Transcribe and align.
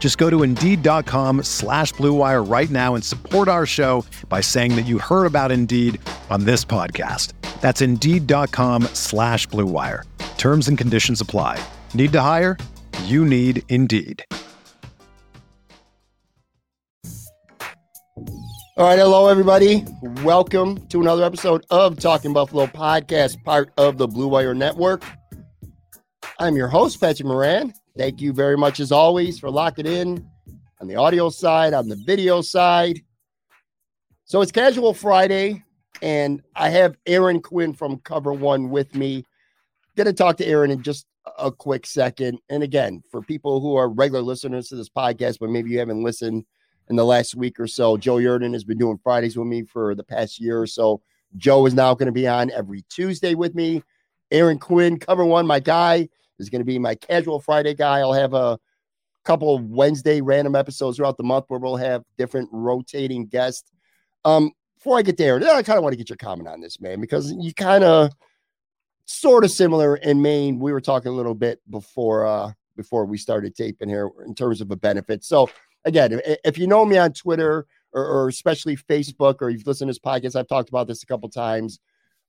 Just 0.00 0.18
go 0.18 0.28
to 0.30 0.42
Indeed.com 0.42 1.44
slash 1.44 1.92
BlueWire 1.94 2.50
right 2.50 2.70
now 2.70 2.96
and 2.96 3.04
support 3.04 3.46
our 3.46 3.66
show 3.66 4.04
by 4.28 4.40
saying 4.40 4.74
that 4.74 4.86
you 4.86 4.98
heard 4.98 5.26
about 5.26 5.52
Indeed 5.52 6.00
on 6.30 6.44
this 6.44 6.64
podcast. 6.64 7.34
That's 7.60 7.82
Indeed.com 7.82 8.84
slash 8.94 9.46
BlueWire. 9.48 10.04
Terms 10.38 10.66
and 10.68 10.76
conditions 10.76 11.20
apply. 11.20 11.62
Need 11.92 12.12
to 12.12 12.20
hire? 12.22 12.56
You 13.04 13.24
need 13.26 13.62
Indeed. 13.68 14.24
All 18.76 18.86
right, 18.86 18.98
hello 18.98 19.28
everybody. 19.28 19.84
Welcome 20.24 20.86
to 20.88 21.02
another 21.02 21.22
episode 21.22 21.66
of 21.68 22.00
Talking 22.00 22.32
Buffalo 22.32 22.66
podcast, 22.66 23.44
part 23.44 23.70
of 23.76 23.98
the 23.98 24.08
Blue 24.08 24.28
Wire 24.28 24.54
Network. 24.54 25.04
I'm 26.38 26.56
your 26.56 26.68
host, 26.68 26.98
Patrick 26.98 27.26
Moran. 27.26 27.74
Thank 28.00 28.22
you 28.22 28.32
very 28.32 28.56
much, 28.56 28.80
as 28.80 28.92
always, 28.92 29.38
for 29.38 29.50
locking 29.50 29.84
in 29.84 30.26
on 30.80 30.88
the 30.88 30.96
audio 30.96 31.28
side, 31.28 31.74
on 31.74 31.86
the 31.86 31.96
video 31.96 32.40
side. 32.40 33.02
So 34.24 34.40
it's 34.40 34.50
Casual 34.50 34.94
Friday, 34.94 35.62
and 36.00 36.40
I 36.56 36.70
have 36.70 36.96
Aaron 37.04 37.42
Quinn 37.42 37.74
from 37.74 37.98
Cover 37.98 38.32
One 38.32 38.70
with 38.70 38.94
me. 38.94 39.26
Going 39.96 40.06
to 40.06 40.14
talk 40.14 40.38
to 40.38 40.46
Aaron 40.46 40.70
in 40.70 40.82
just 40.82 41.04
a 41.38 41.52
quick 41.52 41.84
second. 41.84 42.38
And 42.48 42.62
again, 42.62 43.02
for 43.10 43.20
people 43.20 43.60
who 43.60 43.76
are 43.76 43.90
regular 43.90 44.22
listeners 44.22 44.70
to 44.70 44.76
this 44.76 44.88
podcast, 44.88 45.36
but 45.38 45.50
maybe 45.50 45.68
you 45.68 45.78
haven't 45.78 46.02
listened 46.02 46.46
in 46.88 46.96
the 46.96 47.04
last 47.04 47.34
week 47.34 47.60
or 47.60 47.66
so, 47.66 47.98
Joe 47.98 48.16
Yerdon 48.16 48.54
has 48.54 48.64
been 48.64 48.78
doing 48.78 48.98
Fridays 49.02 49.36
with 49.36 49.46
me 49.46 49.64
for 49.64 49.94
the 49.94 50.04
past 50.04 50.40
year 50.40 50.58
or 50.58 50.66
so. 50.66 51.02
Joe 51.36 51.66
is 51.66 51.74
now 51.74 51.92
going 51.92 52.06
to 52.06 52.12
be 52.12 52.26
on 52.26 52.50
every 52.50 52.80
Tuesday 52.88 53.34
with 53.34 53.54
me. 53.54 53.82
Aaron 54.30 54.58
Quinn, 54.58 54.98
Cover 54.98 55.26
One, 55.26 55.46
my 55.46 55.60
guy 55.60 56.08
is 56.40 56.50
going 56.50 56.60
to 56.60 56.64
be 56.66 56.78
my 56.78 56.94
casual 56.94 57.40
Friday 57.40 57.74
guy. 57.74 57.98
I'll 57.98 58.12
have 58.12 58.34
a 58.34 58.58
couple 59.24 59.54
of 59.54 59.64
Wednesday 59.64 60.20
random 60.20 60.56
episodes 60.56 60.96
throughout 60.96 61.16
the 61.16 61.22
month 61.22 61.44
where 61.48 61.60
we'll 61.60 61.76
have 61.76 62.02
different 62.18 62.48
rotating 62.52 63.26
guests. 63.26 63.70
Um, 64.24 64.52
before 64.76 64.98
I 64.98 65.02
get 65.02 65.18
there, 65.18 65.36
I 65.36 65.62
kind 65.62 65.76
of 65.76 65.82
want 65.82 65.92
to 65.92 65.98
get 65.98 66.08
your 66.08 66.16
comment 66.16 66.48
on 66.48 66.60
this, 66.60 66.80
man, 66.80 67.00
because 67.00 67.32
you 67.32 67.52
kind 67.52 67.84
of 67.84 68.10
sort 69.04 69.44
of 69.44 69.50
similar 69.50 69.96
in 69.96 70.22
Maine. 70.22 70.58
We 70.58 70.72
were 70.72 70.80
talking 70.80 71.12
a 71.12 71.14
little 71.14 71.34
bit 71.34 71.60
before 71.68 72.26
uh 72.26 72.52
before 72.76 73.04
we 73.04 73.18
started 73.18 73.54
taping 73.54 73.90
here 73.90 74.10
in 74.24 74.34
terms 74.34 74.62
of 74.62 74.70
a 74.70 74.76
benefit. 74.76 75.22
So 75.22 75.50
again, 75.84 76.20
if, 76.44 76.56
you 76.56 76.66
know 76.66 76.86
me 76.86 76.96
on 76.96 77.12
Twitter 77.12 77.66
or, 77.92 78.04
or, 78.06 78.28
especially 78.28 78.74
Facebook 78.76 79.42
or 79.42 79.50
you've 79.50 79.66
listened 79.66 79.88
to 79.88 79.90
this 79.90 79.98
podcast, 79.98 80.38
I've 80.38 80.48
talked 80.48 80.70
about 80.70 80.86
this 80.86 81.02
a 81.02 81.06
couple 81.06 81.28
times. 81.28 81.78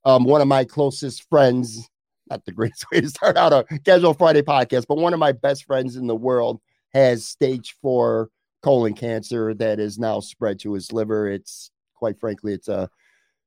Um, 0.04 0.24
one 0.24 0.42
of 0.42 0.48
my 0.48 0.64
closest 0.64 1.26
friends 1.30 1.88
not 2.32 2.44
the 2.46 2.52
greatest 2.52 2.86
way 2.90 3.00
to 3.00 3.08
start 3.08 3.36
out 3.36 3.52
a 3.52 3.64
casual 3.84 4.14
Friday 4.14 4.42
podcast, 4.42 4.86
but 4.88 4.96
one 4.96 5.12
of 5.12 5.20
my 5.20 5.32
best 5.32 5.64
friends 5.64 5.96
in 5.96 6.06
the 6.06 6.16
world 6.16 6.60
has 6.94 7.26
stage 7.26 7.76
four 7.80 8.30
colon 8.62 8.94
cancer 8.94 9.54
that 9.54 9.78
is 9.78 9.98
now 9.98 10.20
spread 10.20 10.58
to 10.60 10.72
his 10.72 10.92
liver. 10.92 11.28
It's 11.28 11.70
quite 11.94 12.18
frankly, 12.18 12.54
it's 12.54 12.68
a 12.68 12.88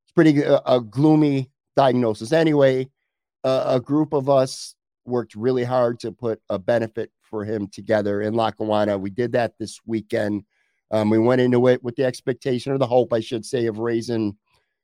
it's 0.04 0.12
pretty 0.14 0.42
a, 0.44 0.62
a 0.66 0.80
gloomy 0.80 1.50
diagnosis. 1.76 2.32
Anyway, 2.32 2.90
uh, 3.44 3.64
a 3.68 3.80
group 3.80 4.14
of 4.14 4.30
us 4.30 4.76
worked 5.06 5.36
really 5.36 5.64
hard 5.64 6.00
to 6.00 6.12
put 6.12 6.40
a 6.50 6.60
benefit 6.60 7.12
for 7.22 7.44
him 7.44 7.68
together 7.68 8.22
in 8.22 8.34
Lackawanna. 8.34 8.98
We 8.98 9.10
did 9.10 9.32
that 9.34 9.54
this 9.60 9.80
weekend. 9.86 10.44
Um, 10.92 11.10
we 11.10 11.18
went 11.18 11.42
into 11.42 11.68
it 11.68 11.84
with 11.84 11.96
the 11.96 12.06
expectation 12.06 12.72
or 12.72 12.78
the 12.78 12.88
hope, 12.88 13.12
I 13.14 13.20
should 13.20 13.46
say, 13.46 13.66
of 13.66 13.80
raising 13.80 14.38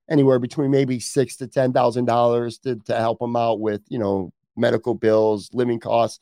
anywhere 0.09 0.39
between 0.39 0.71
maybe 0.71 0.99
six 0.99 1.35
to 1.37 1.47
ten 1.47 1.73
thousand 1.73 2.05
dollars 2.05 2.57
to 2.59 2.75
to 2.85 2.95
help 2.95 3.19
them 3.19 3.35
out 3.35 3.59
with 3.59 3.81
you 3.89 3.99
know 3.99 4.31
medical 4.55 4.93
bills, 4.93 5.49
living 5.53 5.79
costs, 5.79 6.19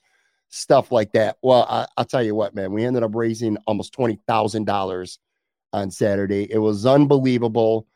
stuff 0.50 0.92
like 0.92 1.12
that. 1.14 1.38
Well, 1.42 1.66
I, 1.70 1.88
will 1.98 2.06
tell 2.06 2.24
you 2.24 2.36
what, 2.36 2.56
man, 2.56 2.72
we 2.72 2.86
ended 2.86 3.04
up 3.04 3.16
raising 3.16 3.58
almost 3.66 3.94
twenty 3.94 4.20
thousand 4.28 4.66
dollars 4.66 5.20
on 5.74 5.92
Saturday. 5.92 6.52
It 6.52 6.60
was 6.60 6.86
unbelievable, 6.86 7.88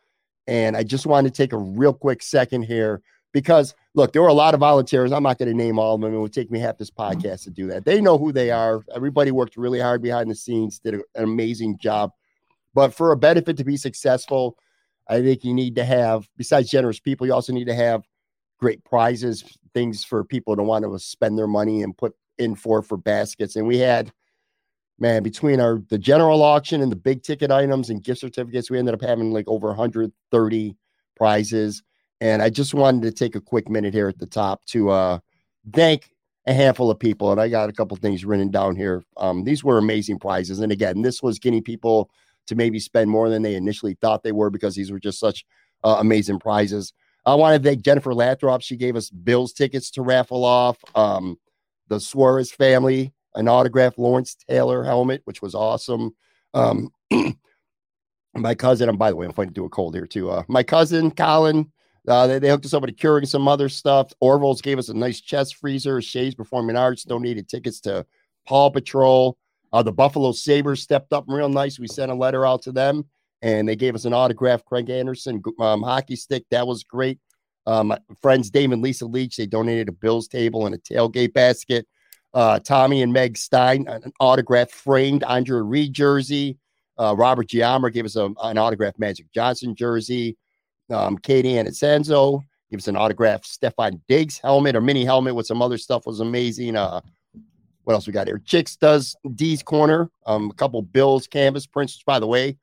and 0.48 0.78
I 0.78 0.84
just 0.84 1.06
wanted 1.06 1.34
to 1.34 1.38
take 1.38 1.54
a 1.54 1.58
real 1.58 1.94
quick 1.94 2.22
second 2.22 2.64
here 2.64 3.02
because 3.32 3.76
look, 3.96 4.14
there 4.14 4.22
were 4.22 4.28
a 4.30 4.34
lot 4.34 4.54
of 4.54 4.60
volunteers. 4.60 5.12
I'm 5.12 5.24
not 5.24 5.38
going 5.38 5.50
to 5.50 5.56
name 5.56 5.78
all 5.78 5.96
of 5.96 6.02
them. 6.02 6.14
It 6.14 6.20
would 6.20 6.34
take 6.34 6.52
me 6.52 6.60
half 6.60 6.78
this 6.78 6.90
mm-hmm. 6.90 7.20
podcast 7.20 7.44
to 7.44 7.50
do 7.50 7.68
that. 7.68 7.86
They 7.86 8.02
know 8.02 8.18
who 8.18 8.32
they 8.32 8.52
are. 8.52 8.84
Everybody 8.96 9.32
worked 9.32 9.58
really 9.58 9.80
hard 9.80 10.02
behind 10.02 10.32
the 10.32 10.36
scenes, 10.36 10.80
did 10.80 10.96
an 10.96 11.04
amazing 11.16 11.78
job. 11.78 12.12
But 12.74 12.94
for 12.94 13.12
a 13.12 13.18
benefit 13.18 13.58
to 13.58 13.64
be 13.64 13.78
successful, 13.78 14.58
I 15.08 15.22
think 15.22 15.44
you 15.44 15.54
need 15.54 15.76
to 15.76 15.86
have, 15.86 16.28
besides 16.38 16.70
generous 16.70 17.00
people, 17.00 17.28
you 17.28 17.34
also 17.34 17.54
need 17.54 17.68
to 17.68 17.76
have 17.76 18.04
great 18.60 18.84
prizes, 18.86 19.44
things 19.74 20.04
for 20.04 20.24
people 20.24 20.56
to 20.56 20.64
want 20.64 20.86
to 20.86 21.00
spend 21.00 21.38
their 21.38 21.48
money 21.48 21.82
and 21.82 21.98
put 21.98 22.14
in 22.38 22.56
for 22.56 22.82
for 22.82 22.98
baskets. 22.98 23.56
And 23.56 23.68
we 23.68 23.78
had, 23.78 24.12
man, 25.00 25.24
between 25.24 25.60
our 25.60 25.82
the 25.90 25.98
general 25.98 26.42
auction 26.42 26.82
and 26.82 26.92
the 26.92 26.96
big 26.96 27.24
ticket 27.24 27.52
items 27.52 27.90
and 27.90 28.04
gift 28.04 28.22
certificates, 28.22 28.72
we 28.72 28.80
ended 28.80 28.94
up 28.94 29.02
having 29.02 29.32
like 29.32 29.48
over 29.48 29.68
130 29.68 30.78
prizes. 31.16 31.84
And 32.22 32.42
I 32.42 32.50
just 32.50 32.74
wanted 32.74 33.02
to 33.04 33.12
take 33.12 33.36
a 33.36 33.42
quick 33.42 33.70
minute 33.70 33.94
here 33.94 34.08
at 34.08 34.18
the 34.18 34.26
top 34.26 34.64
to 34.68 34.90
uh, 34.90 35.20
thank 35.74 36.10
a 36.46 36.54
handful 36.54 36.90
of 36.90 37.00
people. 37.00 37.32
And 37.32 37.40
I 37.40 37.50
got 37.50 37.70
a 37.70 37.74
couple 37.74 37.98
things 37.98 38.26
written 38.26 38.50
down 38.50 38.76
here. 38.76 39.04
Um, 39.18 39.44
these 39.44 39.64
were 39.64 39.78
amazing 39.78 40.20
prizes. 40.20 40.60
And 40.60 40.72
again, 40.72 41.02
this 41.02 41.22
was 41.22 41.40
getting 41.40 41.62
people 41.62 42.10
to 42.48 42.56
maybe 42.56 42.80
spend 42.80 43.10
more 43.10 43.30
than 43.30 43.42
they 43.42 43.56
initially 43.56 43.98
thought 44.02 44.24
they 44.24 44.32
were 44.32 44.50
because 44.50 44.76
these 44.76 44.92
were 44.92 45.00
just 45.00 45.20
such 45.20 45.46
uh, 45.84 45.98
amazing 46.00 46.40
prizes. 46.40 46.94
I 47.26 47.36
want 47.36 47.62
to 47.62 47.70
thank 47.70 47.84
Jennifer 47.84 48.14
Lathrop. 48.14 48.62
She 48.62 48.76
gave 48.76 48.96
us 48.96 49.10
Bills 49.10 49.54
tickets 49.54 49.92
to 49.92 50.02
raffle 50.02 50.44
off. 50.44 50.78
Um, 50.96 51.38
the 51.88 52.00
Suarez 52.00 52.52
family, 52.52 53.14
an 53.36 53.48
autographed 53.48 53.98
Lawrence 53.98 54.36
Taylor 54.36 54.84
helmet, 54.84 55.22
which 55.26 55.42
was 55.42 55.56
awesome. 55.56 56.16
Um, 56.54 56.90
my 58.36 58.56
cousin, 58.56 58.90
and 58.90 59.00
by 59.00 59.10
the 59.10 59.16
way, 59.16 59.26
I'm 59.26 59.34
fighting 59.34 59.54
through 59.54 59.66
a 59.66 59.70
cold 59.70 59.96
here 59.96 60.08
too. 60.08 60.30
Uh, 60.30 60.44
my 60.48 60.64
cousin 60.64 61.12
Colin, 61.12 61.72
uh, 62.08 62.28
they, 62.28 62.40
they 62.40 62.50
hooked 62.50 62.66
us 62.66 62.74
up 62.74 62.82
with 62.82 62.98
curing 62.98 63.26
some 63.26 63.48
other 63.48 63.70
stuff. 63.70 64.12
Orville's 64.20 64.62
gave 64.62 64.80
us 64.80 64.90
a 64.90 64.94
nice 64.94 65.22
chest 65.22 65.56
freezer. 65.56 66.02
Shay's 66.02 66.36
Performing 66.36 66.76
Arts 66.76 67.04
donated 67.04 67.48
tickets 67.48 67.80
to 67.82 68.06
Paw 68.46 68.70
Patrol. 68.70 69.38
Uh, 69.74 69.84
the 69.84 69.92
Buffalo 69.92 70.32
Sabres 70.32 70.84
stepped 70.84 71.12
up 71.12 71.26
real 71.28 71.50
nice. 71.50 71.80
We 71.80 71.88
sent 71.88 72.12
a 72.12 72.16
letter 72.16 72.46
out 72.46 72.62
to 72.64 72.72
them 72.72 73.06
and 73.42 73.68
they 73.68 73.76
gave 73.76 73.96
us 73.96 74.06
an 74.06 74.14
autograph, 74.14 74.64
Craig 74.64 74.90
Anderson 74.90 75.44
um, 75.60 75.82
hockey 75.84 76.16
stick. 76.16 76.46
That 76.50 76.66
was 76.66 76.84
great. 76.84 77.20
Um, 77.66 77.94
friends 78.22 78.50
Dave 78.50 78.72
and 78.72 78.82
Lisa 78.82 79.06
Leach, 79.06 79.36
they 79.36 79.46
donated 79.46 79.90
a 79.90 79.92
Bills 79.92 80.28
table 80.28 80.66
and 80.66 80.76
a 80.76 80.78
tailgate 80.78 81.34
basket. 81.34 81.88
Uh, 82.34 82.60
Tommy 82.60 83.02
and 83.02 83.12
Meg 83.12 83.38
Stein, 83.38 83.86
an 83.88 84.12
autograph 84.20 84.72
framed 84.72 85.24
Andre 85.24 85.60
Reed 85.60 85.94
jersey. 85.94 86.58
Uh, 86.98 87.16
Robert 87.18 87.48
Giammer 87.48 87.92
gave 87.92 88.06
us 88.06 88.16
a, 88.16 88.32
an 88.44 88.58
autograph 88.58 88.98
Magic 88.98 89.26
Johnson 89.34 89.76
jersey. 89.76 90.38
Um, 90.90 91.18
Katie 91.18 91.54
Anasenzo 91.54 92.42
gave 92.72 92.80
us 92.80 92.88
an 92.88 92.96
autograph 92.96 93.42
Stefon 93.44 94.02
Diggs 94.08 94.38
helmet 94.38 94.76
or 94.76 94.82
mini 94.82 95.04
helmet 95.04 95.36
with 95.36 95.48
some 95.48 95.62
other 95.62 95.78
stuff 95.78 96.06
was 96.06 96.20
amazing. 96.20 96.76
Uh, 96.76 97.02
what 97.84 97.94
else 97.94 98.08
we 98.08 98.14
got 98.14 98.28
here? 98.28 98.42
Chicks 98.46 98.76
does 98.76 99.16
D's 99.36 99.62
corner. 99.64 100.10
Um, 100.26 100.50
a 100.50 100.54
couple 100.54 100.82
Bills 100.82 101.28
canvas 101.28 101.66
prints. 101.66 101.96
Which, 101.96 102.06
By 102.06 102.20
the 102.20 102.28
way, 102.28 102.58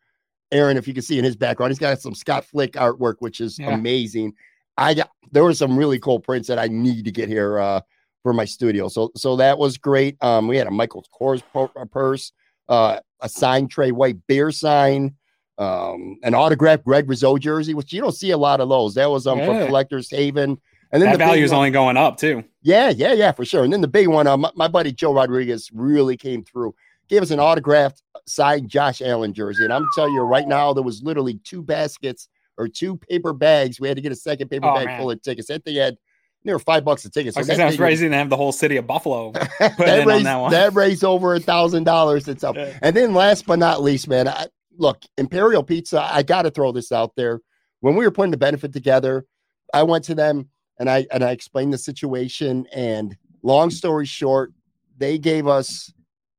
Aaron, 0.53 0.77
if 0.77 0.89
you 0.89 0.95
can 0.95 1.03
see 1.03 1.19
in 1.19 1.25
his 1.25 1.37
background, 1.37 1.71
he's 1.71 1.79
got 1.79 2.01
some 2.01 2.15
Scott 2.15 2.45
Flick 2.45 2.73
artwork, 2.73 3.17
which 3.19 3.41
is 3.41 3.59
yeah. 3.59 3.75
amazing. 3.75 4.35
I 4.77 4.95
got 4.95 5.11
there 5.31 5.45
were 5.45 5.55
some 5.55 5.77
really 5.77 5.99
cool 5.99 6.21
prints 6.21 6.49
that 6.49 6.59
I 6.59 6.67
need 6.67 7.05
to 7.05 7.13
get 7.13 7.29
here 7.29 7.59
uh, 7.59 7.81
for 8.23 8.33
my 8.33 8.45
studio. 8.45 8.89
So 8.89 9.11
so 9.17 9.37
that 9.37 9.59
was 9.59 9.77
great. 9.77 10.17
Um, 10.23 10.49
we 10.49 10.57
had 10.57 10.67
a 10.67 10.71
Michael 10.71 11.05
Kors 11.19 11.43
uh, 11.55 11.85
purse, 11.85 12.33
uh, 12.69 13.01
a 13.21 13.29
signed 13.29 13.71
Tre 13.71 13.91
White 13.91 14.17
beer 14.27 14.51
sign, 14.51 15.15
um, 15.59 16.19
an 16.23 16.35
autographed 16.35 16.85
Greg 16.85 17.09
Rizzo 17.09 17.37
jersey, 17.37 17.75
which 17.75 17.93
you 17.93 18.01
don't 18.01 18.15
see 18.15 18.31
a 18.31 18.39
lot 18.39 18.61
of 18.61 18.69
those. 18.69 18.95
That 18.95 19.11
was 19.11 19.27
um 19.27 19.39
Yeah. 19.39 19.47
from 19.47 19.67
Collectors 19.67 20.11
Haven. 20.11 20.59
And 20.93 21.01
then 21.01 21.11
that 21.11 21.19
the 21.19 21.25
value 21.25 21.45
is 21.45 21.53
only 21.53 21.71
going 21.71 21.97
up 21.97 22.17
too. 22.17 22.43
yeah, 22.63 22.91
yeah, 22.91 23.13
yeah, 23.13 23.33
for 23.33 23.45
sure. 23.45 23.63
And 23.65 23.73
then 23.73 23.81
the 23.81 23.89
big 23.89 24.09
one, 24.09 24.27
uh, 24.27 24.37
my, 24.37 24.51
my 24.57 24.69
buddy 24.69 24.93
Joe 24.93 25.15
Rodriguez 25.15 25.71
really 25.73 26.17
came 26.17 26.43
through. 26.45 26.75
Gave 27.09 27.23
us 27.23 27.31
an 27.31 27.41
autographed 27.41 28.03
signed 28.27 28.69
Josh 28.69 29.01
Allen 29.03 29.33
jersey. 29.33 29.65
And 29.65 29.73
I'm 29.73 29.87
telling 29.95 30.15
you 30.15 30.23
right 30.23 30.47
now, 30.47 30.73
there 30.73 30.83
was 30.83 31.03
literally 31.03 31.41
two 31.45 31.63
baskets 31.63 32.29
or 32.59 32.69
two 32.69 32.97
paper 32.97 33.33
bags. 33.33 33.81
We 33.81 33.89
had 33.89 33.97
to 33.97 34.01
get 34.01 34.13
a 34.13 34.17
second 34.17 34.49
paper 34.49 34.67
Oh, 34.67 34.75
bag 34.75 34.87
man. 34.87 35.01
full 35.01 35.11
of 35.11 35.23
tickets. 35.23 35.49
That 35.49 35.65
thing 35.65 35.77
had 35.77 35.97
near 36.45 36.59
five 36.59 36.85
bucks 36.85 37.05
a 37.05 37.11
ticket. 37.11 37.37
I 37.37 37.41
was 37.41 37.47
that 37.49 37.55
gonna 37.55 37.59
say, 37.59 37.63
I'm 37.65 37.69
thing 37.71 37.77
surprised 37.77 38.01
you 38.01 38.07
didn't 38.07 38.19
have 38.19 38.31
the 38.31 38.37
whole 38.37 38.53
city 38.53 38.77
of 38.77 38.87
Buffalo. 38.87 39.33
put 39.33 39.49
that, 39.59 39.81
in 39.81 40.01
on 40.03 40.07
raised, 40.07 40.27
that 40.27 40.37
one. 40.37 40.51
that 40.53 40.75
raised 40.75 41.05
over 41.05 41.35
a 41.35 41.41
thousand 41.41 41.85
dollars 41.85 42.29
itself. 42.29 42.57
Yeah. 42.57 42.79
And 42.83 42.97
then 42.97 43.15
last 43.15 43.47
but 43.47 43.59
not 43.59 43.83
least, 43.83 44.09
man, 44.09 44.29
I, 44.29 44.47
look, 44.77 45.03
Imperial 45.19 45.63
Pizza, 45.63 46.03
I 46.03 46.23
got 46.23 46.43
to 46.43 46.51
throw 46.51 46.73
this 46.73 46.93
out 46.93 47.15
there. 47.17 47.41
When 47.81 47.97
we 47.97 48.05
were 48.05 48.11
putting 48.11 48.31
the 48.31 48.37
benefit 48.37 48.73
together, 48.73 49.25
I 49.75 49.83
went 49.83 50.05
to 50.05 50.15
them 50.15 50.49
and 50.81 50.91
I 50.91 51.07
and 51.13 51.23
I 51.23 51.31
explained 51.31 51.73
the 51.73 51.79
situation. 51.79 52.67
And 52.73 53.17
long 53.45 53.71
story 53.71 54.07
short, 54.07 54.53
they 54.99 55.19
gave 55.19 55.47
us 55.47 55.93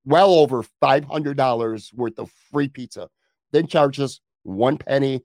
well 0.04 0.34
over 0.34 0.64
five 0.82 1.06
hundred 1.06 1.38
dollars 1.38 1.92
worth 1.96 2.20
of 2.20 2.30
free 2.52 2.68
pizza. 2.68 3.08
Didn't 3.54 3.70
charge 3.70 4.00
us 4.02 4.20
one 4.44 4.78
penny. 4.78 5.22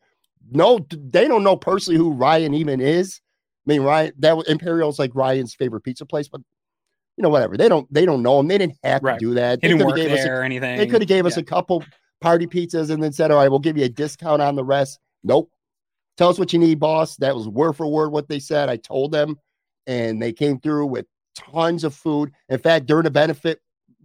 No, 0.53 0.87
they 0.91 1.27
don't 1.27 1.43
know 1.43 1.57
personally 1.57 1.99
who 1.99 2.13
Ryan 2.13 2.55
even 2.55 2.81
is. 2.81 3.21
I 3.67 3.73
mean, 3.73 3.83
Ryan 3.83 4.13
that 4.19 4.37
was 4.37 4.47
Imperial's 4.47 4.99
like 5.01 5.11
Ryan's 5.15 5.55
favorite 5.55 5.81
pizza 5.83 6.07
place, 6.07 6.29
but 6.29 6.43
you 7.17 7.23
know, 7.23 7.31
whatever. 7.31 7.57
They 7.57 7.69
don't 7.69 7.91
they 7.93 8.05
don't 8.05 8.23
know 8.23 8.39
him. 8.39 8.47
They 8.49 8.59
didn't 8.59 8.77
have 8.85 9.03
Right. 9.03 9.19
to 9.19 9.27
do 9.27 9.35
that. 9.35 9.59
He 9.63 9.63
They 9.63 9.69
didn't 9.69 9.81
coulda 9.81 9.91
work 9.93 9.97
gave 9.97 10.13
us 10.13 10.25
a 10.27 10.31
or 10.31 10.43
anything. 10.43 10.77
they 10.77 10.87
could 10.87 11.01
have 11.01 11.09
gave 11.09 11.25
us 11.27 11.39
a 11.39 11.43
couple 11.43 11.83
party 12.21 12.47
pizzas 12.47 12.91
and 12.91 13.03
then 13.03 13.13
said, 13.13 13.31
"All 13.31 13.39
right, 13.39 13.49
we'll 13.49 13.59
give 13.61 13.79
you 13.79 13.85
a 13.85 13.89
discount 13.89 14.43
on 14.43 14.55
the 14.57 14.65
rest." 14.65 14.99
Nope. 15.25 15.51
Tell 16.17 16.29
us 16.29 16.39
what 16.39 16.53
you 16.53 16.59
need, 16.59 16.81
boss. 16.81 17.17
That 17.17 17.35
was 17.35 17.49
word 17.49 17.75
for 17.75 17.87
word 17.87 18.11
what 18.11 18.29
they 18.29 18.39
said. 18.39 18.69
I 18.69 18.77
told 18.77 19.13
them, 19.13 19.39
and 19.87 20.21
they 20.21 20.33
came 20.33 20.59
through 20.59 20.87
with 20.87 21.07
tons 21.35 21.85
of 21.85 21.95
food. 21.95 22.33
In 22.49 22.59
fact, 22.59 22.87
during 22.87 23.05
the 23.05 23.11
benefit, 23.11 23.61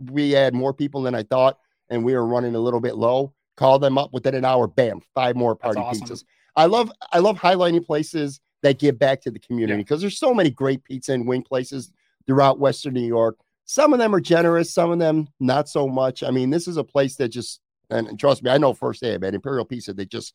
we 0.10 0.32
had 0.32 0.54
more 0.54 0.74
people 0.74 1.02
than 1.04 1.16
I 1.16 1.24
thought, 1.24 1.58
and 1.90 2.04
we 2.04 2.14
were 2.14 2.26
running 2.26 2.56
a 2.56 2.60
little 2.60 2.82
bit 2.82 2.96
low. 2.96 3.34
Call 3.56 3.80
them 3.80 3.98
up 3.98 4.14
within 4.14 4.36
an 4.36 4.46
hour. 4.46 4.68
Bam, 4.68 5.02
five 5.14 5.36
more 5.36 5.56
party 5.56 5.80
awesome. 5.80 6.08
pizzas. 6.08 6.24
I 6.56 6.66
love 6.66 6.92
I 7.14 7.20
love 7.20 7.38
highlighting 7.38 7.86
places 7.86 8.40
that 8.64 8.80
give 8.80 9.00
back 9.00 9.22
to 9.22 9.32
the 9.32 9.40
community 9.40 9.82
because 9.82 10.02
there's 10.02 10.18
so 10.18 10.34
many 10.34 10.50
great 10.50 10.84
pizza 10.84 11.14
and 11.14 11.28
wing 11.28 11.44
places 11.44 11.92
throughout 12.28 12.60
Western 12.60 12.94
New 12.94 13.06
York. 13.06 13.38
Some 13.66 13.94
of 13.94 14.00
them 14.00 14.14
are 14.14 14.20
generous, 14.20 14.74
some 14.74 14.92
of 14.92 15.00
them 15.00 15.28
not 15.40 15.70
so 15.70 15.88
much. 15.88 16.24
I 16.24 16.32
mean, 16.32 16.50
this 16.50 16.68
is 16.68 16.78
a 16.78 16.84
place 16.84 17.16
that 17.18 17.30
just 17.30 17.62
and, 17.90 18.08
and 18.08 18.20
trust 18.20 18.44
me, 18.44 18.52
I 18.52 18.58
know 18.58 18.74
firsthand, 18.74 19.22
man. 19.22 19.36
Imperial 19.36 19.66
Pizza, 19.66 19.94
they 19.94 20.06
just 20.06 20.34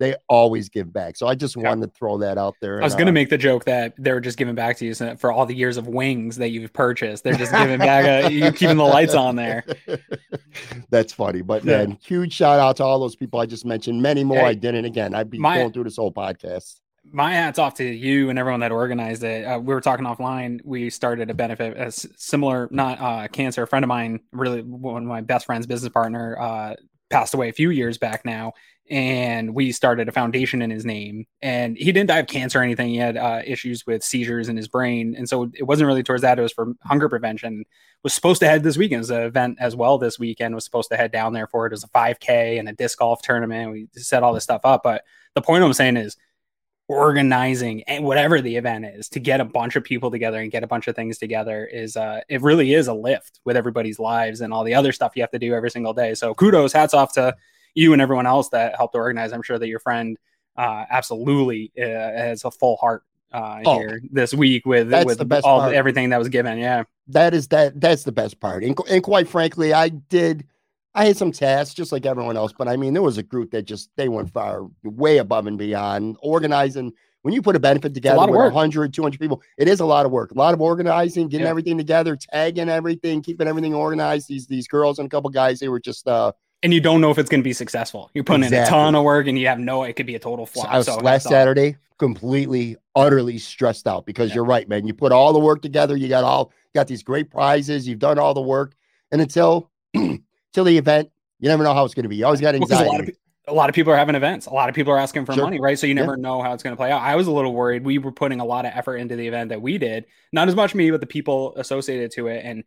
they 0.00 0.14
always 0.28 0.68
give 0.68 0.92
back. 0.92 1.16
So 1.16 1.26
I 1.28 1.34
just 1.34 1.54
Yeah. 1.56 1.64
wanted 1.68 1.86
to 1.86 1.92
throw 1.96 2.18
that 2.18 2.36
out 2.38 2.54
there. 2.60 2.80
I 2.80 2.84
was 2.84 2.94
going 2.94 3.06
to 3.06 3.12
uh, 3.12 3.14
make 3.14 3.28
the 3.30 3.38
joke 3.38 3.64
that 3.66 3.94
they're 3.98 4.20
just 4.20 4.36
giving 4.36 4.54
back 4.54 4.76
to 4.78 4.84
you 4.84 4.94
so- 4.94 5.14
for 5.16 5.30
all 5.30 5.46
the 5.46 5.54
years 5.54 5.76
of 5.76 5.86
wings 5.86 6.36
that 6.38 6.48
you've 6.48 6.72
purchased. 6.72 7.22
They're 7.24 7.34
just 7.34 7.52
giving 7.52 7.78
back. 7.78 8.24
A, 8.24 8.32
you 8.32 8.50
keeping 8.52 8.78
the 8.78 8.84
lights 8.84 9.14
on 9.14 9.36
there. 9.36 9.64
That's 10.90 11.12
funny, 11.12 11.42
but 11.42 11.64
Yeah. 11.64 11.78
man, 11.84 11.98
huge 12.04 12.32
shout 12.32 12.58
out 12.58 12.76
to 12.76 12.84
all 12.84 12.98
those 12.98 13.16
people 13.16 13.40
I 13.40 13.46
just 13.46 13.64
mentioned. 13.64 14.02
Many 14.02 14.24
more 14.24 14.38
Hey, 14.38 14.46
I 14.46 14.54
didn't. 14.54 14.84
Again, 14.84 15.14
I'd 15.14 15.30
be 15.30 15.38
my- 15.38 15.58
going 15.58 15.72
through 15.72 15.84
this 15.84 15.96
whole 15.96 16.12
podcast. 16.12 16.80
My 17.04 17.32
hat's 17.32 17.58
off 17.58 17.74
to 17.74 17.84
you 17.84 18.30
and 18.30 18.38
everyone 18.38 18.60
that 18.60 18.70
organized 18.70 19.24
it. 19.24 19.44
Uh, 19.44 19.58
we 19.58 19.74
were 19.74 19.80
talking 19.80 20.06
offline. 20.06 20.60
We 20.64 20.88
started 20.88 21.30
a 21.30 21.34
benefit, 21.34 21.76
a 21.76 21.90
similar, 21.90 22.68
not 22.70 23.00
uh, 23.00 23.26
cancer. 23.28 23.64
A 23.64 23.66
friend 23.66 23.84
of 23.84 23.88
mine, 23.88 24.20
really 24.32 24.62
one 24.62 25.02
of 25.02 25.08
my 25.08 25.20
best 25.20 25.46
friends, 25.46 25.66
business 25.66 25.92
partner, 25.92 26.38
uh, 26.40 26.74
passed 27.12 27.34
away 27.34 27.48
a 27.48 27.52
few 27.52 27.70
years 27.70 27.98
back 27.98 28.24
now, 28.24 28.54
and 28.90 29.54
we 29.54 29.70
started 29.70 30.08
a 30.08 30.12
foundation 30.12 30.62
in 30.62 30.70
his 30.70 30.84
name. 30.84 31.26
And 31.40 31.76
he 31.76 31.92
didn't 31.92 32.08
die 32.08 32.18
of 32.18 32.26
cancer 32.26 32.58
or 32.58 32.62
anything. 32.62 32.88
He 32.88 32.96
had 32.96 33.16
uh, 33.16 33.42
issues 33.44 33.86
with 33.86 34.02
seizures 34.02 34.48
in 34.48 34.56
his 34.56 34.66
brain, 34.66 35.14
and 35.16 35.28
so 35.28 35.50
it 35.54 35.64
wasn't 35.64 35.86
really 35.86 36.02
towards 36.02 36.22
that. 36.22 36.38
It 36.38 36.42
was 36.42 36.52
for 36.52 36.74
hunger 36.82 37.08
prevention. 37.08 37.64
Was 38.02 38.14
supposed 38.14 38.40
to 38.40 38.48
head 38.48 38.64
this 38.64 38.76
weekend. 38.76 39.00
Was 39.00 39.10
an 39.10 39.22
event 39.22 39.58
as 39.60 39.76
well 39.76 39.98
this 39.98 40.18
weekend. 40.18 40.54
Was 40.54 40.64
supposed 40.64 40.90
to 40.90 40.96
head 40.96 41.12
down 41.12 41.32
there 41.32 41.46
for 41.46 41.66
it 41.66 41.72
as 41.72 41.84
a 41.84 41.88
5K 41.88 42.58
and 42.58 42.68
a 42.68 42.72
disc 42.72 42.98
golf 42.98 43.22
tournament. 43.22 43.70
We 43.70 43.88
set 43.94 44.22
all 44.24 44.34
this 44.34 44.44
stuff 44.44 44.62
up, 44.64 44.82
but 44.82 45.04
the 45.34 45.42
point 45.42 45.62
I'm 45.62 45.72
saying 45.72 45.96
is 45.98 46.16
organizing 46.92 47.82
and 47.84 48.04
whatever 48.04 48.40
the 48.40 48.56
event 48.56 48.84
is 48.84 49.08
to 49.08 49.20
get 49.20 49.40
a 49.40 49.44
bunch 49.44 49.76
of 49.76 49.84
people 49.84 50.10
together 50.10 50.40
and 50.40 50.50
get 50.50 50.62
a 50.62 50.66
bunch 50.66 50.88
of 50.88 50.96
things 50.96 51.18
together 51.18 51.66
is 51.66 51.96
uh 51.96 52.20
it 52.28 52.40
really 52.42 52.74
is 52.74 52.88
a 52.88 52.94
lift 52.94 53.40
with 53.44 53.56
everybody's 53.56 53.98
lives 53.98 54.40
and 54.40 54.52
all 54.52 54.64
the 54.64 54.74
other 54.74 54.92
stuff 54.92 55.12
you 55.16 55.22
have 55.22 55.30
to 55.30 55.38
do 55.38 55.54
every 55.54 55.70
single 55.70 55.92
day. 55.94 56.14
So 56.14 56.34
kudos 56.34 56.72
hats 56.72 56.94
off 56.94 57.12
to 57.14 57.34
you 57.74 57.92
and 57.92 58.02
everyone 58.02 58.26
else 58.26 58.48
that 58.50 58.76
helped 58.76 58.94
organize. 58.94 59.32
I'm 59.32 59.42
sure 59.42 59.58
that 59.58 59.68
your 59.68 59.80
friend 59.80 60.18
uh 60.56 60.84
absolutely 60.90 61.72
uh, 61.78 61.82
has 61.84 62.44
a 62.44 62.50
full 62.50 62.76
heart 62.76 63.02
uh 63.32 63.60
Oh, 63.64 63.78
here 63.78 64.00
this 64.10 64.34
week 64.34 64.66
with 64.66 64.92
with 65.04 65.18
the 65.18 65.24
best 65.24 65.44
all 65.46 65.60
part. 65.60 65.74
everything 65.74 66.10
that 66.10 66.18
was 66.18 66.28
given. 66.28 66.58
Yeah. 66.58 66.84
That 67.08 67.34
is 67.34 67.48
that 67.48 67.80
that's 67.80 68.04
the 68.04 68.12
best 68.12 68.38
part. 68.40 68.62
And, 68.64 68.78
and 68.90 69.02
quite 69.02 69.28
frankly, 69.28 69.72
I 69.72 69.88
did 69.88 70.46
I 70.94 71.06
had 71.06 71.16
some 71.16 71.32
tasks 71.32 71.74
just 71.74 71.90
like 71.92 72.04
everyone 72.04 72.36
else, 72.36 72.52
but 72.56 72.68
I 72.68 72.76
mean 72.76 72.92
there 72.92 73.02
was 73.02 73.18
a 73.18 73.22
group 73.22 73.50
that 73.52 73.62
just 73.62 73.90
they 73.96 74.08
went 74.08 74.30
far 74.32 74.66
way 74.84 75.18
above 75.18 75.46
and 75.46 75.56
beyond 75.58 76.16
organizing. 76.20 76.92
When 77.22 77.32
you 77.32 77.40
put 77.40 77.54
a 77.54 77.60
benefit 77.60 77.94
together 77.94 78.20
of 78.20 78.30
with 78.30 78.36
work. 78.38 78.52
100, 78.52 78.92
200 78.92 79.20
people, 79.20 79.42
it 79.56 79.68
is 79.68 79.78
a 79.78 79.84
lot 79.86 80.04
of 80.06 80.12
work. 80.12 80.32
A 80.32 80.34
lot 80.34 80.54
of 80.54 80.60
organizing, 80.60 81.28
getting 81.28 81.44
Yeah. 81.44 81.50
everything 81.50 81.78
together, 81.78 82.16
tagging 82.16 82.68
everything, 82.68 83.22
keeping 83.22 83.46
everything 83.46 83.74
organized. 83.74 84.28
These 84.28 84.46
these 84.48 84.66
girls 84.68 84.98
and 84.98 85.06
a 85.06 85.08
couple 85.08 85.30
guys, 85.30 85.60
they 85.60 85.68
were 85.68 85.80
just 85.80 86.06
uh 86.08 86.32
and 86.64 86.72
you 86.74 86.80
don't 86.80 87.00
know 87.00 87.10
if 87.10 87.18
it's 87.18 87.28
going 87.30 87.40
to 87.40 87.44
be 87.44 87.52
successful 87.52 88.08
you're 88.14 88.22
putting 88.22 88.44
in 88.44 88.54
a 88.54 88.66
ton 88.66 88.94
of 88.94 89.02
work 89.02 89.26
and 89.26 89.36
you 89.36 89.48
have 89.48 89.58
no 89.58 89.82
it 89.82 89.94
could 89.96 90.06
be 90.06 90.14
a 90.14 90.18
total 90.18 90.46
So 90.46 90.52
flop 90.62 90.72
I 90.72 90.76
was 90.78 90.86
so 90.86 90.96
last. 90.96 91.24
Saturday 91.24 91.76
completely, 91.98 92.76
utterly 92.96 93.38
stressed 93.38 93.86
out 93.86 94.04
because 94.06 94.30
Yeah. 94.30 94.36
you're 94.36 94.44
right, 94.44 94.68
man. 94.68 94.86
You 94.86 94.92
put 94.94 95.10
all 95.12 95.32
the 95.32 95.38
work 95.38 95.62
together, 95.62 95.96
you 95.96 96.08
got 96.08 96.24
all 96.24 96.52
got 96.74 96.86
these 96.88 97.02
great 97.02 97.30
prizes, 97.30 97.86
you've 97.88 97.98
done 98.00 98.18
all 98.18 98.34
the 98.34 98.40
work, 98.42 98.74
and 99.12 99.20
until 99.20 99.70
till 100.52 100.64
the 100.64 100.76
event, 100.78 101.10
you 101.38 101.48
never 101.48 101.64
know 101.64 101.74
how 101.74 101.84
it's 101.84 101.94
going 101.94 102.04
to 102.04 102.08
be. 102.08 102.16
You 102.16 102.24
always 102.26 102.40
got 102.40 102.54
Well, 102.54 102.62
anxiety. 102.62 102.88
lot 102.90 103.00
of 103.00 103.10
a 103.48 103.52
lot 103.52 103.68
of 103.68 103.74
people 103.74 103.92
are 103.92 103.96
having 103.96 104.14
events. 104.14 104.46
A 104.46 104.52
lot 104.52 104.68
of 104.68 104.74
people 104.76 104.92
are 104.92 104.98
asking 104.98 105.26
for 105.26 105.32
Sure. 105.32 105.42
money, 105.42 105.60
right? 105.60 105.76
So 105.76 105.88
you 105.88 105.94
Yeah. 105.94 106.02
never 106.02 106.16
know 106.16 106.42
how 106.42 106.52
it's 106.52 106.62
going 106.62 106.74
to 106.74 106.76
play 106.76 106.92
out. 106.92 107.02
I 107.02 107.16
was 107.16 107.26
a 107.26 107.32
little 107.32 107.52
worried. 107.52 107.84
We 107.84 107.98
were 107.98 108.12
putting 108.12 108.38
a 108.38 108.44
lot 108.44 108.64
of 108.66 108.72
effort 108.72 108.98
into 108.98 109.16
the 109.16 109.26
event 109.26 109.48
that 109.48 109.60
we 109.60 109.78
did, 109.78 110.04
not 110.32 110.46
as 110.46 110.54
much 110.54 110.76
me, 110.76 110.92
but 110.92 111.00
the 111.00 111.08
people 111.08 111.52
associated 111.56 112.12
to 112.12 112.28
it. 112.28 112.44
And 112.44 112.62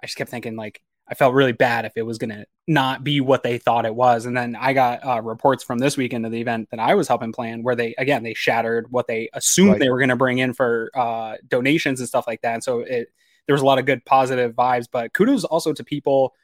I 0.00 0.06
just 0.06 0.16
kept 0.16 0.30
thinking, 0.30 0.54
like, 0.54 0.82
I 1.08 1.14
felt 1.14 1.34
really 1.34 1.50
bad 1.50 1.84
if 1.84 1.94
it 1.96 2.02
was 2.02 2.18
going 2.18 2.30
to 2.30 2.46
not 2.68 3.02
be 3.02 3.20
what 3.20 3.42
they 3.42 3.58
thought 3.58 3.84
it 3.84 3.94
was. 3.96 4.24
And 4.24 4.36
then 4.36 4.54
I 4.54 4.72
got 4.72 5.04
uh, 5.04 5.20
reports 5.20 5.64
from 5.64 5.80
this 5.80 5.96
weekend 5.96 6.24
of 6.24 6.30
the 6.30 6.40
event 6.40 6.68
that 6.70 6.78
I 6.78 6.94
was 6.94 7.08
helping 7.08 7.32
plan, 7.32 7.64
where 7.64 7.74
they 7.74 7.96
again 7.98 8.22
they 8.22 8.34
shattered 8.34 8.86
what 8.92 9.08
they 9.08 9.28
assumed 9.32 9.70
Right. 9.72 9.80
they 9.80 9.90
were 9.90 9.98
going 9.98 10.10
to 10.10 10.16
bring 10.16 10.38
in 10.38 10.52
for 10.54 10.92
uh, 10.94 11.34
donations 11.48 11.98
and 11.98 12.08
stuff 12.08 12.28
like 12.28 12.42
that. 12.42 12.54
And 12.54 12.62
so 12.62 12.80
it 12.80 13.08
there 13.48 13.54
was 13.54 13.62
a 13.62 13.66
lot 13.66 13.80
of 13.80 13.86
good 13.86 14.04
positive 14.04 14.54
vibes. 14.54 14.86
But 14.90 15.12
kudos 15.12 15.42
also 15.42 15.72
to 15.72 15.82
people 15.82 16.34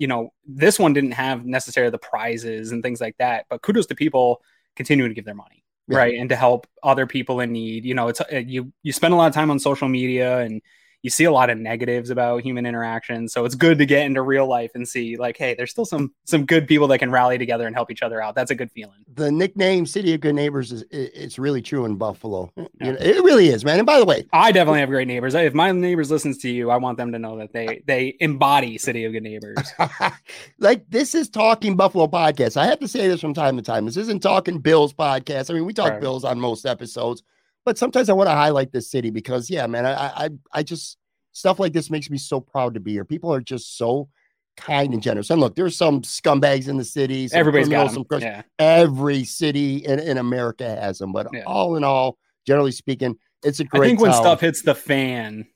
you 0.00 0.06
know, 0.08 0.32
this 0.46 0.78
one 0.78 0.94
didn't 0.94 1.12
have 1.12 1.44
necessarily 1.44 1.90
the 1.90 1.98
prizes 1.98 2.72
and 2.72 2.82
things 2.82 3.00
like 3.00 3.16
that, 3.18 3.44
but 3.50 3.60
kudos 3.62 3.86
to 3.86 3.94
people 3.94 4.42
continuing 4.74 5.10
to 5.10 5.14
give 5.14 5.26
their 5.26 5.34
money, 5.34 5.62
Yeah. 5.88 5.98
right, 5.98 6.14
and 6.18 6.28
to 6.30 6.36
help 6.36 6.66
other 6.82 7.06
people 7.06 7.38
in 7.40 7.52
need. 7.52 7.84
You 7.84 7.94
know, 7.94 8.08
it's 8.08 8.20
uh, 8.22 8.42
you 8.54 8.72
you 8.82 8.92
spend 8.92 9.12
a 9.12 9.16
lot 9.16 9.28
of 9.28 9.34
time 9.34 9.50
on 9.50 9.58
social 9.58 9.88
media 9.88 10.38
and 10.38 10.62
you 11.02 11.10
see 11.10 11.24
a 11.24 11.32
lot 11.32 11.50
of 11.50 11.58
negatives 11.58 12.10
about 12.10 12.42
human 12.42 12.66
interaction, 12.66 13.28
so 13.28 13.44
it's 13.44 13.54
good 13.54 13.78
to 13.78 13.86
get 13.86 14.04
into 14.04 14.22
real 14.22 14.46
life 14.46 14.70
and 14.74 14.88
see 14.88 15.16
like, 15.16 15.36
hey, 15.36 15.54
there's 15.54 15.70
still 15.70 15.84
some 15.84 16.12
some 16.24 16.44
good 16.46 16.66
people 16.68 16.86
that 16.88 16.98
can 16.98 17.10
rally 17.10 17.38
together 17.38 17.66
and 17.66 17.74
help 17.74 17.90
each 17.90 18.02
other 18.02 18.22
out. 18.22 18.34
That's 18.34 18.50
a 18.50 18.54
good 18.54 18.70
feeling. 18.72 19.04
the 19.14 19.30
nickname 19.32 19.86
"City 19.86 20.14
of 20.14 20.20
Good 20.20 20.34
Neighbors" 20.34 20.72
is 20.72 20.84
it's 20.90 21.38
really 21.38 21.62
true 21.62 21.84
in 21.84 21.96
Buffalo. 21.96 22.52
You 22.56 22.68
know, 22.80 22.98
it 23.00 23.22
really 23.24 23.48
is, 23.48 23.64
man. 23.64 23.78
And 23.78 23.86
by 23.86 23.98
the 23.98 24.04
way, 24.04 24.26
I 24.32 24.52
definitely 24.52 24.80
have 24.80 24.88
great 24.88 25.08
neighbors. 25.08 25.34
If 25.34 25.54
my 25.54 25.72
neighbors 25.72 26.10
listens 26.10 26.38
to 26.38 26.50
you, 26.50 26.70
I 26.70 26.76
want 26.76 26.98
them 26.98 27.12
to 27.12 27.18
know 27.18 27.38
that 27.38 27.52
they 27.52 27.82
they 27.86 28.16
embody 28.20 28.78
City 28.78 29.04
of 29.04 29.12
Good 29.12 29.22
Neighbors. 29.22 29.58
like 30.58 30.84
this 30.90 31.14
is 31.14 31.28
talking 31.28 31.76
Buffalo 31.76 32.06
podcast. 32.06 32.56
I 32.56 32.66
have 32.66 32.78
to 32.80 32.88
say 32.88 33.08
this 33.08 33.20
from 33.20 33.34
time 33.34 33.56
to 33.56 33.62
time. 33.62 33.86
This 33.86 33.96
isn't 33.96 34.22
talking 34.22 34.58
Bills 34.58 34.92
podcast. 34.92 35.50
I 35.50 35.54
mean, 35.54 35.64
we 35.64 35.72
talk 35.72 35.90
Right. 35.90 36.00
Bills 36.00 36.24
on 36.24 36.38
most 36.38 36.66
episodes, 36.66 37.22
but 37.70 37.78
sometimes 37.78 38.08
I 38.08 38.14
want 38.14 38.26
to 38.28 38.34
highlight 38.34 38.72
this 38.72 38.90
city 38.90 39.10
because, 39.10 39.48
yeah, 39.48 39.64
man, 39.68 39.86
I, 39.86 39.92
I, 39.92 40.28
I 40.52 40.62
just 40.64 40.98
stuff 41.30 41.60
like 41.60 41.72
this 41.72 41.88
makes 41.88 42.10
me 42.10 42.18
so 42.18 42.40
proud 42.40 42.74
to 42.74 42.80
be 42.80 42.90
here. 42.90 43.04
People 43.04 43.32
are 43.32 43.40
just 43.40 43.78
so 43.78 44.08
kind 44.56 44.92
and 44.92 45.00
generous. 45.00 45.30
And 45.30 45.40
look, 45.40 45.54
there's 45.54 45.76
some 45.76 46.00
scumbags 46.02 46.66
in 46.66 46.78
the 46.78 46.84
city. 46.84 47.28
some 47.28 47.38
Everybody's 47.38 47.68
got 47.68 47.92
them. 47.92 48.04
Yeah. 48.20 48.42
Every 48.58 49.22
city 49.22 49.84
in, 49.84 50.00
in 50.00 50.18
America 50.18 50.64
has 50.68 50.98
them, 50.98 51.12
but 51.12 51.28
Yeah. 51.32 51.44
all 51.46 51.76
in 51.76 51.84
all, 51.84 52.18
generally 52.44 52.72
speaking, 52.72 53.16
it's 53.44 53.60
a 53.60 53.64
great. 53.64 53.82
I 53.84 53.86
think 53.86 54.00
when 54.00 54.10
town. 54.10 54.20
stuff 54.20 54.40
hits 54.40 54.62
the 54.62 54.74
fan, 54.74 55.46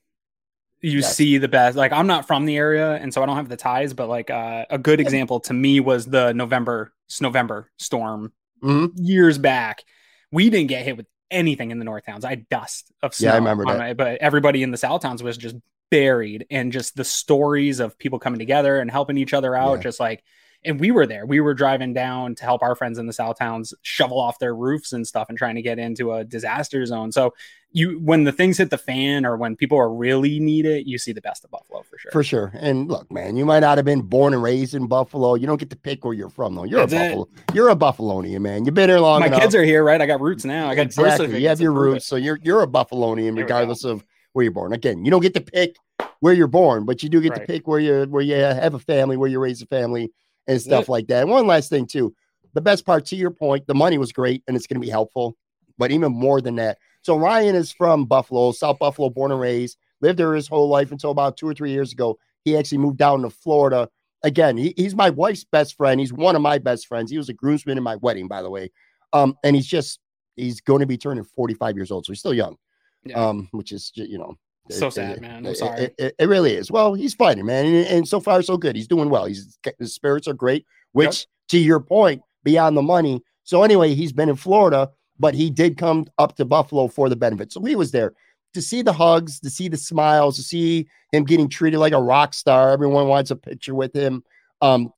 you 0.80 1.00
Yes. 1.00 1.16
see 1.16 1.38
the 1.38 1.49
best. 1.49 1.76
Like 1.76 1.90
I'm 1.90 2.06
not 2.06 2.28
from 2.28 2.44
the 2.47 2.56
area, 2.56 2.92
and 2.94 3.12
so 3.12 3.25
I 3.25 3.26
don't 3.26 3.35
have 3.37 3.49
the 3.49 3.56
ties. 3.56 3.92
But 3.92 4.09
like 4.09 4.30
uh, 4.30 4.66
a 4.71 4.78
good 4.78 5.00
example 5.00 5.40
to 5.40 5.52
me 5.52 5.80
was 5.80 6.06
the 6.06 6.33
November 6.33 6.92
November 7.21 7.73
storm 7.80 8.33
Mhm. 8.62 8.92
years 8.94 9.37
back. 9.37 9.83
We 10.30 10.49
didn't 10.49 10.68
get 10.68 10.85
hit 10.85 10.97
with 10.97 11.06
anything 11.31 11.71
in 11.71 11.78
the 11.78 11.85
north 11.85 12.07
towns. 12.07 12.25
I 12.25 12.31
had 12.31 12.49
dust 12.49 12.93
of 13.02 13.14
snow. 13.14 13.28
Yeah, 13.28 13.35
I 13.35 13.37
remember 13.38 13.64
that. 13.66 13.90
it, 13.90 13.97
but 13.97 14.19
everybody 14.19 14.62
in 14.62 14.71
the 14.71 14.76
south 14.76 15.02
towns 15.02 15.23
was 15.23 15.37
just 15.37 15.57
buried, 15.90 16.47
and 16.50 16.73
just 16.73 16.97
the 16.97 17.04
stories 17.04 17.81
of 17.81 17.99
people 17.99 18.19
coming 18.19 18.38
together 18.38 18.78
and 18.78 18.90
helping 18.90 19.19
each 19.19 19.35
other 19.35 19.54
out. 19.54 19.76
Yeah. 19.76 19.83
Just 19.83 20.00
like 20.00 20.23
and 20.64 20.80
we 20.80 20.90
were 20.90 21.06
there. 21.06 21.26
We 21.26 21.40
were 21.40 21.54
driving 21.54 21.92
down 21.92 22.35
to 22.37 22.44
help 22.44 22.62
our 22.62 22.75
friends 22.75 22.99
in 22.99 23.06
the 23.06 23.12
South 23.12 23.38
Towns 23.38 23.75
shovel 23.83 24.18
off 24.18 24.38
their 24.38 24.54
roofs 24.54 24.92
and 24.92 25.06
stuff 25.06 25.28
and 25.28 25.37
trying 25.37 25.54
to 25.56 25.62
get 25.62 25.78
into 25.78 26.12
a 26.12 26.25
disaster 26.25 26.85
zone. 26.87 27.12
So 27.12 27.35
you 27.73 27.99
when 28.00 28.25
the 28.25 28.33
things 28.33 28.59
hit 28.59 28.71
the 28.71 28.78
fan 28.78 29.26
or 29.26 29.37
when 29.37 29.56
people 29.56 29.76
are 29.78 29.92
really 29.92 30.38
need 30.38 30.64
it, 30.64 30.87
you 30.87 30.97
see 30.97 31.12
the 31.12 31.21
best 31.21 31.44
of 31.44 31.50
Buffalo 31.50 31.83
for 31.83 31.99
sure. 31.99 32.11
For 32.12 32.23
sure. 32.23 32.52
And 32.54 32.88
look, 32.88 33.11
man, 33.11 33.37
you 33.37 33.44
might 33.44 33.61
not 33.61 33.78
have 33.78 33.85
been 33.85 34.02
born 34.02 34.33
and 34.33 34.42
raised 34.42 34.75
in 34.75 34.87
Buffalo. 34.87 35.35
You 35.35 35.47
don't 35.47 35.59
get 35.59 35.71
to 35.71 35.76
pick 35.76 36.04
where 36.04 36.14
you're 36.14 36.30
from, 36.30 36.54
though. 36.54 36.64
You're 36.64 36.87
That's 36.87 36.92
a 36.92 36.97
it. 36.97 37.09
Buffalo. 37.09 37.28
You're 37.52 37.68
a 37.71 37.76
Buffalonian, 37.76 38.40
man. 38.40 38.64
You've 38.64 38.75
been 38.75 38.88
here 38.88 39.00
long 39.00 39.21
My 39.21 39.26
enough. 39.26 39.40
kids 39.40 39.54
are 39.54 39.64
here, 39.64 39.83
right? 39.83 40.00
I 40.00 40.06
got 40.06 40.21
roots 40.21 40.44
now. 40.44 40.68
I 40.68 40.75
got 40.75 40.87
exactly. 40.87 41.42
You 41.42 41.49
have 41.49 41.61
your 41.61 41.73
it. 41.73 41.80
roots, 41.80 42.06
so 42.06 42.16
you're 42.16 42.38
you're 42.42 42.62
a 42.62 42.68
Buffalonian 42.68 43.35
There 43.35 43.44
regardless 43.44 43.85
of 43.85 44.04
where 44.33 44.44
you're 44.44 44.52
born. 44.52 44.73
Again, 44.73 45.04
you 45.04 45.11
don't 45.11 45.23
get 45.23 45.35
to 45.35 45.40
pick 45.40 45.76
where 46.21 46.33
you're 46.33 46.47
born, 46.47 46.85
but 46.85 47.02
you 47.02 47.09
do 47.09 47.21
get 47.21 47.35
to 47.35 47.40
pick 47.40 47.66
where 47.66 47.80
you 47.80 48.04
where 48.04 48.23
you 48.23 48.35
have 48.35 48.75
a 48.75 48.78
family, 48.78 49.16
where 49.16 49.28
you 49.28 49.40
raise 49.40 49.62
a 49.62 49.66
family, 49.66 50.12
and 50.47 50.61
stuff 50.61 50.89
like 50.89 51.07
that. 51.09 51.23
And 51.23 51.31
one 51.31 51.47
last 51.47 51.71
thing 51.71 51.87
too, 51.87 52.15
the 52.53 52.61
best 52.61 52.87
part 52.87 53.07
to 53.07 53.17
your 53.17 53.31
point, 53.31 53.67
the 53.67 53.75
money 53.75 53.99
was 53.99 54.13
great 54.13 54.43
and 54.47 54.57
it's 54.57 54.67
going 54.67 54.81
to 54.81 54.85
be 54.85 54.91
helpful, 54.91 55.37
but 55.79 55.91
even 55.91 56.13
more 56.13 56.41
than 56.41 56.57
that. 56.57 56.79
So 57.03 57.17
Ryan 57.17 57.55
is 57.55 57.73
from 57.73 58.07
Buffalo, 58.07 58.53
South 58.53 58.79
Buffalo, 58.79 59.11
born 59.11 59.33
and 59.33 59.41
raised, 59.41 59.77
lived 60.01 60.19
there 60.19 60.35
his 60.35 60.49
whole 60.49 60.69
life 60.69 60.93
until 60.93 61.11
about 61.11 61.37
two 61.37 61.49
or 61.49 61.55
three 61.55 61.71
years 61.71 61.93
ago. 61.93 62.19
He 62.45 62.57
actually 62.57 62.79
moved 62.79 62.99
down 62.99 63.23
to 63.23 63.31
Florida. 63.31 63.89
Again, 64.23 64.57
he, 64.57 64.73
he's 64.77 64.95
my 64.95 65.11
wife's 65.11 65.45
best 65.45 65.77
friend. 65.77 66.01
He's 66.01 66.13
one 66.13 66.37
of 66.37 66.43
my 66.43 66.59
best 66.59 66.87
friends. 66.87 67.11
He 67.11 67.19
was 67.19 67.29
a 67.29 67.35
groomsman 67.35 67.77
in 67.77 67.85
my 67.85 67.97
wedding, 67.97 68.29
by 68.29 68.43
the 68.43 68.51
way. 68.51 68.71
Um, 69.13 69.37
and 69.45 69.55
he's 69.55 69.67
just 69.67 70.01
he's 70.37 70.61
going 70.61 70.81
to 70.81 70.87
be 70.87 70.97
turning 70.97 71.25
45 71.25 71.77
years 71.77 71.91
old, 71.91 72.07
so 72.07 72.13
he's 72.13 72.21
still 72.21 72.35
young. 72.35 72.57
Yeah. 73.05 73.23
Um, 73.23 73.49
which 73.53 73.71
is 73.71 73.93
you 73.95 74.19
know 74.19 74.37
So 74.71 74.87
it- 74.88 74.92
sad, 74.94 75.21
man. 75.21 75.37
I'm 75.44 75.47
it- 75.47 75.56
sorry. 75.59 75.80
It, 75.83 75.94
it- 75.99 76.14
it 76.18 76.28
really 76.28 76.54
is. 76.54 76.71
Well, 76.71 76.94
he's 76.94 77.14
fighting, 77.14 77.47
man, 77.47 77.66
and, 77.66 77.87
and 77.87 78.09
so 78.09 78.21
far 78.21 78.40
so 78.42 78.56
good. 78.56 78.76
He's 78.76 78.88
doing 78.88 79.11
well. 79.11 79.26
He's 79.26 79.59
his 79.78 79.94
spirits 79.94 80.26
are 80.28 80.35
great. 80.35 80.64
Which, 80.92 81.26
to 81.49 81.59
your 81.59 81.80
point, 81.80 82.23
beyond 82.44 82.76
the 82.76 82.83
money. 82.83 83.23
So 83.42 83.62
anyway, 83.62 83.94
he's 83.94 84.12
been 84.12 84.28
in 84.28 84.37
Florida, 84.37 84.90
but 85.18 85.35
he 85.35 85.50
did 85.50 85.76
come 85.76 86.06
up 86.18 86.37
to 86.37 86.44
Buffalo 86.44 86.88
for 86.88 87.09
the 87.09 87.16
benefit. 87.16 87.52
So 87.52 87.62
he 87.62 87.76
was 87.76 87.90
there 87.90 88.14
to 88.54 88.62
see 88.62 88.80
the 88.83 88.92
hugs, 88.92 89.40
to 89.40 89.50
see 89.50 89.68
the 89.68 89.76
smiles, 89.76 90.37
to 90.37 90.42
see 90.42 90.87
him 91.12 91.25
getting 91.25 91.49
treated 91.49 91.78
like 91.78 91.92
a 91.92 92.00
rock 92.00 92.33
star. 92.33 92.71
Everyone 92.71 93.09
wants 93.09 93.30
a 93.30 93.37
picture 93.37 93.75
with 93.75 93.92
him. 93.94 94.23
Um, 94.62 94.92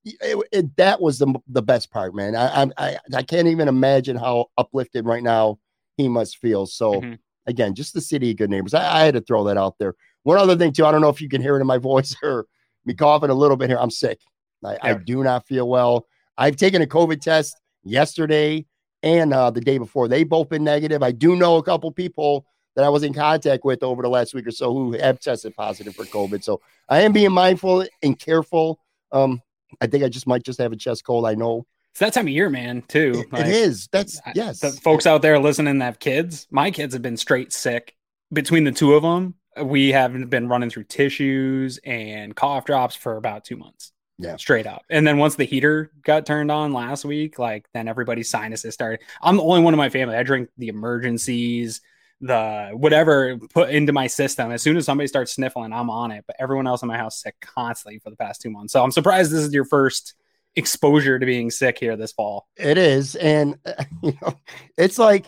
that 0.77 1.01
was 1.01 1.19
the 1.19 1.35
the 1.49 1.63
best 1.63 1.91
part, 1.91 2.15
man. 2.15 2.37
I, 2.37 2.67
I 2.77 2.99
I 3.15 3.23
can't 3.23 3.49
even 3.49 3.67
imagine 3.69 4.17
how 4.17 4.47
uplifted 4.59 5.07
right 5.07 5.23
now 5.23 5.59
he 5.97 6.09
must 6.09 6.37
feel. 6.39 6.67
So 6.67 7.01
Mhm. 7.01 7.19
Again, 7.47 7.75
just 7.75 7.95
the 7.95 8.01
city 8.01 8.31
of 8.31 8.37
good 8.37 8.51
neighbors. 8.51 8.75
I, 8.75 9.03
I 9.03 9.05
had 9.05 9.15
to 9.15 9.21
throw 9.21 9.45
that 9.45 9.57
out 9.57 9.77
there. 9.79 9.95
One 10.23 10.39
other 10.39 10.57
thing 10.57 10.73
too, 10.73 10.85
I 10.85 10.93
don't 10.93 11.01
know 11.01 11.09
if 11.09 11.21
you 11.21 11.29
can 11.29 11.41
hear 11.41 11.57
it 11.57 11.61
in 11.61 11.67
my 11.67 11.79
voice 11.93 12.15
or 12.23 12.47
me 12.85 12.95
coughing 12.95 13.31
a 13.31 13.35
little 13.35 13.57
bit 13.57 13.69
here. 13.69 13.79
I'm 13.79 13.91
sick. 13.91 14.21
I, 14.65 14.79
I 14.83 14.95
do 14.95 15.23
not 15.23 15.47
feel 15.47 15.69
well. 15.69 16.07
I've 16.39 16.57
taken 16.57 16.83
a 16.83 16.87
COVID 16.87 17.21
test 17.21 17.57
yesterday 17.85 18.67
and 19.03 19.33
uh, 19.33 19.51
the 19.51 19.61
day 19.61 19.79
before. 19.79 20.09
They 20.09 20.25
both 20.25 20.49
been 20.49 20.65
negative. 20.65 21.03
I 21.03 21.13
do 21.13 21.37
know 21.37 21.57
a 21.57 21.63
couple 21.63 21.91
people 21.93 22.47
that 22.75 22.85
I 22.85 22.89
was 22.89 23.03
in 23.03 23.15
contact 23.15 23.65
with 23.65 23.83
over 23.83 24.03
the 24.03 24.09
last 24.09 24.35
week 24.35 24.47
or 24.47 24.51
so 24.51 24.73
who 24.73 24.93
have 24.93 25.21
tested 25.21 25.55
positive 25.55 25.95
for 25.95 26.05
COVID. 26.05 26.43
So 26.45 26.61
I 26.89 27.03
am 27.03 27.13
being 27.13 27.33
mindful 27.33 27.87
and 28.03 28.19
careful. 28.19 28.81
Um, 29.13 29.41
I 29.81 29.87
think 29.87 30.05
I 30.05 30.09
just 30.09 30.27
might 30.27 30.43
just 30.43 30.59
have 30.59 30.73
a 30.73 30.77
chest 30.77 31.05
cold. 31.05 31.27
I 31.27 31.35
know 31.35 31.67
It's 31.97 32.01
that 32.01 32.13
time 32.13 32.27
of 32.27 32.33
year, 32.35 32.51
man, 32.51 32.83
too. 32.89 33.13
it, 33.15 33.27
it 33.29 33.33
Like, 33.33 33.47
is. 33.47 33.89
That's 33.91 34.21
yes. 34.35 34.61
The 34.61 34.71
folks 34.71 35.07
out 35.07 35.23
there 35.23 35.39
listening 35.39 35.79
that 35.79 35.85
have 35.87 35.99
kids, 35.99 36.47
my 36.51 36.71
kids 36.71 36.93
have 36.93 37.01
been 37.01 37.17
straight 37.17 37.55
sick. 37.55 37.97
Between 38.31 38.65
the 38.65 38.71
two 38.71 38.93
of 38.93 39.03
them, 39.03 39.35
we 39.63 39.93
have 39.93 40.29
been 40.29 40.47
running 40.47 40.69
through 40.69 40.85
tissues 40.85 41.81
and 41.87 42.37
cough 42.37 42.67
drops 42.67 42.97
for 42.97 43.17
about 43.17 43.47
two 43.47 43.57
months. 43.57 43.93
Yeah. 44.19 44.37
Straight 44.37 44.67
up. 44.67 44.83
And 44.91 45.07
then 45.07 45.17
once 45.17 45.37
the 45.37 45.45
heater 45.45 45.91
got 46.03 46.27
turned 46.27 46.51
on 46.51 46.75
last 46.75 47.07
week, 47.07 47.39
like 47.39 47.65
then 47.73 47.89
everybody's 47.89 48.29
sinuses 48.29 48.75
started. 48.75 49.01
I'm 49.23 49.39
the 49.39 49.43
only 49.43 49.63
one 49.63 49.73
in 49.73 49.79
my 49.79 49.89
family. 49.89 50.17
I 50.17 50.23
drink 50.23 50.51
the 50.59 50.69
emergencies, 50.69 51.81
the 52.21 52.73
whatever 52.75 53.39
put 53.55 53.71
into 53.71 53.95
my 53.95 54.07
system. 54.07 54.53
As 54.53 54.61
soon 54.61 54.77
as 54.77 54.85
somebody 54.85 55.09
starts 55.09 55.33
sniffling, 55.33 55.73
I'm 55.73 55.89
on 55.89 56.11
it. 56.11 56.25
But 56.27 56.37
everyone 56.39 56.67
else 56.67 56.83
in 56.83 56.89
my 56.89 56.99
house 56.99 57.23
sick 57.23 57.37
constantly 57.41 58.01
for 58.01 58.11
the 58.11 58.17
past 58.17 58.43
two 58.43 58.51
months. 58.51 58.75
So 58.75 58.85
I'm 58.85 58.91
surprised 58.91 59.33
this 59.33 59.41
is 59.41 59.55
your 59.55 59.65
first 59.65 60.13
exposure 60.57 61.19
to 61.19 61.27
being 61.27 61.51
sick 61.51 61.79
here 61.79 61.97
this 61.97 62.13
fall. 62.13 62.49
It 62.57 62.79
is, 62.79 63.15
and 63.17 63.59
you 64.03 64.17
know, 64.23 64.35
it's 64.77 64.99
like 64.99 65.27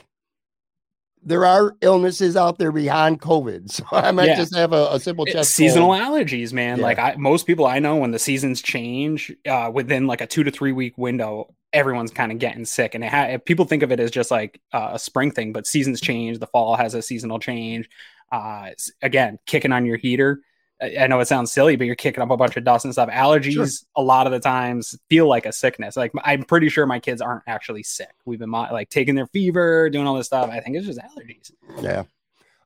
there 1.23 1.45
are 1.45 1.77
illnesses 1.81 2.37
out 2.37 2.59
there 2.59 2.73
beyond 2.73 3.21
COVID. 3.21 3.71
So 3.71 3.85
I 3.93 4.11
might 4.13 4.29
Yeah. 4.29 4.37
just 4.37 4.55
have 4.55 4.73
a, 4.73 4.89
a 4.93 5.01
simple 5.01 5.27
chest 5.27 5.53
seasonal 5.55 5.89
cold. 5.89 6.01
allergies, 6.01 6.53
man. 6.53 6.79
Yeah. 6.79 6.83
Like 6.85 6.99
I, 6.99 7.17
most 7.19 7.47
people 7.47 7.67
I 7.67 7.81
know, 7.81 7.97
when 7.97 8.13
the 8.13 8.19
seasons 8.19 8.63
change, 8.63 9.35
uh, 9.47 9.71
within 9.73 10.07
like 10.07 10.21
a 10.21 10.27
two 10.27 10.45
to 10.45 10.51
three 10.51 10.73
week 10.73 10.97
window, 10.97 11.53
everyone's 11.73 12.13
kind 12.13 12.33
of 12.33 12.39
getting 12.39 12.65
sick. 12.65 12.95
And 12.95 13.05
it 13.05 13.11
ha- 13.11 13.37
people 13.45 13.65
think 13.65 13.83
of 13.83 13.93
it 13.93 14.01
as 14.01 14.11
just 14.11 14.31
like 14.31 14.61
uh, 14.73 14.91
a 14.93 14.99
spring 14.99 15.31
thing, 15.33 15.53
but 15.53 15.67
seasons 15.67 16.01
change. 16.01 16.39
The 16.39 16.47
fall 16.47 16.77
has 16.77 16.95
a 16.95 17.03
seasonal 17.03 17.41
change. 17.41 17.91
Uh, 18.31 18.71
again, 19.03 19.39
kicking 19.45 19.73
on 19.73 19.85
your 19.87 19.97
heater. 19.97 20.41
I 20.81 21.07
know 21.09 21.19
it 21.19 21.27
sounds 21.27 21.51
silly, 21.51 21.75
but 21.77 21.87
you're 21.89 21.97
kicking 21.97 22.23
up 22.23 22.31
a 22.31 22.37
bunch 22.37 22.57
of 22.57 22.63
dust 22.65 22.85
and 22.85 22.95
stuff. 22.95 23.09
Allergies, 23.11 23.85
a 23.97 24.03
lot 24.03 24.27
of 24.27 24.33
the 24.33 24.39
times, 24.39 24.97
feel 25.09 25.27
like 25.29 25.45
a 25.45 25.53
sickness. 25.53 25.97
Like 25.97 26.13
I'm 26.23 26.45
pretty 26.45 26.69
sure 26.69 26.87
my 26.87 27.01
kids 27.01 27.21
aren't 27.21 27.43
actually 27.49 27.83
sick. 27.83 28.15
We've 28.25 28.39
been 28.39 28.51
like 28.53 28.89
taking 28.89 29.15
their 29.17 29.27
fever, 29.27 29.91
doing 29.91 30.07
all 30.07 30.15
this 30.15 30.27
stuff. 30.27 30.51
I 30.51 30.61
think 30.61 30.77
it's 30.77 30.87
just 30.87 31.01
allergies. 31.01 31.51
Yeah. 31.83 32.05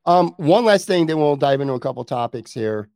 Um, 0.05 0.35
one 0.37 0.65
last 0.65 0.87
thing, 0.87 1.07
then 1.07 1.17
we'll 1.19 1.37
dive 1.37 1.61
into 1.61 1.73
a 1.75 1.81
couple 1.81 2.05
topics 2.05 2.53
here, 2.53 2.89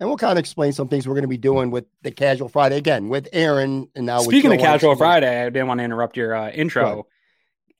and 0.00 0.08
we'll 0.08 0.16
kind 0.16 0.32
of 0.32 0.38
explain 0.38 0.72
some 0.72 0.88
things 0.88 1.06
we're 1.06 1.14
going 1.14 1.22
to 1.22 1.28
be 1.28 1.36
doing 1.36 1.70
with 1.70 1.84
the 2.02 2.10
Casual 2.10 2.48
Friday 2.48 2.76
again 2.76 3.08
with 3.08 3.28
Aaron. 3.32 3.88
And 3.94 4.06
now 4.06 4.20
Speaking 4.20 4.52
of 4.52 4.58
Casual 4.60 4.92
Tuesday. 4.92 4.98
Friday, 5.04 5.42
I 5.42 5.50
didn't 5.50 5.66
want 5.68 5.80
to 5.80 5.84
interrupt 5.84 6.16
your 6.16 6.34
uh, 6.34 6.50
intro. 6.50 7.06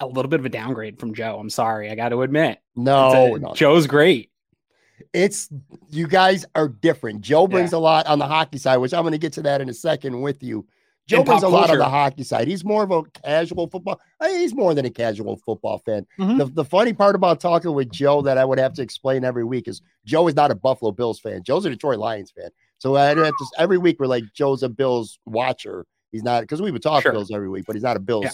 A 0.01 0.07
little 0.07 0.29
bit 0.29 0.41
of 0.41 0.47
a 0.47 0.51
downgrade 0.51 0.99
from 0.99 1.15
Joe. 1.15 1.39
I'm 1.39 1.49
sorry. 1.49 1.91
I 1.91 1.95
got 1.95 2.11
to 2.11 2.21
admit. 2.21 2.59
no, 2.75 3.37
a- 3.37 3.39
no, 3.39 3.55
Joe's 3.55 3.87
great. 3.87 4.31
It's 5.13 5.49
you 5.91 6.07
guys 6.07 6.45
are 6.55 6.69
different. 6.69 7.21
Joe 7.21 7.47
brings 7.47 7.73
a 7.73 7.79
lot 7.79 8.07
on 8.07 8.19
the 8.19 8.27
hockey 8.27 8.59
side, 8.59 8.79
which 8.79 8.95
I'm 8.95 9.03
going 9.03 9.13
to 9.13 9.19
get 9.19 9.33
to 9.35 9.43
that 9.43 9.61
in 9.61 9.69
a 9.69 9.75
second 9.75 10.21
with 10.21 10.43
you. 10.43 10.67
Joe 11.07 11.23
brings 11.23 11.45
a 11.45 11.49
lot 11.49 11.71
on 11.71 11.79
the 11.79 11.89
hockey 11.89 12.25
side. 12.25 12.49
He's 12.49 12.65
more 12.65 12.83
of 12.83 12.91
a 12.91 13.03
casual 13.23 13.69
football. 13.69 14.01
I 14.21 14.29
mean, 14.29 14.41
he's 14.41 14.55
more 14.55 14.75
than 14.75 14.87
a 14.87 14.91
casual 14.91 15.37
football 15.37 15.79
fan. 15.79 16.05
Mhm. 16.19 16.39
The, 16.39 16.47
the 16.47 16.65
funny 16.65 16.93
part 16.93 17.15
about 17.15 17.39
talking 17.39 17.73
with 17.75 17.93
Joe 17.93 18.23
that 18.23 18.39
I 18.39 18.45
would 18.45 18.59
have 18.59 18.73
to 18.75 18.83
explain 18.83 19.25
every 19.25 19.45
week 19.45 19.69
is 19.69 19.83
Joe 20.05 20.27
is 20.27 20.35
not 20.35 20.51
a 20.51 20.57
Buffalo 20.57 20.91
Bills 20.91 21.21
fan. 21.21 21.45
Joe's 21.45 21.65
a 21.65 21.71
Detroit 21.71 21.99
Lions 22.01 22.33
fan. 22.33 22.51
So 22.79 22.97
I 22.97 23.15
don't 23.15 23.25
have 23.25 23.35
to 23.37 23.47
every 23.59 23.79
week 23.79 24.01
we're 24.01 24.07
like 24.09 24.25
Joe's 24.35 24.65
a 24.65 24.69
Bills 24.69 25.19
watcher. 25.27 25.87
He's 26.11 26.25
not 26.25 26.41
because 26.43 26.61
we 26.61 26.73
would 26.73 26.83
talk 26.83 27.03
Sure. 27.03 27.13
Bills 27.13 27.31
every 27.31 27.49
week, 27.49 27.67
but 27.67 27.77
he's 27.77 27.83
not 27.85 27.97
a 27.97 28.01
Bills 28.01 28.25
Yeah. 28.25 28.31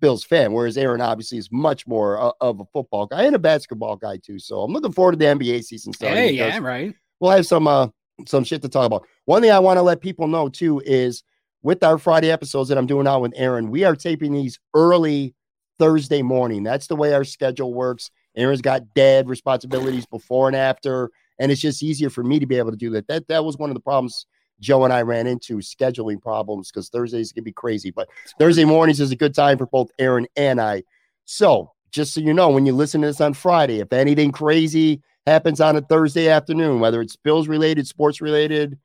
Bills 0.00 0.24
fan. 0.24 0.52
Whereas 0.52 0.76
Aaron 0.76 1.00
obviously 1.00 1.38
is 1.38 1.50
much 1.52 1.86
more 1.86 2.20
uh, 2.20 2.32
of 2.40 2.60
a 2.60 2.64
football 2.72 3.06
guy 3.06 3.24
and 3.24 3.36
a 3.36 3.38
basketball 3.38 3.96
guy 3.96 4.16
too. 4.16 4.38
So 4.38 4.62
I'm 4.62 4.72
looking 4.72 4.92
forward 4.92 5.12
to 5.12 5.18
the 5.18 5.26
NBA 5.26 5.64
season 5.64 5.92
starting. 5.92 6.18
Hey, 6.18 6.32
yeah, 6.32 6.58
right. 6.58 6.94
we'll 7.20 7.30
have 7.30 7.46
some 7.46 7.66
uh 7.66 7.88
some 8.26 8.44
shit 8.44 8.62
to 8.62 8.68
talk 8.68 8.86
about. 8.86 9.06
One 9.24 9.42
thing 9.42 9.50
I 9.50 9.58
want 9.58 9.78
to 9.78 9.82
let 9.82 10.00
people 10.00 10.26
know 10.26 10.48
too 10.48 10.82
is 10.84 11.22
with 11.62 11.82
our 11.82 11.98
Friday 11.98 12.30
episodes 12.30 12.68
that 12.68 12.78
I'm 12.78 12.86
doing 12.86 13.06
out 13.06 13.20
with 13.20 13.32
Aaron, 13.36 13.70
we 13.70 13.84
are 13.84 13.96
taping 13.96 14.32
these 14.32 14.58
early 14.74 15.34
Thursday 15.78 16.22
morning. 16.22 16.62
That's 16.62 16.86
the 16.86 16.96
way 16.96 17.12
our 17.12 17.24
schedule 17.24 17.74
works. 17.74 18.10
Aaron's 18.36 18.62
got 18.62 18.94
dad 18.94 19.28
responsibilities 19.28 20.06
before 20.06 20.46
and 20.46 20.56
after, 20.56 21.10
and 21.38 21.50
it's 21.50 21.60
just 21.60 21.82
easier 21.82 22.10
for 22.10 22.22
me 22.22 22.38
to 22.38 22.46
be 22.46 22.56
able 22.56 22.70
to 22.70 22.76
do 22.76 22.90
that. 22.90 23.08
That 23.08 23.28
that 23.28 23.44
was 23.44 23.56
one 23.56 23.70
of 23.70 23.74
the 23.74 23.80
problems 23.80 24.26
Joe 24.60 24.84
and 24.84 24.92
I 24.92 25.02
ran 25.02 25.26
into 25.26 25.58
scheduling 25.58 26.20
problems 26.20 26.70
because 26.70 26.88
Thursdays 26.88 27.32
can 27.32 27.44
be 27.44 27.52
crazy, 27.52 27.90
but 27.90 28.08
Thursday 28.38 28.64
mornings 28.64 29.00
is 29.00 29.10
a 29.10 29.16
good 29.16 29.34
time 29.34 29.58
for 29.58 29.66
both 29.66 29.90
Aaron 29.98 30.26
and 30.36 30.60
I. 30.60 30.82
So 31.24 31.72
just 31.90 32.14
so 32.14 32.20
you 32.20 32.34
know, 32.34 32.50
when 32.50 32.66
you 32.66 32.72
listen 32.72 33.00
to 33.00 33.08
this 33.08 33.20
on 33.20 33.34
Friday, 33.34 33.80
if 33.80 33.92
anything 33.92 34.32
crazy 34.32 35.02
happens 35.26 35.60
on 35.60 35.76
a 35.76 35.80
Thursday 35.80 36.28
afternoon, 36.28 36.80
whether 36.80 37.00
it's 37.00 37.16
Bills 37.16 37.48
related, 37.48 37.86
sports 37.86 38.20
related, 38.20 38.78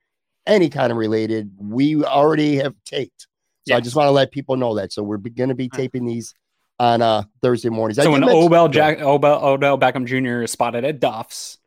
any 0.48 0.70
kind 0.70 0.91
of 0.91 0.98
related, 0.98 1.51
we 1.58 2.03
already 2.03 2.58
have 2.58 2.75
taped. 2.86 3.27
So 3.67 3.75
I 3.75 3.79
just 3.79 3.96
want 3.96 4.08
to 4.08 4.12
let 4.12 4.32
people 4.32 4.58
know 4.58 4.75
that. 4.75 4.94
So 4.94 5.01
we're 5.01 5.17
going 5.17 5.50
to 5.50 5.55
be 5.55 5.70
taping 5.70 6.05
these 6.05 6.34
on 6.77 7.01
uh 7.01 7.24
Thursday 7.41 7.70
mornings. 7.70 7.98
So 7.98 8.12
when 8.12 8.24
Odell, 8.24 8.67
Jack, 8.67 9.01
Odell, 9.01 9.44
Odell 9.44 9.77
Beckham 9.77 10.05
Jr. 10.05 10.44
is 10.44 10.51
spotted 10.51 10.84
at 10.84 11.00
Duff's 11.00 11.58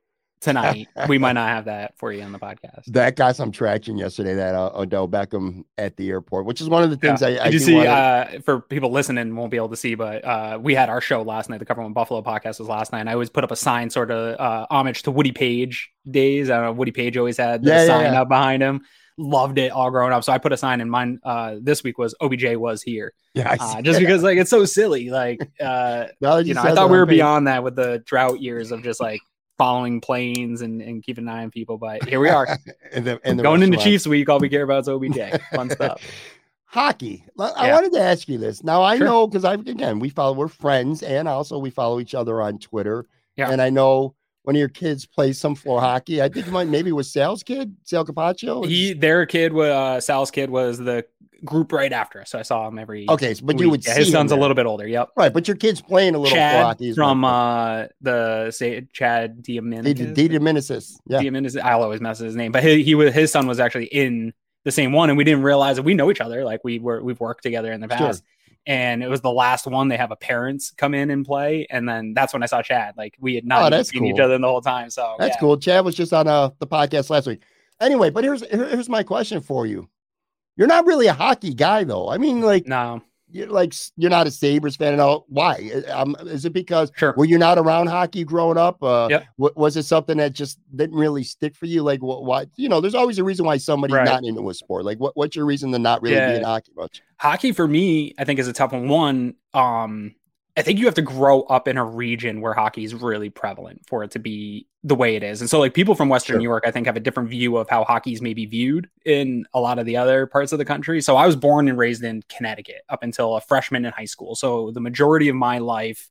tonight, 0.40 0.88
we 1.08 1.18
might 1.18 1.32
not 1.32 1.48
have 1.48 1.64
that 1.66 1.96
for 1.98 2.12
you 2.12 2.22
on 2.22 2.32
the 2.32 2.38
podcast. 2.48 2.84
that 2.88 3.16
got 3.16 3.36
some 3.36 3.50
traction 3.52 3.96
yesterday. 3.98 4.34
That 4.34 4.54
uh, 4.54 4.70
Odell 4.74 5.08
Beckham 5.08 5.64
at 5.76 5.96
the 5.96 6.10
airport, 6.10 6.46
which 6.46 6.60
is 6.60 6.68
one 6.68 6.82
of 6.82 6.90
the 6.90 6.96
things 6.96 7.20
Yeah. 7.20 7.28
I, 7.28 7.40
I 7.40 7.44
Did 7.44 7.54
you 7.54 7.58
see? 7.60 7.74
wanna- 7.74 7.88
Uh, 7.90 8.38
for 8.44 8.60
people 8.60 8.90
listening, 8.90 9.34
won't 9.36 9.50
be 9.50 9.56
able 9.56 9.68
to 9.70 9.76
see, 9.76 9.94
but 9.94 10.24
uh, 10.24 10.58
we 10.60 10.74
had 10.74 10.88
our 10.88 11.00
show 11.00 11.22
last 11.22 11.50
night. 11.50 11.58
The 11.58 11.64
Cover 11.66 11.82
One 11.82 11.92
Buffalo 11.92 12.22
podcast 12.22 12.58
was 12.58 12.68
last 12.68 12.92
night. 12.92 13.00
And 13.00 13.08
I 13.10 13.12
always 13.12 13.30
put 13.30 13.44
up 13.44 13.50
a 13.50 13.56
sign, 13.56 13.90
sort 13.90 14.10
of 14.10 14.38
uh, 14.40 14.66
homage 14.70 15.02
to 15.04 15.10
Woody 15.10 15.32
Paige 15.32 15.90
days. 16.10 16.50
I 16.50 16.56
don't 16.56 16.64
know. 16.64 16.72
Woody 16.72 16.92
Paige 16.92 17.16
always 17.16 17.36
had 17.36 17.62
the 17.62 17.70
Yeah, 17.70 17.86
sign 17.86 18.12
yeah. 18.12 18.22
up 18.22 18.28
behind 18.28 18.62
him. 18.62 18.82
Loved 19.20 19.58
it 19.58 19.72
all 19.72 19.90
growing 19.90 20.12
up. 20.12 20.22
So 20.22 20.32
I 20.32 20.38
put 20.38 20.52
a 20.52 20.56
sign 20.56 20.80
in 20.80 20.88
mine. 20.88 21.18
Uh, 21.24 21.56
this 21.60 21.82
week 21.82 21.98
was 21.98 22.14
OBJ 22.20 22.54
was 22.54 22.82
here, 22.84 23.12
yeah, 23.34 23.56
uh, 23.58 23.82
just 23.82 23.98
because 23.98 24.22
like 24.28 24.38
it's 24.38 24.48
so 24.48 24.64
silly. 24.64 25.10
Like 25.10 25.40
uh, 25.60 26.06
you 26.44 26.54
know, 26.54 26.62
I 26.62 26.72
thought 26.72 26.88
we 26.88 26.96
were 26.98 27.04
page- 27.04 27.16
beyond 27.16 27.48
that 27.48 27.64
with 27.64 27.74
the 27.74 27.98
drought 28.06 28.40
years 28.40 28.70
of 28.70 28.84
just 28.84 29.00
like 29.00 29.20
following 29.58 30.00
planes 30.00 30.62
and, 30.62 30.80
and 30.80 31.02
keeping 31.02 31.24
an 31.24 31.28
eye 31.34 31.42
on 31.42 31.50
people. 31.50 31.76
But 31.78 32.08
here 32.08 32.20
we 32.20 32.28
are 32.28 32.46
and 32.92 33.04
the, 33.04 33.20
and 33.24 33.38
the 33.38 33.42
going 33.42 33.62
into. 33.62 33.76
Chiefs 33.78 34.06
week. 34.06 34.28
All 34.28 34.38
we 34.38 34.48
care 34.48 34.62
about 34.62 34.80
is 34.84 34.88
OBJ. 34.88 35.18
Fun 35.54 35.68
stuff. 35.70 36.00
hockey. 36.66 37.24
I 37.38 37.66
Yeah. 37.66 37.74
wanted 37.74 37.92
to 37.94 38.00
ask 38.00 38.28
you 38.28 38.38
this. 38.38 38.62
Now 38.62 38.82
I 38.82 38.96
Sure. 38.98 39.06
know 39.06 39.26
because 39.26 39.44
I 39.44 39.54
again 39.54 39.98
we 39.98 40.10
follow 40.10 40.34
we're 40.34 40.48
friends 40.48 41.02
and 41.02 41.26
also 41.28 41.58
we 41.58 41.70
follow 41.70 42.00
each 42.00 42.14
other 42.14 42.40
on 42.40 42.58
Twitter. 42.58 43.06
Yeah. 43.36 43.50
And 43.50 43.60
I 43.62 43.70
know 43.70 44.14
one 44.48 44.56
of 44.56 44.60
your 44.60 44.70
kids 44.70 45.04
plays 45.04 45.38
some 45.38 45.54
floor 45.54 45.78
hockey. 45.78 46.22
I 46.22 46.30
think 46.30 46.48
might 46.48 46.68
maybe 46.68 46.90
was 46.90 47.10
Sal's 47.12 47.42
kid, 47.42 47.76
Sal 47.84 48.02
Capaccio. 48.02 48.66
He, 48.66 48.94
their 48.94 49.26
kid, 49.26 49.52
was 49.52 49.68
uh, 49.68 50.00
Sal's 50.00 50.30
kid, 50.30 50.48
was 50.48 50.78
the 50.78 51.04
group 51.44 51.70
right 51.70 51.92
after 51.92 52.22
us, 52.22 52.30
so 52.30 52.38
I 52.38 52.42
saw 52.42 52.66
him 52.66 52.78
every. 52.78 53.04
okay, 53.10 53.34
so, 53.34 53.44
but 53.44 53.60
you 53.60 53.68
would 53.68 53.84
Yeah, 53.84 53.92
see 53.92 53.98
his 54.04 54.10
son's 54.10 54.32
a 54.32 54.36
little 54.36 54.54
bit 54.54 54.64
older. 54.64 54.88
Yep. 54.88 55.10
right, 55.18 55.30
but 55.34 55.46
your 55.46 55.56
kid's 55.58 55.82
playing 55.82 56.14
a 56.14 56.18
little 56.18 56.34
floor 56.34 56.48
Chad 56.50 56.64
hockey 56.64 56.94
from 56.94 57.26
uh 57.26 57.88
the 58.00 58.50
say 58.50 58.86
Chad 58.90 59.42
Diamandis. 59.42 60.14
Diamandis. 60.14 60.96
Yeah. 61.06 61.20
Diamandis. 61.20 61.60
I'll 61.60 61.82
always 61.82 62.00
mess 62.00 62.18
with 62.18 62.28
his 62.28 62.36
name, 62.36 62.50
but 62.50 62.64
he, 62.64 62.82
he 62.82 62.94
was 62.94 63.12
his 63.12 63.30
son 63.30 63.46
was 63.48 63.60
actually 63.60 63.84
in 63.84 64.32
the 64.64 64.72
same 64.72 64.92
one, 64.92 65.10
and 65.10 65.18
we 65.18 65.24
didn't 65.24 65.42
realize 65.42 65.76
that 65.76 65.82
we 65.82 65.92
know 65.92 66.10
each 66.10 66.22
other. 66.22 66.42
Like 66.46 66.62
we 66.64 66.78
were 66.78 67.02
we've 67.02 67.20
worked 67.20 67.42
together 67.42 67.70
in 67.70 67.82
the 67.82 67.88
Sure. 67.94 68.12
And 68.68 69.02
it 69.02 69.08
was 69.08 69.22
the 69.22 69.32
last 69.32 69.66
one. 69.66 69.88
They 69.88 69.96
have 69.96 70.10
a 70.12 70.16
parents 70.16 70.72
come 70.76 70.94
in 70.94 71.10
and 71.10 71.24
play, 71.24 71.66
and 71.70 71.88
then 71.88 72.12
that's 72.14 72.32
when 72.34 72.42
I 72.42 72.46
saw 72.46 72.60
Chad. 72.62 72.94
Like 72.98 73.16
we 73.18 73.34
had 73.34 73.46
not 73.46 73.72
Oh, 73.72 73.82
seen 73.82 74.04
each 74.04 74.16
cool. 74.16 74.24
other 74.26 74.38
the 74.38 74.46
whole 74.46 74.60
time. 74.60 74.90
So 74.90 75.16
That's 75.18 75.34
yeah. 75.36 75.40
cool. 75.40 75.56
Chad 75.56 75.84
was 75.86 75.94
just 75.94 76.12
on 76.12 76.28
uh, 76.28 76.50
the 76.58 76.66
podcast 76.66 77.08
last 77.08 77.26
week. 77.26 77.40
Anyway, 77.80 78.10
but 78.10 78.24
here's 78.24 78.42
here's 78.50 78.88
my 78.90 79.02
question 79.02 79.40
for 79.40 79.66
you. 79.66 79.88
You're 80.56 80.66
not 80.66 80.84
really 80.86 81.06
a 81.06 81.14
hockey 81.14 81.54
guy 81.54 81.84
though. 81.84 82.10
I 82.10 82.18
mean, 82.18 82.42
like 82.42 82.66
No, 82.66 83.00
you're 83.30 83.46
like 83.48 83.74
you're 83.96 84.10
not 84.10 84.26
a 84.26 84.30
Sabres 84.30 84.76
fan 84.76 84.94
at 84.94 85.00
all. 85.00 85.24
Why? 85.28 85.70
Um, 85.90 86.16
is 86.26 86.44
it 86.44 86.52
because 86.52 86.90
sure. 86.96 87.14
were 87.16 87.24
you 87.24 87.38
not 87.38 87.58
around 87.58 87.88
hockey 87.88 88.24
growing 88.24 88.56
up? 88.58 88.82
Uh, 88.82 89.08
Yep. 89.10 89.24
wa- 89.36 89.50
was 89.56 89.76
it 89.76 89.84
something 89.84 90.16
that 90.18 90.32
just 90.32 90.58
didn't 90.74 90.96
really 90.96 91.22
stick 91.24 91.54
for 91.54 91.66
you? 91.66 91.82
Like 91.82 92.02
what? 92.02 92.24
Why? 92.24 92.46
You 92.56 92.68
know, 92.68 92.80
there's 92.80 92.94
always 92.94 93.18
a 93.18 93.24
reason 93.24 93.44
why 93.46 93.56
somebody's 93.58 93.94
Right. 93.96 94.04
not 94.04 94.24
into 94.24 94.48
a 94.48 94.54
sport. 94.54 94.84
Like 94.84 94.98
what? 94.98 95.16
What's 95.16 95.36
your 95.36 95.44
reason 95.46 95.72
to 95.72 95.78
not 95.78 96.02
really 96.02 96.14
be 96.16 96.20
Yeah. 96.20 96.36
in 96.38 96.44
hockey 96.44 96.72
much? 96.76 97.02
hockey 97.20 97.50
for 97.50 97.66
me 97.66 98.14
i 98.16 98.22
think 98.22 98.38
is 98.38 98.46
a 98.46 98.52
tough 98.52 98.70
one 98.70 98.86
one 98.86 99.34
um 99.52 100.14
i 100.58 100.62
think 100.62 100.78
you 100.78 100.84
have 100.84 100.94
to 100.94 101.02
grow 101.02 101.42
up 101.42 101.68
in 101.68 101.76
a 101.76 101.84
region 101.84 102.40
where 102.40 102.52
hockey 102.52 102.84
is 102.84 102.94
really 102.94 103.30
prevalent 103.30 103.80
for 103.86 104.02
it 104.02 104.10
to 104.10 104.18
be 104.18 104.66
the 104.84 104.94
way 104.94 105.16
it 105.16 105.22
is 105.22 105.40
and 105.40 105.48
so 105.48 105.58
like 105.58 105.72
people 105.72 105.94
from 105.94 106.08
western 106.08 106.34
Sure. 106.34 106.38
new 106.38 106.44
york 106.44 106.64
i 106.66 106.70
think 106.70 106.86
have 106.86 106.96
a 106.96 107.00
different 107.00 107.28
view 107.30 107.56
of 107.56 107.68
how 107.68 107.84
hockey's 107.84 108.20
maybe 108.20 108.44
viewed 108.44 108.88
in 109.04 109.46
a 109.54 109.60
lot 109.60 109.78
of 109.78 109.86
the 109.86 109.96
other 109.96 110.26
parts 110.26 110.52
of 110.52 110.58
the 110.58 110.64
country 110.64 111.00
so 111.00 111.16
i 111.16 111.26
was 111.26 111.36
born 111.36 111.68
and 111.68 111.78
raised 111.78 112.02
in 112.02 112.22
connecticut 112.28 112.82
up 112.88 113.02
until 113.02 113.36
a 113.36 113.40
freshman 113.40 113.84
in 113.84 113.92
high 113.92 114.04
school 114.04 114.34
so 114.34 114.70
the 114.72 114.80
majority 114.80 115.28
of 115.28 115.36
my 115.36 115.58
life 115.58 116.10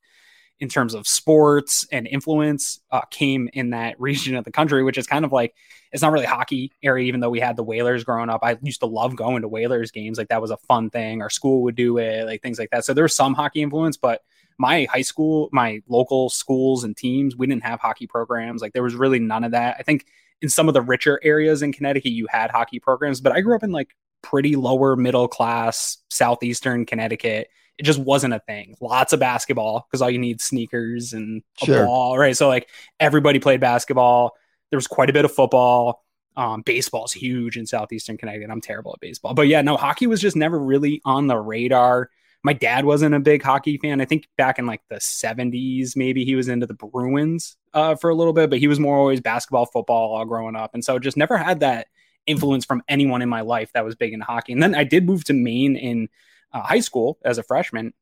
in 0.59 0.69
terms 0.69 0.93
of 0.93 1.07
sports 1.07 1.85
and 1.91 2.07
influence 2.07 2.79
uh, 2.91 3.01
came 3.11 3.49
in 3.53 3.71
that 3.71 3.99
region 3.99 4.35
of 4.35 4.43
the 4.43 4.51
country, 4.51 4.83
which 4.83 4.97
is 4.97 5.07
kind 5.07 5.23
of 5.25 5.31
like 5.31 5.53
it's 5.91 6.01
not 6.01 6.11
really 6.11 6.25
hockey 6.25 6.71
area, 6.83 7.05
even 7.05 7.19
though 7.21 7.29
we 7.29 7.39
had 7.39 7.55
the 7.55 7.63
Whalers 7.63 8.03
growing 8.03 8.29
up. 8.29 8.41
I 8.43 8.57
used 8.61 8.81
to 8.81 8.87
love 8.87 9.15
going 9.15 9.41
to 9.41 9.47
Whalers 9.47 9.91
games, 9.91 10.17
like 10.17 10.27
that 10.29 10.41
was 10.41 10.51
a 10.51 10.57
fun 10.57 10.89
thing. 10.89 11.21
Our 11.21 11.29
school 11.29 11.61
would 11.63 11.75
do 11.75 11.97
it, 11.97 12.25
like 12.25 12.41
things 12.41 12.59
like 12.59 12.71
that. 12.71 12.85
So 12.85 12.93
there 12.93 13.03
was 13.03 13.15
some 13.15 13.33
hockey 13.33 13.61
influence, 13.61 13.97
but 13.97 14.21
my 14.57 14.85
high 14.91 15.01
school, 15.01 15.49
my 15.51 15.81
local 15.87 16.29
schools 16.29 16.83
and 16.83 16.95
teams, 16.95 17.35
we 17.35 17.47
didn't 17.47 17.63
have 17.63 17.79
hockey 17.79 18.07
programs. 18.07 18.61
Like 18.61 18.73
there 18.73 18.83
was 18.83 18.95
really 18.95 19.19
none 19.19 19.43
of 19.43 19.51
that. 19.51 19.75
I 19.79 19.83
think 19.83 20.05
in 20.41 20.49
some 20.49 20.67
of 20.67 20.73
the 20.73 20.81
richer 20.81 21.19
areas 21.23 21.61
in 21.61 21.73
Connecticut, 21.73 22.11
you 22.11 22.27
had 22.29 22.51
hockey 22.51 22.79
programs, 22.79 23.21
but 23.21 23.31
I 23.31 23.41
grew 23.41 23.55
up 23.55 23.63
in 23.63 23.71
like 23.71 23.95
pretty 24.21 24.55
lower 24.55 24.95
middle 24.95 25.27
class 25.27 25.97
southeastern 26.09 26.85
Connecticut 26.85 27.49
it 27.77 27.83
just 27.83 27.99
wasn't 27.99 28.33
a 28.33 28.39
thing. 28.39 28.75
Lots 28.81 29.13
of 29.13 29.19
basketball 29.19 29.85
because 29.87 30.01
all 30.01 30.09
you 30.09 30.17
need 30.17 30.41
sneakers 30.41 31.13
and 31.13 31.43
a 31.61 31.65
Sure. 31.65 31.85
ball, 31.85 32.17
right? 32.17 32.35
So 32.35 32.47
like 32.47 32.69
everybody 32.99 33.39
played 33.39 33.61
basketball. 33.61 34.35
There 34.71 34.77
was 34.77 34.87
quite 34.87 35.09
a 35.09 35.13
bit 35.13 35.25
of 35.25 35.31
football. 35.31 36.03
Um, 36.35 36.61
baseball's 36.61 37.13
huge 37.13 37.57
in 37.57 37.65
southeastern 37.65 38.17
Connecticut. 38.17 38.49
I'm 38.51 38.61
terrible 38.61 38.93
at 38.93 38.99
baseball, 38.99 39.33
but 39.33 39.47
yeah, 39.47 39.61
no, 39.61 39.75
hockey 39.77 40.05
was 40.07 40.21
just 40.21 40.35
never 40.35 40.59
really 40.59 41.01
on 41.05 41.27
the 41.27 41.37
radar. 41.37 42.09
My 42.47 42.53
dad 42.53 42.85
wasn't 42.85 43.13
a 43.13 43.19
big 43.19 43.43
hockey 43.43 43.75
fan. 43.75 43.99
I 43.99 44.05
think 44.05 44.25
back 44.37 44.57
in 44.57 44.65
like 44.65 44.79
the 44.87 44.95
70s, 44.95 45.97
maybe 45.97 46.23
he 46.23 46.33
was 46.33 46.47
into 46.47 46.65
the 46.65 46.75
Bruins 46.75 47.57
uh, 47.73 47.95
for 47.95 48.09
a 48.09 48.15
little 48.15 48.31
bit, 48.31 48.49
but 48.49 48.59
he 48.59 48.69
was 48.69 48.79
more 48.79 48.97
always 48.97 49.19
basketball, 49.19 49.65
football 49.65 50.15
all 50.15 50.23
growing 50.23 50.55
up, 50.55 50.73
and 50.73 50.81
so 50.81 50.97
just 50.97 51.17
never 51.17 51.37
had 51.37 51.59
that 51.59 51.87
influence 52.25 52.63
from 52.63 52.81
anyone 52.87 53.21
in 53.21 53.27
my 53.27 53.41
life 53.41 53.69
that 53.73 53.83
was 53.83 53.95
big 53.95 54.13
into 54.13 54.25
hockey. 54.25 54.53
And 54.53 54.63
then 54.63 54.75
I 54.75 54.85
did 54.85 55.05
move 55.05 55.25
to 55.25 55.33
Maine 55.33 55.75
in 55.75 56.07
uh, 56.53 56.61
high 56.61 56.79
school 56.79 57.17
as 57.25 57.37
a 57.37 57.43
freshman, 57.43 57.93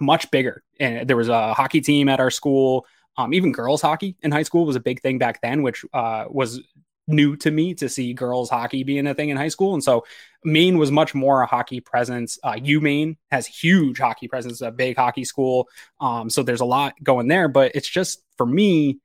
much 0.00 0.30
bigger. 0.30 0.64
And 0.80 1.06
there 1.06 1.18
was 1.18 1.28
a 1.28 1.52
hockey 1.52 1.82
team 1.82 2.08
at 2.08 2.20
our 2.20 2.30
school. 2.30 2.86
Um, 3.18 3.34
even 3.34 3.52
girls 3.52 3.82
hockey 3.82 4.16
in 4.22 4.32
high 4.32 4.44
school 4.44 4.64
was 4.64 4.76
a 4.76 4.80
big 4.80 5.02
thing 5.02 5.18
back 5.18 5.42
then, 5.42 5.62
which 5.62 5.84
uh, 5.92 6.24
was 6.30 6.62
new 7.06 7.36
to 7.36 7.50
me 7.50 7.74
to 7.74 7.88
see 7.88 8.14
girls 8.14 8.48
hockey 8.50 8.82
being 8.82 9.06
a 9.06 9.14
thing 9.14 9.28
in 9.28 9.36
high 9.36 9.48
school. 9.48 9.74
And 9.74 9.84
so 9.84 10.04
Maine 10.44 10.78
was 10.78 10.90
much 10.90 11.14
more 11.14 11.42
a 11.42 11.46
hockey 11.46 11.80
presence. 11.80 12.38
Uh, 12.42 12.52
UMaine 12.52 13.16
has 13.30 13.46
huge 13.46 13.98
hockey 13.98 14.28
presence, 14.28 14.60
a 14.60 14.70
big 14.70 14.96
hockey 14.96 15.24
school. 15.24 15.68
Um, 16.00 16.30
so 16.30 16.42
there's 16.42 16.60
a 16.60 16.66
lot 16.66 16.94
going 17.02 17.28
there, 17.28 17.48
but 17.48 17.72
it's 17.74 17.88
just 17.88 18.22
for 18.36 18.46
me, 18.46 18.98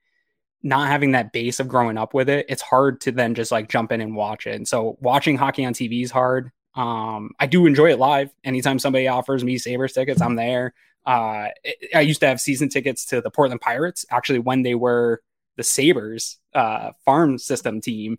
not 0.61 0.87
having 0.89 1.11
that 1.11 1.31
base 1.31 1.59
of 1.59 1.67
growing 1.69 1.97
up 1.97 2.13
with 2.13 2.27
it, 2.29 2.45
it's 2.49 2.61
hard 2.61 2.99
to 3.01 3.11
then 3.11 3.33
just 3.33 3.51
like 3.51 3.69
jump 3.69 3.91
in 3.91 4.01
and 4.01 4.15
watch 4.15 4.45
it. 4.45 4.55
And 4.55 4.67
so 4.67 4.97
watching 4.99 5.37
hockey 5.37 5.63
on 5.63 5.73
TV 5.73 6.03
is 6.03 6.11
hard. 6.11 6.51
Um, 6.75 7.31
I 7.39 7.47
do 7.47 7.65
enjoy 7.65 7.91
it 7.91 7.99
live. 7.99 8.29
Anytime 8.43 8.77
somebody 8.79 9.07
offers 9.07 9.43
me 9.43 9.57
Sabres 9.57 9.93
tickets, 9.93 10.21
I'm 10.21 10.35
there. 10.35 10.73
Uh, 11.05 11.47
it- 11.63 11.89
I 11.95 12.01
used 12.01 12.19
to 12.21 12.27
have 12.27 12.41
season 12.41 12.67
tickets 12.69 13.05
to 13.05 13.21
the 13.21 13.31
Portland 13.31 13.61
Pirates, 13.61 14.05
actually, 14.11 14.39
when 14.39 14.63
they 14.63 14.75
were 14.75 15.21
the 15.59 15.63
Sabres 15.65 16.37
uh, 16.55 16.91
farm 17.03 17.37
system 17.37 17.81
team. 17.81 18.17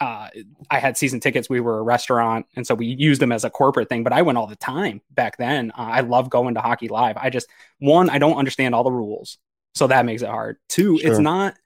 Uh, 0.00 0.28
I 0.70 0.78
had 0.78 0.96
season 0.96 1.20
tickets. 1.20 1.50
We 1.50 1.60
were 1.60 1.78
a 1.78 1.82
restaurant, 1.82 2.46
and 2.56 2.66
so 2.66 2.74
we 2.74 2.86
used 2.86 3.20
them 3.20 3.30
as 3.30 3.44
a 3.44 3.50
corporate 3.50 3.90
thing. 3.90 4.04
But 4.04 4.14
I 4.14 4.22
went 4.22 4.38
all 4.38 4.46
the 4.46 4.56
time 4.56 5.02
back 5.10 5.36
then. 5.36 5.70
Uh, 5.72 5.82
I 5.82 6.00
love 6.00 6.30
going 6.30 6.54
to 6.54 6.62
hockey 6.62 6.88
live. 6.88 7.18
I 7.18 7.28
just 7.28 7.46
one, 7.78 8.08
I 8.08 8.18
don't 8.18 8.38
understand 8.38 8.74
all 8.74 8.84
the 8.84 8.90
rules, 8.90 9.36
so 9.74 9.86
that 9.88 10.06
makes 10.06 10.22
it 10.22 10.30
hard. 10.30 10.56
Two, 10.70 10.98
Sure. 10.98 11.10
it's 11.10 11.18
not, 11.20 11.56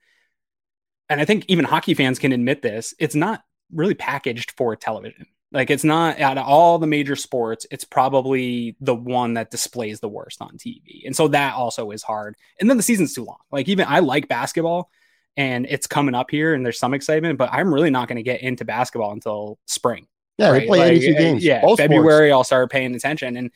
and 1.08 1.20
I 1.20 1.24
think 1.24 1.44
even 1.46 1.64
hockey 1.64 1.94
fans 1.94 2.18
can 2.18 2.32
admit 2.32 2.62
this. 2.62 2.94
It's 2.98 3.14
not 3.14 3.44
really 3.72 3.94
packaged 3.94 4.52
for 4.56 4.74
television. 4.74 5.26
Like 5.52 5.68
it's 5.70 5.84
not 5.84 6.18
out 6.18 6.38
of 6.38 6.46
all 6.46 6.78
the 6.78 6.86
major 6.86 7.14
sports, 7.14 7.66
it's 7.70 7.84
probably 7.84 8.74
the 8.80 8.94
one 8.94 9.34
that 9.34 9.50
displays 9.50 10.00
the 10.00 10.08
worst 10.08 10.40
on 10.40 10.56
TV. 10.56 11.02
And 11.04 11.14
so 11.14 11.28
that 11.28 11.54
also 11.54 11.90
is 11.90 12.02
hard. 12.02 12.36
And 12.58 12.68
then 12.68 12.78
the 12.78 12.82
season's 12.82 13.14
too 13.14 13.24
long. 13.24 13.36
Like 13.52 13.68
even 13.68 13.86
I 13.86 13.98
like 13.98 14.26
basketball 14.28 14.90
and 15.36 15.66
it's 15.68 15.86
coming 15.86 16.14
up 16.14 16.30
here 16.30 16.54
and 16.54 16.64
there's 16.64 16.78
some 16.78 16.94
excitement, 16.94 17.38
but 17.38 17.48
I'm 17.52 17.72
really 17.72 17.90
not 17.90 18.08
going 18.08 18.16
to 18.16 18.22
get 18.22 18.42
into 18.42 18.64
basketball 18.64 19.12
until 19.12 19.58
spring. 19.66 20.06
Yeah, 20.38 20.50
right? 20.50 20.66
play 20.66 20.78
Like, 20.78 20.92
82 20.92 21.14
uh, 21.14 21.18
games. 21.18 21.44
Yeah, 21.44 21.60
sports. 21.60 21.80
February 21.80 22.32
I'll 22.32 22.44
start 22.44 22.70
paying 22.70 22.94
attention 22.94 23.36
and 23.36 23.50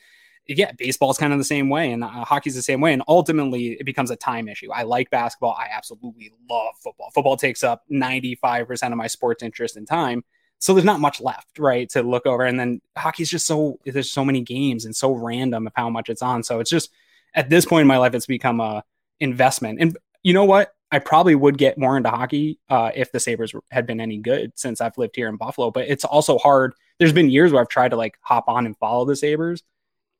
yeah, 0.49 0.71
baseball's 0.77 1.17
kind 1.17 1.33
of 1.33 1.39
the 1.39 1.45
same 1.45 1.69
way 1.69 1.91
and 1.91 2.03
uh, 2.03 2.07
hockey's 2.07 2.55
the 2.55 2.61
same 2.61 2.79
way 2.79 2.93
and 2.93 3.03
ultimately 3.07 3.73
it 3.73 3.85
becomes 3.85 4.11
a 4.11 4.15
time 4.15 4.47
issue. 4.47 4.71
I 4.71 4.83
like 4.83 5.09
basketball, 5.09 5.55
I 5.57 5.67
absolutely 5.71 6.31
love 6.49 6.75
football. 6.81 7.11
Football 7.13 7.37
takes 7.37 7.63
up 7.63 7.83
95% 7.91 8.91
of 8.91 8.97
my 8.97 9.07
sports 9.07 9.43
interest 9.43 9.75
and 9.75 9.87
time. 9.87 10.23
So 10.59 10.73
there's 10.73 10.85
not 10.85 10.99
much 10.99 11.21
left, 11.21 11.59
right, 11.59 11.87
to 11.89 12.01
look 12.01 12.25
over 12.25 12.43
and 12.43 12.59
then 12.59 12.81
hockey's 12.95 13.29
just 13.29 13.45
so 13.45 13.77
there's 13.85 14.11
so 14.11 14.25
many 14.25 14.41
games 14.41 14.85
and 14.85 14.95
so 14.95 15.11
random 15.11 15.67
of 15.67 15.73
how 15.75 15.89
much 15.89 16.09
it's 16.09 16.21
on. 16.21 16.43
So 16.43 16.59
it's 16.59 16.69
just 16.69 16.89
at 17.35 17.49
this 17.49 17.65
point 17.65 17.81
in 17.81 17.87
my 17.87 17.97
life 17.97 18.15
it's 18.15 18.25
become 18.25 18.59
a 18.59 18.83
investment. 19.19 19.79
And 19.81 19.97
you 20.23 20.33
know 20.33 20.45
what? 20.45 20.73
I 20.91 20.99
probably 20.99 21.35
would 21.35 21.57
get 21.57 21.77
more 21.77 21.97
into 21.97 22.09
hockey 22.09 22.59
uh, 22.69 22.91
if 22.95 23.11
the 23.11 23.19
Sabres 23.19 23.53
had 23.71 23.85
been 23.85 23.99
any 23.99 24.17
good 24.17 24.53
since 24.55 24.79
I've 24.79 24.97
lived 24.97 25.15
here 25.15 25.27
in 25.27 25.35
Buffalo. 25.35 25.69
But 25.69 25.89
it's 25.89 26.05
also 26.05 26.37
hard. 26.37 26.73
There's 26.97 27.13
been 27.13 27.29
years 27.29 27.51
where 27.51 27.61
I've 27.61 27.67
tried 27.67 27.89
to 27.89 27.97
like 27.97 28.17
hop 28.21 28.47
on 28.47 28.65
and 28.65 28.77
follow 28.77 29.05
the 29.05 29.15
Sabres. 29.15 29.63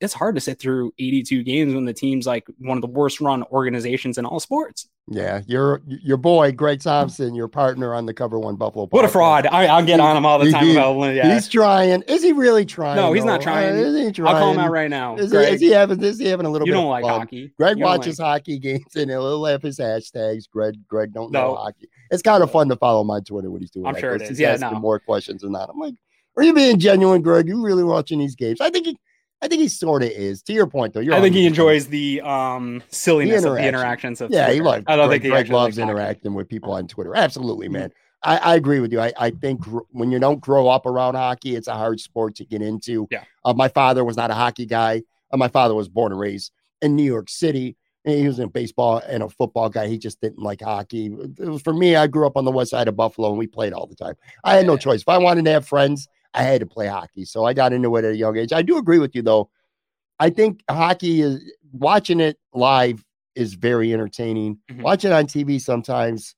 It's 0.00 0.14
hard 0.14 0.36
to 0.36 0.40
sit 0.40 0.60
through 0.60 0.92
82 1.00 1.42
games 1.42 1.74
when 1.74 1.84
the 1.84 1.92
team's 1.92 2.24
like 2.26 2.46
one 2.58 2.78
of 2.78 2.82
the 2.82 2.86
worst 2.88 3.20
run 3.20 3.42
organizations 3.50 4.16
in 4.16 4.24
all 4.24 4.38
sports. 4.38 4.88
Yeah, 5.10 5.40
your 5.46 5.80
your 5.88 6.18
boy 6.18 6.52
Greg 6.52 6.80
Thompson, 6.82 7.34
your 7.34 7.48
partner 7.48 7.94
on 7.94 8.04
the 8.06 8.12
Cover 8.14 8.38
One 8.38 8.56
Buffalo. 8.56 8.86
What 8.88 9.04
a 9.06 9.08
fraud! 9.08 9.46
I, 9.46 9.66
I'll 9.66 9.84
get 9.84 10.00
on 10.00 10.16
him 10.16 10.26
all 10.26 10.38
the 10.38 10.44
He- 10.46 10.52
time 10.52 10.64
he- 10.66 10.72
about 10.76 10.98
yeah. 11.14 11.32
He's 11.34 11.48
trying. 11.48 12.02
Is 12.02 12.22
he 12.22 12.32
really 12.32 12.66
trying? 12.66 12.96
No, 12.96 13.12
he's 13.14 13.24
not 13.24 13.40
trying. 13.40 13.70
Uh, 13.74 13.78
is 13.78 14.06
he 14.06 14.12
trying? 14.12 14.34
I'll 14.36 14.40
call 14.40 14.52
him 14.52 14.58
out 14.58 14.70
right 14.70 14.90
now. 14.90 15.16
Is 15.16 15.30
he, 15.30 15.36
Greg, 15.36 15.54
is 15.54 15.60
he 15.62 15.70
having? 15.70 16.02
Is 16.04 16.18
he 16.18 16.26
having 16.26 16.44
a 16.46 16.50
little 16.50 16.68
you 16.68 16.74
bit? 16.74 16.76
don't 16.76 16.84
of 16.84 16.90
like 16.90 17.04
fun? 17.04 17.20
hockey. 17.20 17.52
Greg 17.58 17.78
watches 17.80 18.18
like- 18.18 18.26
hockey 18.42 18.58
games 18.58 18.94
and 18.96 19.10
he'll 19.10 19.44
have 19.46 19.62
his 19.62 19.78
hashtags. 19.78 20.44
Greg, 20.50 20.74
Greg 20.86 21.12
don't 21.14 21.32
know 21.32 21.54
hockey. 21.54 21.88
It's 22.10 22.22
kind 22.22 22.42
of 22.42 22.52
fun 22.52 22.68
to 22.68 22.76
follow 22.76 23.00
him 23.00 23.10
on 23.10 23.24
Twitter 23.24 23.50
when 23.50 23.62
he's 23.62 23.70
doing. 23.70 23.86
I'm 23.86 23.94
that, 23.94 24.00
sure 24.00 24.14
it 24.14 24.22
is. 24.22 24.28
he's 24.28 24.40
Yeah, 24.40 24.50
asking 24.52 24.72
no. 24.74 24.78
more 24.80 25.00
questions 25.00 25.40
than 25.40 25.52
that. 25.52 25.70
I'm 25.70 25.78
like, 25.80 25.94
are 26.36 26.42
you 26.42 26.52
being 26.52 26.78
genuine, 26.78 27.22
Greg? 27.22 27.48
You 27.48 27.62
really 27.64 27.82
watching 27.82 28.18
these 28.18 28.34
games? 28.36 28.60
I 28.60 28.68
think 28.70 28.86
he, 28.86 28.98
I 29.40 29.48
think 29.48 29.60
he 29.62 29.68
sort 29.68 30.02
of 30.02 30.10
is. 30.10 30.42
To 30.44 30.52
your 30.52 30.66
point, 30.66 30.94
though, 30.94 31.00
you're 31.00 31.14
I 31.14 31.20
think 31.20 31.34
he 31.34 31.44
100% 31.44 31.46
enjoys 31.48 31.86
the 31.86 32.20
um 32.22 32.82
silliness 32.90 33.44
of 33.44 33.54
the 33.54 33.66
interactions 33.66 34.20
of 34.20 34.30
Yeah, 34.30 34.50
he 34.50 34.60
loves. 34.60 34.84
I 34.88 34.96
don't 34.96 35.08
Greg, 35.08 35.22
think 35.22 35.24
he 35.24 35.30
Greg 35.30 35.48
loves 35.50 35.76
hockey. 35.78 35.90
interacting 35.90 36.34
with 36.34 36.48
people 36.48 36.72
on 36.72 36.88
Twitter. 36.88 37.14
Absolutely, 37.16 37.68
man. 37.68 37.92
I, 38.24 38.36
I 38.38 38.54
agree 38.56 38.80
with 38.80 38.90
you. 38.90 39.00
I, 39.00 39.12
I 39.16 39.30
think 39.30 39.60
gr- 39.60 39.78
when 39.90 40.10
you 40.10 40.18
don't 40.18 40.40
grow 40.40 40.66
up 40.68 40.86
around 40.86 41.14
hockey, 41.14 41.54
it's 41.54 41.68
a 41.68 41.74
hard 41.74 42.00
sport 42.00 42.34
to 42.36 42.44
get 42.44 42.62
into. 42.62 43.06
Yeah. 43.12 43.22
Uh, 43.44 43.54
my 43.54 43.68
father 43.68 44.04
was 44.04 44.16
not 44.16 44.32
a 44.32 44.34
hockey 44.34 44.66
guy. 44.66 45.02
Uh, 45.32 45.36
my 45.36 45.46
father 45.48 45.74
was 45.74 45.88
born 45.88 46.10
and 46.10 46.20
raised 46.20 46.50
in 46.82 46.96
New 46.96 47.04
York 47.04 47.28
City. 47.28 47.76
And 48.04 48.18
he 48.18 48.26
was 48.26 48.40
a 48.40 48.48
baseball 48.48 49.02
and 49.06 49.22
a 49.22 49.28
football 49.28 49.68
guy. 49.68 49.86
He 49.86 49.98
just 49.98 50.20
didn't 50.20 50.40
like 50.42 50.62
hockey. 50.62 51.06
It 51.38 51.48
was 51.48 51.62
for 51.62 51.72
me. 51.74 51.94
I 51.94 52.08
grew 52.08 52.26
up 52.26 52.36
on 52.36 52.44
the 52.44 52.50
west 52.50 52.70
side 52.70 52.88
of 52.88 52.96
Buffalo, 52.96 53.28
and 53.28 53.38
we 53.38 53.46
played 53.46 53.72
all 53.72 53.86
the 53.86 53.94
time. 53.94 54.14
I 54.42 54.56
had 54.56 54.66
no 54.66 54.76
choice. 54.76 55.02
If 55.02 55.08
I 55.08 55.18
wanted 55.18 55.44
to 55.44 55.50
have 55.52 55.66
friends, 55.68 56.08
I 56.34 56.42
had 56.42 56.60
to 56.60 56.66
play 56.66 56.86
hockey. 56.86 57.24
So 57.24 57.44
I 57.44 57.52
got 57.54 57.72
into 57.72 57.94
it 57.96 58.04
at 58.04 58.12
a 58.12 58.16
young 58.16 58.36
age. 58.36 58.52
I 58.52 58.62
do 58.62 58.78
agree 58.78 58.98
with 58.98 59.14
you 59.14 59.22
though. 59.22 59.50
I 60.20 60.30
think 60.30 60.62
hockey 60.70 61.22
is 61.22 61.40
watching 61.72 62.20
it 62.20 62.38
live 62.52 63.04
is 63.34 63.54
very 63.54 63.92
entertaining. 63.92 64.58
Mhm. 64.70 64.82
Watch 64.82 65.04
it 65.04 65.12
on 65.12 65.26
TV 65.26 65.60
sometimes, 65.60 66.34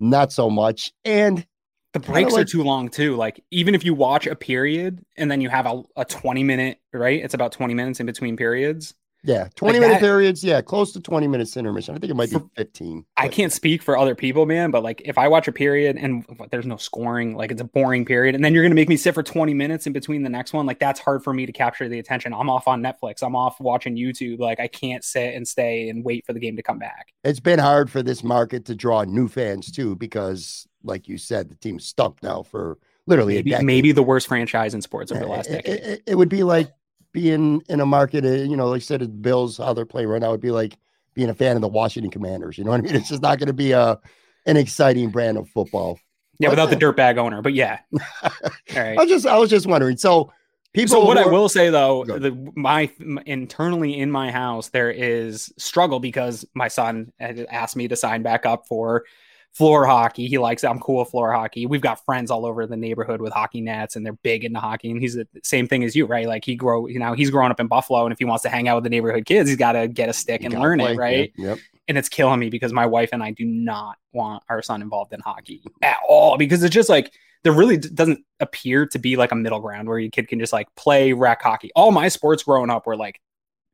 not 0.00 0.32
so 0.32 0.50
much. 0.50 0.92
And 1.04 1.46
The 1.92 2.00
breaks 2.00 2.32
like- 2.32 2.42
are 2.42 2.44
too 2.44 2.62
long 2.62 2.88
too. 2.88 3.16
Like 3.16 3.42
even 3.50 3.74
if 3.74 3.84
you 3.84 3.94
watch 3.94 4.26
a 4.26 4.34
period 4.36 5.04
and 5.16 5.30
then 5.30 5.40
you 5.40 5.48
have 5.48 5.66
a, 5.66 5.82
a 5.96 6.04
20 6.04 6.42
minute, 6.44 6.78
right? 6.92 7.22
It's 7.22 7.34
about 7.34 7.52
20 7.52 7.74
minutes 7.74 8.00
in 8.00 8.06
between 8.06 8.36
periods. 8.36 8.94
Yeah, 9.24 9.48
20 9.54 9.78
minute 9.78 9.94
that- 9.94 10.00
periods. 10.00 10.42
Yeah, 10.42 10.60
close 10.62 10.92
to 10.92 11.00
20 11.00 11.28
minutes 11.28 11.56
intermission. 11.56 11.94
I 11.94 11.98
think 11.98 12.10
it 12.10 12.14
might 12.14 12.30
be 12.30 12.38
15. 12.56 13.04
I 13.16 13.26
but- 13.26 13.32
can't 13.32 13.52
speak 13.52 13.82
for 13.82 13.96
other 13.96 14.14
people, 14.14 14.46
man, 14.46 14.70
but 14.70 14.82
like 14.82 15.02
if 15.04 15.16
I 15.18 15.28
watch 15.28 15.46
a 15.48 15.52
period 15.52 15.96
and 15.96 16.24
there's 16.50 16.66
no 16.66 16.76
scoring, 16.76 17.36
like 17.36 17.50
it's 17.52 17.60
a 17.60 17.64
boring 17.64 18.04
period, 18.04 18.34
and 18.34 18.44
then 18.44 18.52
you're 18.54 18.64
gonna 18.64 18.74
make 18.74 18.88
me 18.88 18.96
sit 18.96 19.14
for 19.14 19.22
20 19.22 19.54
minutes 19.54 19.86
in 19.86 19.92
between 19.92 20.22
the 20.22 20.28
next 20.30 20.52
one, 20.52 20.66
like 20.66 20.78
that's 20.78 20.98
hard 21.00 21.22
for 21.22 21.32
me 21.32 21.46
to 21.46 21.52
capture 21.52 21.88
the 21.88 21.98
attention. 21.98 22.32
I'm 22.34 22.50
off 22.50 22.66
on 22.68 22.82
Netflix, 22.82 23.22
I'm 23.22 23.36
off 23.36 23.60
watching 23.60 23.96
YouTube. 23.96 24.38
Like 24.40 24.58
I 24.60 24.66
can't 24.68 25.04
sit 25.04 25.34
and 25.34 25.46
stay 25.46 25.88
and 25.88 26.04
wait 26.04 26.26
for 26.26 26.32
the 26.32 26.40
game 26.40 26.56
to 26.56 26.62
come 26.62 26.78
back. 26.78 27.12
It's 27.24 27.40
been 27.40 27.58
hard 27.58 27.90
for 27.90 28.02
this 28.02 28.24
market 28.24 28.64
to 28.66 28.74
draw 28.74 29.04
new 29.04 29.28
fans 29.28 29.70
too, 29.70 29.96
because 29.96 30.66
like 30.84 31.06
you 31.06 31.16
said, 31.16 31.48
the 31.48 31.54
team's 31.54 31.86
stumped 31.86 32.22
now 32.24 32.42
for 32.42 32.76
literally 33.06 33.34
a 33.34 33.38
Maybe, 33.38 33.50
decade. 33.50 33.66
maybe 33.66 33.92
the 33.92 34.02
worst 34.02 34.26
franchise 34.28 34.74
in 34.74 34.82
sports 34.82 35.12
over 35.12 35.20
the 35.20 35.26
Uh, 35.26 35.36
last 35.36 35.48
it, 35.48 35.52
decade. 35.64 35.80
it- 35.80 36.02
it 36.06 36.14
would 36.16 36.28
be 36.28 36.42
like 36.42 36.70
being 37.12 37.62
in 37.68 37.80
a 37.80 37.86
market, 37.86 38.24
uh, 38.24 38.28
you 38.28 38.56
know, 38.56 38.68
like 38.68 38.80
I 38.80 38.84
said, 38.84 39.00
the 39.00 39.08
Bills, 39.08 39.58
how 39.58 39.72
they're 39.72 39.86
playing 39.86 40.08
right 40.08 40.20
now, 40.20 40.30
would 40.30 40.40
be 40.40 40.50
like 40.50 40.76
being 41.14 41.30
a 41.30 41.34
fan 41.34 41.56
of 41.56 41.62
the 41.62 41.68
Washington 41.68 42.10
Commanders. 42.10 42.58
You 42.58 42.64
know 42.64 42.70
what 42.70 42.80
I 42.80 42.82
mean? 42.82 42.94
It's 42.96 43.08
just 43.08 43.22
not 43.22 43.38
going 43.38 43.48
to 43.48 43.52
be 43.52 43.72
a 43.72 43.98
an 44.46 44.56
exciting 44.56 45.10
brand 45.10 45.38
of 45.38 45.48
football. 45.48 46.00
yeah, 46.38 46.48
without 46.48 46.70
the 46.70 46.76
dirtbag 46.76 47.16
owner, 47.16 47.42
but 47.42 47.54
yeah. 47.54 47.78
All 48.22 48.30
right. 48.74 48.98
I 48.98 49.02
was 49.02 49.08
just, 49.08 49.26
I 49.26 49.36
was 49.38 49.50
just 49.50 49.66
wondering. 49.66 49.96
So 49.96 50.32
people, 50.72 50.88
so 50.88 51.04
what 51.04 51.16
who 51.16 51.24
I 51.24 51.26
will 51.32 51.48
say 51.48 51.70
though, 51.70 52.04
the 52.04 52.36
my 52.56 52.90
internally 53.26 53.98
in 53.98 54.10
my 54.10 54.30
house 54.30 54.70
there 54.70 54.90
is 54.90 55.52
struggle 55.58 56.00
because 56.00 56.44
my 56.54 56.68
son 56.68 57.12
had 57.20 57.46
asked 57.50 57.76
me 57.76 57.88
to 57.88 57.96
sign 57.96 58.22
back 58.22 58.46
up 58.46 58.66
for 58.66 59.04
floor 59.52 59.84
hockey. 59.86 60.28
He 60.28 60.38
likes 60.38 60.64
it. 60.64 60.68
I'm 60.68 60.80
cool 60.80 61.00
with 61.00 61.10
floor 61.10 61.32
hockey. 61.32 61.66
We've 61.66 61.80
got 61.80 62.02
friends 62.04 62.30
all 62.30 62.46
over 62.46 62.66
the 62.66 62.76
neighborhood 62.76 63.20
with 63.20 63.32
hockey 63.32 63.60
nets 63.60 63.96
and 63.96 64.04
they're 64.04 64.14
big 64.14 64.44
into 64.44 64.60
hockey. 64.60 64.90
And 64.90 65.00
he's 65.00 65.14
the 65.14 65.28
same 65.42 65.68
thing 65.68 65.84
as 65.84 65.94
you, 65.94 66.06
right? 66.06 66.26
Like 66.26 66.44
he 66.44 66.56
grow, 66.56 66.86
you 66.86 66.98
know, 66.98 67.12
he's 67.12 67.30
growing 67.30 67.50
up 67.50 67.60
in 67.60 67.66
Buffalo 67.66 68.04
and 68.04 68.12
if 68.12 68.18
he 68.18 68.24
wants 68.24 68.42
to 68.44 68.48
hang 68.48 68.66
out 68.66 68.76
with 68.76 68.84
the 68.84 68.90
neighborhood 68.90 69.26
kids, 69.26 69.50
he's 69.50 69.58
got 69.58 69.72
to 69.72 69.88
get 69.88 70.08
a 70.08 70.12
stick 70.14 70.42
and 70.42 70.54
learn 70.58 70.78
play. 70.78 70.92
it, 70.92 70.96
right? 70.96 71.32
Yep. 71.36 71.58
and 71.88 71.98
it's 71.98 72.08
killing 72.08 72.40
me 72.40 72.48
because 72.48 72.72
my 72.72 72.86
wife 72.86 73.10
and 73.12 73.22
I 73.22 73.30
do 73.30 73.44
not 73.44 73.98
want 74.12 74.42
our 74.48 74.62
son 74.62 74.80
involved 74.80 75.12
in 75.12 75.20
hockey 75.20 75.62
at 75.82 75.98
all 76.08 76.38
because 76.38 76.62
it's 76.62 76.74
just 76.74 76.88
like 76.88 77.12
there 77.44 77.52
really 77.52 77.76
doesn't 77.76 78.24
appear 78.40 78.86
to 78.86 78.98
be 78.98 79.16
like 79.16 79.32
a 79.32 79.36
middle 79.36 79.60
ground 79.60 79.88
where 79.88 79.98
your 79.98 80.10
kid 80.10 80.28
can 80.28 80.38
just 80.38 80.52
like 80.52 80.72
play 80.76 81.12
rec 81.12 81.42
hockey. 81.42 81.70
All 81.74 81.90
my 81.90 82.08
sports 82.08 82.44
growing 82.44 82.70
up 82.70 82.86
were 82.86 82.96
like 82.96 83.20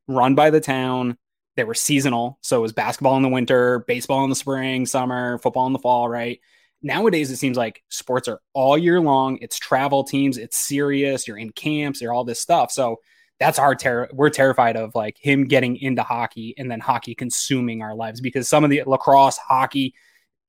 run 0.07 0.35
by 0.35 0.49
the 0.49 0.59
town. 0.59 1.17
They 1.59 1.65
were 1.65 1.73
seasonal, 1.73 2.39
so 2.39 2.57
it 2.57 2.61
was 2.61 2.71
basketball 2.71 3.17
in 3.17 3.21
the 3.21 3.27
winter, 3.27 3.79
baseball 3.79 4.23
in 4.23 4.29
the 4.29 4.35
spring, 4.37 4.85
summer, 4.85 5.37
football 5.39 5.67
in 5.67 5.73
the 5.73 5.79
fall, 5.79 6.07
right? 6.07 6.39
Nowadays, 6.81 7.29
it 7.31 7.35
seems 7.35 7.57
like 7.57 7.83
sports 7.89 8.29
are 8.29 8.39
all 8.53 8.77
year 8.77 9.01
long. 9.01 9.37
It's 9.41 9.59
travel 9.59 10.05
teams, 10.05 10.37
it's 10.37 10.57
serious. 10.57 11.27
You're 11.27 11.37
in 11.37 11.49
camps, 11.49 11.99
you're 11.99 12.13
all 12.13 12.23
this 12.23 12.39
stuff. 12.39 12.71
So 12.71 13.01
that's 13.41 13.59
our 13.59 13.75
terror. 13.75 14.09
We're 14.13 14.29
terrified 14.29 14.77
of 14.77 14.95
like 14.95 15.17
him 15.19 15.47
getting 15.49 15.75
into 15.75 16.01
hockey 16.01 16.55
and 16.57 16.71
then 16.71 16.79
hockey 16.79 17.13
consuming 17.13 17.81
our 17.81 17.93
lives 17.93 18.21
because 18.21 18.47
some 18.47 18.63
of 18.63 18.69
the 18.69 18.83
lacrosse, 18.85 19.35
hockey, 19.35 19.93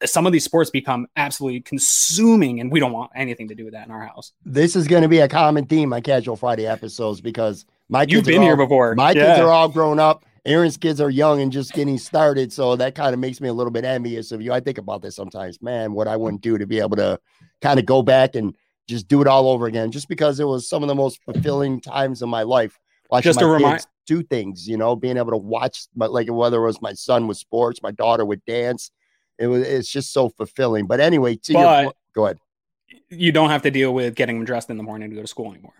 some 0.04 0.26
of 0.26 0.32
these 0.32 0.44
sports 0.44 0.70
become 0.70 1.08
absolutely 1.16 1.60
consuming, 1.62 2.60
and 2.60 2.70
we 2.70 2.78
don't 2.78 2.92
want 2.92 3.10
anything 3.16 3.48
to 3.48 3.56
do 3.56 3.64
with 3.64 3.74
that 3.74 3.84
in 3.84 3.92
our 3.92 4.06
house. 4.06 4.30
This 4.44 4.76
is 4.76 4.86
going 4.86 5.02
to 5.02 5.08
be 5.08 5.18
a 5.18 5.26
common 5.28 5.66
theme 5.66 5.92
on 5.92 6.02
Casual 6.02 6.36
Friday 6.36 6.68
episodes 6.68 7.20
because 7.20 7.66
my 7.88 8.06
kids 8.06 8.12
You've 8.12 8.26
been 8.26 8.42
here 8.42 8.56
before. 8.56 8.94
My 8.94 9.10
Yeah. 9.10 9.34
kids 9.34 9.40
are 9.40 9.50
all 9.50 9.68
grown 9.68 9.98
up. 9.98 10.24
Aaron's 10.46 10.76
kids 10.76 11.00
are 11.00 11.10
young 11.10 11.40
and 11.40 11.52
just 11.52 11.72
getting 11.72 11.98
started. 11.98 12.52
So 12.52 12.76
that 12.76 12.94
kind 12.94 13.12
of 13.14 13.20
makes 13.20 13.40
me 13.40 13.48
a 13.48 13.52
little 13.52 13.70
bit 13.70 13.84
envious 13.84 14.32
of 14.32 14.40
you. 14.40 14.52
I 14.52 14.60
think 14.60 14.78
about 14.78 15.02
this 15.02 15.16
sometimes, 15.16 15.60
man, 15.62 15.92
what 15.92 16.08
I 16.08 16.16
wouldn't 16.16 16.42
do 16.42 16.56
to 16.58 16.66
be 16.66 16.78
able 16.80 16.96
to 16.96 17.18
kind 17.60 17.78
of 17.78 17.86
go 17.86 18.02
back 18.02 18.34
and 18.34 18.54
just 18.88 19.06
do 19.08 19.20
it 19.20 19.26
all 19.28 19.48
over 19.48 19.66
again, 19.66 19.90
just 19.92 20.08
because 20.08 20.40
it 20.40 20.44
was 20.44 20.68
some 20.68 20.82
of 20.82 20.88
the 20.88 20.94
most 20.94 21.22
fulfilling 21.24 21.80
times 21.80 22.22
of 22.22 22.28
my 22.28 22.42
life. 22.42 22.78
Watching 23.10 23.28
Just 23.30 23.36
my 23.38 23.42
to 23.42 23.48
remind- 23.52 23.74
kids 23.80 23.86
do 24.06 24.22
things, 24.22 24.68
you 24.68 24.76
know, 24.76 24.96
being 24.96 25.16
able 25.16 25.30
to 25.30 25.36
watch, 25.36 25.86
my, 25.94 26.06
like 26.06 26.28
whether 26.30 26.56
it 26.62 26.66
was 26.66 26.80
my 26.82 26.92
son 26.94 27.26
with 27.28 27.36
sports, 27.36 27.80
my 27.82 27.90
daughter 27.92 28.24
with 28.24 28.44
dance. 28.46 28.90
It 29.38 29.46
was, 29.46 29.62
it's 29.66 29.88
just 29.90 30.12
so 30.12 30.28
fulfilling. 30.30 30.86
But 30.86 31.00
anyway, 31.00 31.36
to 31.36 31.52
But- 31.52 31.84
point, 31.84 31.96
go 32.14 32.24
ahead. 32.26 32.38
you 33.08 33.30
don't 33.32 33.50
have 33.50 33.62
to 33.62 33.70
deal 33.70 33.92
with 33.94 34.14
getting 34.16 34.38
them 34.38 34.44
dressed 34.44 34.70
in 34.70 34.76
the 34.76 34.82
morning 34.82 35.10
to 35.10 35.16
go 35.16 35.22
to 35.22 35.28
school 35.28 35.50
anymore. 35.52 35.74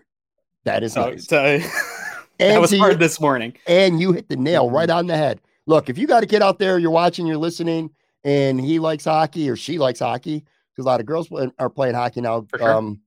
That 0.65 0.83
is 0.83 0.93
So, 0.93 1.09
nice. 1.09 1.25
so 1.27 1.59
And 2.41 2.51
that 2.55 2.61
was 2.61 2.71
hard 2.77 2.93
your- 2.93 2.99
this 2.99 3.19
morning. 3.19 3.55
and 3.67 3.99
you 3.99 4.11
hit 4.13 4.29
the 4.29 4.35
nail 4.35 4.65
Mm-hmm. 4.65 4.75
right 4.75 4.89
on 4.89 5.07
the 5.07 5.15
head. 5.17 5.41
Look, 5.67 5.89
if 5.89 5.97
you 5.97 6.07
got 6.07 6.23
a 6.23 6.25
kid 6.25 6.41
out 6.41 6.59
there, 6.59 6.79
you're 6.79 6.91
watching, 6.91 7.27
you're 7.27 7.37
listening, 7.37 7.91
and 8.23 8.59
he 8.59 8.79
likes 8.79 9.05
hockey 9.05 9.49
or 9.49 9.55
she 9.55 9.77
likes 9.77 9.99
hockey, 9.99 10.39
because 10.73 10.85
a 10.85 10.87
lot 10.87 10.99
of 10.99 11.05
girls 11.05 11.29
are 11.59 11.69
playing 11.69 11.95
hockey 11.95 12.21
now. 12.21 12.45
Sure. 12.57 12.73
Um, 12.73 13.01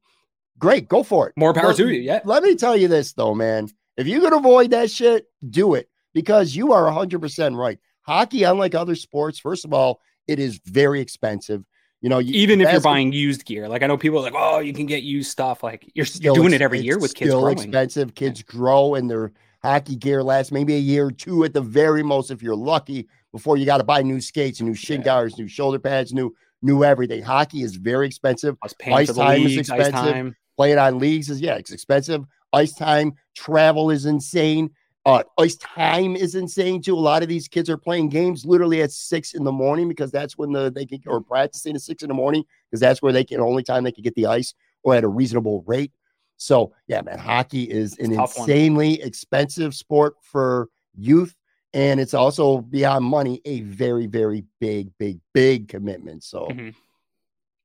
great, 0.59 0.88
go 0.88 1.03
for 1.03 1.29
it. 1.29 1.35
More 1.37 1.53
power 1.53 1.68
Let- 1.68 1.77
to 1.77 1.88
you. 1.92 2.01
Yeah. 2.01 2.20
Let 2.25 2.42
me 2.42 2.55
tell 2.55 2.77
you 2.77 2.88
this 2.88 3.12
though, 3.12 3.35
man. 3.35 3.68
If 3.97 4.07
you 4.07 4.20
can 4.20 4.33
avoid 4.33 4.70
that 4.70 4.90
shit, 4.90 5.27
do 5.51 5.75
it 5.75 5.88
because 6.14 6.55
you 6.57 6.73
are 6.73 6.85
100% 6.90 7.57
right. 7.57 7.79
Hockey, 8.03 8.42
unlike 8.44 8.75
other 8.75 8.94
sports, 8.97 9.38
first 9.38 9.64
of 9.64 9.73
all, 9.73 10.01
it 10.27 10.38
is 10.38 10.61
very 10.64 11.01
expensive. 11.01 11.64
You 12.05 12.11
know, 12.11 12.19
you, 12.19 12.35
Even 12.35 12.61
if 12.61 12.71
you're 12.71 12.83
buying 12.83 13.14
used 13.14 13.47
gear, 13.47 13.67
like 13.67 13.83
I 13.83 13.87
know 13.87 13.97
people 13.97 14.19
are 14.19 14.23
like, 14.23 14.35
oh, 14.37 14.59
you 14.59 14.75
can 14.75 14.85
get 14.85 15.05
used 15.05 15.31
stuff. 15.31 15.62
Like 15.62 15.85
you're, 15.85 15.93
you're 15.95 16.05
still 16.05 16.35
doing 16.35 16.53
it 16.53 16.61
every 16.61 16.79
year 16.81 16.99
with 16.99 17.14
kids 17.14 17.31
still 17.31 17.40
growing. 17.40 17.57
expensive. 17.57 18.14
Kids 18.14 18.43
grow 18.43 18.95
and 18.95 19.11
their 19.11 19.33
hockey 19.62 19.97
gear 19.97 20.23
lasts 20.23 20.53
maybe 20.53 20.75
a 20.75 20.79
year 20.79 21.07
or 21.07 21.11
two 21.11 21.45
at 21.45 21.55
the 21.55 21.62
very 21.62 22.03
most 22.03 22.31
if 22.31 22.43
you're 22.43 22.55
lucky 22.55 23.09
before 23.33 23.57
you 23.57 23.64
got 23.64 23.79
to 23.79 23.85
buy 23.85 24.03
new 24.03 24.21
skates, 24.21 24.61
new 24.61 24.75
shin 24.75 25.01
Yeah. 25.01 25.05
guards, 25.07 25.38
new 25.38 25.49
shoulder 25.49 25.79
pads, 25.79 26.12
new 26.12 26.35
new 26.61 26.85
everything. 26.85 27.23
Hockey 27.23 27.62
is 27.62 27.77
very 27.77 28.07
expensive. 28.07 28.59
I 28.61 28.67
was 28.67 28.75
paying 28.75 28.97
Ice 28.99 29.14
time 29.17 29.40
is 29.40 29.57
leagues, 29.57 29.71
ice 29.71 29.79
expensive. 29.87 30.12
time. 30.12 30.37
Playing 30.59 30.77
on 30.79 30.99
leagues 30.99 31.31
is 31.31 31.40
yeah, 31.40 31.55
it's 31.55 31.71
expensive. 31.73 32.27
Ice 32.53 32.75
time, 32.75 33.14
travel 33.35 33.90
is 33.90 34.05
insane. 34.05 34.69
Uh, 35.07 35.23
ice 35.38 35.57
time 35.57 36.17
is 36.17 36.35
insane 36.35 36.81
too. 36.81 36.97
A 36.97 36.99
lot 36.99 37.23
of 37.23 37.29
these 37.29 37.47
kids 37.47 37.69
are 37.69 37.77
playing 37.77 38.09
games 38.09 38.47
literally 38.47 38.81
at 38.81 38.90
six 38.90 39.35
in 39.35 39.45
the 39.45 39.53
morning 39.53 39.87
because 39.87 40.11
that's 40.11 40.38
when 40.38 40.51
the 40.51 40.71
they 40.71 40.87
can 40.87 41.01
or 41.07 41.21
practicing 41.21 41.75
at 41.75 41.83
six 41.83 42.03
in 42.03 42.09
the 42.09 42.14
morning 42.14 42.43
because 42.71 42.81
that's 42.81 43.03
where 43.03 43.12
they 43.12 43.25
can 43.25 43.38
only 43.40 43.62
time 43.62 43.85
they 43.85 43.93
can 43.93 44.03
get 44.03 44.14
the 44.14 44.25
ice 44.27 44.55
or 44.83 44.95
at 44.95 45.05
a 45.05 45.09
reasonable 45.09 45.62
rate. 45.67 45.93
So 46.38 46.73
yeah, 46.88 47.03
man, 47.03 47.19
hockey 47.19 47.64
is 47.64 47.99
an 47.99 48.17
tough 48.17 48.38
one. 48.38 48.49
insanely 48.49 49.03
expensive 49.03 49.75
sport 49.75 50.14
for 50.23 50.69
youth, 50.97 51.35
and 51.75 52.01
it's 52.01 52.14
also 52.14 52.62
beyond 52.62 53.05
money 53.05 53.43
a 53.45 53.61
very, 53.61 54.07
very 54.07 54.45
big, 54.59 54.90
big, 54.97 55.21
big 55.35 55.69
commitment. 55.69 56.25
So 56.25 56.47
Mhm. 56.51 56.75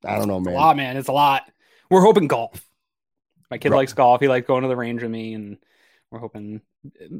I 0.04 0.18
don't 0.18 0.28
know, 0.28 0.38
It's 0.40 0.48
a 0.48 0.50
man. 0.50 0.60
lot, 0.60 0.76
man. 0.78 0.98
It's 0.98 1.08
a 1.10 1.14
lot. 1.14 1.50
We're 1.90 2.02
hoping 2.02 2.28
golf. 2.28 2.68
My 3.50 3.58
kid 3.58 3.72
Right. 3.72 3.78
likes 3.78 3.94
golf. 3.94 4.20
He 4.20 4.28
likes 4.28 4.46
going 4.46 4.62
to 4.64 4.68
the 4.68 4.76
range 4.76 5.02
with 5.04 5.12
me, 5.12 5.34
and 5.34 5.58
we're 6.12 6.20
hoping 6.20 6.62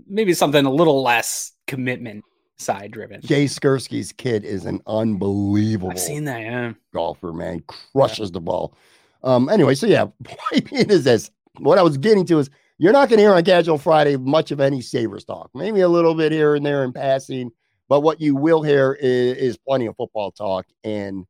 maybe 0.08 0.34
something 0.34 0.66
a 0.66 0.72
little 0.72 1.04
less 1.04 1.54
commitment 1.68 2.24
side 2.58 2.92
driven. 2.92 3.22
Jay 3.22 3.46
Skurski's 3.46 4.12
kid 4.12 4.44
is 4.44 4.66
an 4.66 4.82
unbelievable 4.88 5.92
I've 5.92 6.00
seen 6.00 6.26
that. 6.26 6.42
Yeah. 6.42 6.74
golfer, 6.94 7.32
man. 7.32 7.64
Crushes 7.68 8.32
the 8.32 8.42
ball. 8.42 8.76
Um, 9.24 9.50
anyway, 9.50 9.76
so 9.76 9.86
yeah, 9.86 10.06
point 10.24 10.70
being 10.70 10.90
is 10.90 11.04
this. 11.04 11.30
What 11.60 11.78
I 11.78 11.84
was 11.84 11.98
getting 11.98 12.26
to 12.28 12.40
is 12.40 12.50
you're 12.78 12.94
not 12.94 13.10
gonna 13.10 13.22
hear 13.22 13.34
on 13.34 13.44
Casual 13.44 13.78
Friday 13.78 14.18
much 14.18 14.52
of 14.52 14.60
any 14.60 14.82
Sabres 14.82 15.26
talk. 15.26 15.50
Maybe 15.54 15.82
a 15.82 15.90
little 15.90 16.16
bit 16.16 16.32
here 16.32 16.56
and 16.56 16.66
there 16.66 16.84
in 16.84 16.94
passing, 16.94 17.52
but 17.88 18.02
what 18.02 18.22
you 18.22 18.36
will 18.36 18.64
hear 18.64 18.98
is, 19.00 19.38
is 19.38 19.58
plenty 19.58 19.86
of 19.86 19.96
football 19.98 20.32
talk. 20.32 20.66
And 20.84 21.26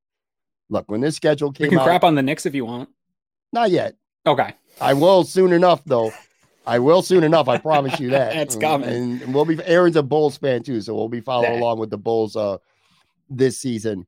look, 0.70 0.90
when 0.90 1.02
this 1.02 1.16
schedule 1.16 1.52
came 1.52 1.70
can 1.70 1.80
out, 1.80 1.86
crap 1.86 2.04
on 2.04 2.16
the 2.16 2.22
Knicks 2.22 2.46
if 2.46 2.54
you 2.54 2.66
want. 2.66 2.90
not 3.52 3.72
yet. 3.72 3.96
Okay. 4.26 4.54
I 4.80 4.94
will 4.94 5.24
soon 5.24 5.52
enough, 5.52 5.84
though. 5.86 6.12
I 6.68 6.78
will 6.80 7.02
soon 7.02 7.24
enough. 7.24 7.48
I 7.48 7.58
promise 7.58 8.00
you 8.00 8.10
that. 8.12 8.34
Mm, 8.50 8.62
coming. 8.62 8.90
And, 8.90 9.22
and 9.22 9.34
we'll 9.34 9.46
be. 9.46 9.58
Aaron's 9.66 9.96
a 9.96 10.04
Bulls 10.04 10.38
fan 10.38 10.64
too, 10.64 10.82
so 10.82 10.94
we'll 10.96 11.10
be 11.10 11.22
following 11.22 11.54
Yeah. 11.54 11.60
along 11.60 11.80
with 11.80 11.90
the 11.90 11.98
Bulls 11.98 12.36
uh, 12.36 12.58
this 13.30 13.58
season. 13.58 14.06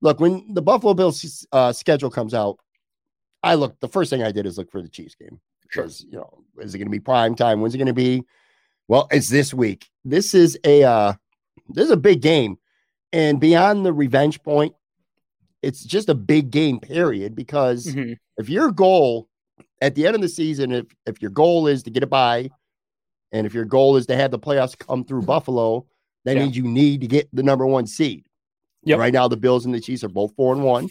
Look, 0.00 0.18
when 0.20 0.54
the 0.54 0.62
Buffalo 0.62 0.94
Bills 0.94 1.46
uh, 1.52 1.72
schedule 1.72 2.10
comes 2.10 2.34
out, 2.34 2.58
I 3.42 3.54
look. 3.54 3.78
The 3.80 3.88
first 3.88 4.10
thing 4.10 4.22
I 4.22 4.32
did 4.32 4.46
is 4.46 4.58
look 4.58 4.70
for 4.70 4.82
the 4.82 4.88
Chiefs 4.88 5.14
game 5.14 5.40
Sure. 5.70 5.84
because 5.84 6.02
you 6.04 6.12
know, 6.18 6.42
is 6.58 6.74
it 6.74 6.78
going 6.78 6.88
to 6.88 6.90
be 6.90 7.00
prime 7.00 7.34
time? 7.34 7.60
When's 7.60 7.74
it 7.74 7.78
going 7.78 7.86
to 7.86 7.92
be? 7.94 8.24
Well, 8.88 9.06
it's 9.10 9.28
this 9.28 9.54
week. 9.54 9.88
This 10.04 10.34
is 10.34 10.58
a 10.64 10.82
uh, 10.84 11.12
this 11.68 11.84
is 11.84 11.90
a 11.92 11.96
big 11.96 12.20
game, 12.22 12.58
and 13.12 13.38
beyond 13.40 13.86
the 13.86 13.92
revenge 13.92 14.42
point, 14.42 14.74
it's 15.62 15.84
just 15.84 16.08
a 16.08 16.14
big 16.14 16.50
game. 16.50 16.80
Period. 16.80 17.34
Because 17.36 17.86
Mhm. 17.86 18.16
if 18.36 18.48
your 18.48 18.72
goal 18.72 19.28
at 19.80 19.94
the 19.94 20.06
end 20.06 20.14
of 20.16 20.22
the 20.22 20.28
season, 20.28 20.72
if 20.72 20.86
if 21.06 21.20
your 21.22 21.30
goal 21.30 21.66
is 21.66 21.82
to 21.84 21.90
get 21.90 22.02
a 22.02 22.06
bye, 22.06 22.50
and 23.32 23.46
if 23.46 23.54
your 23.54 23.64
goal 23.64 23.96
is 23.96 24.06
to 24.06 24.16
have 24.16 24.30
the 24.30 24.38
playoffs 24.38 24.76
come 24.78 25.04
through 25.04 25.22
Buffalo, 25.22 25.86
that 26.24 26.36
Yeah. 26.36 26.44
means 26.44 26.56
you 26.56 26.64
need 26.64 27.00
to 27.02 27.06
get 27.06 27.28
the 27.32 27.42
number 27.42 27.66
one 27.66 27.86
seed. 27.86 28.26
Yep. 28.84 28.98
Right 28.98 29.12
now, 29.12 29.28
the 29.28 29.36
Bills 29.36 29.64
and 29.66 29.74
the 29.74 29.80
Chiefs 29.80 30.02
are 30.04 30.08
both 30.08 30.34
four 30.36 30.54
and 30.54 30.64
one. 30.64 30.88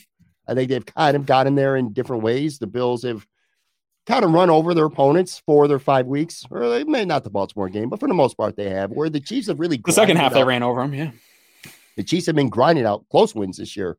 I 0.48 0.54
think 0.54 0.70
they've 0.70 0.86
kind 0.86 1.16
of 1.16 1.26
gotten 1.26 1.56
there 1.56 1.76
in 1.76 1.92
different 1.94 2.24
ways. 2.24 2.60
The 2.60 2.68
Bills 2.68 3.04
have 3.04 3.26
kind 4.06 4.24
of 4.26 4.32
run 4.32 4.50
over 4.50 4.74
their 4.74 4.86
opponents 4.86 5.42
for 5.46 5.68
their 5.68 5.78
five 5.80 6.08
weeks, 6.08 6.44
or 6.50 6.70
they 6.70 6.84
may 6.84 7.06
not 7.06 7.24
the 7.24 7.30
Baltimore 7.30 7.70
game, 7.70 7.90
but 7.90 8.00
for 8.00 8.08
the 8.08 8.14
most 8.16 8.36
part 8.38 8.56
they 8.56 8.70
have. 8.70 8.92
Where 8.92 9.10
the 9.10 9.20
Chiefs 9.20 9.48
have 9.48 9.60
really 9.60 9.78
the 9.84 9.92
second 9.92 10.18
half 10.18 10.32
grinded 10.32 10.46
they 10.46 10.48
ran 10.50 10.64
over 10.64 10.82
them. 10.82 10.94
Yeah. 10.94 11.12
the 11.98 12.04
Chiefs 12.04 12.26
have 12.28 12.36
been 12.36 12.50
grinding 12.50 12.86
out 12.86 13.06
close 13.12 13.36
wins 13.36 13.58
this 13.58 13.76
year. 13.76 13.98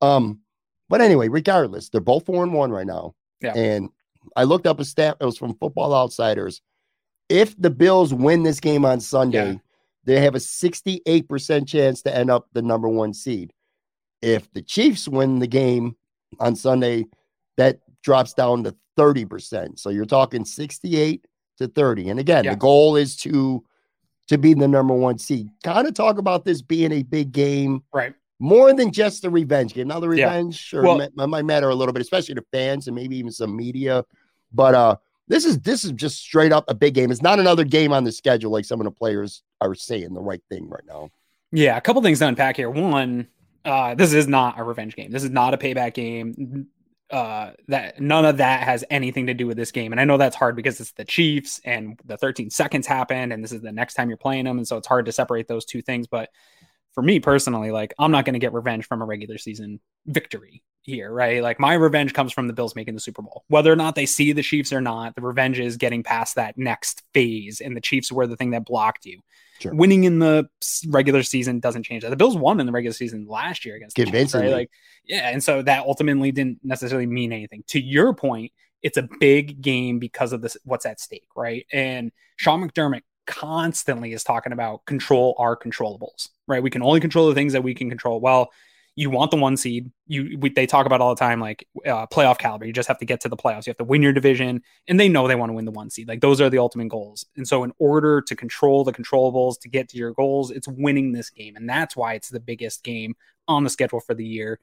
Um, 0.00 0.40
but 0.88 1.00
anyway, 1.00 1.28
regardless, 1.28 1.88
they're 1.90 2.00
both 2.00 2.26
four 2.26 2.42
and 2.42 2.52
one 2.52 2.70
right 2.72 2.86
now. 2.86 3.14
Yeah. 3.40 3.54
And 3.56 3.90
I 4.36 4.44
looked 4.44 4.66
up 4.66 4.80
a 4.80 4.84
stat. 4.84 5.16
It 5.20 5.24
was 5.24 5.38
from 5.38 5.54
Football 5.54 5.94
Outsiders. 5.94 6.60
If 7.28 7.60
the 7.60 7.70
Bills 7.70 8.12
win 8.12 8.42
this 8.42 8.60
game 8.60 8.84
on 8.84 9.00
Sunday, 9.00 9.52
Yeah. 9.52 9.58
they 10.04 10.20
have 10.20 10.34
a 10.34 10.40
68% 10.40 11.66
chance 11.68 12.02
to 12.02 12.14
end 12.14 12.30
up 12.30 12.48
the 12.52 12.62
number 12.62 12.88
one 12.88 13.14
seed. 13.14 13.52
If 14.20 14.52
the 14.52 14.62
Chiefs 14.62 15.08
win 15.08 15.38
the 15.38 15.46
game 15.46 15.96
on 16.40 16.56
Sunday, 16.56 17.06
that 17.56 17.80
drops 18.02 18.34
down 18.34 18.64
to 18.64 18.74
30%. 18.96 19.78
So 19.78 19.90
you're 19.90 20.04
talking 20.04 20.44
68 20.44 21.26
to 21.58 21.68
30. 21.68 22.08
And 22.10 22.20
again, 22.20 22.44
Yeah. 22.44 22.50
the 22.52 22.56
goal 22.58 22.96
is 22.96 23.16
to 23.18 23.64
to 24.28 24.38
be 24.38 24.54
the 24.54 24.68
number 24.68 24.94
one 24.94 25.18
seed. 25.18 25.50
Kind 25.64 25.86
of 25.86 25.94
talk 25.94 26.16
about 26.16 26.44
this 26.44 26.62
being 26.62 26.92
a 26.92 27.02
big 27.02 27.32
game 27.32 27.82
Right. 27.92 28.14
More 28.42 28.74
than 28.74 28.90
just 28.90 29.22
the 29.22 29.30
revenge 29.30 29.72
game. 29.72 29.86
Now 29.88 30.00
the 30.00 30.10
Yeah. 30.10 30.24
revenge 30.26 30.56
sure 30.56 30.82
Well- 30.82 31.08
ma- 31.14 31.26
might 31.28 31.44
matter 31.44 31.68
a 31.70 31.74
little 31.76 31.92
bit, 31.92 32.02
especially 32.02 32.34
to 32.34 32.44
fans 32.50 32.88
and 32.88 32.96
maybe 32.96 33.16
even 33.16 33.30
some 33.30 33.56
media. 33.56 34.04
But 34.52 34.74
uh 34.74 34.96
this 35.28 35.44
is 35.44 35.60
this 35.60 35.84
is 35.84 35.92
just 35.92 36.18
straight 36.18 36.52
up 36.52 36.64
a 36.68 36.74
big 36.74 36.94
game. 36.94 37.10
It's 37.12 37.22
not 37.22 37.38
another 37.38 37.64
game 37.64 37.92
on 37.92 38.02
the 38.04 38.10
schedule 38.12 38.50
like 38.50 38.64
some 38.64 38.80
of 38.80 38.84
the 38.84 38.90
players 38.90 39.42
are 39.60 39.74
saying 39.76 40.12
the 40.12 40.20
right 40.20 40.42
thing 40.50 40.68
right 40.68 40.82
now. 40.86 41.10
Yeah, 41.52 41.76
a 41.76 41.80
couple 41.80 42.02
things 42.02 42.18
to 42.18 42.26
unpack 42.26 42.56
here. 42.56 42.68
One, 42.68 43.28
uh, 43.64 43.94
this 43.94 44.12
is 44.12 44.26
not 44.26 44.58
a 44.58 44.64
revenge 44.64 44.96
game. 44.96 45.10
This 45.12 45.22
is 45.22 45.30
not 45.30 45.54
a 45.54 45.56
payback 45.56 45.94
game. 45.94 46.66
Uh, 47.10 47.52
that 47.68 48.00
none 48.00 48.24
of 48.24 48.38
that 48.38 48.62
has 48.62 48.84
anything 48.90 49.26
to 49.26 49.34
do 49.34 49.46
with 49.46 49.56
this 49.56 49.70
game. 49.70 49.92
And 49.92 50.00
I 50.00 50.04
know 50.04 50.16
that's 50.16 50.34
hard 50.34 50.56
because 50.56 50.80
it's 50.80 50.92
the 50.92 51.04
Chiefs 51.04 51.60
and 51.64 52.00
the 52.06 52.16
13 52.16 52.48
seconds 52.50 52.86
happened, 52.86 53.32
and 53.34 53.44
this 53.44 53.52
is 53.52 53.60
the 53.60 53.70
next 53.70 53.94
time 53.94 54.08
you're 54.08 54.16
playing 54.16 54.46
them, 54.46 54.56
and 54.56 54.66
so 54.66 54.78
it's 54.78 54.88
hard 54.88 55.04
to 55.06 55.12
separate 55.12 55.46
those 55.46 55.66
two 55.66 55.82
things. 55.82 56.06
But 56.06 56.30
for 56.92 57.02
me 57.02 57.20
personally, 57.20 57.70
like 57.70 57.94
I'm 57.98 58.10
not 58.10 58.24
going 58.24 58.34
to 58.34 58.38
get 58.38 58.52
revenge 58.52 58.86
from 58.86 59.02
a 59.02 59.04
regular 59.04 59.38
season 59.38 59.80
victory 60.06 60.62
here, 60.82 61.12
right? 61.12 61.42
Like 61.42 61.60
my 61.60 61.74
revenge 61.74 62.12
comes 62.12 62.32
from 62.32 62.48
the 62.48 62.52
Bills 62.52 62.74
making 62.74 62.94
the 62.94 63.00
Super 63.00 63.22
Bowl. 63.22 63.44
Whether 63.48 63.72
or 63.72 63.76
not 63.76 63.94
they 63.94 64.06
see 64.06 64.32
the 64.32 64.42
Chiefs 64.42 64.72
or 64.72 64.80
not, 64.80 65.14
the 65.14 65.22
revenge 65.22 65.58
is 65.58 65.76
getting 65.76 66.02
past 66.02 66.34
that 66.34 66.58
next 66.58 67.02
phase, 67.14 67.60
and 67.60 67.76
the 67.76 67.80
Chiefs 67.80 68.12
were 68.12 68.26
the 68.26 68.36
thing 68.36 68.50
that 68.50 68.64
blocked 68.64 69.06
you. 69.06 69.20
Sure. 69.60 69.74
Winning 69.74 70.04
in 70.04 70.18
the 70.18 70.48
regular 70.88 71.22
season 71.22 71.60
doesn't 71.60 71.84
change 71.84 72.02
that. 72.02 72.10
The 72.10 72.16
Bills 72.16 72.36
won 72.36 72.58
in 72.58 72.66
the 72.66 72.72
regular 72.72 72.94
season 72.94 73.26
last 73.28 73.64
year 73.64 73.76
against 73.76 73.96
the 73.96 74.06
Chiefs, 74.06 74.34
right? 74.34 74.50
Like, 74.50 74.70
yeah, 75.04 75.28
and 75.28 75.42
so 75.42 75.62
that 75.62 75.84
ultimately 75.86 76.32
didn't 76.32 76.58
necessarily 76.64 77.06
mean 77.06 77.32
anything. 77.32 77.62
To 77.68 77.80
your 77.80 78.12
point, 78.12 78.50
it's 78.82 78.96
a 78.96 79.08
big 79.20 79.62
game 79.62 80.00
because 80.00 80.32
of 80.32 80.42
this 80.42 80.56
what's 80.64 80.84
at 80.84 81.00
stake, 81.00 81.28
right? 81.36 81.64
And 81.72 82.10
Sean 82.36 82.68
McDermott 82.68 83.02
constantly 83.26 84.12
is 84.12 84.24
talking 84.24 84.52
about 84.52 84.84
control 84.84 85.36
our 85.38 85.56
controllables, 85.56 86.30
right? 86.52 86.62
We 86.62 86.70
can 86.70 86.82
only 86.82 87.00
control 87.00 87.28
the 87.28 87.34
things 87.34 87.52
that 87.52 87.62
we 87.62 87.74
can 87.74 87.88
control. 87.88 88.20
Well, 88.20 88.50
you 88.94 89.08
want 89.08 89.30
the 89.30 89.38
one 89.38 89.56
seed. 89.56 89.90
You 90.06 90.38
we, 90.38 90.50
they 90.50 90.66
talk 90.66 90.84
about 90.84 91.00
all 91.00 91.14
the 91.14 91.18
time 91.18 91.40
like 91.40 91.66
uh, 91.86 92.06
playoff 92.06 92.38
caliber. 92.38 92.66
You 92.66 92.72
just 92.72 92.88
have 92.88 92.98
to 92.98 93.06
get 93.06 93.20
to 93.22 93.28
the 93.28 93.36
playoffs. 93.36 93.66
You 93.66 93.70
have 93.70 93.78
to 93.78 93.84
win 93.84 94.02
your 94.02 94.12
division, 94.12 94.62
and 94.86 95.00
they 95.00 95.08
know 95.08 95.26
they 95.26 95.34
want 95.34 95.50
to 95.50 95.54
win 95.54 95.64
the 95.64 95.70
one 95.70 95.88
seed. 95.88 96.08
Like 96.08 96.20
those 96.20 96.40
are 96.40 96.50
the 96.50 96.58
ultimate 96.58 96.88
goals. 96.88 97.24
And 97.36 97.48
so, 97.48 97.64
in 97.64 97.72
order 97.78 98.20
to 98.20 98.36
control 98.36 98.84
the 98.84 98.92
controllables 98.92 99.58
to 99.60 99.68
get 99.68 99.88
to 99.90 99.96
your 99.96 100.12
goals, 100.12 100.50
it's 100.50 100.68
winning 100.68 101.12
this 101.12 101.30
game, 101.30 101.56
and 101.56 101.68
that's 101.68 101.96
why 101.96 102.14
it's 102.14 102.28
the 102.28 102.40
biggest 102.40 102.84
game 102.84 103.14
on 103.48 103.64
the 103.64 103.70
schedule 103.70 104.00
for 104.00 104.14
the 104.14 104.26
year. 104.26 104.60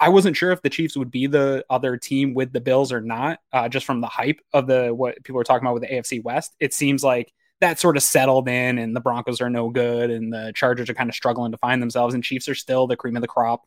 I 0.00 0.08
wasn't 0.08 0.36
sure 0.36 0.52
if 0.52 0.62
the 0.62 0.70
Chiefs 0.70 0.96
would 0.96 1.10
be 1.10 1.26
the 1.26 1.64
other 1.70 1.96
team 1.96 2.34
with 2.34 2.52
the 2.52 2.60
Bills 2.60 2.92
or 2.92 3.00
not, 3.00 3.40
uh, 3.52 3.68
just 3.68 3.86
from 3.86 4.00
the 4.00 4.06
hype 4.06 4.40
of 4.52 4.66
the 4.66 4.94
what 4.94 5.22
people 5.24 5.40
are 5.40 5.44
talking 5.44 5.66
about 5.66 5.74
with 5.74 5.82
the 5.82 5.94
AFC 5.94 6.22
West. 6.22 6.54
It 6.60 6.74
seems 6.74 7.02
like 7.02 7.32
that 7.64 7.80
sort 7.80 7.96
of 7.96 8.02
settled 8.02 8.46
in, 8.46 8.78
and 8.78 8.94
the 8.94 9.00
Broncos 9.00 9.40
are 9.40 9.48
no 9.48 9.70
good, 9.70 10.10
and 10.10 10.30
the 10.32 10.52
Chargers 10.54 10.90
are 10.90 10.94
kind 10.94 11.08
of 11.08 11.16
struggling 11.16 11.50
to 11.52 11.58
find 11.58 11.80
themselves, 11.80 12.14
and 12.14 12.22
Chiefs 12.22 12.46
are 12.48 12.54
still 12.54 12.86
the 12.86 12.96
cream 12.96 13.16
of 13.16 13.22
the 13.22 13.28
crop 13.28 13.62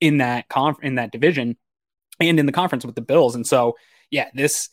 in 0.00 0.18
that 0.18 0.48
conf- 0.48 0.82
in 0.82 0.94
that 0.96 1.12
division 1.12 1.56
and 2.18 2.40
in 2.40 2.46
the 2.46 2.52
conference 2.52 2.84
with 2.86 2.94
the 2.94 3.02
Bills. 3.02 3.34
And 3.34 3.46
so, 3.46 3.76
yeah, 4.10 4.28
this 4.34 4.70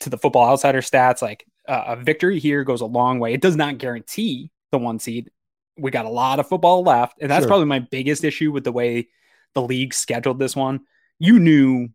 to 0.00 0.10
the 0.10 0.18
Football 0.18 0.48
Outsider 0.48 0.80
stats, 0.80 1.22
like 1.22 1.44
uh, 1.68 1.84
a 1.88 1.96
victory 1.96 2.38
here 2.40 2.64
goes 2.64 2.80
a 2.80 2.86
long 2.86 3.20
way. 3.20 3.32
It 3.32 3.40
does 3.40 3.56
not 3.56 3.78
guarantee 3.78 4.50
the 4.72 4.78
one 4.78 4.98
seed. 4.98 5.30
We 5.76 5.90
got 5.92 6.06
a 6.06 6.10
lot 6.10 6.40
of 6.40 6.48
football 6.48 6.82
left, 6.82 7.18
and 7.20 7.30
that's 7.30 7.42
Sure. 7.42 7.48
probably 7.48 7.66
my 7.66 7.78
biggest 7.80 8.24
issue 8.24 8.50
with 8.50 8.64
the 8.64 8.72
way 8.72 9.08
the 9.54 9.62
league 9.62 9.94
scheduled 9.94 10.38
this 10.38 10.56
one. 10.56 10.80
You 11.20 11.38
knew 11.38 11.88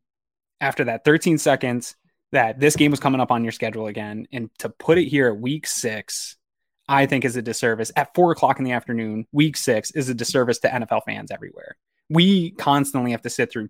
after 0.61 0.85
that 0.85 1.03
13 1.03 1.37
seconds 1.37 1.95
that 2.33 2.59
this 2.59 2.75
game 2.75 2.91
was 2.91 2.99
coming 2.99 3.21
up 3.21 3.31
on 3.31 3.43
your 3.43 3.51
schedule 3.51 3.87
again, 3.87 4.27
and 4.31 4.49
to 4.59 4.69
put 4.69 4.97
it 4.97 5.05
here 5.05 5.27
at 5.27 5.37
week 5.37 5.65
six, 5.65 6.35
I 6.87 7.05
think 7.05 7.23
is 7.23 7.35
a 7.35 7.41
disservice. 7.41 7.91
At 7.95 8.13
four 8.13 8.31
o'clock 8.31 8.59
in 8.59 8.65
the 8.65 8.73
afternoon, 8.73 9.25
week 9.31 9.55
six 9.55 9.91
is 9.91 10.09
a 10.09 10.13
disservice 10.13 10.59
to 10.59 10.67
NFL 10.67 11.01
fans 11.05 11.31
everywhere. 11.31 11.77
We 12.09 12.51
constantly 12.51 13.11
have 13.11 13.21
to 13.21 13.29
sit 13.29 13.51
through 13.51 13.69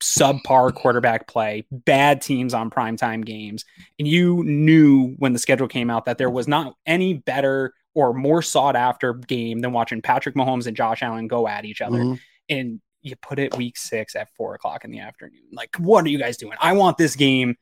subpar 0.00 0.74
quarterback 0.74 1.26
play, 1.26 1.66
bad 1.70 2.20
teams 2.20 2.54
on 2.54 2.70
primetime 2.70 3.24
games. 3.24 3.64
And 3.98 4.06
you 4.06 4.44
knew 4.44 5.14
when 5.18 5.32
the 5.32 5.38
schedule 5.38 5.68
came 5.68 5.90
out 5.90 6.04
that 6.04 6.18
there 6.18 6.30
was 6.30 6.46
not 6.46 6.74
any 6.86 7.14
better 7.14 7.72
or 7.94 8.12
more 8.12 8.42
sought 8.42 8.76
after 8.76 9.14
game 9.14 9.60
than 9.60 9.72
watching 9.72 10.02
Patrick 10.02 10.34
Mahomes 10.34 10.66
and 10.66 10.76
Josh 10.76 11.02
Allen 11.02 11.28
go 11.28 11.48
at 11.48 11.64
each 11.64 11.80
other. 11.80 11.98
Mhm. 11.98 12.20
And 12.50 12.80
you 13.00 13.16
put 13.16 13.38
it 13.38 13.56
week 13.56 13.78
six 13.78 14.14
at 14.14 14.28
four 14.36 14.54
o'clock 14.54 14.84
in 14.84 14.90
the 14.90 15.00
afternoon. 15.00 15.48
Like, 15.52 15.74
what 15.78 16.04
are 16.04 16.08
you 16.08 16.18
guys 16.18 16.36
doing? 16.36 16.58
I 16.60 16.74
want 16.74 16.98
this 16.98 17.16
game 17.16 17.56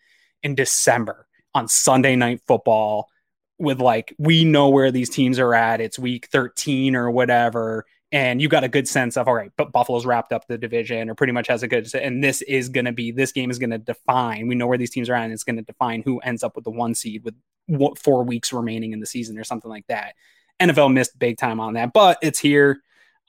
in 0.44 0.54
December 0.54 1.26
on 1.54 1.66
Sunday 1.66 2.14
night 2.14 2.40
football 2.46 3.08
with 3.58 3.80
like, 3.80 4.14
we 4.18 4.44
know 4.44 4.68
where 4.68 4.92
these 4.92 5.10
teams 5.10 5.38
are 5.38 5.54
at. 5.54 5.80
It's 5.80 5.98
week 5.98 6.28
13 6.30 6.94
or 6.94 7.10
whatever. 7.10 7.86
And 8.12 8.40
you 8.40 8.48
got 8.48 8.62
a 8.62 8.68
good 8.68 8.86
sense 8.86 9.16
of, 9.16 9.26
all 9.26 9.34
right, 9.34 9.50
but 9.56 9.72
Buffalo's 9.72 10.06
wrapped 10.06 10.32
up 10.32 10.46
the 10.46 10.58
division 10.58 11.10
or 11.10 11.16
pretty 11.16 11.32
much 11.32 11.48
has 11.48 11.64
a 11.64 11.68
good, 11.68 11.92
and 11.94 12.22
this 12.22 12.42
is 12.42 12.68
going 12.68 12.84
to 12.84 12.92
be, 12.92 13.10
this 13.10 13.32
game 13.32 13.50
is 13.50 13.58
going 13.58 13.70
to 13.70 13.78
define, 13.78 14.46
we 14.46 14.54
know 14.54 14.68
where 14.68 14.78
these 14.78 14.90
teams 14.90 15.08
are 15.08 15.14
at, 15.14 15.24
and 15.24 15.32
it's 15.32 15.42
going 15.42 15.56
to 15.56 15.62
define 15.62 16.02
who 16.02 16.20
ends 16.20 16.44
up 16.44 16.54
with 16.54 16.64
the 16.64 16.70
one 16.70 16.94
seed 16.94 17.24
with 17.24 17.34
what, 17.66 17.98
four 17.98 18.22
weeks 18.22 18.52
remaining 18.52 18.92
in 18.92 19.00
the 19.00 19.06
season 19.06 19.36
or 19.36 19.42
something 19.42 19.70
like 19.70 19.86
that. 19.88 20.14
NFL 20.60 20.92
missed 20.92 21.18
big 21.18 21.38
time 21.38 21.58
on 21.58 21.74
that, 21.74 21.92
but 21.92 22.18
it's 22.22 22.38
here. 22.38 22.80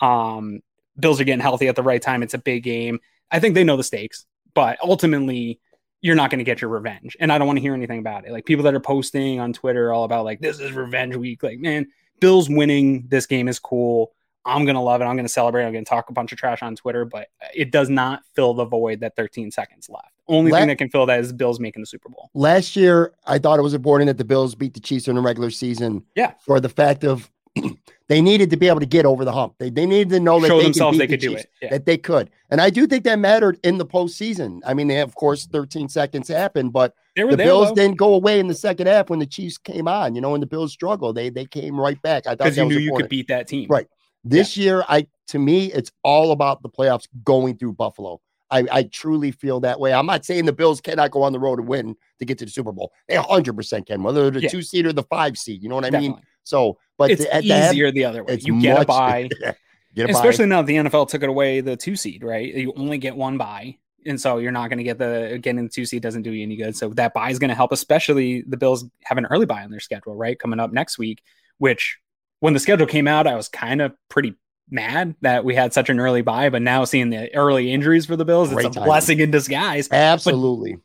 Um, 0.01 0.60
Bills 0.99 1.19
are 1.19 1.23
getting 1.23 1.41
healthy 1.41 1.67
at 1.67 1.75
the 1.75 1.84
right 1.84 2.01
time. 2.01 2.21
It's 2.21 2.36
a 2.36 2.39
big 2.39 2.63
game. 2.63 2.99
I 3.32 3.39
think 3.39 3.56
they 3.56 3.63
know 3.63 3.78
the 3.78 3.84
stakes, 3.84 4.25
but 4.54 4.78
ultimately, 4.84 5.60
you're 6.01 6.15
not 6.15 6.29
going 6.29 6.39
to 6.39 6.43
get 6.43 6.62
your 6.62 6.69
revenge. 6.69 7.17
And 7.19 7.31
I 7.31 7.38
don't 7.38 7.47
want 7.47 7.58
to 7.58 7.62
hear 7.62 7.73
anything 7.73 7.99
about 7.99 8.25
it. 8.25 8.31
Like 8.31 8.45
people 8.45 8.63
that 8.63 8.73
are 8.73 8.79
posting 8.79 9.39
on 9.39 9.53
Twitter 9.53 9.91
all 9.91 10.03
about 10.03 10.25
like 10.25 10.39
this 10.39 10.60
is 10.60 10.71
revenge 10.71 11.15
week. 11.15 11.41
Like, 11.43 11.60
man, 11.60 11.88
Bills 12.19 12.49
winning 12.49 13.05
this 13.08 13.25
game 13.25 13.47
is 13.47 13.60
cool. 13.60 14.12
I'm 14.45 14.63
going 14.63 14.75
to 14.75 14.81
love 14.81 15.01
it. 15.01 15.05
I'm 15.05 15.15
going 15.15 15.25
to 15.25 15.31
celebrate. 15.31 15.65
I'm 15.65 15.71
going 15.71 15.84
to 15.84 15.89
talk 15.89 16.10
a 16.10 16.13
bunch 16.13 16.31
of 16.31 16.38
trash 16.38 16.62
on 16.62 16.75
Twitter, 16.75 17.03
but 17.03 17.29
it 17.53 17.71
does 17.71 17.89
not 17.89 18.21
fill 18.36 18.53
the 18.53 18.65
void 18.65 18.99
that 18.99 19.15
13 19.15 19.49
seconds 19.49 19.89
left. 19.89 20.12
Only 20.27 20.51
Let- 20.51 20.60
thing 20.60 20.67
that 20.69 20.77
can 20.77 20.89
fill 20.89 21.08
that 21.08 21.19
is 21.19 21.34
Bills 21.34 21.60
making 21.60 21.81
the 21.81 21.88
Super 21.88 22.10
Bowl. 22.10 22.29
Last 22.36 22.75
year, 22.75 23.13
I 23.25 23.39
thought 23.39 23.58
it 23.58 23.63
was 23.63 23.73
important 23.73 24.08
that 24.08 24.17
the 24.17 24.25
Bills 24.25 24.53
beat 24.53 24.75
the 24.75 24.79
Chiefs 24.79 25.08
in 25.08 25.15
the 25.15 25.21
regular 25.21 25.49
season. 25.49 26.03
Yeah. 26.15 26.34
For 26.41 26.60
the 26.60 26.69
fact 26.69 27.03
of 27.03 27.31
they 28.08 28.22
needed 28.22 28.50
to 28.50 28.58
be 28.58 28.68
able 28.68 28.80
to 28.80 28.86
get 28.86 29.06
over 29.06 29.26
the 29.26 29.32
hump. 29.32 29.56
They, 29.60 29.70
they 29.70 29.86
needed 29.86 30.10
to 30.10 30.20
know 30.20 30.39
that 30.39 30.48
Show 30.48 30.58
they 30.58 30.63
themselves 30.63 30.98
could 30.98 31.02
they 31.02 31.08
beat 31.08 31.22
the 31.22 31.28
could 31.28 31.34
do 31.34 31.38
Chiefs, 31.38 31.44
it. 31.44 31.50
Yeah. 31.62 31.70
That 31.72 31.86
they 31.86 31.98
could. 31.98 32.30
And 32.50 32.62
I 32.62 32.70
do 32.70 32.88
think 32.88 33.04
that 33.06 33.20
mattered 33.20 33.60
in 33.63 33.78
the 33.78 33.86
postseason. 33.86 34.62
I 34.65 34.74
mean, 34.74 34.88
they 34.88 35.00
of 35.00 35.15
course 35.15 35.46
13 35.48 35.89
seconds 35.89 36.28
happened, 36.28 36.74
but 36.74 36.94
the 37.15 37.26
there 37.26 37.38
Bills 37.38 37.70
though, 37.70 37.76
didn't 37.76 37.98
go 37.98 38.13
away 38.13 38.39
in 38.39 38.48
the 38.48 38.54
second 38.54 38.88
half 38.88 39.10
when 39.10 39.20
the 39.20 39.26
Chiefs 39.26 39.58
came 39.58 39.88
on. 39.88 40.15
You 40.15 40.22
know, 40.22 40.32
when 40.32 40.41
the 40.41 40.48
Bills 40.48 40.72
struggled, 40.72 41.15
they 41.15 41.30
they 41.30 41.46
came 41.46 41.80
right 41.80 42.02
back. 42.02 42.28
I 42.28 42.32
thought 42.32 42.39
that 42.54 42.58
you 42.58 42.65
knew 42.65 42.78
you 42.78 42.94
could 42.96 43.10
beat 43.10 43.28
that 43.30 43.48
team. 43.48 43.68
Right. 43.70 43.88
This 44.24 44.58
year, 44.58 44.84
I 44.88 45.08
to 45.28 45.39
me, 45.39 45.72
it's 45.72 45.91
all 46.04 46.32
about 46.32 46.62
the 46.62 46.70
playoffs 46.70 47.08
going 47.24 47.58
through 47.58 47.74
Buffalo. 47.74 48.22
I, 48.52 48.65
I 48.72 48.84
truly 48.84 49.32
feel 49.32 49.60
that 49.62 49.80
way. 49.80 49.91
I'm 49.94 50.06
not 50.06 50.24
saying 50.24 50.46
the 50.46 50.54
Bills 50.54 50.80
cannot 50.80 51.12
go 51.12 51.24
on 51.24 51.34
the 51.34 51.39
road 51.39 51.60
and 51.60 51.68
win 51.68 51.96
to 52.20 52.26
get 52.26 52.38
to 52.39 52.46
the 52.46 52.52
Super 52.52 52.72
Bowl. 52.72 52.91
They 53.08 53.15
100% 53.15 53.88
can, 53.88 54.04
whether 54.04 54.24
they're 54.24 54.32
the 54.32 54.41
Yeah. 54.44 54.50
two 54.50 54.62
seed 54.62 54.86
or 54.86 54.94
the 54.94 55.04
five 55.04 55.38
seed. 55.38 55.63
You 55.63 55.70
know 55.70 55.76
what 55.76 55.86
I 55.86 55.89
mean? 55.89 56.15
So, 56.44 56.78
but 56.97 57.12
it's 57.12 57.23
the- 57.23 57.34
at 57.34 57.43
the 57.43 57.51
end, 57.51 57.73
easier 57.73 57.91
the 57.91 58.05
other 58.05 58.23
way. 58.23 58.39
You 58.41 58.62
get 58.62 58.81
a 58.81 58.86
bye. 58.86 59.29
get 59.95 60.10
a 60.10 60.12
especially 60.12 60.45
now 60.47 60.62
that 60.62 60.67
the 60.67 60.75
NFL 60.77 61.08
took 61.10 61.23
it 61.23 61.29
away 61.29 61.62
the 61.62 61.75
two 61.75 61.95
seed, 61.95 62.23
right? 62.23 62.53
You 62.53 62.73
only 62.75 62.97
get 62.97 63.15
one 63.15 63.38
bye. 63.38 63.77
And 64.08 64.21
so 64.21 64.38
you're 64.38 64.51
not 64.51 64.69
going 64.69 64.77
to 64.77 64.84
get 64.84 64.99
the 64.99 65.39
getting 65.41 65.63
the 65.63 65.69
two 65.69 65.86
seed 65.86 66.03
doesn't 66.03 66.21
do 66.21 66.31
you 66.31 66.43
any 66.43 66.55
good. 66.55 66.75
So 66.75 66.89
that 66.89 67.13
bye 67.15 67.31
is 67.31 67.39
going 67.39 67.49
to 67.49 67.55
help, 67.55 67.71
especially 67.71 68.43
the 68.47 68.55
Bills 68.58 68.86
have 69.03 69.17
an 69.17 69.25
early 69.25 69.47
bye 69.47 69.63
on 69.63 69.71
their 69.71 69.79
schedule, 69.79 70.15
right? 70.15 70.38
Coming 70.38 70.60
up 70.60 70.71
next 70.71 70.99
week, 70.99 71.23
which 71.58 71.97
when 72.39 72.53
the 72.53 72.60
schedule 72.60 72.86
came 72.86 73.08
out, 73.08 73.25
I 73.25 73.36
was 73.36 73.49
kind 73.49 73.81
of 73.81 73.93
pretty 74.10 74.36
mad 74.69 75.15
that 75.21 75.43
we 75.43 75.55
had 75.55 75.73
such 75.73 75.89
an 75.89 75.99
early 75.99 76.21
bye, 76.21 76.49
But 76.49 76.62
now 76.62 76.84
seeing 76.86 77.10
the 77.10 77.34
early 77.34 77.71
injuries 77.71 78.05
for 78.05 78.15
the 78.15 78.25
Bills, 78.25 78.49
Great 78.49 78.65
it's 78.67 78.75
a 78.75 78.79
timing. 78.79 78.88
blessing 78.89 79.19
in 79.21 79.31
disguise. 79.31 79.88
Absolutely. 79.91 80.77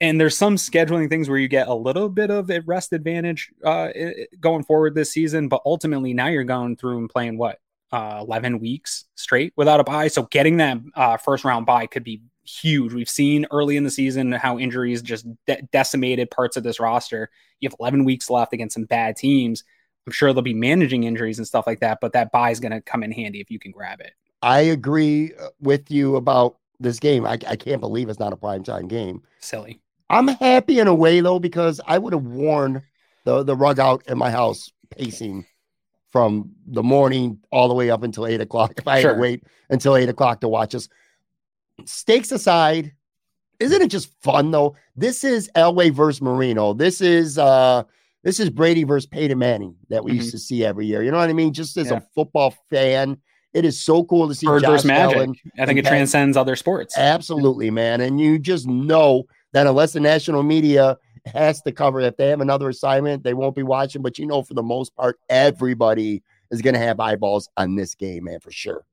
And 0.00 0.18
there's 0.18 0.36
some 0.36 0.56
scheduling 0.56 1.10
things 1.10 1.28
where 1.28 1.38
you 1.38 1.48
get 1.48 1.68
a 1.68 1.74
little 1.74 2.08
bit 2.08 2.30
of 2.30 2.50
a 2.50 2.60
rest 2.60 2.92
advantage 2.92 3.50
uh, 3.64 3.90
going 4.40 4.64
forward 4.64 4.94
this 4.94 5.12
season, 5.12 5.48
but 5.48 5.60
ultimately 5.66 6.14
now 6.14 6.28
you're 6.28 6.44
going 6.44 6.76
through 6.76 6.98
and 6.98 7.10
playing 7.10 7.36
what 7.36 7.58
uh, 7.92 8.18
11 8.20 8.60
weeks 8.60 9.04
straight 9.14 9.52
without 9.56 9.80
a 9.80 9.84
bye. 9.84 10.08
So 10.08 10.22
getting 10.24 10.56
that 10.58 10.78
uh, 10.94 11.16
first 11.16 11.44
round 11.44 11.66
bye 11.66 11.86
could 11.86 12.04
be 12.04 12.22
huge. 12.44 12.92
We've 12.92 13.10
seen 13.10 13.46
early 13.50 13.76
in 13.76 13.84
the 13.84 13.90
season 13.90 14.32
how 14.32 14.58
injuries 14.58 15.02
just 15.02 15.26
de- 15.46 15.62
decimated 15.72 16.30
parts 16.30 16.56
of 16.56 16.62
this 16.62 16.80
roster. 16.80 17.30
You 17.60 17.68
have 17.68 17.76
11 17.78 18.04
weeks 18.04 18.30
left 18.30 18.52
against 18.52 18.74
some 18.74 18.84
bad 18.84 19.16
teams. 19.16 19.64
I'm 20.06 20.12
sure 20.12 20.32
they'll 20.32 20.42
be 20.42 20.54
managing 20.54 21.04
injuries 21.04 21.38
and 21.38 21.46
stuff 21.46 21.66
like 21.66 21.80
that, 21.80 21.98
but 22.00 22.12
that 22.12 22.32
bye 22.32 22.50
is 22.50 22.60
going 22.60 22.72
to 22.72 22.80
come 22.80 23.02
in 23.02 23.12
handy 23.12 23.40
if 23.40 23.50
you 23.50 23.58
can 23.58 23.70
grab 23.70 24.00
it. 24.00 24.12
I 24.42 24.60
agree 24.60 25.32
uh, 25.38 25.48
with 25.60 25.90
you 25.90 26.16
about 26.16 26.56
this 26.78 26.98
game. 26.98 27.26
I, 27.26 27.32
I 27.46 27.56
can't 27.56 27.80
believe 27.80 28.08
it's 28.08 28.18
not 28.18 28.32
a 28.32 28.36
primetime 28.36 28.88
game. 28.88 29.22
Silly. 29.40 29.80
I'm 30.10 30.26
happy 30.26 30.80
in 30.80 30.88
a 30.88 30.94
way 30.94 31.20
though 31.20 31.38
because 31.38 31.80
I 31.86 31.96
would 31.96 32.12
have 32.12 32.24
worn 32.24 32.82
the 33.24 33.44
the 33.44 33.56
rug 33.56 33.78
out 33.78 34.02
in 34.08 34.18
my 34.18 34.30
house 34.30 34.70
pacing 34.90 35.46
from 36.10 36.50
the 36.66 36.82
morning 36.82 37.38
all 37.52 37.68
the 37.68 37.74
way 37.74 37.90
up 37.90 38.02
until 38.02 38.26
eight 38.26 38.40
o'clock 38.40 38.72
if 38.76 38.86
I 38.88 39.00
sure. 39.00 39.10
had 39.10 39.14
to 39.14 39.20
wait 39.20 39.44
until 39.70 39.96
eight 39.96 40.08
o'clock 40.08 40.40
to 40.40 40.48
watch 40.48 40.74
us. 40.74 40.88
Stakes 41.84 42.32
aside, 42.32 42.92
isn't 43.60 43.80
it 43.80 43.88
just 43.88 44.12
fun 44.20 44.50
though? 44.50 44.74
This 44.96 45.22
is 45.22 45.48
Elway 45.54 45.92
versus 45.92 46.20
Marino. 46.20 46.74
This 46.74 47.00
is 47.00 47.38
uh 47.38 47.84
this 48.24 48.40
is 48.40 48.50
Brady 48.50 48.82
versus 48.82 49.06
Peyton 49.06 49.38
Manning 49.38 49.76
that 49.90 50.04
we 50.04 50.10
mm-hmm. 50.10 50.18
used 50.18 50.32
to 50.32 50.38
see 50.38 50.64
every 50.64 50.86
year. 50.86 51.04
You 51.04 51.12
know 51.12 51.18
what 51.18 51.30
I 51.30 51.32
mean? 51.32 51.52
Just 51.52 51.76
as 51.76 51.90
yeah. 51.90 51.98
a 51.98 52.00
football 52.14 52.52
fan, 52.68 53.16
it 53.54 53.64
is 53.64 53.80
so 53.80 54.04
cool 54.04 54.26
to 54.28 54.34
see 54.34 54.46
Bird 54.46 54.62
Josh 54.62 54.84
Magic. 54.84 55.16
Allen 55.16 55.34
I 55.58 55.66
think 55.66 55.78
it 55.78 55.86
transcends 55.86 56.36
other 56.36 56.56
sports. 56.56 56.98
Absolutely, 56.98 57.70
man. 57.70 58.00
And 58.00 58.20
you 58.20 58.38
just 58.38 58.66
know 58.66 59.24
that 59.52 59.66
unless 59.66 59.92
the 59.92 60.00
national 60.00 60.42
media 60.42 60.98
has 61.26 61.60
to 61.62 61.72
cover, 61.72 62.00
if 62.00 62.16
they 62.16 62.28
have 62.28 62.40
another 62.40 62.68
assignment, 62.68 63.22
they 63.22 63.34
won't 63.34 63.56
be 63.56 63.62
watching. 63.62 64.02
But 64.02 64.18
you 64.18 64.26
know, 64.26 64.42
for 64.42 64.54
the 64.54 64.62
most 64.62 64.94
part, 64.96 65.18
everybody 65.28 66.22
is 66.50 66.62
going 66.62 66.74
to 66.74 66.80
have 66.80 67.00
eyeballs 67.00 67.48
on 67.56 67.76
this 67.76 67.94
game, 67.94 68.24
man, 68.24 68.40
for 68.40 68.50
sure. 68.50 68.84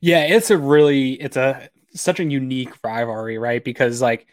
Yeah, 0.00 0.24
it's 0.24 0.50
a 0.50 0.58
really, 0.58 1.12
it's 1.14 1.36
a 1.36 1.68
such 1.94 2.20
a 2.20 2.24
unique 2.24 2.72
rivalry, 2.84 3.38
right? 3.38 3.62
Because 3.62 4.00
like, 4.00 4.26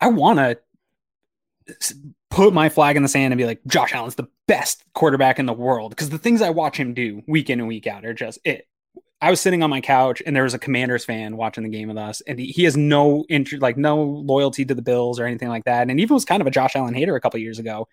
I 0.00 0.08
want 0.08 0.38
to 0.38 0.58
put 2.30 2.52
my 2.52 2.68
flag 2.68 2.96
in 2.96 3.02
the 3.02 3.08
sand 3.08 3.32
and 3.32 3.38
be 3.38 3.46
like, 3.46 3.60
Josh 3.66 3.92
Allen's 3.92 4.14
the 4.14 4.28
best 4.46 4.84
quarterback 4.94 5.38
in 5.38 5.46
the 5.46 5.52
world 5.52 5.90
because 5.90 6.10
the 6.10 6.18
things 6.18 6.42
I 6.42 6.50
watch 6.50 6.76
him 6.76 6.94
do 6.94 7.22
week 7.26 7.50
in 7.50 7.58
and 7.58 7.68
week 7.68 7.86
out 7.86 8.04
are 8.04 8.14
just 8.14 8.38
it. 8.44 8.68
I 9.20 9.30
was 9.30 9.40
sitting 9.40 9.62
on 9.62 9.70
my 9.70 9.80
couch 9.80 10.22
and 10.24 10.36
there 10.36 10.42
was 10.42 10.54
a 10.54 10.58
Commanders 10.58 11.04
fan 11.04 11.36
watching 11.36 11.64
the 11.64 11.70
game 11.70 11.88
with 11.88 11.96
us, 11.96 12.20
and 12.26 12.38
he, 12.38 12.46
he 12.46 12.64
has 12.64 12.76
no 12.76 13.24
interest, 13.28 13.62
like 13.62 13.76
no 13.76 14.02
loyalty 14.02 14.64
to 14.66 14.74
the 14.74 14.82
Bills 14.82 15.18
or 15.18 15.24
anything 15.24 15.48
like 15.48 15.64
that. 15.64 15.88
And 15.88 15.98
even 15.98 16.14
was 16.14 16.24
kind 16.24 16.42
of 16.42 16.46
a 16.46 16.50
Josh 16.50 16.76
Allen 16.76 16.94
hater 16.94 17.16
a 17.16 17.20
couple 17.20 17.40
years 17.40 17.58
ago, 17.58 17.88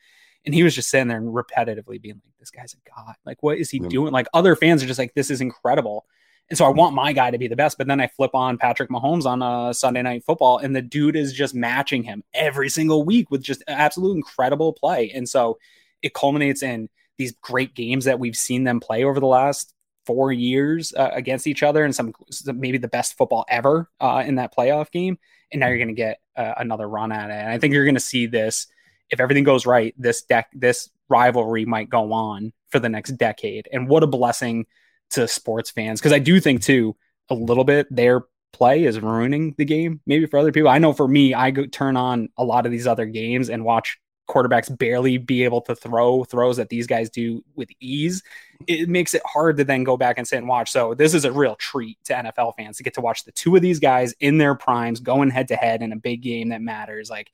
and 0.45 0.53
he 0.53 0.63
was 0.63 0.75
just 0.75 0.89
sitting 0.89 1.07
there 1.07 1.17
and 1.17 1.33
repetitively 1.33 2.01
being 2.01 2.15
like, 2.15 2.33
"This 2.39 2.51
guy's 2.51 2.73
a 2.73 2.89
god! 2.89 3.15
Like, 3.25 3.41
what 3.41 3.57
is 3.57 3.69
he 3.69 3.79
mm-hmm. 3.79 3.87
doing?" 3.87 4.13
Like 4.13 4.27
other 4.33 4.55
fans 4.55 4.83
are 4.83 4.87
just 4.87 4.99
like, 4.99 5.13
"This 5.13 5.31
is 5.31 5.39
incredible." 5.39 6.05
And 6.49 6.57
so 6.57 6.65
I 6.65 6.69
want 6.69 6.93
my 6.93 7.13
guy 7.13 7.31
to 7.31 7.37
be 7.37 7.47
the 7.47 7.55
best. 7.55 7.77
But 7.77 7.87
then 7.87 8.01
I 8.01 8.07
flip 8.07 8.35
on 8.35 8.57
Patrick 8.57 8.89
Mahomes 8.89 9.25
on 9.25 9.41
a 9.41 9.69
uh, 9.69 9.73
Sunday 9.73 10.01
night 10.01 10.25
football, 10.25 10.57
and 10.57 10.75
the 10.75 10.81
dude 10.81 11.15
is 11.15 11.31
just 11.31 11.55
matching 11.55 12.03
him 12.03 12.21
every 12.33 12.69
single 12.69 13.03
week 13.03 13.31
with 13.31 13.41
just 13.41 13.63
absolute 13.69 14.15
incredible 14.15 14.73
play. 14.73 15.09
And 15.11 15.27
so 15.27 15.57
it 16.01 16.13
culminates 16.13 16.61
in 16.61 16.89
these 17.17 17.31
great 17.41 17.75
games 17.75 18.05
that 18.05 18.19
we've 18.19 18.35
seen 18.35 18.65
them 18.65 18.81
play 18.81 19.05
over 19.05 19.21
the 19.21 19.25
last 19.25 19.73
four 20.05 20.31
years 20.31 20.93
uh, 20.93 21.11
against 21.13 21.47
each 21.47 21.63
other 21.63 21.83
and 21.83 21.95
some, 21.95 22.13
maybe 22.45 22.77
the 22.77 22.87
best 22.87 23.17
football 23.17 23.45
ever 23.47 23.89
uh, 23.99 24.23
in 24.25 24.35
that 24.35 24.55
playoff 24.55 24.91
game. 24.91 25.17
And 25.51 25.59
now 25.59 25.67
you're 25.67 25.77
going 25.77 25.87
to 25.89 25.93
get 25.93 26.19
uh, 26.35 26.53
another 26.57 26.87
run 26.87 27.11
at 27.11 27.29
it. 27.29 27.33
And 27.33 27.49
I 27.49 27.57
think 27.57 27.73
you're 27.73 27.85
going 27.85 27.95
to 27.95 28.01
see 28.01 28.25
this 28.25 28.67
if 29.09 29.19
everything 29.19 29.43
goes 29.43 29.65
right. 29.65 29.93
This 29.97 30.23
deck, 30.23 30.49
this 30.53 30.89
rivalry 31.09 31.65
might 31.65 31.89
go 31.89 32.11
on 32.11 32.53
for 32.69 32.79
the 32.79 32.89
next 32.89 33.11
decade. 33.11 33.69
And 33.71 33.87
what 33.87 34.03
a 34.03 34.07
blessing 34.07 34.65
to 35.11 35.27
sports 35.27 35.69
fans 35.69 35.99
because 35.99 36.13
I 36.13 36.19
do 36.19 36.39
think 36.39 36.63
too 36.63 36.95
a 37.29 37.35
little 37.35 37.63
bit 37.63 37.87
their 37.91 38.23
play 38.51 38.83
is 38.83 38.99
ruining 38.99 39.53
the 39.57 39.65
game 39.65 40.01
maybe 40.05 40.25
for 40.25 40.39
other 40.39 40.51
people. 40.51 40.69
I 40.69 40.79
know 40.79 40.93
for 40.93 41.07
me, 41.07 41.33
I 41.33 41.51
go 41.51 41.65
turn 41.65 41.97
on 41.97 42.29
a 42.37 42.43
lot 42.43 42.65
of 42.65 42.71
these 42.71 42.87
other 42.87 43.05
games 43.05 43.49
and 43.49 43.63
watch 43.63 43.99
quarterbacks 44.29 44.75
barely 44.77 45.17
be 45.17 45.43
able 45.43 45.61
to 45.61 45.75
throw 45.75 46.23
throws 46.23 46.57
that 46.57 46.69
these 46.69 46.87
guys 46.87 47.09
do 47.09 47.43
with 47.55 47.69
ease, 47.79 48.23
it 48.67 48.89
makes 48.89 49.13
it 49.13 49.21
hard 49.25 49.57
to 49.57 49.63
then 49.63 49.83
go 49.83 49.97
back 49.97 50.17
and 50.17 50.27
sit 50.27 50.37
and 50.37 50.47
watch. 50.47 50.71
So 50.71 50.93
this 50.93 51.13
is 51.13 51.25
a 51.25 51.31
real 51.31 51.55
treat 51.55 51.97
to 52.05 52.13
NFL 52.13 52.53
fans 52.55 52.77
to 52.77 52.83
get 52.83 52.93
to 52.95 53.01
watch 53.01 53.25
the 53.25 53.31
two 53.31 53.55
of 53.55 53.61
these 53.61 53.79
guys 53.79 54.13
in 54.19 54.37
their 54.37 54.55
primes 54.55 54.99
going 54.99 55.29
head 55.29 55.49
to 55.49 55.55
head 55.55 55.81
in 55.81 55.91
a 55.91 55.97
big 55.97 56.21
game 56.21 56.49
that 56.49 56.61
matters. 56.61 57.09
Like 57.09 57.31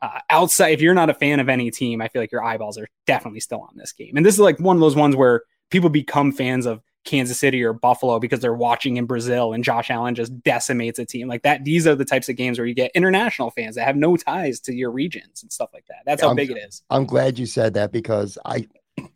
uh, 0.00 0.20
outside, 0.30 0.70
if 0.70 0.80
you're 0.80 0.94
not 0.94 1.10
a 1.10 1.14
fan 1.14 1.40
of 1.40 1.48
any 1.48 1.70
team, 1.70 2.00
I 2.00 2.08
feel 2.08 2.22
like 2.22 2.32
your 2.32 2.44
eyeballs 2.44 2.78
are 2.78 2.88
definitely 3.06 3.40
still 3.40 3.60
on 3.60 3.76
this 3.76 3.92
game. 3.92 4.16
And 4.16 4.24
this 4.24 4.34
is 4.34 4.40
like 4.40 4.58
one 4.60 4.76
of 4.76 4.80
those 4.80 4.96
ones 4.96 5.16
where 5.16 5.42
people 5.70 5.90
become 5.90 6.32
fans 6.32 6.66
of 6.66 6.82
Kansas 7.04 7.38
City 7.38 7.62
or 7.62 7.72
Buffalo 7.72 8.18
because 8.18 8.40
they're 8.40 8.54
watching 8.54 8.96
in 8.96 9.04
Brazil 9.04 9.52
and 9.52 9.62
Josh 9.62 9.90
Allen 9.90 10.14
just 10.14 10.42
decimates 10.42 10.98
a 10.98 11.04
team 11.04 11.28
like 11.28 11.42
that. 11.42 11.64
These 11.64 11.86
are 11.86 11.94
the 11.94 12.04
types 12.04 12.28
of 12.28 12.36
games 12.36 12.58
where 12.58 12.66
you 12.66 12.74
get 12.74 12.90
international 12.94 13.50
fans 13.50 13.76
that 13.76 13.84
have 13.84 13.96
no 13.96 14.16
ties 14.16 14.60
to 14.60 14.74
your 14.74 14.90
regions 14.90 15.42
and 15.42 15.52
stuff 15.52 15.70
like 15.72 15.86
that. 15.86 15.98
That's 16.06 16.22
how 16.22 16.30
I'm, 16.30 16.36
big 16.36 16.50
it 16.50 16.56
is. 16.58 16.82
I'm 16.90 17.04
glad 17.04 17.38
you 17.38 17.46
said 17.46 17.74
that 17.74 17.92
because 17.92 18.38
I 18.44 18.66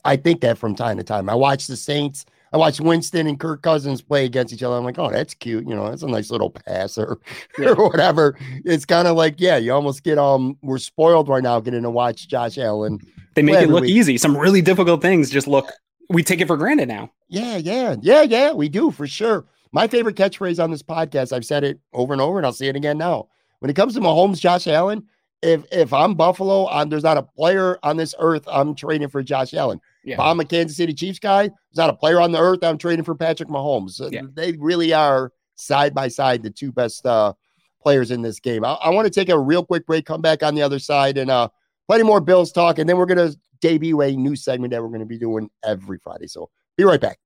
I 0.04 0.16
think 0.16 0.40
that 0.40 0.58
from 0.58 0.74
time 0.74 0.96
to 0.98 1.04
time. 1.04 1.28
I 1.28 1.34
watch 1.34 1.66
the 1.66 1.76
Saints. 1.76 2.26
I 2.52 2.56
watch 2.56 2.80
Winston 2.80 3.26
and 3.26 3.38
Kirk 3.38 3.62
Cousins 3.62 4.00
play 4.00 4.24
against 4.24 4.54
each 4.54 4.62
other. 4.62 4.76
I'm 4.76 4.84
like, 4.84 4.98
oh, 4.98 5.10
that's 5.10 5.34
cute. 5.34 5.68
You 5.68 5.74
know, 5.74 5.88
that's 5.88 6.02
a 6.02 6.08
nice 6.08 6.30
little 6.30 6.50
passer 6.50 7.18
yeah. 7.58 7.70
or 7.70 7.88
whatever. 7.88 8.38
It's 8.64 8.84
kind 8.84 9.06
of 9.06 9.16
like, 9.16 9.34
yeah, 9.38 9.56
you 9.56 9.72
almost 9.72 10.02
get 10.02 10.18
um, 10.18 10.56
we're 10.62 10.78
spoiled 10.78 11.28
right 11.28 11.42
now 11.42 11.60
getting 11.60 11.82
to 11.82 11.90
watch 11.90 12.26
Josh 12.26 12.58
Allen. 12.58 13.00
They 13.34 13.42
make 13.42 13.60
it 13.60 13.68
look 13.68 13.82
week. 13.82 13.90
easy. 13.90 14.18
Some 14.18 14.36
really 14.36 14.62
difficult 14.62 15.02
things 15.02 15.30
just 15.30 15.46
look 15.46 15.70
we 16.08 16.22
take 16.22 16.40
it 16.40 16.46
for 16.46 16.56
granted 16.56 16.88
now. 16.88 17.10
Yeah, 17.28 17.56
yeah, 17.56 17.96
yeah, 18.00 18.22
yeah. 18.22 18.52
We 18.52 18.68
do 18.68 18.90
for 18.90 19.06
sure. 19.06 19.46
My 19.72 19.86
favorite 19.86 20.16
catchphrase 20.16 20.62
on 20.62 20.70
this 20.70 20.82
podcast, 20.82 21.32
I've 21.32 21.44
said 21.44 21.64
it 21.64 21.78
over 21.92 22.12
and 22.12 22.22
over, 22.22 22.38
and 22.38 22.46
I'll 22.46 22.52
say 22.52 22.68
it 22.68 22.76
again 22.76 22.96
now. 22.96 23.28
When 23.58 23.70
it 23.70 23.74
comes 23.74 23.94
to 23.94 24.00
Mahomes, 24.00 24.40
Josh 24.40 24.66
Allen, 24.66 25.06
if 25.42 25.64
if 25.70 25.92
I'm 25.92 26.14
Buffalo, 26.14 26.68
I'm, 26.68 26.88
there's 26.88 27.02
not 27.02 27.18
a 27.18 27.22
player 27.22 27.78
on 27.82 27.96
this 27.96 28.14
earth 28.18 28.44
I'm 28.50 28.74
trading 28.74 29.08
for 29.08 29.22
Josh 29.22 29.54
Allen. 29.54 29.80
Yeah. 30.04 30.14
If 30.14 30.20
I'm 30.20 30.40
a 30.40 30.44
Kansas 30.44 30.76
City 30.76 30.94
Chiefs 30.94 31.18
guy, 31.18 31.48
there's 31.48 31.76
not 31.76 31.90
a 31.90 31.94
player 31.94 32.20
on 32.20 32.32
the 32.32 32.38
earth 32.38 32.64
I'm 32.64 32.78
trading 32.78 33.04
for 33.04 33.14
Patrick 33.14 33.48
Mahomes. 33.48 34.00
Yeah. 34.10 34.22
They 34.32 34.52
really 34.52 34.92
are 34.92 35.32
side 35.56 35.94
by 35.94 36.08
side 36.08 36.42
the 36.42 36.50
two 36.50 36.72
best 36.72 37.04
uh, 37.04 37.34
players 37.82 38.10
in 38.10 38.22
this 38.22 38.40
game. 38.40 38.64
I, 38.64 38.72
I 38.74 38.90
want 38.90 39.06
to 39.06 39.10
take 39.10 39.28
a 39.28 39.38
real 39.38 39.64
quick 39.64 39.86
break, 39.86 40.06
come 40.06 40.22
back 40.22 40.42
on 40.42 40.54
the 40.54 40.62
other 40.62 40.78
side, 40.78 41.18
and 41.18 41.30
uh, 41.30 41.48
plenty 41.86 42.04
more 42.04 42.20
Bills 42.20 42.52
talk, 42.52 42.78
and 42.78 42.88
then 42.88 42.96
we're 42.96 43.06
gonna 43.06 43.32
debut 43.60 44.00
a 44.02 44.12
new 44.12 44.36
segment 44.36 44.72
that 44.72 44.82
we're 44.82 44.88
going 44.88 45.00
to 45.00 45.06
be 45.06 45.18
doing 45.18 45.50
every 45.64 45.98
Friday. 45.98 46.26
So 46.26 46.50
be 46.76 46.84
right 46.84 47.00
back. 47.00 47.18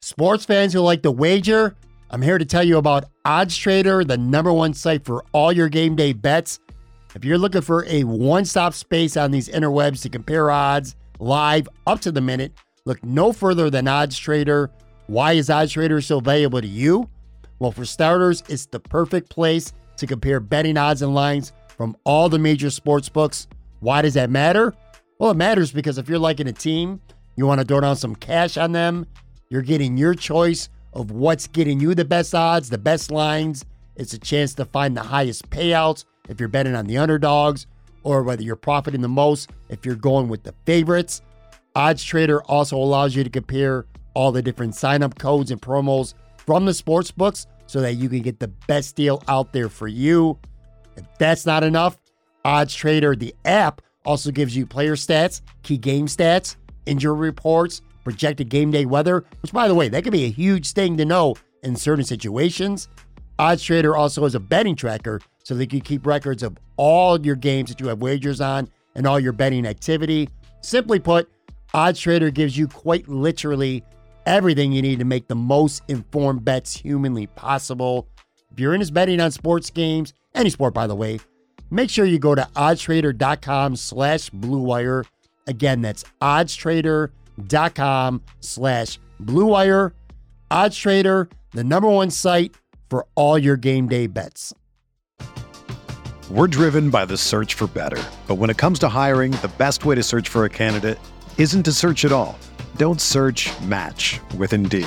Sports 0.00 0.44
fans 0.44 0.72
who 0.72 0.80
like 0.80 1.02
to 1.02 1.10
wager, 1.10 1.76
I'm 2.10 2.20
here 2.20 2.38
to 2.38 2.44
tell 2.44 2.64
you 2.64 2.78
about 2.78 3.04
Odds 3.24 3.56
Trader, 3.56 4.04
the 4.04 4.18
number 4.18 4.52
one 4.52 4.74
site 4.74 5.04
for 5.04 5.24
all 5.32 5.52
your 5.52 5.68
game 5.68 5.94
day 5.94 6.12
bets. 6.12 6.58
If 7.14 7.24
you're 7.24 7.38
looking 7.38 7.60
for 7.60 7.84
a 7.86 8.04
one 8.04 8.44
stop 8.44 8.74
space 8.74 9.16
on 9.16 9.30
these 9.30 9.48
interwebs 9.48 10.02
to 10.02 10.08
compare 10.08 10.50
odds 10.50 10.96
live 11.18 11.68
up 11.86 12.00
to 12.00 12.12
the 12.12 12.20
minute, 12.20 12.52
look 12.84 13.02
no 13.04 13.32
further 13.32 13.70
than 13.70 13.86
Odds 13.86 14.18
Trader. 14.18 14.70
Why 15.06 15.32
is 15.32 15.50
Odds 15.50 15.72
Trader 15.72 16.00
so 16.00 16.20
valuable 16.20 16.60
to 16.60 16.66
you? 16.66 17.08
Well, 17.58 17.72
for 17.72 17.84
starters, 17.84 18.42
it's 18.48 18.66
the 18.66 18.80
perfect 18.80 19.28
place 19.28 19.72
to 19.96 20.06
compare 20.06 20.40
betting 20.40 20.76
odds 20.76 21.02
and 21.02 21.14
lines 21.14 21.52
from 21.80 21.96
all 22.04 22.28
the 22.28 22.38
major 22.38 22.68
sports 22.68 23.08
books. 23.08 23.48
Why 23.78 24.02
does 24.02 24.12
that 24.12 24.28
matter? 24.28 24.74
Well, 25.18 25.30
it 25.30 25.38
matters 25.38 25.72
because 25.72 25.96
if 25.96 26.10
you're 26.10 26.18
liking 26.18 26.46
a 26.46 26.52
team, 26.52 27.00
you 27.36 27.46
want 27.46 27.58
to 27.58 27.66
throw 27.66 27.80
down 27.80 27.96
some 27.96 28.14
cash 28.14 28.58
on 28.58 28.72
them, 28.72 29.06
you're 29.48 29.62
getting 29.62 29.96
your 29.96 30.12
choice 30.14 30.68
of 30.92 31.10
what's 31.10 31.46
getting 31.46 31.80
you 31.80 31.94
the 31.94 32.04
best 32.04 32.34
odds, 32.34 32.68
the 32.68 32.76
best 32.76 33.10
lines. 33.10 33.64
It's 33.96 34.12
a 34.12 34.18
chance 34.18 34.52
to 34.56 34.66
find 34.66 34.94
the 34.94 35.02
highest 35.02 35.48
payouts 35.48 36.04
if 36.28 36.38
you're 36.38 36.50
betting 36.50 36.74
on 36.74 36.86
the 36.86 36.98
underdogs, 36.98 37.66
or 38.02 38.24
whether 38.24 38.42
you're 38.42 38.56
profiting 38.56 39.00
the 39.00 39.08
most 39.08 39.48
if 39.70 39.86
you're 39.86 39.94
going 39.94 40.28
with 40.28 40.42
the 40.42 40.54
favorites. 40.66 41.22
Odds 41.74 42.04
Trader 42.04 42.42
also 42.42 42.76
allows 42.76 43.16
you 43.16 43.24
to 43.24 43.30
compare 43.30 43.86
all 44.12 44.32
the 44.32 44.42
different 44.42 44.74
sign 44.74 45.02
up 45.02 45.18
codes 45.18 45.50
and 45.50 45.62
promos 45.62 46.12
from 46.36 46.66
the 46.66 46.74
sports 46.74 47.10
books 47.10 47.46
so 47.64 47.80
that 47.80 47.94
you 47.94 48.10
can 48.10 48.20
get 48.20 48.38
the 48.38 48.48
best 48.48 48.96
deal 48.96 49.22
out 49.28 49.54
there 49.54 49.70
for 49.70 49.88
you. 49.88 50.38
If 50.96 51.04
that's 51.18 51.46
not 51.46 51.64
enough, 51.64 51.98
Odds 52.44 52.74
Trader, 52.74 53.14
the 53.14 53.34
app, 53.44 53.82
also 54.04 54.30
gives 54.30 54.56
you 54.56 54.66
player 54.66 54.96
stats, 54.96 55.42
key 55.62 55.76
game 55.76 56.06
stats, 56.06 56.56
injury 56.86 57.16
reports, 57.16 57.82
projected 58.04 58.48
game 58.48 58.70
day 58.70 58.86
weather, 58.86 59.24
which, 59.42 59.52
by 59.52 59.68
the 59.68 59.74
way, 59.74 59.88
that 59.88 60.04
could 60.04 60.12
be 60.12 60.24
a 60.24 60.30
huge 60.30 60.72
thing 60.72 60.96
to 60.96 61.04
know 61.04 61.34
in 61.62 61.76
certain 61.76 62.04
situations. 62.04 62.88
Odds 63.38 63.62
Trader 63.62 63.96
also 63.96 64.22
has 64.22 64.34
a 64.34 64.40
betting 64.40 64.76
tracker 64.76 65.20
so 65.44 65.54
that 65.54 65.72
you 65.72 65.80
keep 65.80 66.06
records 66.06 66.42
of 66.42 66.58
all 66.76 67.20
your 67.24 67.36
games 67.36 67.70
that 67.70 67.80
you 67.80 67.88
have 67.88 68.00
wagers 68.00 68.40
on 68.40 68.68
and 68.94 69.06
all 69.06 69.20
your 69.20 69.32
betting 69.32 69.66
activity. 69.66 70.28
Simply 70.62 70.98
put, 70.98 71.30
Odds 71.72 72.00
Trader 72.00 72.30
gives 72.30 72.56
you 72.56 72.66
quite 72.68 73.08
literally 73.08 73.84
everything 74.26 74.72
you 74.72 74.82
need 74.82 74.98
to 74.98 75.04
make 75.04 75.28
the 75.28 75.34
most 75.34 75.82
informed 75.88 76.44
bets 76.44 76.76
humanly 76.76 77.26
possible. 77.28 78.08
If 78.52 78.60
you're 78.60 78.74
into 78.74 78.92
betting 78.92 79.20
on 79.20 79.30
sports 79.30 79.70
games, 79.70 80.12
any 80.34 80.50
sport, 80.50 80.74
by 80.74 80.86
the 80.86 80.94
way, 80.94 81.20
make 81.70 81.90
sure 81.90 82.04
you 82.04 82.18
go 82.18 82.34
to 82.34 82.48
oddstrader.com 82.56 83.76
slash 83.76 84.30
bluewire. 84.30 85.04
Again, 85.46 85.82
that's 85.82 86.04
oddstrader.com 86.20 88.22
slash 88.40 88.98
bluewire. 89.22 89.92
Oddstrader, 90.50 91.30
the 91.52 91.64
number 91.64 91.88
one 91.88 92.10
site 92.10 92.54
for 92.88 93.06
all 93.14 93.38
your 93.38 93.56
game 93.56 93.88
day 93.88 94.06
bets. 94.06 94.54
We're 96.30 96.46
driven 96.46 96.90
by 96.90 97.06
the 97.06 97.16
search 97.16 97.54
for 97.54 97.66
better. 97.66 98.00
But 98.28 98.36
when 98.36 98.50
it 98.50 98.56
comes 98.56 98.78
to 98.80 98.88
hiring, 98.88 99.32
the 99.32 99.50
best 99.58 99.84
way 99.84 99.96
to 99.96 100.02
search 100.02 100.28
for 100.28 100.44
a 100.44 100.48
candidate 100.48 100.98
isn't 101.38 101.64
to 101.64 101.72
search 101.72 102.04
at 102.04 102.12
all. 102.12 102.38
Don't 102.76 103.00
search 103.00 103.50
match 103.62 104.20
with 104.36 104.52
Indeed. 104.52 104.86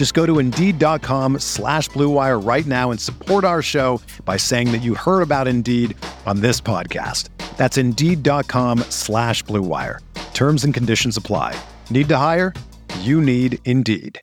Just 0.00 0.14
go 0.14 0.24
to 0.24 0.38
Indeed.com 0.38 1.40
slash 1.40 1.90
BlueWire 1.90 2.42
right 2.42 2.64
now 2.64 2.90
and 2.90 2.98
support 2.98 3.44
our 3.44 3.60
show 3.60 4.00
by 4.24 4.38
saying 4.38 4.72
that 4.72 4.78
you 4.78 4.94
heard 4.94 5.20
about 5.20 5.46
Indeed 5.46 5.94
on 6.24 6.40
this 6.40 6.58
podcast. 6.58 7.28
That's 7.58 7.76
Indeed.com 7.76 8.78
slash 8.88 9.44
BlueWire. 9.44 9.98
Terms 10.32 10.64
and 10.64 10.72
conditions 10.72 11.18
apply. 11.18 11.54
Need 11.90 12.08
to 12.08 12.16
hire? 12.16 12.54
You 13.00 13.20
need 13.20 13.58
Indeed. 13.66 14.22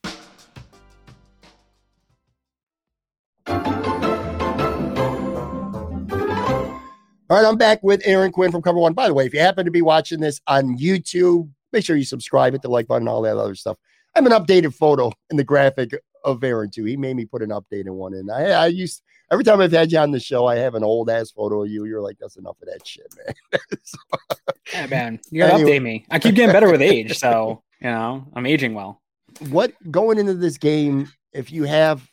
All 7.30 7.38
right, 7.38 7.46
I'm 7.46 7.56
back 7.56 7.84
with 7.84 8.02
Aaron 8.04 8.32
Quinn 8.32 8.52
from 8.52 8.64
Cover 8.64 8.80
One. 8.80 8.94
By 8.94 9.08
the 9.10 9.14
way, 9.14 9.28
if 9.28 9.34
you 9.36 9.42
happen 9.42 9.66
to 9.66 9.72
be 9.72 9.84
watching 9.84 10.22
this 10.22 10.42
on 10.48 10.76
YouTube, 10.80 11.48
make 11.72 11.86
sure 11.86 11.96
you 11.96 12.04
subscribe, 12.04 12.54
hit 12.54 12.64
the 12.64 12.68
like 12.68 12.88
button, 12.88 13.08
all 13.08 13.22
that 13.22 13.38
other 13.38 13.54
stuff. 13.54 13.78
I 14.18 14.22
have 14.22 14.32
an 14.32 14.46
updated 14.46 14.74
photo 14.74 15.12
in 15.30 15.38
the 15.38 15.44
graphic 15.44 15.94
of 16.24 16.44
Aaron 16.44 16.72
too. 16.72 16.86
He 16.86 16.98
made 16.98 17.16
me 17.16 17.26
put 17.26 17.44
an 17.44 17.50
updated 17.50 17.92
one 17.92 18.16
in. 18.16 18.32
I, 18.32 18.50
I 18.50 18.66
used 18.66 19.04
every 19.32 19.44
time 19.44 19.62
I've 19.62 19.72
had 19.72 19.92
you 19.92 20.00
on 20.00 20.10
the 20.10 20.20
show, 20.20 20.48
I 20.48 20.56
have 20.56 20.74
an 20.74 20.84
old 20.84 21.08
ass 21.12 21.30
photo 21.30 21.64
of 21.64 21.70
you. 21.70 21.86
You're 21.86 22.02
like, 22.02 22.18
that's 22.20 22.36
enough 22.36 22.58
of 22.60 22.68
that 22.68 22.88
shit, 22.88 23.14
man. 23.16 23.60
so, 23.84 23.98
yeah, 24.74 24.88
man, 24.88 25.20
you 25.30 25.44
gotta 25.44 25.54
anyway. 25.54 25.78
update 25.78 25.84
me. 25.84 26.06
I 26.10 26.18
keep 26.18 26.34
getting 26.34 26.52
better 26.52 26.72
with 26.72 26.82
age, 26.82 27.16
so 27.16 27.62
you 27.80 27.92
know 27.92 28.26
I'm 28.34 28.48
aging 28.48 28.74
well. 28.74 29.04
What 29.50 29.74
going 29.92 30.18
into 30.18 30.34
this 30.34 30.58
game? 30.58 31.12
If 31.32 31.52
you 31.52 31.66
have, 31.66 32.10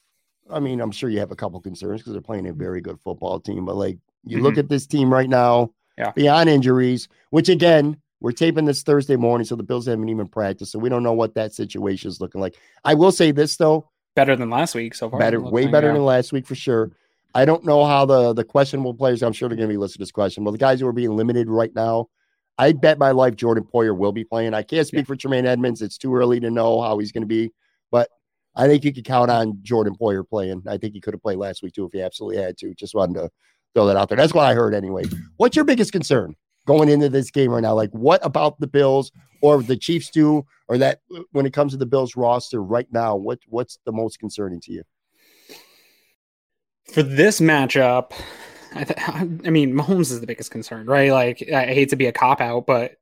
I 0.51 0.61
mean, 0.61 0.83
I'm 0.83 0.93
sure 0.93 1.09
you 1.09 1.21
have 1.21 1.31
a 1.33 1.37
couple 1.37 1.59
concerns 1.63 2.03
because 2.03 2.13
they're 2.13 2.21
playing 2.21 2.47
a 2.49 2.53
very 2.53 2.83
good 2.83 3.01
football 3.01 3.41
team, 3.41 3.65
but 3.65 3.77
like 3.77 3.97
you 4.25 4.37
mm-hmm. 4.37 4.45
look 4.45 4.59
at 4.59 4.69
this 4.69 4.87
team 4.87 5.11
right 5.11 5.31
now, 5.31 5.71
yeah. 5.97 6.13
beyond 6.15 6.51
injuries, 6.51 7.09
which 7.31 7.49
again, 7.49 7.97
we're 8.21 8.33
taping 8.33 8.65
this 8.65 8.83
Thursday 8.83 9.17
morning, 9.17 9.45
so 9.45 9.57
the 9.57 9.63
Bills 9.63 9.87
haven't 9.87 10.09
even 10.09 10.29
practiced, 10.29 10.73
so 10.73 10.79
we 10.79 10.89
don't 10.89 11.03
know 11.03 11.13
what 11.13 11.35
that 11.35 11.53
situation 11.53 12.09
is 12.09 12.21
looking 12.21 12.41
like. 12.41 12.57
I 12.85 12.95
will 12.95 13.13
say 13.13 13.33
this 13.33 13.57
though, 13.57 13.91
better 14.15 14.37
than 14.37 14.51
last 14.51 14.75
week 14.75 14.95
so 14.95 15.11
far. 15.11 15.19
Better, 15.19 15.41
way 15.41 15.67
better 15.67 15.93
than 15.93 16.05
last 16.05 16.33
week 16.33 16.47
for 16.47 16.55
sure. 16.55 16.93
I 17.35 17.45
don't 17.45 17.65
know 17.65 17.85
how 17.85 18.07
the 18.07 18.33
the 18.33 18.45
questionable 18.45 18.95
players. 18.95 19.23
I'm 19.23 19.33
sure 19.33 19.49
they're 19.49 19.57
going 19.57 19.69
to 19.69 19.73
be 19.73 19.79
listed 19.79 20.01
as 20.03 20.13
questionable. 20.13 20.53
The 20.53 20.59
guys 20.59 20.81
who 20.81 20.87
are 20.87 20.93
being 20.93 21.17
limited 21.17 21.49
right 21.49 21.75
now, 21.75 22.09
I 22.59 22.73
bet 22.73 22.99
my 22.99 23.11
life 23.11 23.37
Jordan 23.37 23.65
Poyer 23.65 23.97
will 23.97 24.13
be 24.13 24.25
playing. 24.25 24.55
I 24.55 24.63
can't 24.63 24.87
speak 24.87 25.01
yeah. 25.01 25.05
for 25.05 25.17
Tremaine 25.17 25.47
Edmonds. 25.47 25.83
It's 25.83 25.99
too 25.99 26.15
early 26.15 26.41
to 26.41 26.51
know 26.51 26.81
how 26.81 26.99
he's 26.99 27.13
going 27.13 27.23
to 27.23 27.29
be, 27.29 27.51
but 27.91 28.09
I 28.55 28.69
think 28.69 28.85
you 28.85 28.93
could 28.93 29.05
count 29.05 29.31
on 29.31 29.59
Jordan 29.63 29.97
Poyer 30.01 30.27
playing. 30.29 30.63
I 30.69 30.79
think 30.79 30.95
he 30.95 31.01
could 31.01 31.15
have 31.15 31.23
played 31.23 31.39
last 31.39 31.63
week 31.63 31.75
too 31.75 31.85
if 31.87 31.93
he 31.93 32.01
absolutely 32.03 32.41
had 32.41 32.57
to. 32.59 32.73
Just 32.75 32.95
wanted 32.95 33.15
to 33.15 33.31
throw 33.75 33.87
that 33.87 33.97
out 33.97 34.09
there. 34.09 34.17
That's 34.17 34.33
what 34.33 34.47
I 34.47 34.55
heard 34.55 34.73
anyway. 34.73 35.05
What's 35.37 35.57
your 35.57 35.65
biggest 35.65 35.91
concern 35.91 36.37
going 36.67 36.89
into 36.89 37.09
this 37.09 37.31
game 37.31 37.51
right 37.51 37.63
now? 37.63 37.75
Like, 37.75 37.91
what 37.91 38.25
about 38.25 38.59
the 38.61 38.67
Bills 38.67 39.13
or 39.41 39.63
the 39.63 39.77
Chiefs 39.77 40.11
do, 40.11 40.45
or 40.69 40.79
that 40.79 41.01
when 41.33 41.47
it 41.47 41.53
comes 41.53 41.73
to 41.73 41.79
the 41.79 41.87
Bills 41.87 42.17
roster 42.17 42.63
right 42.63 42.89
now? 42.93 43.17
What 43.17 43.41
what's 43.49 43.79
the 43.85 43.93
most 43.93 44.19
concerning 44.19 44.61
to 44.63 44.73
you? 44.73 44.83
For 46.93 47.03
this 47.03 47.41
matchup, 47.41 48.13
I, 48.75 48.85
th- 48.85 48.99
I 49.09 49.51
mean, 49.51 49.75
Mahomes 49.75 50.11
is 50.11 50.21
the 50.21 50.27
biggest 50.27 50.51
concern, 50.51 50.87
right? 50.87 51.13
Like, 51.13 51.49
I 51.53 51.67
hate 51.67 51.91
to 51.91 51.97
be 51.97 52.07
a 52.07 52.13
cop 52.13 52.41
out, 52.41 52.67
but 52.67 52.97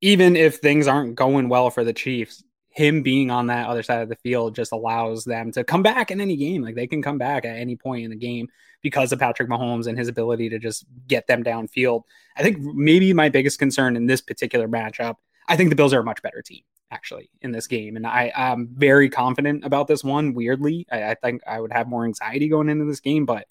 even 0.00 0.36
if 0.36 0.56
things 0.56 0.86
aren't 0.86 1.14
going 1.14 1.48
well 1.48 1.70
for 1.70 1.84
the 1.84 1.92
Chiefs, 1.92 2.44
him 2.74 3.02
being 3.02 3.30
on 3.30 3.46
that 3.46 3.68
other 3.68 3.84
side 3.84 4.02
of 4.02 4.08
the 4.08 4.16
field 4.16 4.54
just 4.54 4.72
allows 4.72 5.24
them 5.24 5.52
to 5.52 5.62
come 5.62 5.82
back 5.82 6.10
in 6.10 6.20
any 6.20 6.36
game. 6.36 6.60
Like 6.60 6.74
they 6.74 6.88
can 6.88 7.02
come 7.02 7.18
back 7.18 7.44
at 7.44 7.56
any 7.56 7.76
point 7.76 8.04
in 8.04 8.10
the 8.10 8.16
game 8.16 8.48
because 8.82 9.12
of 9.12 9.20
Patrick 9.20 9.48
Mahomes 9.48 9.86
and 9.86 9.96
his 9.96 10.08
ability 10.08 10.48
to 10.48 10.58
just 10.58 10.84
get 11.06 11.28
them 11.28 11.44
downfield. 11.44 12.02
I 12.36 12.42
think 12.42 12.58
maybe 12.60 13.12
my 13.12 13.28
biggest 13.28 13.60
concern 13.60 13.96
in 13.96 14.06
this 14.06 14.20
particular 14.20 14.66
matchup, 14.66 15.14
I 15.46 15.56
think 15.56 15.70
the 15.70 15.76
Bills 15.76 15.94
are 15.94 16.00
a 16.00 16.04
much 16.04 16.20
better 16.20 16.42
team 16.42 16.62
actually 16.90 17.30
in 17.42 17.52
this 17.52 17.68
game. 17.68 17.94
And 17.94 18.06
I, 18.06 18.32
am 18.34 18.68
very 18.74 19.08
confident 19.08 19.64
about 19.64 19.86
this 19.86 20.02
one. 20.02 20.34
Weirdly, 20.34 20.84
I, 20.90 21.10
I, 21.10 21.14
think 21.14 21.42
I 21.46 21.60
would 21.60 21.72
have 21.72 21.88
more 21.88 22.04
anxiety 22.04 22.48
going 22.48 22.68
into 22.68 22.86
this 22.86 23.00
game, 23.00 23.24
but 23.24 23.46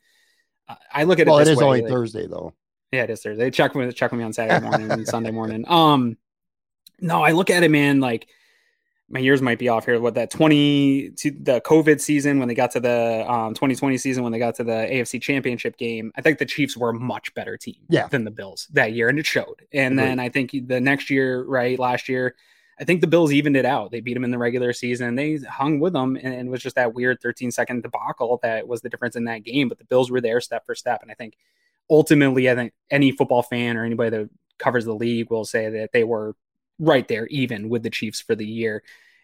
uh, 0.67 0.75
I 0.91 1.05
look 1.05 1.19
at 1.19 1.27
well, 1.27 1.37
it. 1.37 1.39
Well, 1.39 1.47
it 1.47 1.51
is 1.51 1.57
way, 1.59 1.65
only 1.65 1.81
like, 1.81 1.89
Thursday 1.89 2.27
though. 2.27 2.53
Yeah, 2.91 3.03
it 3.03 3.09
is 3.09 3.21
Thursday. 3.21 3.49
Check 3.51 3.73
with 3.73 3.95
check 3.95 4.11
with 4.11 4.19
me 4.19 4.25
on 4.25 4.33
Saturday 4.33 4.65
morning 4.65 4.91
and 4.91 5.07
Sunday 5.07 5.31
morning. 5.31 5.63
Um, 5.67 6.17
no, 6.99 7.23
I 7.23 7.31
look 7.31 7.49
at 7.49 7.63
it, 7.63 7.71
man. 7.71 8.01
Like 8.01 8.27
my 9.13 9.19
years 9.19 9.43
might 9.43 9.59
be 9.59 9.69
off 9.69 9.85
here. 9.85 9.99
What 10.01 10.15
that 10.15 10.31
20 10.31 11.11
to 11.11 11.31
the 11.31 11.61
COVID 11.61 12.01
season 12.01 12.39
when 12.39 12.47
they 12.47 12.55
got 12.55 12.71
to 12.71 12.79
the 12.79 13.23
um, 13.31 13.53
2020 13.53 13.95
season 13.97 14.23
when 14.23 14.31
they 14.31 14.39
got 14.39 14.55
to 14.55 14.63
the 14.63 14.71
AFC 14.71 15.21
Championship 15.21 15.77
game, 15.77 16.11
I 16.15 16.21
think 16.21 16.39
the 16.39 16.45
Chiefs 16.45 16.75
were 16.75 16.89
a 16.89 16.93
much 16.93 17.31
better 17.35 17.55
team 17.55 17.77
yeah. 17.89 18.07
than 18.07 18.23
the 18.23 18.31
Bills 18.31 18.67
that 18.73 18.93
year, 18.93 19.09
and 19.09 19.19
it 19.19 19.27
showed. 19.27 19.67
And 19.71 19.99
then 19.99 20.19
I 20.19 20.29
think 20.29 20.51
the 20.67 20.81
next 20.81 21.11
year, 21.11 21.43
right 21.43 21.77
last 21.77 22.09
year, 22.09 22.35
I 22.79 22.85
think 22.85 23.01
the 23.01 23.07
Bills 23.07 23.31
evened 23.31 23.55
it 23.55 23.65
out. 23.65 23.91
They 23.91 24.01
beat 24.01 24.15
them 24.15 24.23
in 24.23 24.31
the 24.31 24.39
regular 24.39 24.73
season. 24.73 25.13
They 25.13 25.37
hung 25.37 25.79
with 25.79 25.93
them, 25.93 26.17
and 26.19 26.33
it 26.33 26.49
was 26.49 26.63
just 26.63 26.75
that 26.75 26.95
weird 26.95 27.21
13 27.21 27.51
second 27.51 27.83
debacle 27.83 28.39
that 28.41 28.67
was 28.67 28.81
the 28.81 28.89
difference 28.89 29.15
in 29.15 29.25
that 29.25 29.43
game. 29.43 29.69
But 29.69 29.77
the 29.77 29.85
Bills 29.85 30.09
were 30.09 30.21
there 30.21 30.41
step 30.41 30.65
for 30.65 30.73
step, 30.73 31.03
and 31.03 31.11
I 31.11 31.13
think 31.13 31.37
ultimately, 31.87 32.49
I 32.49 32.55
think 32.55 32.73
any 32.89 33.11
football 33.11 33.43
fan 33.43 33.77
or 33.77 33.85
anybody 33.85 34.09
that 34.09 34.29
covers 34.57 34.85
the 34.85 34.95
league 34.95 35.29
will 35.29 35.45
say 35.45 35.69
that 35.69 35.91
they 35.93 36.03
were 36.03 36.35
right 36.79 37.07
there, 37.07 37.27
even 37.27 37.69
with 37.69 37.83
the 37.83 37.91
Chiefs 37.91 38.21
for 38.21 38.33
the 38.33 38.45
year. 38.45 38.83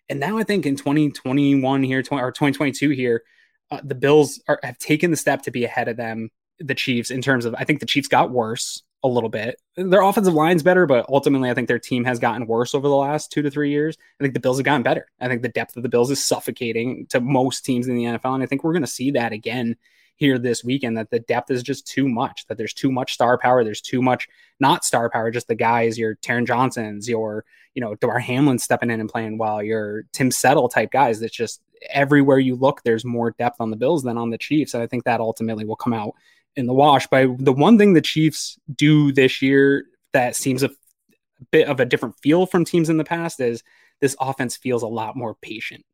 And 0.10 0.20
now 0.20 0.38
I 0.38 0.44
think 0.44 0.66
in 0.66 0.76
2021 0.76 1.84
here, 1.84 2.02
20, 2.02 2.24
or 2.24 2.32
2022 2.32 2.90
here, 2.90 3.24
uh, 3.72 3.82
the 3.84 3.96
Bills 3.96 4.42
are, 4.48 4.60
have 4.64 4.78
taken 4.80 5.12
the 5.12 5.18
step 5.18 5.44
to 5.44 5.52
be 5.52 5.64
ahead 5.64 5.88
of 5.88 5.98
them, 5.98 6.30
the 6.60 6.76
Chiefs, 6.76 7.12
in 7.12 7.22
terms 7.22 7.46
of 7.46 7.56
I 7.58 7.64
think 7.64 7.80
the 7.80 7.86
Chiefs 7.86 8.08
got 8.08 8.32
worse 8.32 8.82
a 9.04 9.08
little 9.08 9.30
bit. 9.30 9.62
Their 9.78 10.02
offensive 10.02 10.34
line's 10.34 10.64
better, 10.64 10.86
but 10.86 11.06
ultimately 11.08 11.50
I 11.50 11.54
think 11.54 11.68
their 11.68 11.80
team 11.80 12.04
has 12.04 12.20
gotten 12.20 12.48
worse 12.48 12.76
over 12.76 12.88
the 12.88 12.96
last 12.96 13.32
two 13.32 13.42
to 13.42 13.52
three 13.52 13.70
years. 13.70 13.98
I 14.20 14.24
think 14.24 14.34
the 14.34 14.40
Bills 14.40 14.58
have 14.58 14.66
gotten 14.66 14.84
better. 14.84 15.08
I 15.22 15.28
think 15.28 15.42
the 15.42 15.50
depth 15.50 15.78
of 15.78 15.84
the 15.84 15.90
Bills 15.90 16.12
is 16.12 16.26
suffocating 16.26 17.06
to 17.08 17.22
most 17.22 17.64
teams 17.64 17.88
in 17.88 17.96
the 17.96 18.04
NFL. 18.04 18.34
And 18.34 18.44
I 18.44 18.46
think 18.46 18.64
we're 18.64 18.74
going 18.74 18.82
to 18.82 18.88
see 18.88 19.12
that 19.12 19.32
again 19.32 19.78
here 20.18 20.38
this 20.38 20.66
weekend 20.66 20.98
that 20.98 21.12
the 21.12 21.20
depth 21.20 21.50
is 21.50 21.64
just 21.64 21.88
too 21.88 22.10
much, 22.10 22.46
that 22.48 22.58
there's 22.58 22.74
too 22.74 22.92
much 22.92 23.14
star 23.14 23.38
power. 23.38 23.64
There's 23.64 23.80
too 23.80 24.02
much, 24.02 24.28
not 24.60 24.84
star 24.84 25.10
power, 25.10 25.32
just 25.32 25.48
the 25.48 25.56
guys, 25.56 25.98
your 25.98 26.16
Taron 26.18 26.46
Johnsons, 26.46 27.08
your, 27.08 27.46
you 27.80 27.86
know, 27.86 27.96
Damar 27.96 28.20
Hamlin 28.20 28.60
stepping 28.60 28.90
in 28.90 29.00
and 29.00 29.08
playing 29.08 29.38
well, 29.38 29.64
your 29.64 30.04
Tim 30.12 30.32
Settle 30.32 30.68
type 30.68 30.92
guys. 30.92 31.22
That's 31.22 31.34
just 31.34 31.62
everywhere 31.90 32.38
you 32.38 32.58
look, 32.58 32.84
there's 32.84 33.06
more 33.06 33.32
depth 33.32 33.62
on 33.62 33.70
the 33.70 33.78
Bills 33.78 34.04
than 34.04 34.18
on 34.18 34.32
the 34.32 34.38
Chiefs. 34.38 34.74
And 34.74 34.84
I 34.84 34.88
think 34.88 35.06
that 35.06 35.22
ultimately 35.22 35.64
will 35.64 35.78
come 35.78 35.94
out 35.94 36.14
in 36.58 36.66
the 36.66 36.74
wash. 36.74 37.08
But 37.08 37.38
the 37.38 37.54
one 37.54 37.78
thing 37.78 37.94
the 37.94 38.02
Chiefs 38.02 38.60
do 38.76 39.14
this 39.14 39.42
year 39.42 39.86
that 40.12 40.36
seems 40.36 40.62
a 40.62 40.72
bit 41.52 41.70
of 41.70 41.80
a 41.80 41.86
different 41.86 42.20
feel 42.20 42.46
from 42.46 42.66
teams 42.66 42.90
in 42.90 42.98
the 42.98 43.06
past 43.06 43.40
is 43.40 43.64
this 44.02 44.18
offense 44.20 44.58
feels 44.58 44.84
a 44.84 44.88
lot 44.88 45.16
more 45.16 45.36
patient. 45.36 45.86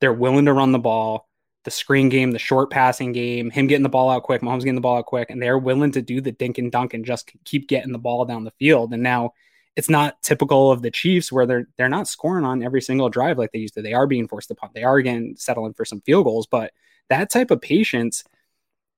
They're 0.00 0.14
willing 0.14 0.46
to 0.46 0.54
run 0.54 0.72
the 0.72 0.78
ball 0.78 1.28
the 1.64 1.70
screen 1.72 2.08
game, 2.08 2.30
the 2.30 2.38
short 2.38 2.70
passing 2.70 3.10
game, 3.10 3.50
him 3.50 3.66
getting 3.66 3.82
the 3.82 3.88
ball 3.88 4.08
out 4.08 4.22
quick, 4.22 4.40
Mahomes 4.40 4.60
getting 4.60 4.76
the 4.76 4.80
ball 4.80 4.98
out 4.98 5.06
quick, 5.06 5.30
and 5.30 5.42
they're 5.42 5.58
willing 5.58 5.90
to 5.90 6.00
do 6.00 6.20
the 6.20 6.30
dink 6.30 6.58
and 6.58 6.70
dunk 6.70 6.94
and 6.94 7.04
just 7.04 7.32
keep 7.44 7.66
getting 7.66 7.90
the 7.90 7.98
ball 7.98 8.24
down 8.24 8.44
the 8.44 8.52
field. 8.52 8.94
And 8.94 9.02
now 9.02 9.32
it's 9.76 9.90
not 9.90 10.20
typical 10.22 10.70
of 10.70 10.82
the 10.82 10.90
Chiefs 10.90 11.30
where 11.30 11.46
they're 11.46 11.68
they're 11.76 11.88
not 11.88 12.08
scoring 12.08 12.44
on 12.44 12.62
every 12.62 12.80
single 12.82 13.08
drive 13.08 13.38
like 13.38 13.52
they 13.52 13.58
used 13.58 13.74
to. 13.74 13.82
They 13.82 13.92
are 13.92 14.06
being 14.06 14.28
forced 14.28 14.48
to 14.48 14.54
punt. 14.54 14.72
They 14.74 14.82
are 14.82 14.96
again 14.96 15.34
settling 15.36 15.74
for 15.74 15.84
some 15.84 16.00
field 16.00 16.24
goals, 16.24 16.46
but 16.46 16.72
that 17.08 17.30
type 17.30 17.50
of 17.50 17.60
patience 17.60 18.24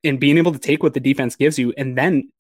and 0.05 0.21
being 0.21 0.39
able 0.39 0.53
to 0.53 0.59
take 0.61 0.83
what 0.83 0.95
the 0.95 1.01
defense 1.01 1.35
gives 1.35 1.59
you 1.59 1.75
and 1.77 1.99
then 1.99 2.31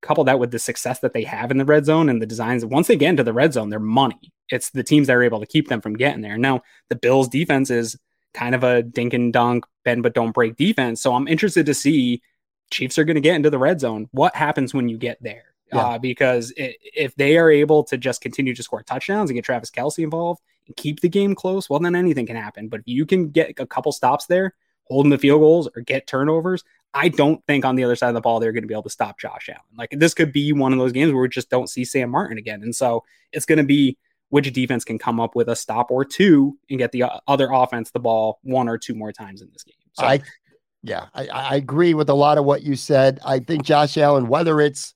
couple 0.00 0.24
that 0.24 0.38
with 0.38 0.50
the 0.50 0.58
success 0.58 1.00
that 1.00 1.12
they 1.12 1.24
have 1.24 1.50
in 1.50 1.58
the 1.58 1.64
red 1.64 1.84
zone 1.84 2.08
and 2.08 2.22
the 2.22 2.26
designs 2.26 2.64
once 2.64 2.86
they 2.86 2.96
get 2.96 3.10
into 3.10 3.22
the 3.22 3.34
red 3.34 3.52
zone 3.52 3.68
they're 3.68 3.78
money 3.78 4.32
it's 4.48 4.70
the 4.70 4.82
teams 4.82 5.08
that 5.08 5.16
are 5.16 5.22
able 5.22 5.38
to 5.38 5.46
keep 5.46 5.68
them 5.68 5.82
from 5.82 5.92
getting 5.92 6.22
there 6.22 6.38
now 6.38 6.62
the 6.88 6.96
bills 6.96 7.28
defense 7.28 7.68
is 7.68 7.98
kind 8.34 8.54
of 8.54 8.64
a 8.64 8.82
dink 8.82 9.14
and 9.14 9.32
dunk, 9.32 9.64
bend 9.84 10.02
but 10.02 10.14
don't 10.14 10.32
break 10.32 10.56
defense. 10.56 11.02
So 11.02 11.14
I'm 11.14 11.28
interested 11.28 11.66
to 11.66 11.74
see 11.74 12.22
Chiefs 12.70 12.98
are 12.98 13.04
going 13.04 13.16
to 13.16 13.20
get 13.20 13.36
into 13.36 13.50
the 13.50 13.58
red 13.58 13.80
zone. 13.80 14.08
What 14.12 14.34
happens 14.34 14.72
when 14.72 14.88
you 14.88 14.96
get 14.96 15.22
there? 15.22 15.51
Yeah. 15.72 15.80
Uh, 15.80 15.98
because 15.98 16.52
it, 16.56 16.76
if 16.82 17.14
they 17.14 17.38
are 17.38 17.50
able 17.50 17.82
to 17.84 17.96
just 17.96 18.20
continue 18.20 18.54
to 18.54 18.62
score 18.62 18.82
touchdowns 18.82 19.30
and 19.30 19.36
get 19.36 19.44
Travis 19.44 19.70
Kelce 19.70 20.04
involved 20.04 20.42
and 20.66 20.76
keep 20.76 21.00
the 21.00 21.08
game 21.08 21.34
close, 21.34 21.70
well, 21.70 21.80
then 21.80 21.94
anything 21.94 22.26
can 22.26 22.36
happen. 22.36 22.68
But 22.68 22.80
if 22.80 22.88
you 22.88 23.06
can 23.06 23.30
get 23.30 23.58
a 23.58 23.66
couple 23.66 23.90
stops 23.92 24.26
there, 24.26 24.54
holding 24.84 25.10
the 25.10 25.18
field 25.18 25.40
goals 25.40 25.68
or 25.74 25.82
get 25.82 26.06
turnovers, 26.06 26.62
I 26.94 27.08
don't 27.08 27.42
think 27.46 27.64
on 27.64 27.76
the 27.76 27.84
other 27.84 27.96
side 27.96 28.08
of 28.08 28.14
the 28.14 28.20
ball 28.20 28.38
they're 28.38 28.52
going 28.52 28.64
to 28.64 28.68
be 28.68 28.74
able 28.74 28.82
to 28.82 28.90
stop 28.90 29.18
Josh 29.18 29.48
Allen. 29.48 29.62
Like 29.78 29.94
this 29.96 30.12
could 30.12 30.32
be 30.32 30.52
one 30.52 30.72
of 30.72 30.78
those 30.78 30.92
games 30.92 31.12
where 31.12 31.22
we 31.22 31.28
just 31.28 31.48
don't 31.48 31.70
see 31.70 31.84
Sam 31.84 32.10
Martin 32.10 32.36
again. 32.36 32.62
And 32.62 32.74
so 32.74 33.04
it's 33.32 33.46
going 33.46 33.58
to 33.58 33.64
be 33.64 33.96
which 34.28 34.50
defense 34.52 34.84
can 34.84 34.98
come 34.98 35.20
up 35.20 35.34
with 35.34 35.48
a 35.48 35.56
stop 35.56 35.90
or 35.90 36.04
two 36.04 36.58
and 36.70 36.78
get 36.78 36.92
the 36.92 37.04
other 37.26 37.50
offense 37.52 37.90
the 37.90 38.00
ball 38.00 38.40
one 38.42 38.68
or 38.68 38.78
two 38.78 38.94
more 38.94 39.12
times 39.12 39.42
in 39.42 39.50
this 39.52 39.62
game. 39.62 39.74
So 39.92 40.04
I 40.04 40.20
yeah, 40.82 41.06
I, 41.14 41.28
I 41.28 41.56
agree 41.56 41.94
with 41.94 42.08
a 42.08 42.14
lot 42.14 42.38
of 42.38 42.44
what 42.44 42.62
you 42.62 42.74
said. 42.74 43.20
I 43.24 43.38
think 43.38 43.64
Josh 43.64 43.96
Allen, 43.96 44.26
whether 44.26 44.60
it's 44.60 44.94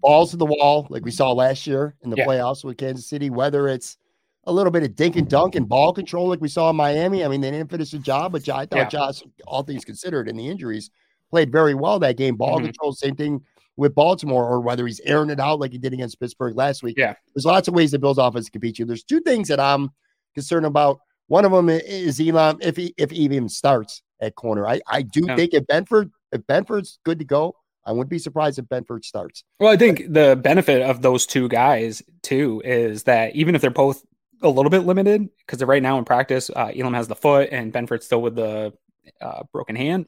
balls 0.00 0.30
to 0.30 0.36
the 0.36 0.46
wall 0.46 0.86
like 0.90 1.04
we 1.04 1.10
saw 1.10 1.32
last 1.32 1.66
year 1.66 1.94
in 2.02 2.10
the 2.10 2.16
yeah. 2.16 2.26
playoffs 2.26 2.64
with 2.64 2.76
Kansas 2.76 3.06
City, 3.06 3.30
whether 3.30 3.68
it's 3.68 3.96
a 4.44 4.52
little 4.52 4.72
bit 4.72 4.82
of 4.82 4.94
dink 4.96 5.16
and 5.16 5.28
dunk 5.28 5.54
and 5.54 5.68
ball 5.68 5.92
control 5.92 6.28
like 6.28 6.40
we 6.40 6.48
saw 6.48 6.70
in 6.70 6.76
Miami. 6.76 7.24
I 7.24 7.28
mean, 7.28 7.40
they 7.40 7.50
didn't 7.50 7.70
finish 7.70 7.92
the 7.92 7.98
job, 7.98 8.32
but 8.32 8.48
I 8.48 8.66
thought 8.66 8.76
yeah. 8.76 8.88
Josh, 8.88 9.22
all 9.46 9.62
things 9.62 9.84
considered, 9.84 10.28
and 10.28 10.38
the 10.38 10.48
injuries, 10.48 10.90
played 11.30 11.52
very 11.52 11.74
well 11.74 11.98
that 12.00 12.16
game. 12.16 12.36
Ball 12.36 12.56
mm-hmm. 12.56 12.66
control, 12.66 12.92
same 12.92 13.14
thing 13.14 13.42
with 13.76 13.94
Baltimore, 13.94 14.44
or 14.44 14.60
whether 14.60 14.86
he's 14.86 15.00
airing 15.00 15.30
it 15.30 15.40
out 15.40 15.60
like 15.60 15.72
he 15.72 15.78
did 15.78 15.92
against 15.92 16.20
Pittsburgh 16.20 16.56
last 16.56 16.82
week. 16.82 16.96
Yeah, 16.98 17.14
there's 17.34 17.46
lots 17.46 17.68
of 17.68 17.74
ways 17.74 17.92
the 17.92 17.98
Bills' 17.98 18.18
offense 18.18 18.48
can 18.48 18.60
beat 18.60 18.78
you. 18.78 18.84
There's 18.84 19.04
two 19.04 19.20
things 19.20 19.48
that 19.48 19.60
I'm 19.60 19.90
concerned 20.34 20.66
about. 20.66 21.00
One 21.28 21.44
of 21.44 21.52
them 21.52 21.68
is 21.68 22.20
Elam 22.20 22.58
if 22.60 22.76
he 22.76 22.94
if 22.96 23.10
he 23.10 23.18
even 23.18 23.48
starts 23.48 24.02
at 24.20 24.34
corner. 24.34 24.66
I 24.66 24.80
I 24.88 25.02
do 25.02 25.24
think 25.36 25.54
if 25.54 25.64
Benford 25.66 26.10
if 26.32 26.42
Benford's 26.42 26.98
good 27.04 27.18
to 27.20 27.24
go, 27.24 27.54
I 27.84 27.92
wouldn't 27.92 28.10
be 28.10 28.18
surprised 28.18 28.58
if 28.58 28.66
Benford 28.66 29.04
starts. 29.04 29.44
Well, 29.58 29.72
I 29.72 29.76
think 29.76 30.12
the 30.12 30.38
benefit 30.40 30.82
of 30.82 31.02
those 31.02 31.26
two 31.26 31.48
guys 31.48 32.02
too 32.22 32.62
is 32.64 33.04
that 33.04 33.34
even 33.34 33.54
if 33.54 33.60
they're 33.60 33.70
both 33.70 34.04
a 34.42 34.48
little 34.48 34.70
bit 34.70 34.80
limited 34.80 35.28
because 35.38 35.62
right 35.62 35.82
now 35.82 35.98
in 35.98 36.04
practice. 36.04 36.50
Uh, 36.54 36.70
Elam 36.76 36.94
has 36.94 37.08
the 37.08 37.14
foot 37.14 37.48
and 37.52 37.72
Benford's 37.72 38.04
still 38.04 38.22
with 38.22 38.34
the 38.34 38.72
uh, 39.20 39.42
broken 39.52 39.76
hand. 39.76 40.06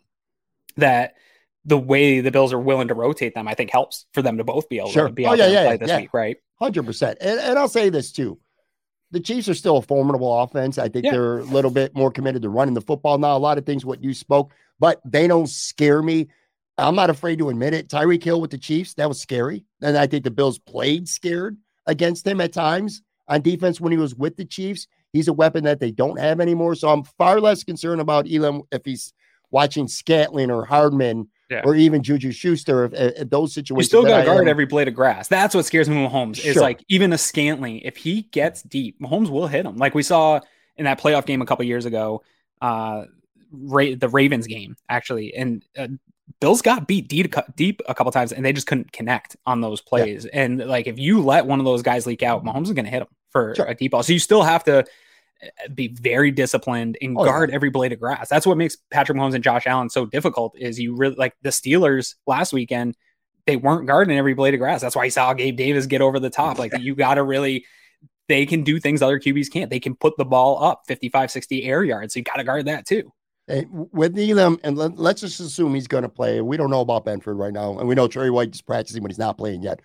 That 0.77 1.15
the 1.65 1.79
way 1.79 2.21
the 2.21 2.31
Bills 2.31 2.53
are 2.53 2.59
willing 2.59 2.89
to 2.89 2.95
rotate 2.95 3.35
them, 3.35 3.47
I 3.47 3.55
think 3.55 3.71
helps 3.71 4.07
for 4.13 4.23
them 4.23 4.39
to 4.39 4.45
both 4.45 4.69
be 4.69 4.79
able 4.79 4.91
sure. 4.91 5.07
to 5.07 5.13
be 5.13 5.25
oh, 5.25 5.35
yeah, 5.35 5.47
to 5.47 5.53
yeah, 5.53 5.65
play 5.67 5.77
this 5.77 5.89
yeah. 5.89 6.01
week, 6.01 6.13
right? 6.13 6.37
Hundred 6.59 6.85
percent. 6.85 7.19
And, 7.21 7.39
and 7.39 7.59
I'll 7.59 7.69
say 7.69 7.91
this 7.91 8.11
too: 8.11 8.39
the 9.13 9.21
Chiefs 9.21 9.49
are 9.49 9.55
still 9.55 9.77
a 9.77 9.83
formidable 9.83 10.37
offense. 10.43 10.79
I 10.79 10.89
think 10.89 11.05
yeah. 11.05 11.13
they're 11.13 11.39
a 11.39 11.45
little 11.45 11.71
bit 11.71 11.95
more 11.95 12.11
committed 12.11 12.43
to 12.43 12.49
running 12.49 12.75
the 12.75 12.81
football 12.81 13.19
now. 13.19 13.37
A 13.37 13.39
lot 13.39 13.57
of 13.57 13.65
things 13.65 13.85
what 13.85 14.03
you 14.03 14.15
spoke, 14.15 14.53
but 14.81 15.01
they 15.05 15.29
don't 15.29 15.49
scare 15.49 16.03
me. 16.03 16.29
I'm 16.77 16.95
not 16.95 17.11
afraid 17.11 17.39
to 17.39 17.51
admit 17.51 17.75
it. 17.75 17.89
Tyreek 17.89 18.23
Hill 18.23 18.41
with 18.41 18.51
the 18.51 18.59
Chiefs, 18.59 18.95
that 18.95 19.09
was 19.09 19.21
scary. 19.21 19.65
And 19.81 19.97
I 19.97 20.07
think 20.07 20.25
the 20.25 20.31
Bills 20.31 20.59
played 20.59 21.09
scared 21.09 21.57
against 21.87 22.27
him 22.27 22.41
at 22.41 22.53
times 22.53 23.03
on 23.29 23.43
defense 23.43 23.81
when 23.81 23.93
he 23.93 23.99
was 23.99 24.15
with 24.15 24.37
the 24.37 24.45
Chiefs. 24.45 24.87
He's 25.13 25.29
a 25.29 25.33
weapon 25.33 25.65
that 25.65 25.79
they 25.79 25.93
don't 25.93 26.19
have 26.19 26.41
anymore. 26.41 26.75
So 26.75 26.89
I'm 26.89 27.05
far 27.05 27.41
less 27.41 27.63
concerned 27.63 28.01
about 28.01 28.27
Elam 28.31 28.63
if 28.73 28.85
he's 28.85 29.13
watching 29.51 29.87
Scantling 29.87 30.51
or 30.51 30.65
Hardman 30.65 31.29
yeah. 31.49 31.63
or 31.65 31.77
even 31.77 32.03
Juju 32.03 32.33
Schuster. 32.33 32.87
If, 32.87 32.93
if 32.95 33.31
those 33.31 33.55
situations, 33.55 33.85
you 33.85 33.89
still 33.89 34.05
got 34.05 34.19
to 34.19 34.25
guard 34.25 34.49
every 34.49 34.67
blade 34.67 34.89
of 34.89 34.95
grass. 34.95 35.29
That's 35.29 35.55
what 35.55 35.65
scares 35.65 35.89
me. 35.89 36.03
with 36.03 36.11
Mahomes 36.11 36.37
sure. 36.37 36.51
is 36.51 36.57
like 36.57 36.85
even 36.89 37.13
a 37.13 37.19
Scantling. 37.19 37.79
If 37.79 37.97
he 37.97 38.23
gets 38.23 38.63
deep, 38.63 39.01
Mahomes 39.01 39.31
will 39.31 39.47
hit 39.47 39.65
him. 39.65 39.77
Like 39.77 39.95
we 39.95 40.03
saw 40.03 40.41
in 40.77 40.87
that 40.87 41.01
playoff 41.01 41.27
game 41.27 41.41
a 41.41 41.47
couple 41.47 41.65
years 41.65 41.87
ago. 41.87 42.23
Uh, 42.61 43.05
Ra- 43.53 43.95
the 43.97 44.09
Ravens 44.09 44.49
game 44.49 44.77
actually, 44.89 45.35
and 45.35 45.65
uh, 45.79 45.87
Bills 46.41 46.63
got 46.63 46.87
beat 46.87 47.09
deep, 47.09 47.35
deep 47.57 47.81
a 47.89 47.95
couple 47.95 48.11
times, 48.13 48.33
and 48.33 48.45
they 48.45 48.53
just 48.53 48.67
couldn't 48.67 48.93
connect 48.93 49.37
on 49.47 49.61
those 49.61 49.81
plays. 49.81 50.25
Yeah. 50.25 50.43
And 50.43 50.59
like, 50.59 50.87
if 50.87 50.99
you 50.99 51.23
let 51.23 51.47
one 51.47 51.59
of 51.59 51.65
those 51.65 51.83
guys 51.83 52.07
leak 52.07 52.23
out, 52.23 52.45
Mahomes 52.45 52.65
is 52.65 52.73
going 52.73 52.87
to 52.87 52.91
hit 52.91 53.03
him 53.03 53.09
for 53.31 53.55
sure. 53.55 53.67
a 53.67 53.75
deep 53.75 53.93
ball. 53.93 54.03
So 54.03 54.13
you 54.13 54.19
still 54.19 54.43
have 54.43 54.65
to 54.65 54.85
eh, 55.43 55.49
be 55.75 55.89
very 55.89 56.31
disciplined 56.31 56.97
and 57.03 57.17
oh, 57.19 57.25
guard 57.25 57.51
yeah. 57.51 57.57
every 57.57 57.71
blade 57.71 57.93
of 57.93 58.01
grass. 58.01 58.29
That's 58.29 58.47
what 58.47 58.57
makes 58.57 58.77
Patrick 58.91 59.19
Mahomes 59.19 59.35
and 59.35 59.45
Josh 59.45 59.67
Allen 59.67 59.91
so 59.91 60.07
difficult. 60.07 60.55
Is 60.59 60.81
you 60.81 60.97
really 60.97 61.17
like 61.17 61.35
the 61.43 61.51
Steelers 61.51 62.15
last 62.27 62.53
weekend? 62.53 62.97
They 63.47 63.57
weren't 63.57 63.87
guarding 63.87 64.17
every 64.17 64.33
blade 64.33 64.55
of 64.55 64.61
grass. 64.61 64.81
That's 64.81 64.97
why 64.97 65.05
you 65.05 65.11
saw 65.11 65.35
Gabe 65.35 65.57
Davis 65.57 65.87
get 65.87 66.01
over 66.01 66.19
the 66.19 66.31
top. 66.31 66.59
Like 66.59 66.73
you 66.79 66.95
got 66.95 67.15
to 67.15 67.23
really. 67.23 67.67
They 68.27 68.47
can 68.47 68.63
do 68.63 68.81
things 68.81 69.03
other 69.03 69.21
QBs 69.21 69.53
can't. 69.53 69.69
They 69.69 69.81
can 69.81 69.95
put 69.95 70.17
the 70.17 70.25
ball 70.25 70.65
up 70.65 70.85
55, 70.87 71.31
60 71.31 71.65
air 71.65 71.85
yards. 71.85 72.15
So 72.15 72.21
you 72.21 72.25
got 72.25 72.37
to 72.37 72.45
guard 72.45 72.65
that 72.65 72.87
too. 72.87 73.13
With 73.47 74.19
Elam, 74.19 74.59
and 74.65 74.79
let, 74.79 74.99
us 74.99 75.21
just 75.21 75.41
assume 75.41 75.75
he's 75.75 75.87
going 75.87 76.03
to 76.03 76.09
play. 76.09 76.41
We 76.41 76.57
don't 76.57 76.71
know 76.71 76.81
about 76.81 77.05
Benford 77.05 77.39
right 77.39 77.53
now, 77.53 77.79
and 77.79 77.87
we 77.87 77.95
know 77.95 78.09
Tre 78.09 78.31
White 78.31 78.55
is 78.55 78.63
practicing, 78.63 79.03
but 79.03 79.11
he's 79.11 79.19
not 79.19 79.37
playing 79.37 79.63
yet. 79.63 79.81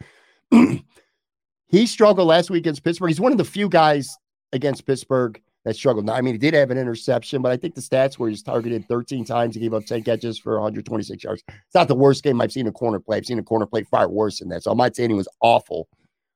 he 1.68 1.86
struggled 1.86 2.28
last 2.28 2.50
week 2.50 2.62
against 2.62 2.84
Pittsburgh. 2.84 3.10
He's 3.10 3.20
one 3.20 3.34
of 3.34 3.38
the 3.38 3.44
few 3.44 3.68
guys 3.68 4.16
against 4.54 4.86
Pittsburgh 4.86 5.42
that 5.66 5.76
struggled. 5.76 6.06
Now, 6.06 6.14
I 6.14 6.22
mean, 6.22 6.36
he 6.36 6.38
did 6.38 6.54
have 6.54 6.72
an 6.72 6.78
interception, 6.78 7.42
but 7.42 7.52
I 7.52 7.58
think 7.58 7.76
the 7.76 7.82
stats 7.82 8.18
were 8.18 8.30
he's 8.30 8.42
targeted 8.42 8.88
13 8.88 9.26
times. 9.26 9.56
He 9.56 9.62
gave 9.62 9.74
up 9.74 9.86
10 9.86 10.04
catches 10.04 10.40
for 10.40 10.54
126 10.54 11.24
yards. 11.24 11.44
It's 11.48 11.76
not 11.76 11.88
the 11.88 11.96
worst 11.96 12.24
game 12.24 12.40
I've 12.40 12.52
seen 12.52 12.68
a 12.68 12.72
corner 12.72 13.00
play. 13.00 13.18
I've 13.18 13.26
seen 13.26 13.40
a 13.40 13.44
corner 13.44 13.66
play 13.66 13.84
far 13.84 14.10
worse 14.10 14.40
than 14.40 14.50
that. 14.50 14.64
So 14.64 14.72
I'm 14.72 14.78
not 14.78 14.96
saying 14.96 15.10
he 15.10 15.16
was 15.16 15.28
awful, 15.42 15.90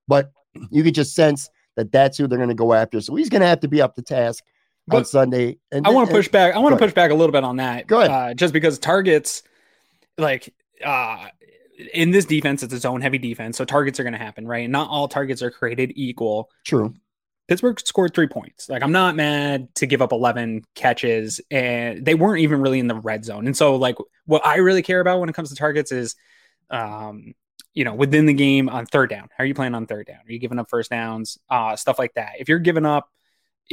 but 0.08 0.32
you 0.72 0.84
could 0.84 0.96
just 0.96 1.16
sense 1.16 1.50
that 1.78 1.92
that's 1.92 2.18
who 2.18 2.28
they're 2.28 2.38
going 2.38 2.50
to 2.50 2.56
go 2.56 2.74
after. 2.74 3.00
So 3.02 3.16
he's 3.16 3.30
going 3.30 3.42
to 3.42 3.48
have 3.48 3.62
to 3.62 3.68
be 3.68 3.82
up 3.82 3.96
to 3.96 4.02
task 4.02 4.44
but 4.88 4.98
on 4.98 5.06
Sunday. 5.06 5.58
And 5.72 5.88
I 5.88 5.90
want 5.92 6.10
to 6.10 6.16
push 6.16 6.28
back. 6.28 6.56
I 6.56 6.60
want 6.60 6.74
to 6.74 6.80
push 6.80 6.94
back 6.94 7.12
a 7.12 7.14
little 7.14 7.32
bit 7.32 7.44
on 7.44 7.58
that. 7.58 7.88
Go 7.88 8.00
ahead. 8.00 8.12
Uh, 8.12 8.34
just 8.34 8.54
because 8.54 8.80
targets, 8.80 9.44
like 10.18 10.54
uh, 10.84 11.28
in 11.94 12.12
this 12.12 12.26
defense, 12.26 12.64
it's 12.64 12.74
a 12.74 12.80
zone 12.80 13.02
heavy 13.02 13.18
defense, 13.18 13.58
so 13.58 13.66
targets 13.66 14.00
are 14.00 14.04
going 14.04 14.14
to 14.14 14.20
happen, 14.20 14.48
right? 14.48 14.70
Not 14.70 14.90
all 14.90 15.08
targets 15.08 15.42
are 15.42 15.52
created 15.52 15.94
equal. 15.96 16.50
True. 16.66 16.94
Pittsburgh 17.48 17.80
scored 17.80 18.14
three 18.14 18.28
points. 18.28 18.70
Like 18.70 18.84
I'm 18.84 18.94
not 18.94 19.16
mad 19.16 19.74
to 19.76 19.86
give 19.86 20.02
up 20.02 20.12
11 20.12 20.64
catches, 20.76 21.42
and 21.52 22.06
they 22.06 22.16
weren't 22.16 22.42
even 22.42 22.62
really 22.62 22.80
in 22.80 22.88
the 22.88 22.96
red 22.96 23.26
zone. 23.26 23.48
And 23.48 23.56
so, 23.56 23.76
like, 23.76 23.98
what 24.26 24.46
I 24.46 24.58
really 24.58 24.82
care 24.82 25.02
about 25.02 25.20
when 25.20 25.30
it 25.30 25.36
comes 25.36 25.50
to 25.50 25.56
targets 25.56 25.92
is, 25.92 26.16
um, 26.70 27.34
you 27.74 27.84
know, 27.84 27.96
within 27.96 28.28
the 28.28 28.34
game 28.34 28.70
on 28.70 28.86
third 28.86 29.10
down. 29.10 29.28
How 29.36 29.44
are 29.44 29.48
you 29.48 29.54
playing 29.54 29.76
on 29.76 29.88
third 29.88 30.08
down? 30.08 30.20
Are 30.26 30.32
you 30.32 30.40
giving 30.40 30.60
up 30.60 30.70
first 30.70 30.90
downs? 30.90 31.38
Uh, 31.50 31.76
stuff 31.76 32.00
like 32.00 32.14
that. 32.14 32.34
If 32.40 32.48
you're 32.48 32.60
giving 32.60 32.86
up 32.86 33.10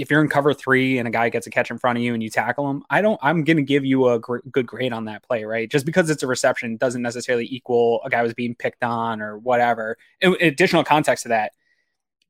if 0.00 0.10
you're 0.10 0.20
in 0.20 0.28
cover 0.28 0.54
three 0.54 0.98
and 0.98 1.06
a 1.06 1.10
guy 1.10 1.28
gets 1.28 1.46
a 1.46 1.50
catch 1.50 1.70
in 1.70 1.78
front 1.78 1.98
of 1.98 2.04
you 2.04 2.14
and 2.14 2.22
you 2.22 2.30
tackle 2.30 2.70
him, 2.70 2.82
I 2.90 3.02
don't, 3.02 3.18
I'm 3.22 3.44
going 3.44 3.56
to 3.56 3.62
give 3.62 3.84
you 3.84 4.08
a 4.08 4.18
gr- 4.18 4.38
good 4.50 4.66
grade 4.66 4.92
on 4.92 5.04
that 5.06 5.22
play, 5.22 5.44
right? 5.44 5.70
Just 5.70 5.86
because 5.86 6.10
it's 6.10 6.22
a 6.22 6.26
reception 6.26 6.76
doesn't 6.76 7.02
necessarily 7.02 7.46
equal 7.50 8.00
a 8.04 8.10
guy 8.10 8.22
was 8.22 8.34
being 8.34 8.54
picked 8.54 8.82
on 8.82 9.20
or 9.20 9.38
whatever. 9.38 9.96
In, 10.20 10.34
in 10.36 10.48
additional 10.48 10.84
context 10.84 11.22
to 11.24 11.28
that, 11.30 11.52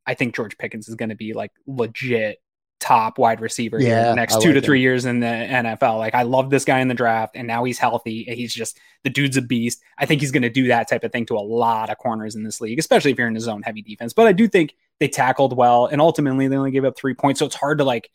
I 0.06 0.14
think 0.14 0.34
George 0.34 0.58
Pickens 0.58 0.88
is 0.88 0.94
going 0.94 1.10
to 1.10 1.14
be 1.14 1.32
like 1.32 1.52
legit 1.66 2.40
top 2.80 3.18
wide 3.18 3.40
receiver 3.40 3.80
yeah, 3.80 4.08
the 4.08 4.14
next 4.14 4.36
I 4.36 4.40
two 4.40 4.48
like 4.48 4.54
to 4.54 4.60
three 4.62 4.80
years 4.80 5.04
in 5.04 5.20
the 5.20 5.26
NFL. 5.26 5.98
Like 5.98 6.14
I 6.14 6.22
love 6.22 6.50
this 6.50 6.64
guy 6.64 6.80
in 6.80 6.88
the 6.88 6.94
draft, 6.94 7.36
and 7.36 7.46
now 7.46 7.62
he's 7.64 7.78
healthy. 7.78 8.26
And 8.26 8.36
he's 8.36 8.52
just 8.52 8.80
the 9.04 9.10
dude's 9.10 9.36
a 9.36 9.42
beast. 9.42 9.82
I 9.98 10.06
think 10.06 10.20
he's 10.20 10.32
going 10.32 10.42
to 10.42 10.50
do 10.50 10.68
that 10.68 10.88
type 10.88 11.04
of 11.04 11.12
thing 11.12 11.26
to 11.26 11.36
a 11.36 11.40
lot 11.40 11.90
of 11.90 11.98
corners 11.98 12.34
in 12.34 12.42
this 12.42 12.60
league, 12.60 12.78
especially 12.78 13.12
if 13.12 13.18
you're 13.18 13.28
in 13.28 13.36
a 13.36 13.40
zone 13.40 13.62
heavy 13.62 13.82
defense. 13.82 14.12
But 14.12 14.26
I 14.26 14.32
do 14.32 14.48
think 14.48 14.74
they 15.00 15.08
tackled 15.08 15.56
well, 15.56 15.86
and 15.86 16.00
ultimately 16.00 16.46
they 16.46 16.56
only 16.56 16.70
gave 16.70 16.84
up 16.84 16.96
three 16.96 17.14
points, 17.14 17.40
so 17.40 17.46
it's 17.46 17.54
hard 17.54 17.78
to 17.78 17.84
like 17.84 18.10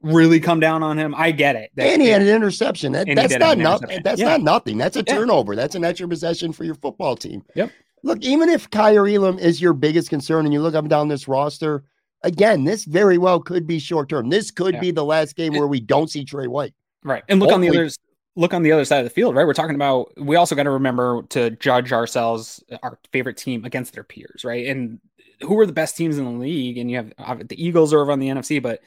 really 0.00 0.40
come 0.40 0.60
down 0.60 0.82
on 0.82 0.98
him. 0.98 1.14
I 1.14 1.32
get 1.32 1.56
it. 1.56 1.70
That, 1.74 1.86
and 1.86 2.00
he 2.00 2.08
had 2.08 2.22
an 2.22 2.28
interception. 2.28 2.92
That, 2.92 3.06
that's 3.14 3.36
not 3.36 3.58
nothing. 3.58 4.00
That's 4.02 4.20
yeah. 4.20 4.28
not 4.28 4.42
nothing. 4.42 4.78
That's 4.78 4.96
a 4.96 5.02
turnover. 5.02 5.52
Yeah. 5.52 5.62
That's 5.62 5.74
an 5.74 5.84
extra 5.84 6.08
possession 6.08 6.52
for 6.52 6.64
your 6.64 6.76
football 6.76 7.16
team. 7.16 7.44
Yep. 7.54 7.70
Look, 8.02 8.22
even 8.22 8.48
if 8.48 8.70
Kaiir 8.70 9.12
Elam 9.12 9.38
is 9.38 9.60
your 9.60 9.72
biggest 9.72 10.08
concern, 10.08 10.44
and 10.44 10.52
you 10.54 10.60
look 10.60 10.74
up 10.74 10.84
and 10.84 10.90
down 10.90 11.08
this 11.08 11.26
roster 11.26 11.84
again, 12.22 12.64
this 12.64 12.84
very 12.84 13.18
well 13.18 13.40
could 13.40 13.66
be 13.66 13.78
short 13.78 14.08
term. 14.08 14.28
This 14.28 14.50
could 14.50 14.74
yeah. 14.74 14.80
be 14.80 14.90
the 14.92 15.04
last 15.04 15.36
game 15.36 15.54
where 15.54 15.66
we 15.66 15.80
don't 15.80 16.10
see 16.10 16.24
Tre 16.24 16.46
White. 16.46 16.74
Right. 17.02 17.22
And 17.28 17.40
look 17.40 17.50
Hopefully. 17.50 17.68
on 17.68 17.74
the 17.74 17.80
others 17.80 17.98
look 18.36 18.54
on 18.54 18.62
the 18.62 18.72
other 18.72 18.84
side 18.84 18.98
of 18.98 19.04
the 19.04 19.10
field, 19.10 19.34
right? 19.34 19.46
We're 19.46 19.54
talking 19.54 19.74
about 19.74 20.12
we 20.16 20.36
also 20.36 20.54
got 20.54 20.64
to 20.64 20.70
remember 20.70 21.22
to 21.30 21.50
judge 21.50 21.92
ourselves, 21.92 22.62
our 22.82 22.98
favorite 23.12 23.36
team 23.36 23.64
against 23.64 23.94
their 23.94 24.04
peers, 24.04 24.44
right? 24.44 24.66
And 24.66 25.00
who 25.44 25.58
are 25.58 25.66
the 25.66 25.72
best 25.72 25.96
teams 25.96 26.18
in 26.18 26.24
the 26.24 26.30
league? 26.30 26.78
And 26.78 26.90
you 26.90 26.96
have 26.96 27.12
uh, 27.18 27.36
the 27.44 27.62
Eagles 27.62 27.92
are 27.92 28.00
over 28.00 28.12
on 28.12 28.20
the 28.20 28.28
NFC, 28.28 28.62
but 28.62 28.80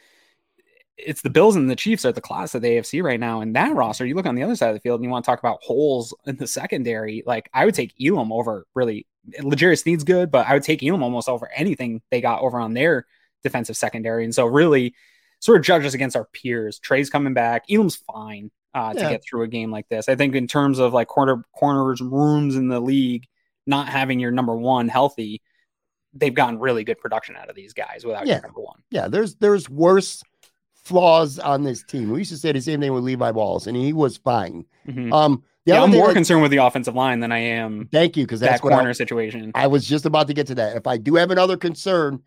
it's 0.97 1.21
the 1.21 1.29
Bills 1.29 1.55
and 1.55 1.69
the 1.69 1.75
Chiefs 1.75 2.05
are 2.05 2.11
the 2.11 2.21
class 2.21 2.55
of 2.55 2.61
the 2.61 2.69
AFC 2.69 3.03
right 3.03 3.19
now. 3.19 3.41
And 3.41 3.55
that 3.55 3.75
roster, 3.75 4.05
you 4.05 4.15
look 4.15 4.25
on 4.25 4.35
the 4.35 4.43
other 4.43 4.55
side 4.55 4.69
of 4.69 4.75
the 4.75 4.79
field 4.79 4.99
and 4.99 5.05
you 5.05 5.11
want 5.11 5.23
to 5.25 5.29
talk 5.31 5.39
about 5.39 5.61
holes 5.61 6.13
in 6.25 6.37
the 6.37 6.47
secondary. 6.47 7.23
Like 7.25 7.49
I 7.53 7.65
would 7.65 7.75
take 7.75 7.93
Elam 8.03 8.31
over 8.31 8.65
really. 8.75 9.05
L'Jarius 9.41 9.81
Sneed's 9.81 10.05
good, 10.05 10.31
but 10.31 10.47
I 10.47 10.53
would 10.53 10.63
take 10.63 10.81
Elam 10.81 11.03
almost 11.03 11.27
over 11.27 11.51
anything 11.53 12.01
they 12.11 12.21
got 12.21 12.41
over 12.41 12.59
on 12.59 12.73
their 12.73 13.05
defensive 13.43 13.75
secondary. 13.75 14.23
And 14.23 14.33
so 14.33 14.45
really 14.45 14.95
sort 15.39 15.57
of 15.57 15.65
judge 15.65 15.85
us 15.85 15.93
against 15.93 16.15
our 16.15 16.25
peers. 16.25 16.79
Tre's 16.79 17.09
coming 17.09 17.33
back. 17.33 17.65
Elam's 17.69 17.97
fine 17.97 18.51
uh, 18.73 18.93
yeah. 18.95 19.03
to 19.03 19.09
get 19.09 19.23
through 19.23 19.43
a 19.43 19.47
game 19.47 19.71
like 19.71 19.87
this. 19.89 20.09
I 20.09 20.15
think 20.15 20.35
in 20.35 20.47
terms 20.47 20.79
of 20.79 20.93
like 20.93 21.07
corner 21.07 21.43
corners 21.55 22.01
rooms 22.01 22.55
in 22.55 22.67
the 22.69 22.79
league, 22.79 23.25
not 23.65 23.89
having 23.89 24.19
your 24.19 24.31
number 24.31 24.55
one 24.55 24.87
healthy, 24.87 25.41
they've 26.19 26.33
gotten 26.33 26.59
really 26.59 26.83
good 26.83 26.99
production 26.99 27.35
out 27.35 27.49
of 27.49 27.55
these 27.55 27.73
guys 27.73 28.05
without 28.05 28.25
yeah. 28.27 28.39
number 28.39 28.61
one. 28.61 28.79
Yeah, 28.91 29.07
there's 29.07 29.35
there's 29.35 29.69
worse 29.69 30.23
flaws 30.73 31.39
on 31.39 31.63
this 31.63 31.83
team. 31.83 32.11
We 32.11 32.19
used 32.19 32.31
to 32.31 32.37
say 32.37 32.51
the 32.51 32.61
same 32.61 32.79
thing 32.79 32.93
with 32.93 33.03
Levi 33.03 33.31
Wallace, 33.31 33.67
and 33.67 33.75
he 33.75 33.93
was 33.93 34.17
fine. 34.17 34.65
Mhm. 34.87 35.11
Um, 35.11 35.43
the 35.65 35.73
Yeah, 35.73 35.83
I'm 35.83 35.91
more 35.91 36.07
that- 36.07 36.13
concerned 36.13 36.41
with 36.41 36.51
the 36.51 36.57
offensive 36.57 36.95
line 36.95 37.19
than 37.19 37.31
I 37.31 37.39
am 37.39 37.89
thank 37.91 38.15
you 38.15 38.23
because 38.23 38.39
that 38.39 38.51
that's 38.51 38.63
what 38.63 38.71
I, 38.73 38.77
corner 38.77 38.93
situation. 38.93 39.51
I 39.53 39.67
was 39.67 39.85
just 39.85 40.05
about 40.05 40.27
to 40.27 40.33
get 40.33 40.47
to 40.47 40.55
that. 40.55 40.77
If 40.77 40.87
I 40.87 40.95
do 40.97 41.15
have 41.15 41.29
another 41.29 41.57
concern, 41.57 42.21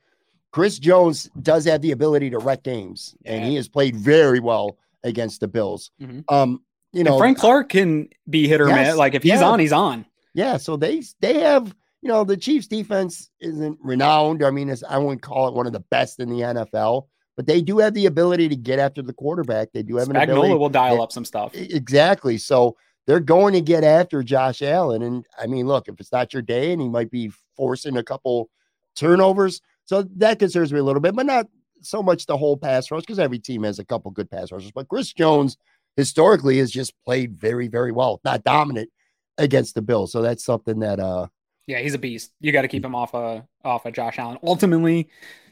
Chris 0.53 0.78
Jones 0.78 1.30
does 1.41 1.64
have 1.64 1.80
the 1.80 1.93
ability 1.93 2.28
to 2.30 2.38
wreck 2.38 2.62
games, 2.62 3.14
and 3.24 3.45
he 3.45 3.55
has 3.55 3.68
played 3.68 3.97
very 3.97 4.41
well 4.41 4.76
against 5.05 5.41
the 5.41 5.49
Bills. 5.49 5.91
Mhm. 6.03 6.24
Um, 6.30 6.61
you 6.93 7.01
And 7.01 7.09
know, 7.09 7.18
Frank 7.18 7.38
Clark 7.38 7.70
can 7.70 8.09
be 8.28 8.47
hit 8.47 8.61
or 8.61 8.68
Yes, 8.68 8.88
miss. 8.88 8.97
Like 8.97 9.14
if 9.14 9.22
he's 9.22 9.32
yeah. 9.41 9.49
on, 9.49 9.59
he's 9.59 9.72
on. 9.72 10.05
yeah. 10.34 10.59
So 10.59 10.76
they 10.76 11.03
they 11.20 11.41
have 11.41 11.74
you 12.03 12.09
know 12.09 12.24
the 12.24 12.36
Chiefs 12.36 12.66
defense 12.66 13.30
isn't 13.40 13.78
renowned. 13.82 14.44
I 14.44 14.51
mean, 14.51 14.68
it's, 14.68 14.82
I 14.82 14.98
wouldn't 14.98 15.22
call 15.22 15.48
it 15.48 15.55
one 15.55 15.66
of 15.66 15.72
the 15.72 15.84
best 15.90 16.20
in 16.20 16.30
the 16.30 16.40
NFL, 16.40 17.07
but 17.36 17.46
they 17.46 17.61
do 17.61 17.78
have 17.78 17.94
the 17.94 18.07
ability 18.07 18.48
to 18.48 18.57
get 18.57 18.78
after 18.78 19.03
the 19.03 19.12
quarterback. 19.12 19.72
They 19.72 19.82
do 19.82 19.96
have 19.96 20.09
an 20.09 20.16
ability. 20.16 20.48
Spagnuolo 20.48 20.59
will 20.59 20.68
dial 20.68 21.03
up 21.03 21.12
some 21.12 21.24
stuff. 21.24 21.55
Exactly. 21.55 22.38
So 22.38 22.76
they're 23.07 23.20
going 23.20 23.55
to 23.55 23.61
get 23.61 23.84
after 23.84 24.22
Josh 24.22 24.62
Allen. 24.62 25.03
And 25.03 25.26
I 25.38 25.46
mean, 25.46 25.66
look, 25.66 25.88
if 25.88 25.98
it's 25.98 26.12
not 26.12 26.32
your 26.32 26.42
day 26.42 26.72
and 26.72 26.80
he 26.80 26.88
might 26.88 27.11
be 27.11 27.32
forcing 27.57 27.96
a 27.96 28.03
couple 28.03 28.48
turnovers. 28.94 29.61
So 29.84 30.03
that 30.16 30.38
concerns 30.38 30.72
me 30.72 30.78
a 30.78 30.84
little 30.84 31.01
bit, 31.01 31.14
but 31.14 31.26
not 31.26 31.46
so 31.82 32.03
much 32.03 32.26
the 32.26 32.36
whole 32.36 32.57
pass 32.57 32.90
rush 32.90 33.03
because 33.03 33.18
every 33.18 33.38
team 33.38 33.64
has 33.64 33.78
a 33.78 33.84
couple 33.84 34.11
good 34.11 34.30
pass 34.30 34.53
rushers. 34.53 34.72
But 34.72 34.88
Chris 34.88 35.12
Jones 35.12 35.57
historically 35.96 36.59
has 36.59 36.70
just 36.70 36.94
played 37.05 37.36
very, 37.36 37.68
very 37.68 37.92
well, 37.92 38.20
not 38.24 38.44
dominant 38.44 38.90
against 39.38 39.74
the 39.74 39.82
Bills. 39.82 40.12
So 40.12 40.22
that's 40.22 40.44
something 40.44 40.80
that 40.80 41.01
uh 41.01 41.26
Yeah, 41.70 41.78
he's 41.78 41.94
a 41.94 41.98
beast. 41.98 42.32
You 42.40 42.52
got 42.52 42.62
to 42.62 42.68
keep 42.68 42.84
him 42.84 42.94
off 42.94 43.14
of 43.14 43.44
off 43.64 43.86
of 43.86 43.94
Josh 43.94 44.18
Allen. 44.18 44.38
Ultimately, 44.42 45.08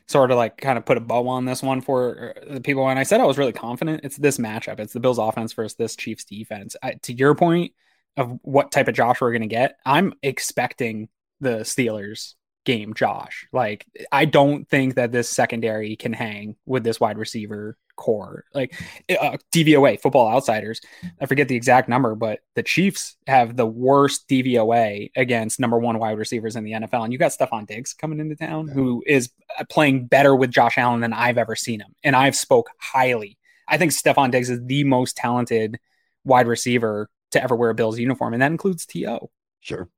sort 0.06 0.30
of 0.30 0.36
like 0.36 0.56
kind 0.58 0.78
of 0.78 0.84
put 0.84 0.96
a 0.96 1.00
bow 1.00 1.28
on 1.28 1.44
this 1.44 1.62
one 1.62 1.80
for 1.80 2.34
uh, 2.36 2.54
the 2.54 2.60
people. 2.60 2.88
And 2.88 2.98
I 2.98 3.04
said 3.04 3.20
I 3.20 3.24
was 3.24 3.38
really 3.38 3.52
confident. 3.52 4.00
It's 4.04 4.16
this 4.16 4.38
matchup. 4.38 4.80
It's 4.80 4.92
the 4.92 5.00
Bills' 5.00 5.18
offense 5.18 5.52
versus 5.52 5.76
this 5.76 5.96
Chiefs' 5.96 6.24
defense. 6.24 6.76
I, 6.82 6.94
to 7.02 7.12
your 7.12 7.34
point 7.34 7.72
of 8.16 8.38
what 8.42 8.72
type 8.72 8.88
of 8.88 8.94
Josh 8.94 9.20
we're 9.20 9.30
going 9.30 9.42
to 9.42 9.48
get, 9.48 9.78
I'm 9.86 10.14
expecting 10.22 11.08
the 11.40 11.60
Steelers 11.60 12.34
game 12.64 12.94
Josh. 12.94 13.46
Like 13.52 13.86
I 14.10 14.24
don't 14.24 14.68
think 14.68 14.96
that 14.96 15.12
this 15.12 15.28
secondary 15.28 15.96
can 15.96 16.12
hang 16.12 16.56
with 16.66 16.84
this 16.84 16.98
wide 16.98 17.18
receiver 17.18 17.76
core. 17.98 18.44
Like 18.54 18.74
uh, 19.10 19.36
DVOA, 19.52 20.00
Football 20.00 20.28
Outsiders, 20.28 20.80
I 21.20 21.26
forget 21.26 21.48
the 21.48 21.56
exact 21.56 21.88
number, 21.88 22.14
but 22.14 22.40
the 22.54 22.62
Chiefs 22.62 23.16
have 23.26 23.56
the 23.56 23.66
worst 23.66 24.26
DVOA 24.28 25.10
against 25.16 25.60
number 25.60 25.78
one 25.78 25.98
wide 25.98 26.16
receivers 26.16 26.56
in 26.56 26.64
the 26.64 26.72
NFL. 26.72 27.04
And 27.04 27.12
you 27.12 27.18
got 27.18 27.32
Stefon 27.32 27.66
Diggs 27.66 27.92
coming 27.92 28.20
into 28.20 28.36
town, 28.36 28.68
who 28.68 29.02
is 29.06 29.30
uh, 29.58 29.64
playing 29.68 30.06
better 30.06 30.34
with 30.34 30.50
Josh 30.50 30.78
Allen 30.78 31.00
than 31.00 31.12
I've 31.12 31.36
ever 31.36 31.56
seen 31.56 31.80
him. 31.80 31.94
And 32.02 32.16
I've 32.16 32.36
spoke 32.36 32.70
highly. 32.80 33.36
I 33.68 33.76
think 33.76 33.92
Stefon 33.92 34.30
Diggs 34.30 34.48
is 34.48 34.64
the 34.64 34.84
most 34.84 35.16
talented 35.16 35.78
wide 36.24 36.46
receiver 36.46 37.10
to 37.32 37.42
ever 37.42 37.54
wear 37.54 37.70
a 37.70 37.74
Bills 37.74 37.98
uniform, 37.98 38.32
and 38.32 38.40
that 38.40 38.50
includes 38.50 38.86
To. 38.86 39.28
sure. 39.60 39.88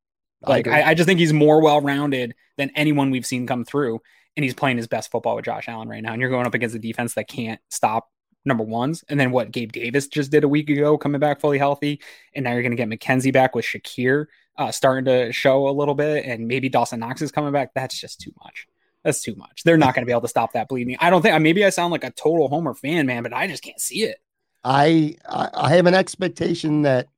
Like 0.42 0.66
agree. 0.66 0.80
I, 0.80 0.90
I 0.90 0.94
just 0.94 1.07
think 1.07 1.20
he's 1.20 1.34
more 1.34 1.61
well 1.61 1.82
rounded 1.82 2.34
than 2.57 2.70
anyone 2.74 3.11
we've 3.11 3.26
seen 3.26 3.46
come 3.46 3.64
through, 3.64 4.01
and 4.36 4.44
he's 4.44 4.54
playing 4.54 4.76
his 4.76 4.86
best 4.86 5.10
football 5.10 5.36
with 5.36 5.44
Josh 5.44 5.68
Allen 5.68 5.88
right 5.88 6.02
now. 6.02 6.12
And 6.12 6.20
you're 6.20 6.30
going 6.30 6.46
up 6.46 6.54
against 6.54 6.74
a 6.74 6.78
defense 6.78 7.14
that 7.14 7.28
can't 7.28 7.60
stop 7.68 8.08
number 8.44 8.64
ones. 8.64 9.04
And 9.08 9.18
then 9.18 9.32
what 9.32 9.50
Gabe 9.50 9.72
Davis 9.72 10.08
just 10.08 10.30
did 10.30 10.44
a 10.44 10.48
week 10.48 10.70
ago, 10.70 10.96
coming 10.96 11.20
back 11.20 11.40
fully 11.40 11.58
healthy, 11.58 12.00
and 12.34 12.44
now 12.44 12.52
you're 12.52 12.62
going 12.62 12.76
to 12.76 12.76
get 12.76 12.88
McKenzie 12.88 13.32
back 13.32 13.54
with 13.54 13.64
Shakir 13.64 14.26
uh, 14.56 14.70
starting 14.70 15.06
to 15.06 15.32
show 15.32 15.68
a 15.68 15.72
little 15.72 15.94
bit, 15.94 16.24
and 16.26 16.46
maybe 16.46 16.68
Dawson 16.68 17.00
Knox 17.00 17.22
is 17.22 17.32
coming 17.32 17.52
back. 17.52 17.72
That's 17.74 17.98
just 17.98 18.20
too 18.20 18.32
much. 18.44 18.66
That's 19.04 19.22
too 19.22 19.34
much. 19.34 19.62
They're 19.64 19.78
not 19.78 19.94
going 19.94 20.02
to 20.02 20.06
be 20.06 20.12
able 20.12 20.20
to 20.22 20.28
stop 20.28 20.52
that 20.52 20.68
bleeding. 20.68 20.96
I 21.00 21.08
don't 21.08 21.22
think. 21.22 21.40
Maybe 21.40 21.64
I 21.64 21.70
sound 21.70 21.92
like 21.92 22.04
a 22.04 22.10
total 22.10 22.48
Homer 22.48 22.74
fan, 22.74 23.06
man, 23.06 23.22
but 23.22 23.32
I 23.32 23.46
just 23.46 23.62
can't 23.62 23.80
see 23.80 24.02
it. 24.02 24.18
I 24.62 25.16
I 25.26 25.74
have 25.74 25.86
an 25.86 25.94
expectation 25.94 26.82
that 26.82 27.08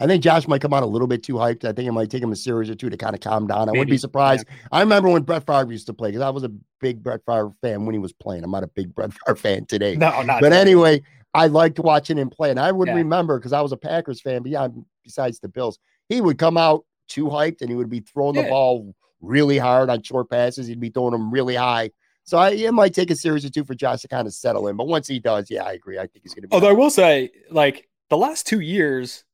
I 0.00 0.06
think 0.06 0.22
Josh 0.22 0.46
might 0.46 0.60
come 0.60 0.72
out 0.72 0.82
a 0.82 0.86
little 0.86 1.08
bit 1.08 1.22
too 1.24 1.34
hyped. 1.34 1.64
I 1.64 1.72
think 1.72 1.88
it 1.88 1.92
might 1.92 2.08
take 2.10 2.22
him 2.22 2.30
a 2.30 2.36
series 2.36 2.70
or 2.70 2.74
two 2.76 2.88
to 2.88 2.96
kind 2.96 3.14
of 3.14 3.20
calm 3.20 3.46
down. 3.48 3.68
I 3.68 3.72
wouldn't 3.72 3.86
be 3.88 3.92
Maybe, 3.92 3.98
surprised. 3.98 4.46
I 4.70 4.80
remember 4.80 5.08
when 5.08 5.22
Brett 5.22 5.44
Favre 5.44 5.72
used 5.72 5.86
to 5.86 5.92
play 5.94 6.10
because 6.10 6.22
I 6.22 6.30
was 6.30 6.44
a 6.44 6.52
big 6.80 7.02
Brett 7.02 7.20
Favre 7.26 7.52
fan 7.62 7.84
when 7.84 7.94
he 7.94 7.98
was 7.98 8.12
playing. 8.12 8.44
I'm 8.44 8.50
not 8.52 8.62
a 8.62 8.68
big 8.68 8.94
Brett 8.94 9.10
Favre 9.12 9.36
fan 9.36 9.66
today. 9.66 9.96
No, 9.96 10.22
not. 10.22 10.40
But 10.40 10.52
anyway, 10.52 11.02
I 11.34 11.48
liked 11.48 11.80
watching 11.80 12.16
him 12.16 12.30
play. 12.30 12.50
And 12.50 12.60
I 12.60 12.70
would 12.70 12.88
Yeah. 12.88 12.94
remember 12.94 13.38
because 13.38 13.52
I 13.52 13.60
was 13.60 13.72
a 13.72 13.76
Packers 13.76 14.20
fan 14.20 14.42
beyond 14.42 14.84
besides 15.02 15.40
the 15.40 15.48
Bills. 15.48 15.78
He 16.08 16.20
would 16.20 16.38
come 16.38 16.56
out 16.56 16.84
too 17.08 17.26
hyped 17.26 17.60
and 17.60 17.68
he 17.68 17.74
would 17.74 17.90
be 17.90 18.00
throwing 18.00 18.36
the 18.36 18.42
ball 18.44 18.94
really 19.20 19.58
hard 19.58 19.90
on 19.90 20.02
short 20.02 20.30
passes. 20.30 20.68
He'd 20.68 20.78
be 20.78 20.90
throwing 20.90 21.12
them 21.12 21.30
really 21.32 21.56
high. 21.56 21.90
So 22.22 22.38
I, 22.38 22.50
it 22.50 22.72
might 22.72 22.94
take 22.94 23.10
a 23.10 23.16
series 23.16 23.44
or 23.44 23.50
two 23.50 23.64
for 23.64 23.74
Josh 23.74 24.02
to 24.02 24.08
kind 24.08 24.28
of 24.28 24.34
settle 24.34 24.68
in. 24.68 24.76
But 24.76 24.86
once 24.86 25.08
he 25.08 25.18
does, 25.18 25.50
yeah, 25.50 25.64
I 25.64 25.72
agree. 25.72 25.98
I 25.98 26.02
think 26.06 26.22
he's 26.22 26.34
going 26.34 26.42
to 26.42 26.48
be. 26.48 26.54
Although 26.54 26.68
I 26.68 26.72
will 26.72 26.90
say, 26.90 27.30
like 27.50 27.88
the 28.10 28.18
last 28.18 28.46
two 28.46 28.60
years, 28.60 29.24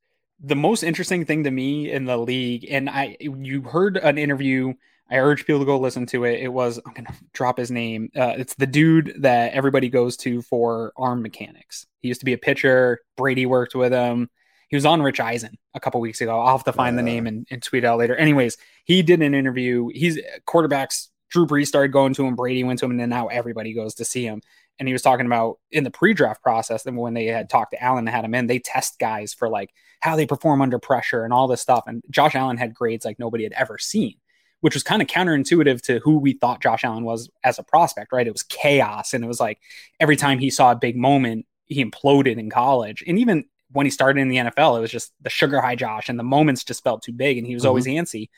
the 0.43 0.55
most 0.55 0.83
interesting 0.83 1.25
thing 1.25 1.43
to 1.45 1.51
me 1.51 1.91
in 1.91 2.05
the 2.05 2.17
league, 2.17 2.65
and 2.69 2.89
I 2.89 3.17
you 3.19 3.61
heard 3.61 3.97
an 3.97 4.17
interview. 4.17 4.73
I 5.09 5.19
urge 5.19 5.45
people 5.45 5.59
to 5.59 5.65
go 5.65 5.77
listen 5.79 6.07
to 6.07 6.23
it. 6.25 6.39
It 6.39 6.47
was 6.47 6.79
I'm 6.85 6.93
gonna 6.93 7.13
drop 7.33 7.57
his 7.57 7.69
name. 7.71 8.09
Uh, 8.15 8.33
it's 8.37 8.55
the 8.55 8.65
dude 8.67 9.13
that 9.19 9.53
everybody 9.53 9.87
goes 9.89 10.17
to 10.17 10.41
for 10.41 10.93
arm 10.97 11.21
mechanics. 11.21 11.85
He 12.01 12.07
used 12.07 12.21
to 12.21 12.25
be 12.25 12.33
a 12.33 12.37
pitcher. 12.39 13.01
Brady 13.15 13.45
worked 13.45 13.75
with 13.75 13.93
him. 13.93 14.29
He 14.67 14.75
was 14.75 14.85
on 14.85 15.03
Rich 15.03 15.19
Eisen 15.19 15.57
a 15.75 15.79
couple 15.79 16.01
weeks 16.01 16.21
ago. 16.21 16.39
I'll 16.39 16.57
have 16.57 16.65
to 16.65 16.73
find 16.73 16.97
the 16.97 17.03
Uh. 17.03 17.05
name 17.05 17.27
and, 17.27 17.45
and 17.51 17.61
tweet 17.61 17.85
out 17.85 17.99
later. 17.99 18.15
Anyways, 18.15 18.57
he 18.83 19.03
did 19.03 19.21
an 19.21 19.35
interview. 19.35 19.89
He's 19.93 20.19
quarterbacks. 20.47 21.09
Drew 21.29 21.45
Brees 21.45 21.67
started 21.67 21.91
going 21.91 22.13
to 22.15 22.25
him. 22.25 22.35
Brady 22.35 22.63
went 22.63 22.79
to 22.79 22.85
him, 22.85 22.91
and 22.91 22.99
then 22.99 23.09
now 23.09 23.27
everybody 23.27 23.73
goes 23.73 23.93
to 23.95 24.05
see 24.05 24.25
him 24.25 24.41
and 24.79 24.87
he 24.87 24.93
was 24.93 25.01
talking 25.01 25.25
about 25.25 25.59
in 25.71 25.83
the 25.83 25.91
pre-draft 25.91 26.41
process 26.43 26.85
and 26.85 26.97
when 26.97 27.13
they 27.13 27.25
had 27.25 27.49
talked 27.49 27.71
to 27.71 27.81
Allen 27.83 28.07
and 28.07 28.09
had 28.09 28.25
him 28.25 28.35
in, 28.35 28.47
they 28.47 28.59
test 28.59 28.99
guys 28.99 29.33
for 29.33 29.47
like 29.49 29.71
how 30.01 30.15
they 30.15 30.25
perform 30.25 30.61
under 30.61 30.79
pressure 30.79 31.23
and 31.23 31.31
all 31.33 31.47
this 31.47 31.61
stuff. 31.61 31.83
And 31.87 32.03
Josh 32.09 32.35
Allen 32.35 32.57
had 32.57 32.73
grades 32.73 33.05
like 33.05 33.17
nobody 33.19 33.43
had 33.43 33.53
ever 33.53 33.77
seen, 33.77 34.15
which 34.61 34.73
was 34.73 34.83
kind 34.83 35.01
of 35.01 35.07
counterintuitive 35.07 35.81
to 35.83 35.99
who 35.99 36.17
we 36.19 36.33
thought 36.33 36.61
Josh 36.61 36.83
Allen 36.83 37.03
was 37.05 37.29
as 37.43 37.57
a 37.57 37.63
prospect, 37.63 38.11
right? 38.11 38.27
It 38.27 38.33
was 38.33 38.43
chaos. 38.43 39.13
And 39.13 39.23
it 39.23 39.27
was 39.27 39.39
like 39.39 39.59
every 39.99 40.17
time 40.17 40.39
he 40.39 40.49
saw 40.49 40.71
a 40.71 40.75
big 40.75 40.97
moment, 40.97 41.45
he 41.65 41.83
imploded 41.83 42.37
in 42.37 42.49
college. 42.49 43.03
And 43.07 43.17
even 43.17 43.45
when 43.71 43.85
he 43.85 43.89
started 43.89 44.19
in 44.19 44.27
the 44.27 44.37
NFL, 44.37 44.77
it 44.77 44.81
was 44.81 44.91
just 44.91 45.13
the 45.21 45.29
sugar 45.29 45.61
high 45.61 45.75
Josh 45.75 46.09
and 46.09 46.19
the 46.19 46.23
moments 46.23 46.63
just 46.63 46.83
felt 46.83 47.01
too 47.01 47.13
big 47.13 47.37
and 47.37 47.47
he 47.47 47.53
was 47.55 47.63
Mhm. 47.63 47.67
always 47.67 47.85
antsy. 47.87 48.29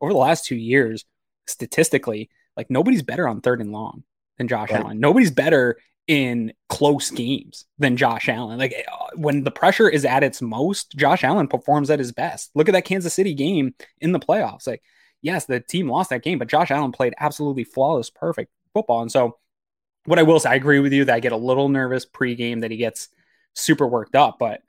Over 0.00 0.12
the 0.12 0.18
last 0.18 0.44
two 0.46 0.56
years, 0.56 1.04
statistically, 1.46 2.30
like 2.56 2.70
nobody's 2.70 3.02
better 3.02 3.28
on 3.28 3.40
third 3.40 3.60
and 3.60 3.72
long 3.72 4.04
than 4.42 4.48
Josh 4.48 4.70
Right. 4.70 4.80
Allen. 4.80 5.00
Nobody's 5.00 5.30
better 5.30 5.78
in 6.08 6.52
close 6.68 7.10
games 7.10 7.64
than 7.78 7.96
Josh 7.96 8.28
Allen. 8.28 8.58
Like 8.58 8.74
uh, 8.90 9.06
when 9.14 9.44
the 9.44 9.50
pressure 9.50 9.88
is 9.88 10.04
at 10.04 10.24
its 10.24 10.42
most, 10.42 10.96
Josh 10.96 11.22
Allen 11.24 11.46
performs 11.48 11.90
at 11.90 11.98
his 11.98 12.12
best. 12.12 12.50
Look 12.54 12.68
at 12.68 12.72
that 12.72 12.84
Kansas 12.84 13.14
City 13.14 13.34
game 13.34 13.74
in 14.00 14.12
the 14.12 14.18
playoffs. 14.18 14.66
Like, 14.66 14.82
yes, 15.22 15.46
the 15.46 15.60
team 15.60 15.88
lost 15.88 16.10
that 16.10 16.22
game, 16.24 16.38
but 16.38 16.48
Josh 16.48 16.70
Allen 16.70 16.92
played 16.92 17.14
absolutely 17.18 17.64
flawless, 17.64 18.10
perfect 18.10 18.50
football. 18.74 19.02
And 19.02 19.12
so, 19.12 19.38
what 20.04 20.18
I 20.18 20.22
will 20.24 20.40
say, 20.40 20.50
I 20.50 20.54
agree 20.56 20.80
with 20.80 20.92
you 20.92 21.04
that 21.04 21.14
I 21.14 21.20
get 21.20 21.32
a 21.32 21.36
little 21.36 21.68
nervous 21.68 22.04
pregame 22.04 22.62
that 22.62 22.72
he 22.72 22.76
gets 22.76 23.08
super 23.54 23.86
worked 23.86 24.16
up, 24.16 24.38
but 24.40 24.62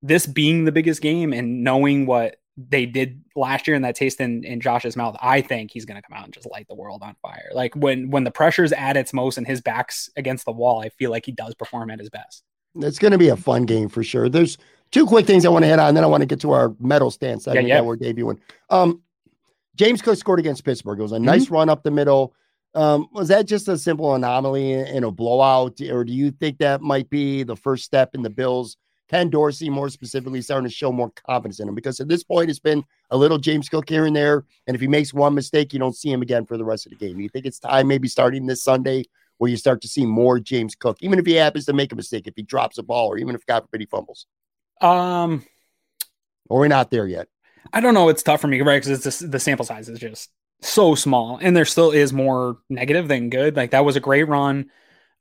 this 0.00 0.26
being 0.26 0.64
the 0.64 0.72
biggest 0.72 1.02
game 1.02 1.34
and 1.34 1.62
knowing 1.62 2.06
what 2.06 2.36
they 2.56 2.86
did 2.86 3.22
last 3.34 3.66
year 3.66 3.74
and 3.74 3.84
that 3.84 3.94
taste 3.94 4.20
in, 4.20 4.44
in 4.44 4.60
Josh's 4.60 4.96
mouth, 4.96 5.16
I 5.20 5.40
think 5.40 5.70
he's 5.70 5.84
going 5.84 6.00
to 6.00 6.06
come 6.06 6.16
out 6.16 6.24
and 6.24 6.34
just 6.34 6.50
light 6.50 6.66
the 6.68 6.74
world 6.74 7.02
on 7.02 7.16
fire. 7.22 7.50
Like 7.54 7.74
when 7.74 8.10
when 8.10 8.24
the 8.24 8.30
pressure's 8.30 8.72
at 8.72 8.96
its 8.96 9.12
most 9.12 9.38
and 9.38 9.46
his 9.46 9.60
back's 9.60 10.10
against 10.16 10.44
the 10.44 10.52
wall, 10.52 10.80
I 10.80 10.90
feel 10.90 11.10
like 11.10 11.24
he 11.24 11.32
does 11.32 11.54
perform 11.54 11.90
at 11.90 11.98
his 11.98 12.10
best. 12.10 12.44
It's 12.76 12.98
going 12.98 13.12
to 13.12 13.18
be 13.18 13.28
a 13.28 13.36
fun 13.36 13.64
game 13.64 13.88
for 13.88 14.02
sure. 14.02 14.28
There's 14.28 14.58
two 14.90 15.06
quick 15.06 15.26
things 15.26 15.44
I 15.44 15.48
want 15.48 15.64
to 15.64 15.68
hit 15.68 15.78
on, 15.78 15.88
and 15.88 15.96
then 15.96 16.04
I 16.04 16.06
want 16.06 16.22
to 16.22 16.26
get 16.26 16.40
to 16.40 16.52
our 16.52 16.74
medal 16.78 17.10
stand 17.10 17.42
segment 17.42 17.68
yeah. 17.68 17.76
that 17.76 17.84
we're 17.84 17.96
debuting. 17.96 18.38
Um, 18.70 19.02
James 19.74 20.02
Cook 20.02 20.18
scored 20.18 20.38
against 20.38 20.64
Pittsburgh. 20.64 20.98
It 20.98 21.02
was 21.02 21.12
a 21.12 21.18
nice 21.18 21.50
run 21.50 21.68
up 21.68 21.82
the 21.82 21.90
middle. 21.90 22.34
Um, 22.74 23.08
was 23.12 23.28
that 23.28 23.46
just 23.46 23.68
a 23.68 23.76
simple 23.76 24.14
anomaly 24.14 24.72
in 24.72 25.04
a 25.04 25.10
blowout, 25.10 25.80
or 25.80 26.04
do 26.04 26.12
you 26.12 26.30
think 26.30 26.58
that 26.58 26.80
might 26.80 27.10
be 27.10 27.42
the 27.42 27.56
first 27.56 27.84
step 27.84 28.14
in 28.14 28.22
the 28.22 28.30
Bills? 28.30 28.76
Ken 29.12 29.28
Dorsey, 29.28 29.68
more 29.68 29.90
specifically, 29.90 30.40
starting 30.40 30.68
to 30.68 30.74
show 30.74 30.90
more 30.90 31.12
confidence 31.26 31.60
in 31.60 31.68
him 31.68 31.74
because 31.74 32.00
at 32.00 32.08
this 32.08 32.24
point 32.24 32.48
it's 32.48 32.58
been 32.58 32.82
a 33.10 33.16
little 33.16 33.36
James 33.36 33.68
Cook 33.68 33.88
here 33.88 34.06
and 34.06 34.16
there, 34.16 34.46
and 34.66 34.74
if 34.74 34.80
he 34.80 34.88
makes 34.88 35.12
one 35.12 35.34
mistake, 35.34 35.74
you 35.74 35.78
don't 35.78 35.94
see 35.94 36.10
him 36.10 36.22
again 36.22 36.46
for 36.46 36.56
the 36.56 36.64
rest 36.64 36.86
of 36.86 36.90
the 36.90 36.96
game. 36.96 37.20
You 37.20 37.28
think 37.28 37.44
it's 37.44 37.58
time, 37.58 37.88
maybe 37.88 38.08
starting 38.08 38.46
this 38.46 38.62
Sunday, 38.62 39.04
where 39.36 39.50
you 39.50 39.58
start 39.58 39.82
to 39.82 39.88
see 39.88 40.06
more 40.06 40.40
James 40.40 40.74
Cook, 40.74 40.96
even 41.02 41.18
if 41.18 41.26
he 41.26 41.34
happens 41.34 41.66
to 41.66 41.74
make 41.74 41.92
a 41.92 41.96
mistake, 41.96 42.26
if 42.26 42.32
he 42.36 42.42
drops 42.42 42.78
a 42.78 42.82
ball, 42.82 43.08
or 43.08 43.18
even 43.18 43.34
if 43.34 43.44
God 43.44 43.60
forbid 43.60 43.82
he 43.82 43.86
fumbles, 43.86 44.26
Um, 44.80 45.44
or 46.48 46.60
we're 46.60 46.68
not 46.68 46.90
there 46.90 47.06
yet. 47.06 47.28
I 47.70 47.80
don't 47.80 47.94
know. 47.94 48.08
It's 48.08 48.22
tough 48.22 48.40
for 48.40 48.48
me, 48.48 48.62
right? 48.62 48.82
Because 48.82 48.90
it's 48.90 49.04
just, 49.04 49.30
the 49.30 49.38
sample 49.38 49.66
size 49.66 49.90
is 49.90 49.98
just 49.98 50.30
so 50.62 50.94
small, 50.94 51.38
and 51.42 51.54
there 51.54 51.66
still 51.66 51.90
is 51.90 52.14
more 52.14 52.56
negative 52.70 53.08
than 53.08 53.28
good. 53.28 53.56
Like 53.56 53.72
that 53.72 53.84
was 53.84 53.96
a 53.96 54.00
great 54.00 54.24
run. 54.24 54.70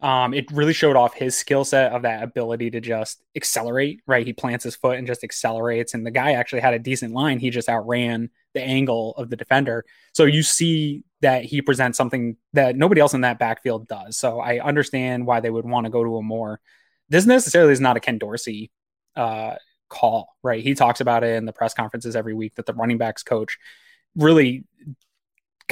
Um, 0.02 0.34
it 0.34 0.52
really 0.52 0.74
showed 0.74 0.96
off 0.96 1.14
his 1.14 1.38
skill 1.38 1.64
set 1.64 1.92
of 1.92 2.02
that 2.02 2.24
ability 2.24 2.72
to 2.72 2.82
just 2.82 3.22
accelerate. 3.36 4.02
Right, 4.08 4.26
he 4.26 4.34
plants 4.34 4.64
his 4.64 4.76
foot 4.76 4.98
and 4.98 5.06
just 5.06 5.24
accelerates. 5.24 5.94
And 5.94 6.06
the 6.06 6.12
guy 6.12 6.34
actually 6.34 6.62
had 6.62 6.74
a 6.74 6.80
decent 6.80 7.14
line. 7.14 7.40
He 7.40 7.50
just 7.50 7.70
outran 7.70 8.30
the 8.54 8.62
angle 8.62 9.14
of 9.18 9.30
the 9.30 9.36
defender. 9.36 9.86
So 10.14 10.26
you 10.26 10.44
see 10.44 11.04
that 11.22 11.46
he 11.46 11.62
presents 11.62 11.98
something 11.98 12.36
that 12.54 12.76
nobody 12.76 13.00
else 13.00 13.14
in 13.14 13.22
that 13.22 13.40
backfield 13.40 13.88
does. 13.88 14.18
So 14.18 14.40
I 14.40 14.60
understand 14.60 15.28
why 15.28 15.40
they 15.40 15.52
would 15.52 15.66
want 15.66 15.86
to 15.86 15.92
go 15.92 16.04
to 16.04 16.18
a 16.18 16.24
more. 16.24 16.60
This 17.10 17.26
necessarily 17.26 17.74
is 17.74 17.80
not 17.80 17.98
a 17.98 18.00
Ken 18.00 18.18
Dorsey 18.18 18.72
uh, 19.16 19.56
call, 19.90 20.36
right? 20.42 20.64
He 20.64 20.74
talks 20.74 21.02
about 21.02 21.24
it 21.24 21.36
in 21.36 21.46
the 21.46 21.54
press 21.54 21.74
conferences 21.74 22.16
every 22.16 22.34
week 22.34 22.56
that 22.56 22.66
the 22.66 22.74
running 22.74 22.98
backs 22.98 23.22
coach 23.22 23.58
really 24.16 24.66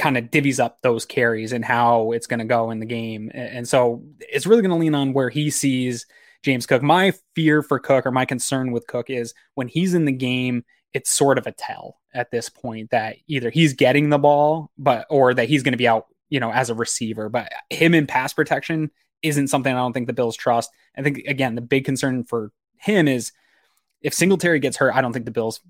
kind 0.00 0.16
of 0.16 0.24
divvies 0.24 0.58
up 0.58 0.78
those 0.82 1.04
carries 1.04 1.52
and 1.52 1.64
how 1.64 2.12
it's 2.12 2.26
going 2.26 2.38
to 2.38 2.46
go 2.46 2.70
in 2.70 2.80
the 2.80 2.86
game. 2.86 3.30
And 3.34 3.68
so 3.68 4.02
it's 4.18 4.46
really 4.46 4.62
going 4.62 4.70
to 4.70 4.76
lean 4.76 4.94
on 4.94 5.12
where 5.12 5.28
he 5.28 5.50
sees 5.50 6.06
James 6.42 6.64
Cook. 6.64 6.82
My 6.82 7.12
fear 7.34 7.62
for 7.62 7.78
Cook 7.78 8.06
or 8.06 8.10
my 8.10 8.24
concern 8.24 8.72
with 8.72 8.86
Cook 8.86 9.10
is 9.10 9.34
when 9.54 9.68
he's 9.68 9.92
in 9.92 10.06
the 10.06 10.12
game, 10.12 10.64
it's 10.94 11.12
sort 11.12 11.36
of 11.36 11.46
a 11.46 11.52
tell 11.52 11.98
at 12.14 12.30
this 12.30 12.48
point 12.48 12.90
that 12.90 13.16
either 13.28 13.50
he's 13.50 13.74
getting 13.74 14.08
the 14.08 14.18
ball, 14.18 14.70
but 14.78 15.06
or 15.10 15.34
that 15.34 15.48
he's 15.48 15.62
going 15.62 15.74
to 15.74 15.78
be 15.78 15.86
out, 15.86 16.06
you 16.30 16.40
know, 16.40 16.50
as 16.50 16.70
a 16.70 16.74
receiver. 16.74 17.28
But 17.28 17.52
him 17.68 17.94
in 17.94 18.06
pass 18.06 18.32
protection 18.32 18.90
isn't 19.22 19.48
something 19.48 19.72
I 19.72 19.76
don't 19.76 19.92
think 19.92 20.06
the 20.06 20.14
Bills 20.14 20.36
trust. 20.36 20.70
I 20.96 21.02
think 21.02 21.18
again, 21.28 21.56
the 21.56 21.60
big 21.60 21.84
concern 21.84 22.24
for 22.24 22.52
him 22.78 23.06
is 23.06 23.32
if 24.00 24.14
Singletary 24.14 24.60
gets 24.60 24.78
hurt, 24.78 24.94
I 24.94 25.02
don't 25.02 25.12
think 25.12 25.26
the 25.26 25.30
Bills 25.30 25.60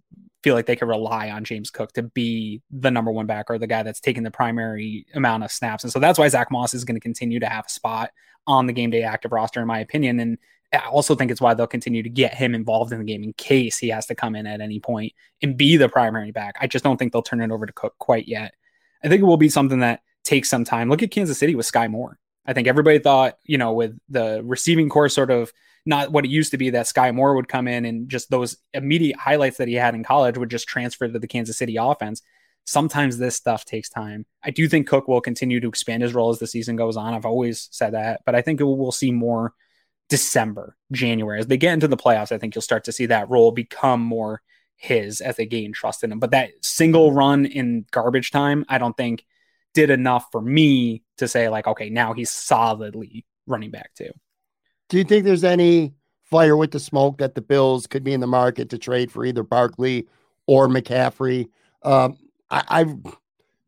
feel 0.43 0.55
like 0.55 0.66
they 0.66 0.76
can 0.76 0.88
rely 0.88 1.30
on 1.30 1.45
James 1.45 1.70
Cook 1.70 1.93
to 1.93 2.03
be 2.03 2.62
the 2.70 2.91
number 2.91 3.11
one 3.11 3.26
back 3.26 3.51
or 3.51 3.59
the 3.59 3.66
guy 3.66 3.82
that's 3.82 4.01
taking 4.01 4.22
the 4.22 4.30
primary 4.30 5.07
amount 5.14 5.45
of 5.45 5.53
snaps. 5.53 5.84
And 5.84 5.93
so 5.93 5.99
that's 5.99 6.18
why 6.18 6.28
Zach 6.28 6.51
Moss 6.51 6.74
is 6.74 6.84
going 6.84 6.97
to 6.97 7.01
continue 7.01 7.41
to 7.41 7.47
have 7.47 7.66
a 7.66 7.70
spot 7.70 8.11
on 8.47 8.66
the 8.66 8.72
game 8.72 8.91
day 8.91 9.03
active 9.03 9.32
roster, 9.32 9.61
in 9.61 9.66
my 9.66 9.80
opinion. 9.80 10.18
And 10.18 10.38
I 10.72 10.78
also 10.86 11.14
think 11.14 11.30
it's 11.30 11.41
why 11.41 11.55
they'll 11.55 11.66
continue 11.66 12.03
to 12.03 12.09
get 12.09 12.34
him 12.34 12.55
involved 12.55 12.93
in 12.93 12.99
the 12.99 13.05
game 13.05 13.22
in 13.22 13.32
case 13.34 13.76
he 13.78 13.88
has 13.88 14.07
to 14.07 14.14
come 14.14 14.34
in 14.34 14.47
at 14.47 14.61
any 14.61 14.80
point 14.80 15.12
and 15.43 15.57
be 15.57 15.76
the 15.76 15.88
primary 15.88 16.30
back. 16.30 16.55
I 16.61 16.66
just 16.66 16.84
don't 16.84 16.97
think 16.97 17.12
they'll 17.12 17.22
turn 17.22 17.41
it 17.41 17.51
over 17.51 17.66
to 17.66 17.72
Cook 17.72 17.97
quite 17.99 18.28
yet. 18.28 18.55
I 19.05 19.09
think 19.09 19.20
it 19.20 19.26
will 19.26 19.36
be 19.36 19.49
something 19.49 19.80
that 19.80 20.03
takes 20.24 20.49
some 20.49 20.64
time. 20.64 20.88
Look 20.88 21.03
at 21.03 21.11
Kansas 21.11 21.38
City 21.38 21.55
with 21.55 21.70
Skyy 21.70 21.91
Moore. 21.91 22.18
I 22.47 22.53
think 22.53 22.68
everybody 22.68 22.99
thought, 22.99 23.38
you 23.45 23.59
know, 23.59 23.72
with 23.72 23.99
the 24.09 24.43
receiving 24.45 24.88
core 24.88 25.09
sort 25.09 25.30
of 25.30 25.53
not 25.87 26.12
what 26.12 26.24
it 26.24 26.31
used 26.31 26.51
to 26.51 26.59
be 26.59 26.70
that 26.70 26.87
Skyy 26.87 27.14
Moore 27.14 27.35
would 27.35 27.49
come 27.49 27.66
in 27.66 27.85
and 27.85 28.09
just 28.09 28.31
those 28.31 28.57
immediate 28.74 29.18
highlights 29.18 29.57
that 29.59 29.68
he 29.68 29.74
had 29.74 29.95
in 29.95 30.05
college 30.05 30.37
would 30.37 30.51
just 30.51 30.68
transfer 30.68 31.09
to 31.09 31.18
the 31.18 31.26
Kansas 31.26 31.59
City 31.59 31.76
offense. 31.76 32.22
Sometimes 32.64 33.16
this 33.18 33.37
stuff 33.37 33.64
takes 33.64 33.89
time. 33.89 34.26
I 34.45 34.51
do 34.51 34.68
think 34.68 34.87
Cook 34.87 35.09
will 35.09 35.20
continue 35.20 35.61
to 35.61 35.68
expand 35.68 36.03
his 36.03 36.14
role 36.14 36.31
as 36.31 36.39
the 36.39 36.47
season 36.47 36.76
goes 36.76 36.97
on. 36.97 37.14
I've 37.14 37.26
always 37.26 37.68
said 37.72 37.95
that, 37.95 38.20
but 38.26 38.35
I 38.35 38.43
think 38.43 38.61
we'll 38.61 38.93
see 38.93 39.11
more 39.11 39.55
December, 40.09 40.76
January. 40.93 41.41
As 41.41 41.47
they 41.47 41.57
get 41.57 41.72
into 41.72 41.89
the 41.89 41.97
playoffs, 41.97 42.33
I 42.33 42.39
think 42.39 42.55
you'll 42.55 42.62
start 42.62 42.85
to 42.85 42.93
see 42.93 43.07
that 43.07 43.31
role 43.31 43.51
become 43.51 44.01
more 44.01 44.43
his 44.76 45.20
as 45.20 45.37
they 45.37 45.47
gain 45.47 45.72
trust 45.72 46.05
in 46.05 46.12
him. 46.12 46.18
But 46.18 46.33
that 46.33 46.51
single 46.62 47.12
run 47.12 47.47
in 47.47 47.87
garbage 47.91 48.31
time, 48.31 48.64
I 48.68 48.78
don't 48.78 48.97
think 48.97 49.24
did 49.72 49.91
enough 49.91 50.26
for 50.33 50.41
me 50.41 51.03
to 51.18 51.28
say, 51.28 51.49
like, 51.49 51.66
okay, 51.66 51.91
now 51.91 52.12
he's 52.12 52.31
solidly 52.31 53.24
running 53.47 53.70
back 53.70 53.95
too. 53.95 54.11
Do 54.91 54.99
you 54.99 55.05
think 55.05 55.24
there's 55.24 55.45
any 55.45 55.95
fire 56.24 56.57
with 56.57 56.72
the 56.72 56.80
smoke 56.80 57.18
that 57.18 57.34
the 57.34 57.41
Bills 57.41 57.86
could 57.86 58.05
be 58.05 58.12
in 58.12 58.20
the 58.20 58.26
market 58.26 58.68
to 58.70 58.78
trade 58.78 59.11
for 59.11 59.24
either 59.24 59.43
Barkley 59.43 60.07
or 60.47 60.68
McCaffrey? 60.68 61.49
Um, 61.82 62.18
I, 62.51 62.64
I've 62.68 62.95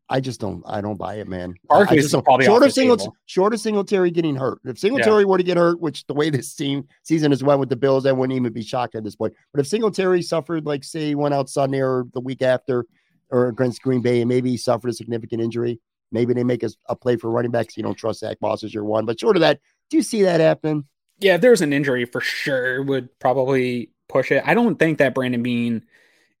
I 0.09 0.19
just 0.19 0.39
don't. 0.39 0.61
I 0.67 0.81
don't 0.81 0.97
buy 0.97 1.15
it, 1.15 1.27
man. 1.27 1.55
Barkley's 1.67 2.11
probably 2.11 2.45
short 2.45 2.61
of 2.61 2.73
single, 2.73 3.17
short 3.25 3.53
of 3.53 3.61
Singletary 3.61 4.11
getting 4.11 4.35
hurt. 4.35 4.59
If 4.65 4.77
Singletary 4.77 5.21
yeah. 5.21 5.27
were 5.27 5.37
to 5.37 5.43
get 5.43 5.57
hurt, 5.57 5.79
which 5.79 6.05
the 6.05 6.13
way 6.13 6.29
this 6.29 6.53
team 6.53 6.87
season 7.03 7.31
has 7.31 7.41
went 7.41 7.59
with 7.59 7.69
the 7.69 7.77
Bills, 7.77 8.05
I 8.05 8.11
wouldn't 8.11 8.37
even 8.37 8.51
be 8.51 8.61
shocked 8.61 8.93
at 8.95 9.03
this 9.03 9.15
point. 9.15 9.33
But 9.53 9.61
if 9.61 9.67
Singletary 9.67 10.21
suffered, 10.21 10.65
like 10.65 10.83
say, 10.83 11.07
he 11.07 11.15
went 11.15 11.33
out 11.33 11.49
Sunday 11.49 11.81
or 11.81 12.05
the 12.13 12.19
week 12.19 12.41
after, 12.41 12.85
or 13.29 13.47
against 13.47 13.81
Green 13.81 14.01
Bay, 14.01 14.21
and 14.21 14.29
maybe 14.29 14.51
he 14.51 14.57
suffered 14.57 14.89
a 14.89 14.93
significant 14.93 15.41
injury, 15.41 15.79
maybe 16.11 16.33
they 16.33 16.43
make 16.43 16.63
a, 16.63 16.69
a 16.89 16.95
play 16.95 17.15
for 17.15 17.31
running 17.31 17.51
backs. 17.51 17.77
You 17.77 17.83
don't 17.83 17.95
trust 17.95 18.19
Zach 18.19 18.37
Moss 18.41 18.63
as 18.63 18.73
your 18.73 18.83
one, 18.83 19.05
but 19.05 19.19
short 19.19 19.37
of 19.37 19.41
that, 19.41 19.61
do 19.89 19.97
you 19.97 20.03
see 20.03 20.21
that 20.23 20.41
happen? 20.41 20.85
Yeah, 21.19 21.35
if 21.35 21.41
there's 21.41 21.61
an 21.61 21.73
injury 21.73 22.05
for 22.05 22.21
sure, 22.21 22.83
would 22.83 23.17
probably 23.19 23.91
push 24.09 24.31
it. 24.31 24.43
I 24.45 24.53
don't 24.53 24.77
think 24.77 24.97
that 24.97 25.15
Brandon 25.15 25.43
Beane 25.43 25.83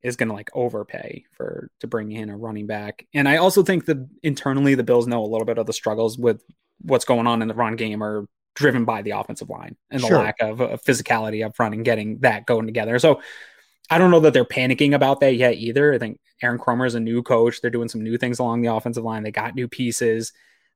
is 0.01 0.17
going 0.17 0.29
to 0.29 0.35
like 0.35 0.49
overpay 0.53 1.23
for 1.31 1.69
to 1.79 1.87
bring 1.87 2.11
in 2.11 2.29
a 2.29 2.37
running 2.37 2.67
back. 2.67 3.07
And 3.13 3.27
I 3.27 3.37
also 3.37 3.63
think 3.63 3.85
that 3.85 4.05
internally 4.21 4.75
the 4.75 4.83
Bills 4.83 5.07
know 5.07 5.23
a 5.23 5.27
little 5.27 5.45
bit 5.45 5.57
of 5.57 5.65
the 5.65 5.73
struggles 5.73 6.17
with 6.17 6.43
what's 6.81 7.05
going 7.05 7.25
on 7.25 7.41
in 7.41 7.47
the 7.47 7.53
run 7.53 7.77
game 7.77 8.03
are 8.03 8.27
driven 8.55 8.85
by 8.85 9.01
the 9.01 9.11
offensive 9.11 9.49
line 9.49 9.75
and 9.89 10.03
the 10.03 10.07
sure. 10.07 10.17
lack 10.17 10.35
of, 10.41 10.59
of 10.59 10.83
physicality 10.83 11.45
up 11.45 11.55
front 11.55 11.73
and 11.73 11.85
getting 11.85 12.19
that 12.19 12.45
going 12.45 12.65
together. 12.65 12.99
So 12.99 13.21
I 13.89 13.97
don't 13.97 14.11
know 14.11 14.19
that 14.21 14.33
they're 14.33 14.45
panicking 14.45 14.93
about 14.93 15.21
that 15.21 15.35
yet 15.35 15.55
either. 15.55 15.93
I 15.93 15.97
think 15.97 16.19
Aaron 16.41 16.59
Kromer 16.59 16.85
is 16.85 16.95
a 16.95 16.99
new 16.99 17.23
coach. 17.23 17.61
They're 17.61 17.71
doing 17.71 17.89
some 17.89 18.03
new 18.03 18.17
things 18.17 18.39
along 18.39 18.61
the 18.61 18.73
offensive 18.73 19.03
line. 19.03 19.23
They 19.23 19.31
got 19.31 19.55
new 19.55 19.67
pieces. 19.67 20.33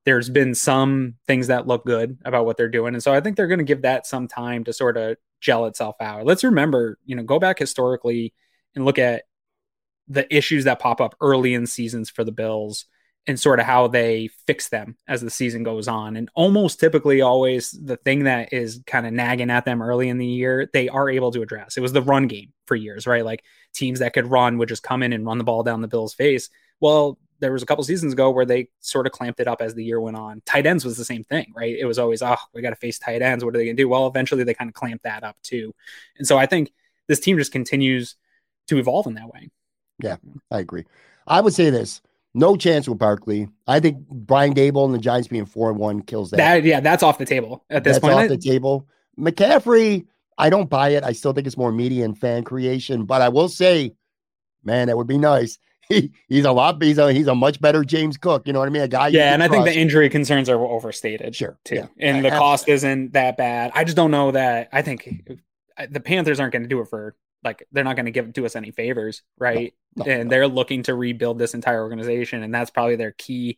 There's 0.08 0.30
been 0.30 0.56
some 0.56 1.16
things 1.28 1.48
that 1.48 1.68
look 1.68 1.86
good 1.86 2.18
about 2.24 2.46
what 2.46 2.56
they're 2.56 2.70
doing. 2.70 2.94
And 2.94 3.04
so 3.04 3.14
I 3.14 3.20
think 3.20 3.36
they're 3.36 3.48
going 3.48 3.58
to 3.58 3.66
give 3.66 3.82
that 3.82 4.08
some 4.08 4.26
time 4.26 4.64
to 4.64 4.72
sort 4.72 4.96
of 4.96 5.18
gel 5.42 5.66
itself 5.66 5.98
out. 6.00 6.26
Let's 6.26 6.46
remember, 6.46 6.98
you 7.04 7.14
know, 7.14 7.24
go 7.24 7.40
back 7.40 7.60
historically 7.60 8.34
and 8.74 8.86
look 8.86 9.00
at 9.00 9.24
the 10.08 10.34
issues 10.34 10.64
that 10.64 10.80
pop 10.80 11.02
up 11.02 11.14
early 11.20 11.54
in 11.54 11.68
seasons 11.68 12.10
for 12.10 12.24
the 12.24 12.32
Bills 12.32 12.86
and 13.28 13.38
sort 13.38 13.60
of 13.60 13.66
how 13.66 13.90
they 13.90 14.30
fix 14.46 14.70
them 14.70 14.96
as 15.10 15.20
the 15.20 15.30
season 15.30 15.64
goes 15.64 15.90
on. 15.90 16.16
And 16.16 16.30
almost 16.36 16.80
typically, 16.80 17.20
always 17.20 17.72
the 17.72 17.98
thing 17.98 18.24
that 18.24 18.54
is 18.54 18.82
kind 18.88 19.06
of 19.06 19.12
nagging 19.12 19.52
at 19.52 19.66
them 19.66 19.82
early 19.82 20.08
in 20.08 20.20
the 20.20 20.26
year, 20.26 20.70
they 20.72 20.88
are 20.88 21.10
able 21.10 21.32
to 21.32 21.42
address. 21.42 21.76
It 21.76 21.82
was 21.82 21.92
the 21.92 22.02
run 22.02 22.28
game 22.28 22.54
for 22.66 22.78
years, 22.78 23.06
right? 23.06 23.26
Like 23.26 23.44
teams 23.74 24.00
that 24.00 24.14
could 24.14 24.28
run 24.32 24.58
would 24.58 24.70
just 24.70 24.84
come 24.84 25.04
in 25.04 25.12
and 25.12 25.26
run 25.26 25.38
the 25.38 25.44
ball 25.44 25.64
down 25.64 25.82
the 25.82 25.90
Bills' 25.90 26.14
face. 26.14 26.50
Well, 26.80 27.20
there 27.40 27.52
was 27.52 27.64
a 27.64 27.66
couple 27.66 27.84
seasons 27.84 28.14
ago 28.14 28.32
where 28.32 28.46
they 28.46 28.70
sort 28.80 29.06
of 29.06 29.14
clamped 29.14 29.40
it 29.40 29.48
up 29.48 29.62
as 29.62 29.76
the 29.76 29.84
year 29.84 30.02
went 30.02 30.18
on. 30.18 30.42
Tight 30.46 30.66
ends 30.66 30.84
was 30.84 30.98
the 30.98 31.06
same 31.06 31.24
thing, 31.24 31.54
right? 31.56 31.76
It 31.78 31.86
was 31.86 32.00
always, 32.00 32.22
oh, 32.22 32.36
we 32.54 32.62
got 32.62 32.72
to 32.72 32.76
face 32.76 32.98
tight 33.00 33.22
ends. 33.22 33.44
What 33.44 33.56
are 33.56 33.58
they 33.58 33.66
going 33.66 33.78
to 33.78 33.84
do? 33.84 33.90
Well, 33.90 34.08
eventually 34.08 34.44
they 34.44 34.54
kind 34.54 34.70
of 34.70 34.74
clamped 34.74 35.04
that 35.04 35.24
up 35.24 35.38
too. 35.44 35.74
And 36.18 36.28
so 36.28 36.38
I 36.38 36.46
think 36.46 36.72
this 37.08 37.20
team 37.20 37.38
just 37.38 37.52
continues 37.52 38.16
to 38.68 38.78
evolve 38.78 39.08
in 39.08 39.14
that 39.16 39.32
way. 39.32 39.50
Yeah, 40.02 40.18
I 40.52 40.60
agree. 40.60 40.86
I 41.26 41.42
would 41.42 41.54
say 41.54 41.70
this. 41.70 42.02
No 42.34 42.56
chance 42.56 42.88
with 42.88 43.00
Barkley. 43.00 43.48
I 43.66 43.80
think 43.80 44.08
Brian 44.10 44.54
Daboll 44.54 44.86
and 44.86 44.94
the 44.94 45.00
Giants 45.00 45.28
being 45.28 45.46
four 45.46 45.70
and 45.72 45.80
one 45.80 46.02
kills 46.02 46.30
that. 46.32 46.38
that 46.38 46.64
yeah, 46.64 46.80
that's 46.80 47.02
off 47.02 47.18
the 47.18 47.26
table 47.26 47.66
at 47.70 47.84
this 47.84 47.96
that's 47.96 48.04
point. 48.04 48.14
Off 48.14 48.28
the 48.28 48.38
table. 48.38 48.88
McCaffrey, 49.18 50.06
I 50.38 50.50
don't 50.52 50.70
buy 50.70 50.90
it. 50.90 51.04
I 51.04 51.14
still 51.14 51.34
think 51.34 51.48
it's 51.48 51.58
more 51.58 51.72
media 51.72 52.06
and 52.06 52.18
fan 52.18 52.44
creation. 52.44 53.06
But 53.06 53.24
I 53.24 53.30
will 53.30 53.50
say, 53.50 53.96
man, 54.64 54.88
that 54.88 54.98
would 54.98 55.08
be 55.08 55.18
nice. 55.18 55.58
He, 55.90 56.12
he's 56.28 56.46
a 56.46 56.52
lot. 56.52 56.82
He's 56.82 56.98
a 56.98 57.12
he's 57.14 57.28
a 57.28 57.36
much 57.36 57.62
better 57.62 57.84
James 57.84 58.18
Cook. 58.18 58.48
You 58.48 58.54
know 58.54 58.60
what 58.60 58.68
I 58.68 58.72
mean? 58.72 58.84
A 58.84 58.88
guy. 58.88 59.08
Yeah, 59.10 59.34
and 59.34 59.44
I 59.44 59.48
think 59.48 59.66
the 59.66 59.76
injury 59.76 60.10
concerns 60.10 60.50
are 60.50 60.60
overstated. 60.60 61.36
Sure, 61.36 61.58
too, 61.64 61.76
yeah. 61.76 61.88
and 62.00 62.24
the 62.24 62.30
cost 62.30 62.68
isn't 62.68 63.14
that 63.14 63.38
bad. 63.38 63.72
I 63.74 63.84
just 63.84 63.96
don't 63.98 64.12
know 64.12 64.32
that. 64.32 64.70
I 64.72 64.82
think 64.82 65.30
the 65.90 66.00
Panthers 66.00 66.40
aren't 66.40 66.54
going 66.54 66.64
to 66.64 66.70
do 66.70 66.82
it 66.82 66.88
for 66.88 67.16
like 67.44 67.68
they're 67.72 67.84
not 67.84 67.96
going 67.96 68.06
to 68.06 68.12
give 68.12 68.34
to 68.34 68.46
us 68.46 68.56
any 68.56 68.72
favors, 68.72 69.22
right? 69.38 69.74
No, 69.96 70.06
no, 70.06 70.12
and 70.12 70.24
no. 70.26 70.30
they're 70.30 70.48
looking 70.48 70.84
to 70.84 70.96
rebuild 70.96 71.40
this 71.40 71.54
entire 71.54 71.82
organization, 71.82 72.44
and 72.44 72.54
that's 72.54 72.72
probably 72.72 72.96
their 72.96 73.12
key 73.12 73.58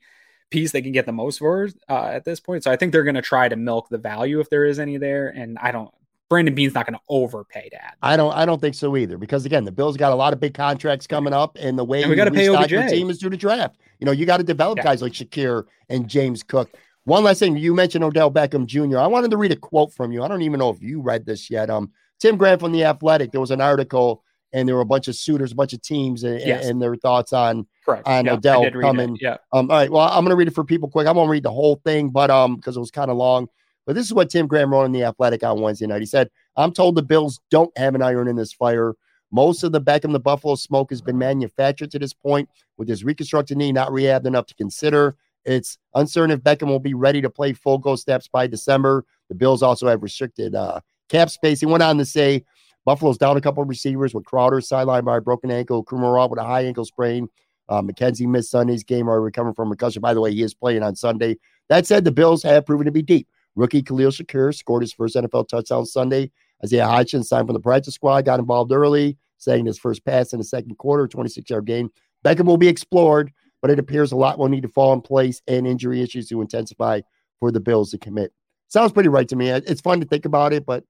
piece 0.50 0.72
they 0.72 0.82
can 0.82 0.92
get 0.92 1.06
the 1.06 1.12
most 1.12 1.40
for 1.40 1.70
uh, 1.88 2.06
at 2.06 2.26
this 2.26 2.40
point. 2.40 2.64
So 2.64 2.72
I 2.72 2.76
think 2.76 2.92
they're 2.92 3.04
going 3.04 3.16
to 3.16 3.22
try 3.22 3.48
to 3.48 3.56
milk 3.56 3.90
the 3.90 3.98
value 3.98 4.40
if 4.40 4.50
there 4.50 4.66
is 4.66 4.80
any 4.80 4.98
there, 4.98 5.30
and 5.30 5.58
I 5.60 5.72
don't. 5.72 5.94
Brandon 6.30 6.54
Beane's 6.54 6.76
not 6.76 6.86
going 6.86 6.94
to 6.94 7.02
overpay 7.10 7.70
that. 7.72 7.98
I 8.04 8.16
don't. 8.16 8.32
I 8.34 8.46
don't 8.46 8.62
think 8.62 8.76
so 8.76 8.96
either. 8.96 9.18
Because 9.18 9.46
again, 9.46 9.66
the 9.66 9.72
Bills 9.72 9.98
got 9.98 10.12
a 10.12 10.16
lot 10.16 10.32
of 10.32 10.40
big 10.40 10.54
contracts 10.54 11.08
coming 11.08 11.34
up, 11.34 11.58
and 11.60 11.78
the 11.78 11.84
way 11.84 12.04
and 12.04 12.10
we 12.10 12.16
got 12.16 12.26
to 12.26 12.32
pay 12.32 12.48
OBJ. 12.48 12.72
Your 12.72 12.88
team 12.88 13.10
is 13.10 13.20
through 13.20 13.32
the 13.32 13.38
draft. 13.38 13.78
You 14.00 14.06
know, 14.06 14.12
you 14.12 14.26
got 14.26 14.38
to 14.38 14.44
develop 14.44 14.78
yeah. 14.78 14.84
guys 14.84 15.02
like 15.02 15.14
Shakir 15.14 15.66
and 15.90 16.08
James 16.08 16.44
Cook. 16.44 16.70
One 17.06 17.24
last 17.24 17.40
thing, 17.40 17.58
you 17.58 17.74
mentioned 17.74 18.04
Odell 18.04 18.32
Beckham 18.32 18.68
Jr. 18.68 19.00
I 19.00 19.08
wanted 19.08 19.32
to 19.32 19.38
read 19.38 19.52
a 19.52 19.56
quote 19.56 19.92
from 19.92 20.12
you. 20.12 20.22
I 20.22 20.28
don't 20.28 20.44
even 20.44 20.60
know 20.60 20.70
if 20.70 20.82
you 20.82 21.02
read 21.02 21.26
this 21.26 21.50
yet. 21.50 21.70
Um, 21.70 21.92
Tim 22.20 22.38
Graham 22.38 22.60
from 22.60 22.72
the 22.72 22.84
Athletic. 22.84 23.32
There 23.32 23.42
was 23.42 23.50
an 23.50 23.62
article, 23.62 24.24
and 24.54 24.68
there 24.68 24.76
were 24.76 24.82
a 24.82 24.86
bunch 24.86 25.08
of 25.08 25.16
suitors, 25.16 25.52
a 25.52 25.56
bunch 25.56 25.74
of 25.74 25.82
teams, 25.82 26.24
and, 26.24 26.40
yes. 26.40 26.68
and 26.68 26.80
their 26.80 26.96
thoughts 26.96 27.34
on 27.34 27.66
Correct. 27.84 28.08
on 28.08 28.26
yeah, 28.26 28.34
Odell 28.34 28.70
coming. 28.70 29.18
Yeah. 29.20 29.38
Um. 29.52 29.72
All 29.72 29.78
right. 29.78 29.92
Well, 29.92 30.08
I'm 30.08 30.24
going 30.24 30.30
to 30.30 30.36
read 30.36 30.48
it 30.48 30.54
for 30.54 30.64
people 30.64 30.90
quick. 30.90 31.08
I 31.08 31.12
won't 31.12 31.32
read 31.32 31.44
the 31.44 31.52
whole 31.52 31.82
thing, 31.84 32.10
but 32.10 32.30
um, 32.30 32.58
because 32.58 32.78
it 32.78 32.80
was 32.80 32.92
kind 32.92 33.10
of 33.10 33.18
long. 33.18 33.48
But 33.90 33.96
this 33.96 34.06
is 34.06 34.14
what 34.14 34.30
Tim 34.30 34.46
Graham 34.46 34.72
wrote 34.72 34.84
in 34.84 34.92
the 34.92 35.04
Athletic 35.04 35.44
on 35.44 35.62
Wednesday 35.62 35.88
night. 35.88 36.02
He 36.02 36.06
said, 36.06 36.30
"I'm 36.56 36.72
told 36.72 36.94
the 36.94 37.02
Bills 37.02 37.42
don't 37.50 37.76
have 37.76 37.96
an 37.96 38.04
iron 38.04 38.28
in 38.28 38.36
this 38.36 38.54
fire." 38.54 38.94
Most 39.32 39.64
of 39.64 39.72
the 39.72 39.82
Beckham 39.82 40.12
the 40.12 40.20
Buffalo 40.20 40.54
smoke 40.54 40.92
has 40.92 41.02
been 41.02 41.18
manufactured 41.18 41.90
to 41.90 41.98
this 41.98 42.14
point, 42.14 42.48
with 42.78 42.88
his 42.88 43.04
reconstructed 43.04 43.58
knee 43.58 43.72
not 43.72 43.90
rehabbed 43.90 44.28
enough 44.28 44.46
to 44.46 44.54
consider. 44.54 45.16
It's 45.44 45.80
uncertain 45.96 46.30
if 46.30 46.42
Beckham 46.42 46.68
will 46.68 46.80
be 46.80 46.94
ready 46.94 47.20
to 47.20 47.32
play 47.32 47.52
full 47.54 47.80
go 47.80 47.96
steps 47.96 48.28
by 48.28 48.46
December. 48.46 49.06
The 49.28 49.34
Bills 49.34 49.64
also 49.64 49.88
have 49.88 50.04
restricted 50.04 50.54
uh, 50.54 50.82
cap 51.08 51.32
space. 51.32 51.60
He 51.60 51.66
went 51.66 51.82
on 51.82 51.98
to 51.98 52.06
say 52.06 52.46
Buffalo's 52.86 53.18
down 53.18 53.38
a 53.38 53.42
couple 53.42 53.64
of 53.64 53.70
receivers 53.70 54.14
with 54.14 54.24
Crowder 54.24 54.58
sidelined 54.58 55.06
by 55.06 55.18
a 55.18 55.22
broken 55.22 55.50
ankle, 55.50 55.84
Kumerow 55.84 56.30
with 56.30 56.38
a 56.38 56.44
high 56.44 56.64
ankle 56.64 56.86
sprain. 56.86 57.28
Uh, 57.68 57.82
McKenzie 57.82 58.28
missed 58.28 58.52
Sunday's 58.52 58.84
game 58.84 59.10
or 59.10 59.20
recovering 59.20 59.56
from 59.56 59.70
concussion. 59.70 60.00
By 60.04 60.14
the 60.14 60.22
way, 60.22 60.32
he 60.32 60.44
is 60.44 60.54
playing 60.54 60.84
on 60.84 60.96
Sunday. 60.96 61.40
That 61.70 61.88
said, 61.88 62.06
the 62.06 62.12
Bills 62.12 62.44
have 62.44 62.68
proven 62.68 62.86
to 62.86 62.92
be 62.92 63.02
deep. 63.02 63.28
Rookie 63.56 63.82
Khalil 63.82 64.12
Shakir 64.12 64.56
scored 64.56 64.84
his 64.84 64.94
first 64.94 65.16
NFL 65.16 65.48
touchdown 65.48 65.86
Sunday. 65.86 66.32
Isaiah 66.64 66.86
Hodgins 66.86 67.26
signed 67.26 67.48
from 67.48 67.54
the 67.54 67.60
practice 67.60 67.96
squad, 67.96 68.26
got 68.26 68.40
involved 68.40 68.72
early, 68.72 69.18
saying 69.38 69.66
his 69.66 69.80
first 69.80 70.04
pass 70.06 70.34
in 70.34 70.40
the 70.40 70.46
second 70.46 70.78
quarter, 70.78 71.08
26 71.08 71.50
yard 71.50 71.66
gain. 71.66 71.90
Beckham 72.24 72.46
will 72.46 72.58
be 72.58 72.68
explored, 72.68 73.32
but 73.62 73.72
it 73.72 73.80
appears 73.80 74.12
a 74.12 74.16
lot 74.16 74.38
will 74.38 74.50
need 74.50 74.64
to 74.64 74.70
fall 74.70 74.94
in 74.94 75.02
place 75.02 75.42
and 75.48 75.66
injury 75.66 76.02
issues 76.02 76.28
to 76.30 76.42
intensify 76.42 77.02
for 77.40 77.52
the 77.52 77.60
Bills 77.60 77.92
to 77.92 77.98
commit. 77.98 78.34
Sounds 78.68 78.92
pretty 78.92 79.10
right 79.10 79.28
to 79.30 79.36
me. 79.36 79.50
It's 79.50 79.82
fun 79.82 80.00
to 80.00 80.06
think 80.06 80.26
about 80.26 80.54
it, 80.54 80.66
but 80.66 80.84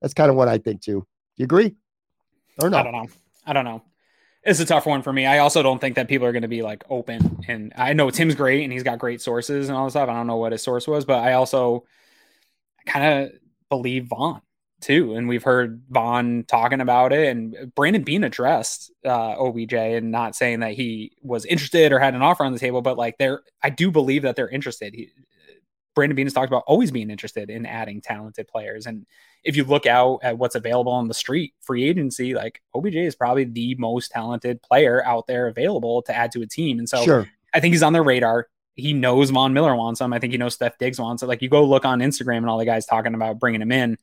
that's 0.00 0.14
kind 0.14 0.30
of 0.30 0.36
what 0.36 0.48
I 0.48 0.58
think 0.58 0.82
too. 0.82 1.00
Do 1.00 1.06
you 1.38 1.44
agree? 1.44 1.74
Or 2.60 2.68
no? 2.68 2.78
I 2.78 2.82
don't 2.82 2.92
know. 2.92 3.08
I 3.46 3.52
don't 3.52 3.64
know. 3.64 3.82
It's 4.44 4.60
a 4.60 4.66
tough 4.66 4.86
one 4.86 5.02
for 5.02 5.12
me. 5.12 5.24
I 5.24 5.38
also 5.38 5.62
don't 5.62 5.80
think 5.80 5.94
that 5.94 6.08
people 6.08 6.26
are 6.26 6.32
going 6.32 6.42
to 6.42 6.48
be 6.48 6.62
like 6.62 6.84
open. 6.90 7.44
And 7.46 7.72
I 7.76 7.92
know 7.92 8.10
Tim's 8.10 8.34
great 8.34 8.64
and 8.64 8.72
he's 8.72 8.82
got 8.82 8.98
great 8.98 9.20
sources 9.20 9.68
and 9.68 9.78
all 9.78 9.84
this 9.84 9.92
stuff. 9.92 10.08
I 10.08 10.14
don't 10.14 10.26
know 10.26 10.36
what 10.36 10.52
his 10.52 10.62
source 10.62 10.88
was, 10.88 11.04
but 11.04 11.20
I 11.20 11.34
also 11.34 11.84
kind 12.86 13.24
of 13.24 13.32
believe 13.68 14.06
Von 14.06 14.40
too. 14.80 15.14
And 15.14 15.28
we've 15.28 15.42
heard 15.42 15.82
Von 15.90 16.44
talking 16.48 16.80
about 16.80 17.12
it 17.12 17.28
and 17.28 17.72
Brandon 17.74 18.02
Beane 18.02 18.24
addressed 18.24 18.90
uh, 19.04 19.36
OBJ 19.38 19.72
and 19.74 20.10
not 20.10 20.34
saying 20.34 20.60
that 20.60 20.72
he 20.72 21.12
was 21.22 21.44
interested 21.46 21.92
or 21.92 21.98
had 21.98 22.14
an 22.14 22.22
offer 22.22 22.44
on 22.44 22.52
the 22.52 22.58
table, 22.58 22.82
but 22.82 22.98
like 22.98 23.16
they're, 23.18 23.42
I 23.62 23.70
do 23.70 23.90
believe 23.90 24.22
that 24.22 24.36
they're 24.36 24.48
interested. 24.48 24.92
He, 24.94 25.10
Brandon 25.94 26.16
Beane 26.16 26.26
has 26.26 26.32
talked 26.32 26.50
about 26.50 26.64
always 26.66 26.90
being 26.90 27.10
interested 27.10 27.50
in 27.50 27.66
adding 27.66 28.00
talented 28.00 28.48
players. 28.48 28.86
And 28.86 29.06
if 29.44 29.56
you 29.56 29.64
look 29.64 29.86
out 29.86 30.20
at 30.22 30.38
what's 30.38 30.54
available 30.54 30.92
on 30.92 31.08
the 31.08 31.14
street, 31.14 31.54
free 31.60 31.84
agency, 31.84 32.34
like 32.34 32.62
OBJ 32.74 32.96
is 32.96 33.14
probably 33.14 33.44
the 33.44 33.74
most 33.76 34.10
talented 34.10 34.62
player 34.62 35.04
out 35.04 35.26
there 35.26 35.48
available 35.48 36.02
to 36.02 36.16
add 36.16 36.32
to 36.32 36.42
a 36.42 36.46
team. 36.46 36.78
And 36.78 36.88
so 36.88 37.02
sure. 37.02 37.28
I 37.52 37.60
think 37.60 37.72
he's 37.72 37.82
on 37.82 37.92
their 37.92 38.02
radar. 38.02 38.48
He 38.74 38.92
knows 38.92 39.30
Von 39.30 39.52
Miller 39.52 39.76
wants 39.76 40.00
him. 40.00 40.12
I 40.12 40.18
think 40.18 40.32
he 40.32 40.38
knows 40.38 40.54
Steph 40.54 40.78
Diggs 40.78 40.98
wants 40.98 41.22
it. 41.22 41.26
Like 41.26 41.42
you 41.42 41.48
go 41.48 41.64
look 41.64 41.84
on 41.84 42.00
Instagram 42.00 42.38
and 42.38 42.48
all 42.48 42.58
the 42.58 42.64
guys 42.64 42.86
talking 42.86 43.14
about 43.14 43.38
bringing 43.38 43.62
him 43.62 43.72
in. 43.72 43.98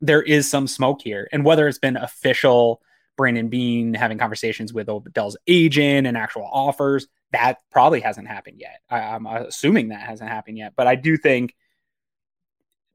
There 0.00 0.22
is 0.22 0.48
some 0.48 0.68
smoke 0.68 1.02
here. 1.02 1.28
And 1.32 1.44
whether 1.44 1.66
it's 1.66 1.78
been 1.78 1.96
official, 1.96 2.80
Brandon 3.16 3.48
Beane 3.48 3.94
having 3.94 4.16
conversations 4.18 4.72
with 4.72 4.88
Odell's 4.88 5.36
agent 5.48 6.06
and 6.06 6.16
actual 6.16 6.48
offers, 6.50 7.08
that 7.32 7.58
probably 7.70 8.00
hasn't 8.00 8.28
happened 8.28 8.60
yet. 8.60 8.80
I, 8.88 9.00
I'm 9.00 9.26
assuming 9.26 9.88
that 9.88 10.00
hasn't 10.00 10.30
happened 10.30 10.58
yet. 10.58 10.74
But 10.76 10.86
I 10.86 10.94
do 10.94 11.16
think 11.16 11.54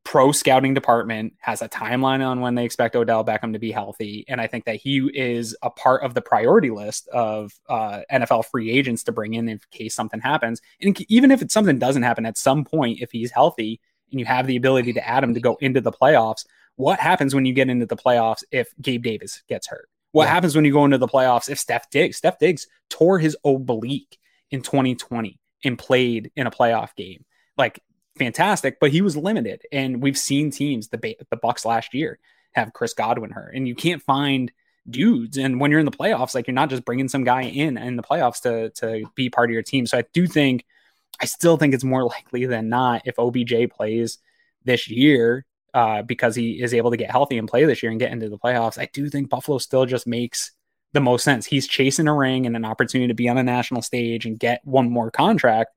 pro 0.03 0.31
scouting 0.31 0.73
department 0.73 1.33
has 1.39 1.61
a 1.61 1.69
timeline 1.69 2.25
on 2.25 2.41
when 2.41 2.55
they 2.55 2.65
expect 2.65 2.95
Odell 2.95 3.23
Beckham 3.23 3.53
to 3.53 3.59
be 3.59 3.71
healthy, 3.71 4.25
and 4.27 4.41
I 4.41 4.47
think 4.47 4.65
that 4.65 4.75
he 4.75 5.09
is 5.13 5.55
a 5.61 5.69
part 5.69 6.03
of 6.03 6.13
the 6.13 6.21
priority 6.21 6.69
list 6.69 7.07
of 7.09 7.53
uh, 7.69 8.01
NFL 8.11 8.45
free 8.45 8.69
agents 8.69 9.03
to 9.03 9.11
bring 9.11 9.33
in 9.33 9.47
in 9.47 9.59
case 9.71 9.95
something 9.95 10.19
happens. 10.19 10.61
And 10.81 10.99
even 11.09 11.31
if 11.31 11.41
it's 11.41 11.53
something 11.53 11.79
doesn't 11.79 12.03
happen 12.03 12.25
at 12.25 12.37
some 12.37 12.65
point, 12.65 13.01
if 13.01 13.11
he's 13.11 13.31
healthy 13.31 13.79
and 14.11 14.19
you 14.19 14.25
have 14.25 14.47
the 14.47 14.57
ability 14.57 14.93
to 14.93 15.07
add 15.07 15.23
him 15.23 15.33
to 15.33 15.39
go 15.39 15.57
into 15.61 15.81
the 15.81 15.91
playoffs, 15.91 16.45
what 16.75 16.99
happens 16.99 17.33
when 17.33 17.45
you 17.45 17.53
get 17.53 17.69
into 17.69 17.85
the 17.85 17.97
playoffs 17.97 18.43
if 18.51 18.73
Gabe 18.81 19.03
Davis 19.03 19.43
gets 19.47 19.67
hurt? 19.67 19.89
What 20.11 20.25
yeah. 20.25 20.33
happens 20.33 20.55
when 20.55 20.65
you 20.65 20.73
go 20.73 20.85
into 20.85 20.97
the 20.97 21.07
playoffs 21.07 21.49
if 21.49 21.59
Steph 21.59 21.89
Diggs, 21.89 22.17
Steph 22.17 22.39
Diggs 22.39 22.67
tore 22.89 23.19
his 23.19 23.37
oblique 23.43 24.17
in 24.51 24.61
2020 24.61 25.39
and 25.63 25.79
played 25.79 26.31
in 26.35 26.45
a 26.45 26.51
playoff 26.51 26.95
game? 26.95 27.25
Like 27.57 27.79
fantastic, 28.17 28.79
but 28.79 28.91
he 28.91 29.01
was 29.01 29.17
limited. 29.17 29.63
And 29.71 30.01
we've 30.01 30.17
seen 30.17 30.51
teams, 30.51 30.89
the 30.89 30.97
the 31.29 31.37
Bucs 31.37 31.65
last 31.65 31.93
year, 31.93 32.19
have 32.53 32.73
Chris 32.73 32.93
Godwin 32.93 33.31
hurt, 33.31 33.55
and 33.55 33.67
you 33.67 33.75
can't 33.75 34.01
find 34.01 34.51
dudes. 34.89 35.37
And 35.37 35.59
when 35.59 35.71
you're 35.71 35.79
in 35.79 35.85
the 35.85 35.91
playoffs, 35.91 36.35
like 36.35 36.47
you're 36.47 36.53
not 36.53 36.69
just 36.69 36.85
bringing 36.85 37.09
some 37.09 37.23
guy 37.23 37.43
in 37.43 37.77
in 37.77 37.95
the 37.95 38.03
playoffs 38.03 38.41
to 38.41 38.69
to 38.81 39.05
be 39.15 39.29
part 39.29 39.49
of 39.49 39.53
your 39.53 39.63
team. 39.63 39.85
So 39.85 39.97
I 39.97 40.03
do 40.13 40.27
think, 40.27 40.65
I 41.21 41.25
still 41.25 41.57
think 41.57 41.73
it's 41.73 41.83
more 41.83 42.03
likely 42.03 42.45
than 42.45 42.69
not 42.69 43.03
if 43.05 43.19
OBJ 43.19 43.71
plays 43.71 44.19
this 44.63 44.89
year. 44.89 45.45
Uh, 45.75 46.03
because 46.03 46.35
he 46.35 46.61
is 46.61 46.71
able 46.71 46.91
to 46.91 46.97
get 46.97 47.09
healthy 47.09 47.35
and 47.35 47.47
play 47.47 47.65
this 47.65 47.81
year 47.81 47.89
and 47.89 47.99
get 47.99 48.11
into 48.11 48.29
the 48.29 48.37
playoffs, 48.37 48.77
I 48.77 48.87
do 48.93 49.09
think 49.09 49.31
Buffalo 49.31 49.57
still 49.57 49.87
just 49.87 50.05
makes 50.05 50.51
the 50.91 50.99
most 50.99 51.23
sense. 51.23 51.47
He's 51.47 51.67
chasing 51.67 52.07
a 52.07 52.15
ring 52.15 52.45
and 52.45 52.55
an 52.55 52.63
opportunity 52.63 53.07
to 53.07 53.15
be 53.15 53.27
on 53.27 53.39
a 53.39 53.43
national 53.43 53.81
stage 53.81 54.27
and 54.27 54.39
get 54.39 54.61
one 54.65 54.91
more 54.91 55.09
contract 55.09 55.71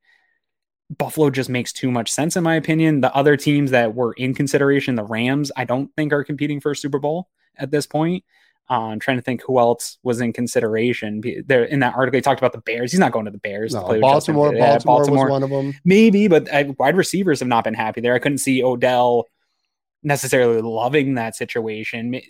Buffalo 0.91 1.30
just 1.30 1.51
makes 1.51 1.72
too 1.72 1.91
much 1.91 2.11
sense, 2.11 2.37
in 2.37 2.45
my 2.45 2.55
opinion. 2.55 3.01
The 3.01 3.14
other 3.14 3.37
teams 3.37 3.70
that 3.72 3.95
were 3.95 4.12
in 4.12 4.34
consideration, 4.34 4.95
the 4.95 5.05
Rams, 5.05 5.51
I 5.57 5.64
don't 5.64 5.91
think 5.97 6.12
are 6.12 6.24
competing 6.24 6.61
for 6.61 6.70
a 6.70 6.76
Super 6.76 6.99
Bowl 6.99 7.28
at 7.57 7.70
this 7.70 7.87
point. 7.87 8.24
Uh, 8.68 8.89
I'm 8.89 8.99
trying 8.99 9.16
to 9.16 9.22
think 9.22 9.43
who 9.43 9.59
else 9.59 9.99
was 10.03 10.20
in 10.20 10.32
consideration. 10.32 11.22
There 11.47 11.64
in 11.64 11.80
that 11.80 11.95
article, 11.95 12.18
he 12.18 12.22
talked 12.22 12.41
about 12.41 12.53
the 12.53 12.61
Bears. 12.61 12.91
He's 12.91 12.99
not 12.99 13.12
going 13.12 13.24
to 13.26 13.30
the 13.30 13.39
Bears. 13.39 13.74
No, 13.74 13.93
to 13.93 14.01
Baltimore, 14.01 14.53
Baltimore, 14.53 14.55
yeah, 14.55 14.78
Baltimore 14.84 15.24
was 15.24 15.30
one 15.30 15.43
of 15.43 15.51
them. 15.51 15.74
Maybe, 15.84 16.26
but 16.26 16.53
I, 16.53 16.74
wide 16.78 16.97
receivers 16.97 17.39
have 17.41 17.49
not 17.49 17.64
been 17.64 17.74
happy 17.74 18.01
there. 18.01 18.14
I 18.14 18.18
couldn't 18.18 18.39
see 18.39 18.64
Odell 18.64 19.26
necessarily 20.03 20.61
loving 20.62 21.14
that 21.14 21.37
situation. 21.37 22.20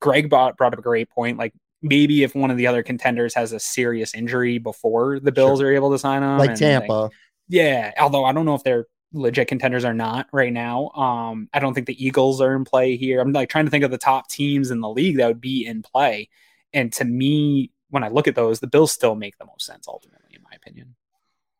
Greg 0.00 0.30
brought, 0.30 0.56
brought 0.56 0.72
up 0.72 0.78
a 0.78 0.82
great 0.82 1.10
point. 1.10 1.36
Like 1.36 1.52
maybe 1.82 2.22
if 2.22 2.34
one 2.34 2.50
of 2.50 2.56
the 2.56 2.68
other 2.68 2.82
contenders 2.82 3.34
has 3.34 3.52
a 3.52 3.58
serious 3.58 4.14
injury 4.14 4.58
before 4.58 5.18
the 5.18 5.32
Bills 5.32 5.58
sure. 5.58 5.68
are 5.68 5.74
able 5.74 5.90
to 5.90 5.98
sign 5.98 6.22
him, 6.22 6.38
like 6.38 6.54
Tampa. 6.54 6.92
Like, 6.92 7.12
yeah, 7.48 7.92
although 7.98 8.24
I 8.24 8.32
don't 8.32 8.46
know 8.46 8.54
if 8.54 8.64
they're 8.64 8.86
legit 9.12 9.48
contenders 9.48 9.84
or 9.84 9.94
not 9.94 10.28
right 10.32 10.52
now. 10.52 10.88
Um, 10.90 11.48
I 11.52 11.58
don't 11.58 11.74
think 11.74 11.86
the 11.86 12.04
Eagles 12.04 12.40
are 12.40 12.54
in 12.54 12.64
play 12.64 12.96
here. 12.96 13.20
I'm 13.20 13.32
like 13.32 13.48
trying 13.48 13.66
to 13.66 13.70
think 13.70 13.84
of 13.84 13.90
the 13.90 13.98
top 13.98 14.28
teams 14.28 14.70
in 14.70 14.80
the 14.80 14.88
league 14.88 15.18
that 15.18 15.26
would 15.28 15.40
be 15.40 15.66
in 15.66 15.82
play. 15.82 16.28
And 16.72 16.92
to 16.94 17.04
me, 17.04 17.70
when 17.90 18.02
I 18.02 18.08
look 18.08 18.26
at 18.26 18.34
those, 18.34 18.60
the 18.60 18.66
Bills 18.66 18.92
still 18.92 19.14
make 19.14 19.36
the 19.38 19.44
most 19.44 19.66
sense 19.66 19.86
ultimately, 19.86 20.34
in 20.34 20.42
my 20.42 20.56
opinion. 20.56 20.94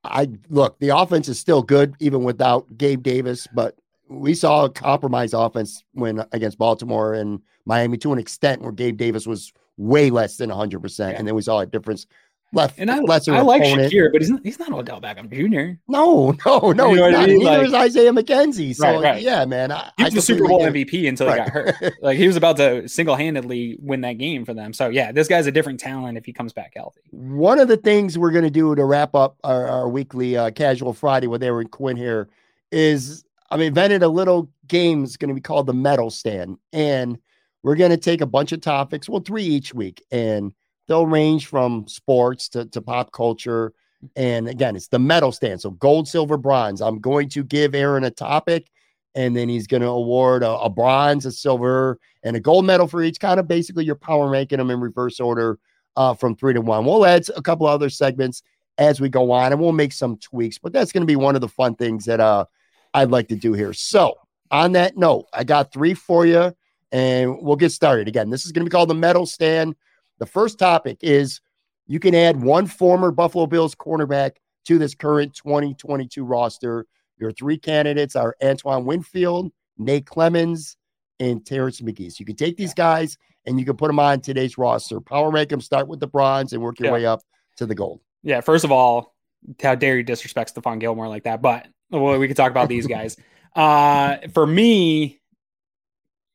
I 0.04 0.28
look, 0.48 0.78
the 0.80 0.88
offense 0.88 1.28
is 1.28 1.38
still 1.38 1.62
good 1.62 1.94
even 2.00 2.24
without 2.24 2.76
Gabe 2.76 3.02
Davis, 3.02 3.46
but 3.54 3.76
we 4.08 4.34
saw 4.34 4.64
a 4.64 4.70
compromised 4.70 5.34
offense 5.34 5.84
when 5.92 6.24
against 6.32 6.58
Baltimore 6.58 7.14
and 7.14 7.40
Miami 7.66 7.98
to 7.98 8.12
an 8.12 8.18
extent 8.18 8.62
where 8.62 8.72
Gabe 8.72 8.96
Davis 8.96 9.26
was 9.26 9.52
way 9.76 10.10
less 10.10 10.36
than 10.36 10.50
100%. 10.50 10.98
Yeah. 10.98 11.16
And 11.16 11.26
then 11.26 11.34
we 11.34 11.42
saw 11.42 11.60
a 11.60 11.66
difference 11.66 12.06
left 12.52 12.78
and 12.78 12.90
I, 12.90 13.00
lesser 13.00 13.34
I 13.34 13.40
like 13.40 13.62
opponent. 13.62 13.92
Shakir, 13.92 14.12
but 14.12 14.20
he's 14.20 14.30
not, 14.30 14.40
he's 14.44 14.58
not 14.58 14.72
Odell 14.72 15.00
Beckham 15.00 15.30
Jr. 15.30 15.78
No, 15.88 16.36
no, 16.46 16.72
no, 16.72 16.90
you 16.90 16.96
know 16.96 17.06
he's 17.06 17.12
not. 17.12 17.14
I 17.14 17.26
mean? 17.26 17.38
Neither 17.38 17.58
like, 17.58 17.66
is 17.66 17.74
Isaiah 17.74 18.12
McKenzie. 18.12 18.74
So 18.74 18.86
right, 18.86 19.02
right. 19.02 19.22
yeah, 19.22 19.44
man, 19.44 19.72
I, 19.72 19.90
he 19.96 20.04
was 20.04 20.14
the 20.14 20.22
Super 20.22 20.46
Bowl 20.46 20.60
MVP 20.60 21.08
until 21.08 21.28
right. 21.28 21.42
he 21.42 21.44
got 21.44 21.48
hurt. 21.50 21.94
like 22.02 22.18
he 22.18 22.26
was 22.26 22.36
about 22.36 22.56
to 22.58 22.88
single 22.88 23.16
handedly 23.16 23.76
win 23.80 24.02
that 24.02 24.18
game 24.18 24.44
for 24.44 24.54
them. 24.54 24.72
So 24.72 24.88
yeah, 24.88 25.12
this 25.12 25.28
guy's 25.28 25.46
a 25.46 25.52
different 25.52 25.80
talent 25.80 26.18
if 26.18 26.24
he 26.24 26.32
comes 26.32 26.52
back 26.52 26.72
healthy. 26.76 27.00
One 27.10 27.58
of 27.58 27.68
the 27.68 27.76
things 27.76 28.18
we're 28.18 28.30
going 28.30 28.44
to 28.44 28.50
do 28.50 28.74
to 28.74 28.84
wrap 28.84 29.14
up 29.14 29.38
our, 29.44 29.66
our 29.66 29.88
weekly 29.88 30.36
uh, 30.36 30.50
casual 30.50 30.92
Friday 30.92 31.26
with 31.26 31.42
Aaron 31.42 31.68
Quinn 31.68 31.96
here 31.96 32.28
is 32.70 33.24
I've 33.50 33.60
invented 33.60 34.02
a 34.02 34.08
little 34.08 34.50
game. 34.66 35.04
It's 35.04 35.16
going 35.16 35.28
to 35.28 35.34
be 35.34 35.40
called 35.40 35.66
the 35.66 35.74
Medal 35.74 36.10
Stand, 36.10 36.58
and 36.72 37.18
we're 37.62 37.76
going 37.76 37.90
to 37.90 37.96
take 37.96 38.20
a 38.20 38.26
bunch 38.26 38.52
of 38.52 38.60
topics, 38.60 39.08
well, 39.08 39.20
three 39.20 39.44
each 39.44 39.72
week, 39.74 40.04
and 40.10 40.52
they'll 40.92 41.06
range 41.06 41.46
from 41.46 41.88
sports 41.88 42.50
to, 42.50 42.66
to 42.66 42.82
pop 42.82 43.12
culture. 43.12 43.72
And 44.14 44.46
again, 44.46 44.76
it's 44.76 44.88
the 44.88 44.98
medal 44.98 45.32
stand. 45.32 45.62
So 45.62 45.70
gold, 45.70 46.06
silver, 46.06 46.36
bronze. 46.36 46.82
I'm 46.82 46.98
going 46.98 47.30
to 47.30 47.42
give 47.42 47.74
Aaron 47.74 48.04
a 48.04 48.10
topic, 48.10 48.70
and 49.14 49.34
then 49.34 49.48
he's 49.48 49.66
going 49.66 49.80
to 49.80 49.88
award 49.88 50.42
a, 50.42 50.50
a, 50.50 50.68
bronze, 50.68 51.24
a 51.24 51.32
silver, 51.32 51.98
and 52.22 52.36
a 52.36 52.40
gold 52.40 52.66
medal 52.66 52.86
for 52.86 53.02
each. 53.02 53.18
Kind 53.18 53.40
of 53.40 53.48
basically 53.48 53.86
you're 53.86 53.94
power 53.94 54.28
ranking 54.28 54.58
them 54.58 54.70
in 54.70 54.80
reverse 54.80 55.18
order 55.18 55.58
uh, 55.96 56.12
from 56.12 56.36
three 56.36 56.52
to 56.52 56.60
one. 56.60 56.84
We'll 56.84 57.06
add 57.06 57.24
a 57.34 57.40
couple 57.40 57.66
other 57.66 57.88
segments 57.88 58.42
as 58.76 59.00
we 59.00 59.08
go 59.08 59.30
on, 59.30 59.52
and 59.52 59.60
we'll 59.60 59.72
make 59.72 59.92
some 59.92 60.18
tweaks. 60.18 60.58
But 60.58 60.74
that's 60.74 60.92
going 60.92 61.02
to 61.02 61.06
be 61.06 61.16
one 61.16 61.36
of 61.36 61.40
the 61.40 61.48
fun 61.48 61.74
things 61.74 62.04
that 62.04 62.20
uh, 62.20 62.44
I'd 62.92 63.10
like 63.10 63.28
to 63.28 63.36
do 63.36 63.54
here. 63.54 63.72
So 63.72 64.16
on 64.50 64.72
that 64.72 64.98
note, 64.98 65.26
I 65.32 65.44
got 65.44 65.72
three 65.72 65.94
for 65.94 66.26
you, 66.26 66.54
and 66.90 67.38
we'll 67.40 67.56
get 67.56 67.72
started. 67.72 68.08
Again, 68.08 68.28
this 68.28 68.44
is 68.44 68.52
going 68.52 68.66
to 68.66 68.68
be 68.68 68.74
called 68.74 68.90
the 68.90 68.94
medal 68.94 69.24
stand. 69.24 69.74
The 70.22 70.26
first 70.26 70.56
topic 70.56 70.98
is 71.00 71.40
you 71.88 71.98
can 71.98 72.14
add 72.14 72.40
one 72.40 72.68
former 72.68 73.10
Buffalo 73.10 73.44
Bills 73.44 73.74
cornerback 73.74 74.36
to 74.66 74.78
this 74.78 74.94
current 74.94 75.34
2022 75.34 76.24
roster. 76.24 76.86
Your 77.18 77.32
three 77.32 77.58
candidates 77.58 78.14
are 78.14 78.36
Antoine 78.40 78.84
Winfield, 78.84 79.50
Nate 79.78 80.06
Clements, 80.06 80.76
and 81.18 81.44
Terrence 81.44 81.80
McGee. 81.80 82.12
So 82.12 82.18
you 82.20 82.24
can 82.24 82.36
take 82.36 82.56
these 82.56 82.72
guys 82.72 83.18
and 83.46 83.58
you 83.58 83.66
can 83.66 83.76
put 83.76 83.88
them 83.88 83.98
on 83.98 84.20
today's 84.20 84.56
roster. 84.56 85.00
Power 85.00 85.28
rank 85.28 85.48
them, 85.48 85.60
start 85.60 85.88
with 85.88 85.98
the 85.98 86.06
bronze 86.06 86.52
and 86.52 86.62
work 86.62 86.78
your 86.78 86.90
yeah. 86.90 86.92
way 86.92 87.04
up 87.04 87.22
to 87.56 87.66
the 87.66 87.74
gold. 87.74 87.98
Yeah, 88.22 88.42
first 88.42 88.64
of 88.64 88.70
all, 88.70 89.16
how 89.60 89.74
dare 89.74 89.96
you 89.96 90.04
disrespect 90.04 90.54
Stephon 90.54 90.78
Gilmore 90.78 91.08
like 91.08 91.24
that? 91.24 91.42
But 91.42 91.66
well, 91.90 92.16
we 92.16 92.28
can 92.28 92.36
talk 92.36 92.52
about 92.52 92.68
these 92.68 92.86
guys. 92.86 93.16
Uh, 93.54 94.16
for 94.32 94.46
me, 94.46 95.20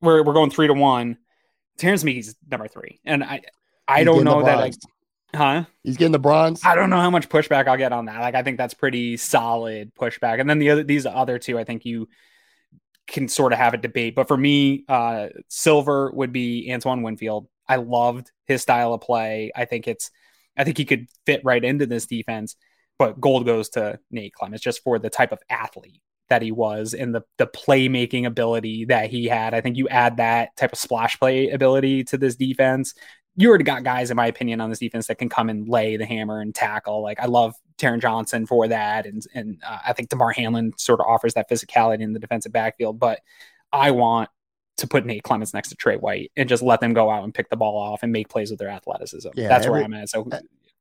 we're 0.01 0.21
we're 0.21 0.33
going 0.33 0.51
three 0.51 0.67
to 0.67 0.73
one. 0.75 1.17
Terrence 1.79 2.03
McGee's 2.03 2.35
number 2.47 2.67
three, 2.67 2.99
and 3.05 3.23
I 3.23 3.41
I 3.88 4.03
don't 4.03 4.23
know 4.23 4.43
that 4.43 4.57
like 4.57 4.73
huh? 5.35 5.65
He's 5.83 5.97
getting 5.97 6.11
the 6.11 6.19
bronze. 6.19 6.61
I 6.63 6.75
don't 6.75 6.89
know 6.89 6.99
how 6.99 7.09
much 7.09 7.29
pushback 7.29 7.67
I'll 7.67 7.77
get 7.77 7.93
on 7.93 8.05
that. 8.05 8.19
Like 8.19 8.35
I 8.35 8.43
think 8.43 8.57
that's 8.57 8.73
pretty 8.73 9.17
solid 9.17 9.93
pushback. 9.95 10.39
And 10.39 10.49
then 10.49 10.59
the 10.59 10.71
other 10.71 10.83
these 10.83 11.05
other 11.05 11.39
two, 11.39 11.57
I 11.57 11.63
think 11.63 11.85
you 11.85 12.07
can 13.07 13.27
sort 13.27 13.53
of 13.53 13.59
have 13.59 13.73
a 13.73 13.77
debate. 13.77 14.15
But 14.15 14.27
for 14.27 14.38
me, 14.38 14.85
uh 14.88 15.27
silver 15.47 16.11
would 16.11 16.33
be 16.33 16.71
Antoine 16.71 17.03
Winfield. 17.03 17.47
I 17.67 17.77
loved 17.77 18.31
his 18.45 18.61
style 18.61 18.93
of 18.93 19.01
play. 19.01 19.51
I 19.55 19.65
think 19.65 19.88
it's 19.88 20.11
I 20.57 20.63
think 20.63 20.77
he 20.77 20.85
could 20.85 21.07
fit 21.25 21.41
right 21.43 21.63
into 21.63 21.85
this 21.85 22.05
defense. 22.05 22.55
But 22.97 23.21
gold 23.21 23.45
goes 23.45 23.69
to 23.69 23.99
Nate 24.09 24.33
Clements 24.33 24.63
just 24.63 24.83
for 24.83 24.97
the 24.97 25.09
type 25.09 25.31
of 25.31 25.39
athlete 25.49 26.01
that 26.29 26.41
he 26.41 26.51
was 26.51 26.93
and 26.93 27.15
the 27.15 27.21
the 27.38 27.47
playmaking 27.47 28.25
ability 28.25 28.85
that 28.85 29.09
he 29.09 29.25
had. 29.25 29.53
I 29.53 29.61
think 29.61 29.77
you 29.77 29.88
add 29.88 30.17
that 30.17 30.55
type 30.57 30.73
of 30.73 30.79
splash 30.79 31.19
play 31.19 31.49
ability 31.49 32.05
to 32.05 32.17
this 32.17 32.35
defense 32.35 32.93
you 33.38 33.49
already 33.49 33.63
got 33.63 33.83
guys, 33.83 34.09
in 34.09 34.17
my 34.17 34.25
opinion, 34.25 34.59
on 34.59 34.71
this 34.71 34.79
defense 34.79 35.07
that 35.07 35.19
can 35.19 35.29
come 35.29 35.47
and 35.47 35.69
lay 35.69 35.95
the 35.95 36.05
hammer 36.05 36.41
and 36.41 36.53
tackle. 36.53 37.03
Like 37.03 37.19
I 37.19 37.27
love 37.27 37.55
Taron 37.77 38.01
Johnson 38.01 38.47
for 38.47 38.67
that, 38.67 39.05
and 39.05 39.23
and 39.33 39.61
uh, 39.65 39.77
I 39.85 39.93
think 39.93 40.09
Damar 40.09 40.31
Hamlin 40.31 40.73
sort 40.77 40.99
of 40.99 41.05
offers 41.05 41.35
that 41.35 41.47
physicality 41.49 42.01
in 42.01 42.13
the 42.13 42.19
defensive 42.19 42.51
backfield. 42.51 42.99
But 42.99 43.19
I 43.71 43.91
want 43.91 44.29
to 44.77 44.88
put 44.88 45.05
Nate 45.05 45.21
Clements 45.21 45.53
next 45.53 45.69
to 45.69 45.75
Tre 45.75 45.97
White 45.97 46.31
and 46.35 46.49
just 46.49 46.63
let 46.63 46.81
them 46.81 46.93
go 46.93 47.11
out 47.11 47.23
and 47.23 47.33
pick 47.33 47.49
the 47.49 47.55
ball 47.55 47.77
off 47.77 48.01
and 48.01 48.11
make 48.11 48.27
plays 48.27 48.49
with 48.49 48.59
their 48.59 48.69
athleticism. 48.69 49.29
Yeah, 49.35 49.47
that's 49.49 49.67
every, 49.67 49.79
where 49.79 49.85
I'm 49.85 49.93
at. 49.93 50.09
So 50.09 50.27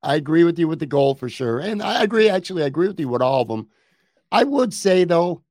I 0.02 0.16
agree 0.16 0.44
with 0.44 0.58
you 0.58 0.66
with 0.66 0.78
the 0.78 0.86
goal 0.86 1.14
for 1.14 1.28
sure, 1.28 1.60
and 1.60 1.82
I 1.82 2.02
agree. 2.02 2.30
Actually, 2.30 2.62
I 2.62 2.66
agree 2.66 2.88
with 2.88 2.98
you 2.98 3.08
with 3.08 3.22
all 3.22 3.42
of 3.42 3.48
them. 3.48 3.68
I 4.32 4.44
would 4.44 4.72
say 4.72 5.04
though, 5.04 5.42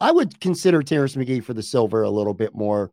I 0.00 0.10
would 0.10 0.38
consider 0.38 0.82
Terrence 0.82 1.16
McGee 1.16 1.42
for 1.42 1.54
the 1.54 1.62
silver 1.62 2.02
a 2.02 2.10
little 2.10 2.34
bit 2.34 2.54
more 2.54 2.92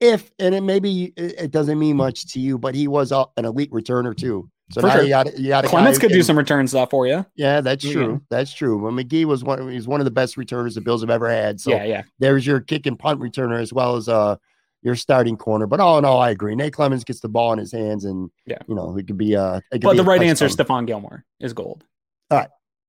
if 0.00 0.30
and 0.38 0.54
it 0.54 0.62
maybe 0.62 1.12
it 1.16 1.50
doesn't 1.50 1.78
mean 1.78 1.96
much 1.96 2.32
to 2.32 2.40
you, 2.40 2.58
but 2.58 2.74
he 2.74 2.88
was 2.88 3.12
an 3.12 3.44
elite 3.44 3.70
returner 3.70 4.16
too. 4.16 4.50
So 4.70 4.82
sure. 4.82 5.02
you 5.02 5.08
got 5.08 5.38
you 5.38 5.48
got 5.48 5.64
Clements 5.64 5.98
could 5.98 6.12
do 6.12 6.22
some 6.22 6.36
return 6.36 6.68
stuff 6.68 6.90
for 6.90 7.06
you. 7.06 7.24
Yeah, 7.36 7.60
that's 7.60 7.84
yeah. 7.84 7.92
true. 7.92 8.22
That's 8.28 8.52
true. 8.52 8.78
Well, 8.78 8.92
McGee 8.92 9.24
was 9.24 9.42
one. 9.42 9.70
He's 9.70 9.88
one 9.88 10.00
of 10.00 10.04
the 10.04 10.10
best 10.10 10.36
returners 10.36 10.74
the 10.74 10.82
Bills 10.82 11.00
have 11.00 11.10
ever 11.10 11.30
had. 11.30 11.60
So 11.60 11.70
yeah, 11.70 11.84
yeah. 11.84 12.02
There's 12.18 12.46
your 12.46 12.60
kick 12.60 12.86
and 12.86 12.98
punt 12.98 13.20
returner 13.20 13.60
as 13.60 13.72
well 13.72 13.96
as 13.96 14.08
uh 14.08 14.36
your 14.82 14.94
starting 14.94 15.36
corner. 15.36 15.66
But 15.66 15.80
all 15.80 15.98
in 15.98 16.04
all, 16.04 16.20
I 16.20 16.30
agree. 16.30 16.54
Nate 16.54 16.74
Clements 16.74 17.02
gets 17.02 17.20
the 17.20 17.28
ball 17.28 17.52
in 17.54 17.58
his 17.58 17.72
hands, 17.72 18.04
and 18.04 18.30
yeah, 18.46 18.58
you 18.68 18.74
know, 18.74 18.96
it 18.96 19.06
could 19.06 19.18
be 19.18 19.34
uh. 19.34 19.60
Could 19.72 19.80
but 19.80 19.96
the 19.96 20.04
right 20.04 20.22
answer, 20.22 20.46
Stephon 20.46 20.86
Gilmore, 20.86 21.24
is 21.40 21.54
gold. 21.54 21.84
All 22.30 22.38
right. 22.38 22.48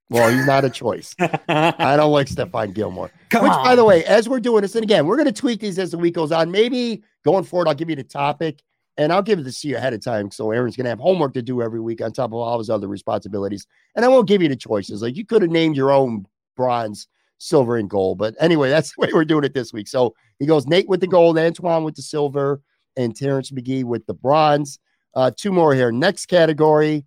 Well, 0.10 0.32
he's 0.32 0.46
not 0.46 0.66
a 0.66 0.70
choice. 0.70 1.16
I 1.20 1.96
don't 1.96 2.12
like 2.12 2.28
Stephon 2.28 2.74
Gilmore. 2.74 3.12
Come 3.30 3.44
Which, 3.44 3.52
on. 3.52 3.64
by 3.64 3.76
the 3.76 3.86
way, 3.86 4.04
as 4.06 4.28
we're 4.28 4.40
doing 4.40 4.64
this, 4.64 4.76
and 4.76 4.84
again, 4.84 5.06
we're 5.06 5.18
going 5.18 5.28
to 5.28 5.32
tweak 5.32 5.60
these 5.60 5.78
as 5.78 5.92
the 5.92 6.00
week 6.00 6.16
goes 6.16 6.32
on. 6.32 6.50
Maybe 6.50 7.04
going 7.24 7.44
forward, 7.44 7.68
I'll 7.68 7.76
give 7.76 7.90
you 7.90 7.96
the 7.96 8.04
topic 8.04 8.64
and 8.98 9.14
I'll 9.14 9.22
give 9.22 9.40
it 9.40 9.50
to 9.50 9.68
you 9.68 9.78
ahead 9.78 9.94
of 9.94 10.04
time. 10.04 10.32
So 10.32 10.52
Aaron's 10.52 10.76
going 10.76 10.86
to 10.86 10.90
have 10.90 11.00
homework 11.00 11.34
to 11.36 11.42
do 11.44 11.62
every 11.62 11.80
week 11.80 12.02
on 12.02 12.12
top 12.12 12.32
of 12.32 12.36
all 12.36 12.58
his 12.58 12.72
other 12.72 12.88
responsibilities. 12.88 13.68
And 13.96 14.04
I 14.04 14.08
won't 14.08 14.28
give 14.28 14.42
you 14.42 14.50
the 14.50 14.56
choices. 14.56 15.02
Like 15.04 15.16
you 15.16 15.26
could 15.26 15.44
have 15.44 15.52
named 15.52 15.78
your 15.78 15.92
own 15.92 16.26
bronze, 16.58 17.08
silver, 17.38 17.78
and 17.78 17.90
gold. 17.90 18.18
But 18.18 18.36
anyway, 18.40 18.70
that's 18.70 18.92
the 18.96 19.02
way 19.02 19.10
we're 19.14 19.26
doing 19.26 19.44
it 19.44 19.54
this 19.54 19.72
week. 19.72 19.88
So 19.88 20.16
he 20.40 20.48
goes 20.48 20.66
Nate 20.66 20.90
with 20.90 21.02
the 21.02 21.08
gold, 21.08 21.38
Antoine 21.38 21.84
with 21.84 21.96
the 21.96 22.02
silver, 22.02 22.62
and 22.98 23.16
Terrence 23.16 23.52
McGee 23.52 23.84
with 23.84 24.08
the 24.08 24.16
bronze. 24.16 24.80
Uh, 25.14 25.32
two 25.36 25.52
more 25.52 25.76
here. 25.76 25.92
Next 25.92 26.26
category, 26.26 27.06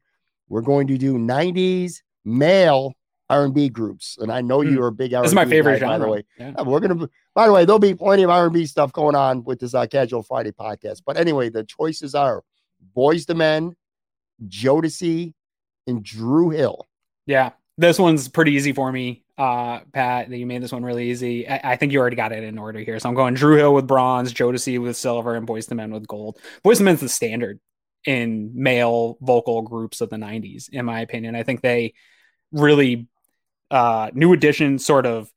we're 0.48 0.62
going 0.62 0.86
to 0.86 0.96
do 0.96 1.18
90s 1.18 2.00
male 2.25 2.95
R&B 3.33 3.70
groups, 3.70 4.18
and 4.20 4.31
I 4.31 4.43
know 4.43 4.59
mm. 4.59 4.70
you're 4.70 4.89
a 4.89 4.93
big 4.93 5.14
R&B. 5.14 5.25
This 5.25 5.31
is 5.31 5.35
my 5.35 5.47
favorite 5.47 5.81
guy, 5.81 5.87
genre. 5.87 5.99
By 5.99 6.05
the 6.05 6.12
way, 6.12 6.25
yeah. 6.39 6.62
we're 6.62 6.81
gonna. 6.81 7.09
By 7.35 7.47
the 7.47 7.53
way, 7.53 7.64
there'll 7.64 7.79
be 7.79 7.95
plenty 7.95 8.23
of 8.25 8.31
R&B 8.31 8.66
stuff 8.66 8.93
going 8.93 9.14
on 9.14 9.43
with 9.45 9.59
this 9.59 9.75
uh, 9.75 9.87
Casual 9.87 10.23
Friday 10.23 10.53
podcast. 10.53 11.03
But 11.07 11.16
anyway, 11.16 11.49
the 11.49 11.64
choices 11.64 12.14
are 12.14 12.43
Boyz 12.95 13.29
II 13.29 13.37
Men, 13.37 13.77
Jodeci, 14.47 15.33
and 15.87 16.05
Dru 16.05 16.51
Hill. 16.51 16.87
Yeah, 17.27 17.53
this 17.79 17.99
one's 17.99 18.29
pretty 18.29 18.53
easy 18.53 18.73
for 18.73 18.93
me, 18.93 19.25
uh, 19.39 19.81
Pat. 19.93 20.29
That 20.29 20.37
you 20.37 20.47
made 20.47 20.62
this 20.62 20.73
one 20.73 20.85
really 20.85 21.11
easy. 21.11 21.49
I, 21.49 21.73
I, 21.73 21.77
think 21.77 21.93
you 21.93 22.01
already 22.01 22.16
got 22.16 22.33
it 22.33 22.45
in 22.45 22.59
order 22.59 22.81
here. 22.81 22.99
So 22.99 23.09
I'm 23.09 23.14
going 23.14 23.33
Dru 23.33 23.57
Hill 23.57 23.73
with 23.73 23.87
bronze, 23.87 24.35
Jodeci 24.35 24.79
with 24.79 24.97
silver, 24.97 25.37
and 25.37 25.47
Boyz 25.47 25.70
II 25.70 25.77
Men 25.77 25.91
with 25.91 26.07
gold. 26.07 26.39
Boyz 26.64 26.81
II 26.81 26.85
Men's 26.85 27.01
the 27.01 27.09
standard 27.09 27.61
in 28.05 28.50
male 28.55 29.16
vocal 29.20 29.62
groups 29.62 30.00
of 30.00 30.11
the 30.11 30.16
90s, 30.16 30.68
in 30.70 30.84
my 30.84 31.00
opinion. 31.00 31.34
I 31.34 31.42
think 31.42 31.61
they 31.61 31.94
really 32.50 33.09
uh, 33.70 34.11
New 34.12 34.32
Edition 34.32 34.78
sort 34.78 35.07
of 35.07 35.32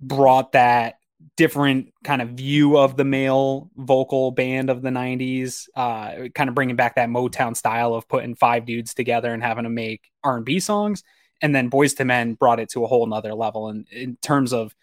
brought 0.00 0.52
that 0.52 0.96
different 1.36 1.92
kind 2.02 2.22
of 2.22 2.30
view 2.30 2.78
of 2.78 2.96
the 2.96 3.04
male 3.04 3.70
vocal 3.76 4.30
band 4.30 4.70
of 4.70 4.82
the 4.82 4.88
90s 4.88 5.68
uh, 5.76 6.28
kind 6.34 6.48
of 6.48 6.54
bringing 6.54 6.76
back 6.76 6.94
that 6.94 7.08
motown 7.10 7.54
style 7.54 7.94
of 7.94 8.08
putting 8.08 8.34
five 8.34 8.64
dudes 8.64 8.94
together 8.94 9.32
and 9.32 9.42
having 9.42 9.64
to 9.64 9.70
make 9.70 10.10
r&b 10.24 10.58
songs 10.60 11.02
and 11.42 11.54
then 11.54 11.70
Boyz 11.70 11.98
II 11.98 12.06
Men 12.06 12.34
brought 12.34 12.60
it 12.60 12.70
to 12.70 12.84
a 12.84 12.86
whole 12.86 13.06
nother 13.06 13.34
level 13.34 13.68
and 13.68 13.86
in 13.90 14.16
terms 14.22 14.52
of 14.52 14.74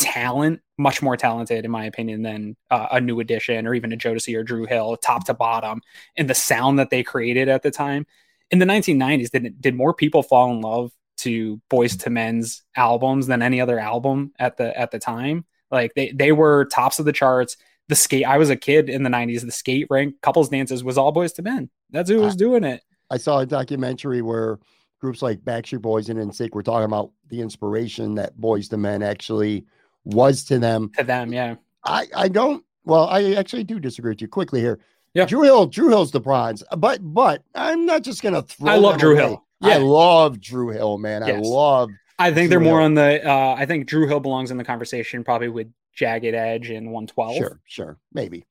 talent 0.00 0.60
much 0.78 1.02
more 1.02 1.16
talented 1.16 1.64
in 1.64 1.70
my 1.70 1.84
opinion 1.84 2.22
than 2.22 2.56
uh, 2.70 2.88
a 2.92 3.00
New 3.00 3.20
Edition 3.20 3.66
or 3.66 3.74
even 3.74 3.92
a 3.92 3.96
jodeci 3.96 4.36
or 4.36 4.42
Dru 4.42 4.64
Hill 4.64 4.96
top 4.96 5.26
to 5.26 5.34
bottom 5.34 5.80
and 6.16 6.28
the 6.28 6.34
sound 6.34 6.78
that 6.78 6.90
they 6.90 7.02
created 7.02 7.48
at 7.48 7.62
the 7.62 7.70
time 7.70 8.06
in 8.50 8.58
the 8.58 8.66
1990s 8.66 9.30
did, 9.30 9.60
did 9.60 9.74
more 9.74 9.94
people 9.94 10.22
fall 10.22 10.50
in 10.50 10.60
love 10.60 10.90
to 11.18 11.60
Boyz 11.70 12.04
II 12.04 12.12
Men's 12.12 12.62
albums 12.76 13.26
than 13.26 13.42
any 13.42 13.60
other 13.60 13.78
album 13.78 14.32
at 14.38 14.56
the 14.56 14.76
at 14.78 14.90
the 14.90 14.98
time. 14.98 15.44
Like 15.70 15.92
they 15.94 16.12
they 16.12 16.32
were 16.32 16.64
tops 16.66 16.98
of 16.98 17.04
the 17.04 17.12
charts. 17.12 17.56
The 17.88 17.96
skate. 17.96 18.24
I 18.24 18.38
was 18.38 18.50
a 18.50 18.56
kid 18.56 18.88
in 18.88 19.02
the 19.02 19.10
'90s. 19.10 19.44
The 19.44 19.52
skate 19.52 19.86
rank 19.90 20.14
couples 20.22 20.48
dances 20.48 20.82
was 20.82 20.96
all 20.96 21.12
Boyz 21.12 21.38
II 21.38 21.44
Men. 21.44 21.70
That's 21.90 22.08
who 22.08 22.20
was 22.20 22.36
doing 22.36 22.64
it. 22.64 22.82
I 23.10 23.16
saw 23.16 23.40
a 23.40 23.46
documentary 23.46 24.22
where 24.22 24.58
groups 25.00 25.22
like 25.22 25.40
Backstreet 25.40 25.82
Boys 25.82 26.08
and 26.08 26.18
NSYNC 26.18 26.54
were 26.54 26.62
talking 26.62 26.84
about 26.84 27.10
the 27.28 27.40
inspiration 27.40 28.14
that 28.14 28.38
Boyz 28.38 28.72
II 28.72 28.78
Men 28.78 29.02
actually 29.02 29.66
was 30.04 30.44
to 30.44 30.58
them. 30.58 30.90
To 30.98 31.04
them, 31.04 31.32
yeah. 31.32 31.56
I 31.84 32.06
I 32.14 32.28
don't. 32.28 32.64
Well, 32.84 33.08
I 33.08 33.34
actually 33.34 33.64
do 33.64 33.78
disagree 33.78 34.10
with 34.12 34.22
you 34.22 34.28
quickly 34.28 34.60
here. 34.60 34.78
Yeah, 35.14 35.26
Dru 35.26 35.42
Hill. 35.42 35.66
Dru 35.66 35.88
Hill's 35.88 36.10
the 36.12 36.20
bronze, 36.20 36.62
but 36.76 37.00
but 37.02 37.42
I'm 37.54 37.84
not 37.86 38.02
just 38.02 38.22
gonna 38.22 38.42
throw. 38.42 38.70
I 38.70 38.76
love 38.76 38.98
Dru 38.98 39.12
away. 39.12 39.20
Hill. 39.22 39.46
Yeah. 39.60 39.74
I 39.74 39.76
love 39.78 40.40
Dru 40.40 40.70
Hill, 40.70 40.98
man. 40.98 41.22
Yes. 41.26 41.44
I 41.44 41.48
love. 41.48 41.90
I 42.18 42.32
think 42.32 42.48
Dru 42.48 42.50
they're 42.50 42.60
more 42.60 42.78
Hill. 42.78 42.86
on 42.86 42.94
the. 42.94 43.28
Uh, 43.28 43.54
I 43.58 43.66
think 43.66 43.86
Dru 43.86 44.06
Hill 44.06 44.20
belongs 44.20 44.50
in 44.50 44.56
the 44.56 44.64
conversation 44.64 45.24
probably 45.24 45.48
with 45.48 45.68
Jagged 45.94 46.34
Edge 46.34 46.70
and 46.70 46.86
112. 46.86 47.36
Sure, 47.36 47.60
sure, 47.64 47.98
maybe. 48.12 48.46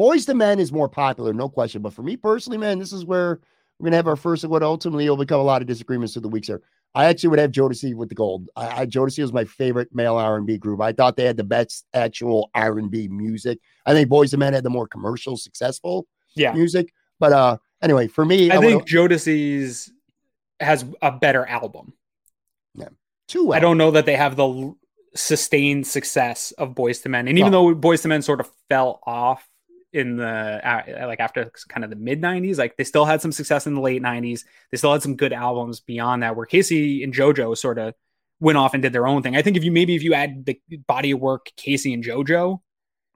Boyz 0.00 0.28
II 0.28 0.34
Men 0.34 0.58
is 0.58 0.72
more 0.72 0.88
popular, 0.88 1.32
no 1.32 1.48
question. 1.48 1.82
But 1.82 1.92
for 1.92 2.02
me 2.02 2.16
personally, 2.16 2.58
man, 2.58 2.78
this 2.78 2.92
is 2.92 3.04
where 3.04 3.40
we're 3.78 3.86
gonna 3.86 3.96
have 3.96 4.08
our 4.08 4.16
first. 4.16 4.44
of 4.44 4.50
What 4.50 4.62
ultimately 4.62 5.08
will 5.08 5.16
become 5.16 5.40
a 5.40 5.44
lot 5.44 5.62
of 5.62 5.68
disagreements 5.68 6.12
through 6.12 6.22
the 6.22 6.28
weeks 6.28 6.46
here. 6.48 6.62
I 6.94 7.06
actually 7.06 7.30
would 7.30 7.38
have 7.40 7.50
Jodeci 7.50 7.94
with 7.94 8.08
the 8.08 8.14
gold. 8.14 8.48
I, 8.54 8.82
I 8.82 8.86
Jodeci 8.86 9.20
was 9.20 9.32
my 9.32 9.44
favorite 9.44 9.88
male 9.92 10.16
R 10.16 10.36
and 10.36 10.46
B 10.46 10.58
group. 10.58 10.80
I 10.80 10.92
thought 10.92 11.16
they 11.16 11.24
had 11.24 11.36
the 11.36 11.44
best 11.44 11.86
actual 11.92 12.50
R 12.54 12.78
and 12.78 12.90
B 12.90 13.08
music. 13.08 13.58
I 13.84 13.92
think 13.92 14.08
Boyz 14.08 14.32
II 14.32 14.38
Men 14.38 14.52
had 14.52 14.64
the 14.64 14.70
more 14.70 14.86
commercial, 14.86 15.36
successful 15.36 16.06
yeah. 16.36 16.52
music. 16.52 16.92
But 17.18 17.32
uh, 17.32 17.56
anyway, 17.82 18.06
for 18.06 18.24
me, 18.24 18.50
I, 18.50 18.58
I 18.58 18.60
think 18.60 18.88
Jodeci's 18.88 19.92
has 20.60 20.84
a 21.02 21.10
better 21.10 21.44
album. 21.46 21.94
Yeah. 22.74 22.88
Two. 23.28 23.52
I 23.52 23.58
don't 23.58 23.78
know 23.78 23.92
that 23.92 24.06
they 24.06 24.16
have 24.16 24.36
the 24.36 24.74
sustained 25.16 25.86
success 25.86 26.52
of 26.52 26.74
Boyz 26.74 27.04
II 27.04 27.10
Men, 27.10 27.28
and 27.28 27.38
even 27.38 27.52
though 27.52 27.74
Boyz 27.74 28.04
II 28.04 28.10
Men 28.10 28.22
sort 28.22 28.40
of 28.40 28.50
fell 28.68 29.00
off 29.04 29.48
in 29.94 30.16
the 30.16 30.60
like 31.06 31.20
after 31.20 31.50
kind 31.68 31.84
of 31.84 31.90
the 31.90 31.96
mid 31.96 32.20
90s 32.20 32.58
like 32.58 32.76
they 32.76 32.84
still 32.84 33.04
had 33.04 33.22
some 33.22 33.32
success 33.32 33.66
in 33.66 33.74
the 33.74 33.80
late 33.80 34.02
90s 34.02 34.40
they 34.70 34.76
still 34.76 34.92
had 34.92 35.02
some 35.02 35.14
good 35.14 35.32
albums 35.32 35.80
beyond 35.80 36.22
that 36.22 36.34
where 36.36 36.46
K-Ci 36.46 37.02
and 37.02 37.14
JoJo 37.14 37.56
sort 37.56 37.78
of 37.78 37.94
went 38.40 38.58
off 38.58 38.74
and 38.74 38.82
did 38.82 38.92
their 38.92 39.06
own 39.06 39.22
thing 39.22 39.36
i 39.36 39.42
think 39.42 39.56
if 39.56 39.62
you 39.62 39.70
maybe 39.70 39.94
if 39.94 40.02
you 40.02 40.12
add 40.12 40.44
the 40.44 40.58
body 40.88 41.12
of 41.12 41.20
work 41.20 41.46
K-Ci 41.56 41.94
and 41.94 42.04
JoJo 42.04 42.58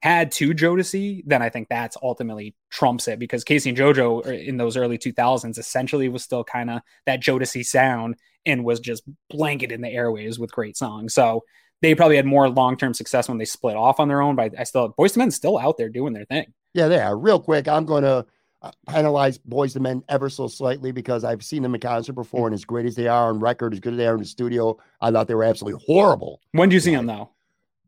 had 0.01 0.31
to 0.31 0.55
Jodeci, 0.55 1.24
then 1.26 1.43
I 1.43 1.49
think 1.49 1.68
that's 1.68 1.97
ultimately 2.03 2.55
trumps 2.70 3.09
it 3.09 3.18
because 3.18 3.43
K-Ci 3.45 3.70
and 3.70 3.79
JoJo 3.79 4.47
in 4.47 4.57
those 4.57 4.76
early 4.76 4.97
2000s 4.97 5.59
essentially 5.59 6.09
was 6.09 6.22
still 6.22 6.45
kind 6.45 6.70
of 6.70 6.83
that 7.07 7.20
Jodeci 7.20 7.64
sound 7.64 8.16
and 8.47 8.64
was 8.64 8.81
just 8.81 9.03
blanketed 9.29 9.74
in 9.74 9.81
the 9.81 9.89
airways 9.89 10.39
with 10.39 10.53
great 10.53 10.76
songs. 10.76 11.14
So 11.14 11.43
they 11.83 11.95
probably 11.95 12.16
had 12.16 12.26
more 12.26 12.49
long 12.49 12.76
term 12.76 12.95
success 12.95 13.29
when 13.29 13.39
they 13.39 13.45
split 13.45 13.76
off 13.76 14.01
on 14.01 14.09
their 14.09 14.22
own. 14.22 14.37
But 14.37 14.55
I 14.59 14.64
still, 14.64 14.95
Boyz 14.99 15.16
II 15.16 15.22
Men 15.22 15.31
still 15.31 15.59
out 15.59 15.76
there 15.76 15.89
doing 15.89 16.12
their 16.12 16.24
thing. 16.24 16.53
Yeah, 16.79 16.87
they 16.87 17.01
are. 17.01 17.18
Real 17.18 17.41
quick, 17.41 17.66
I'm 17.66 17.85
going 17.85 18.05
to 18.05 18.24
uh, 18.62 18.70
penalize 18.89 19.37
Boyz 19.39 19.74
II 19.74 19.83
Men 19.83 20.05
ever 20.09 20.31
so 20.31 20.47
slightly 20.47 20.93
because 20.93 21.24
I've 21.24 21.43
seen 21.43 21.61
them 21.62 21.74
in 21.74 21.81
concert 21.81 22.12
before, 22.12 22.47
and 22.47 22.55
as 22.55 22.64
great 22.64 22.87
as 22.87 22.95
they 22.95 23.09
are 23.09 23.31
on 23.31 23.41
record, 23.41 23.72
as 23.72 23.81
good 23.81 23.95
as 23.95 23.97
they 23.97 24.07
are 24.07 24.14
in 24.14 24.20
the 24.20 24.26
studio, 24.26 24.79
I 25.01 25.11
thought 25.11 25.26
they 25.26 25.35
were 25.35 25.43
absolutely 25.43 25.83
horrible. 25.85 26.41
When 26.53 26.68
did 26.68 26.74
you 26.76 26.81
see 26.81 26.95
them 26.95 27.07
though? 27.07 27.31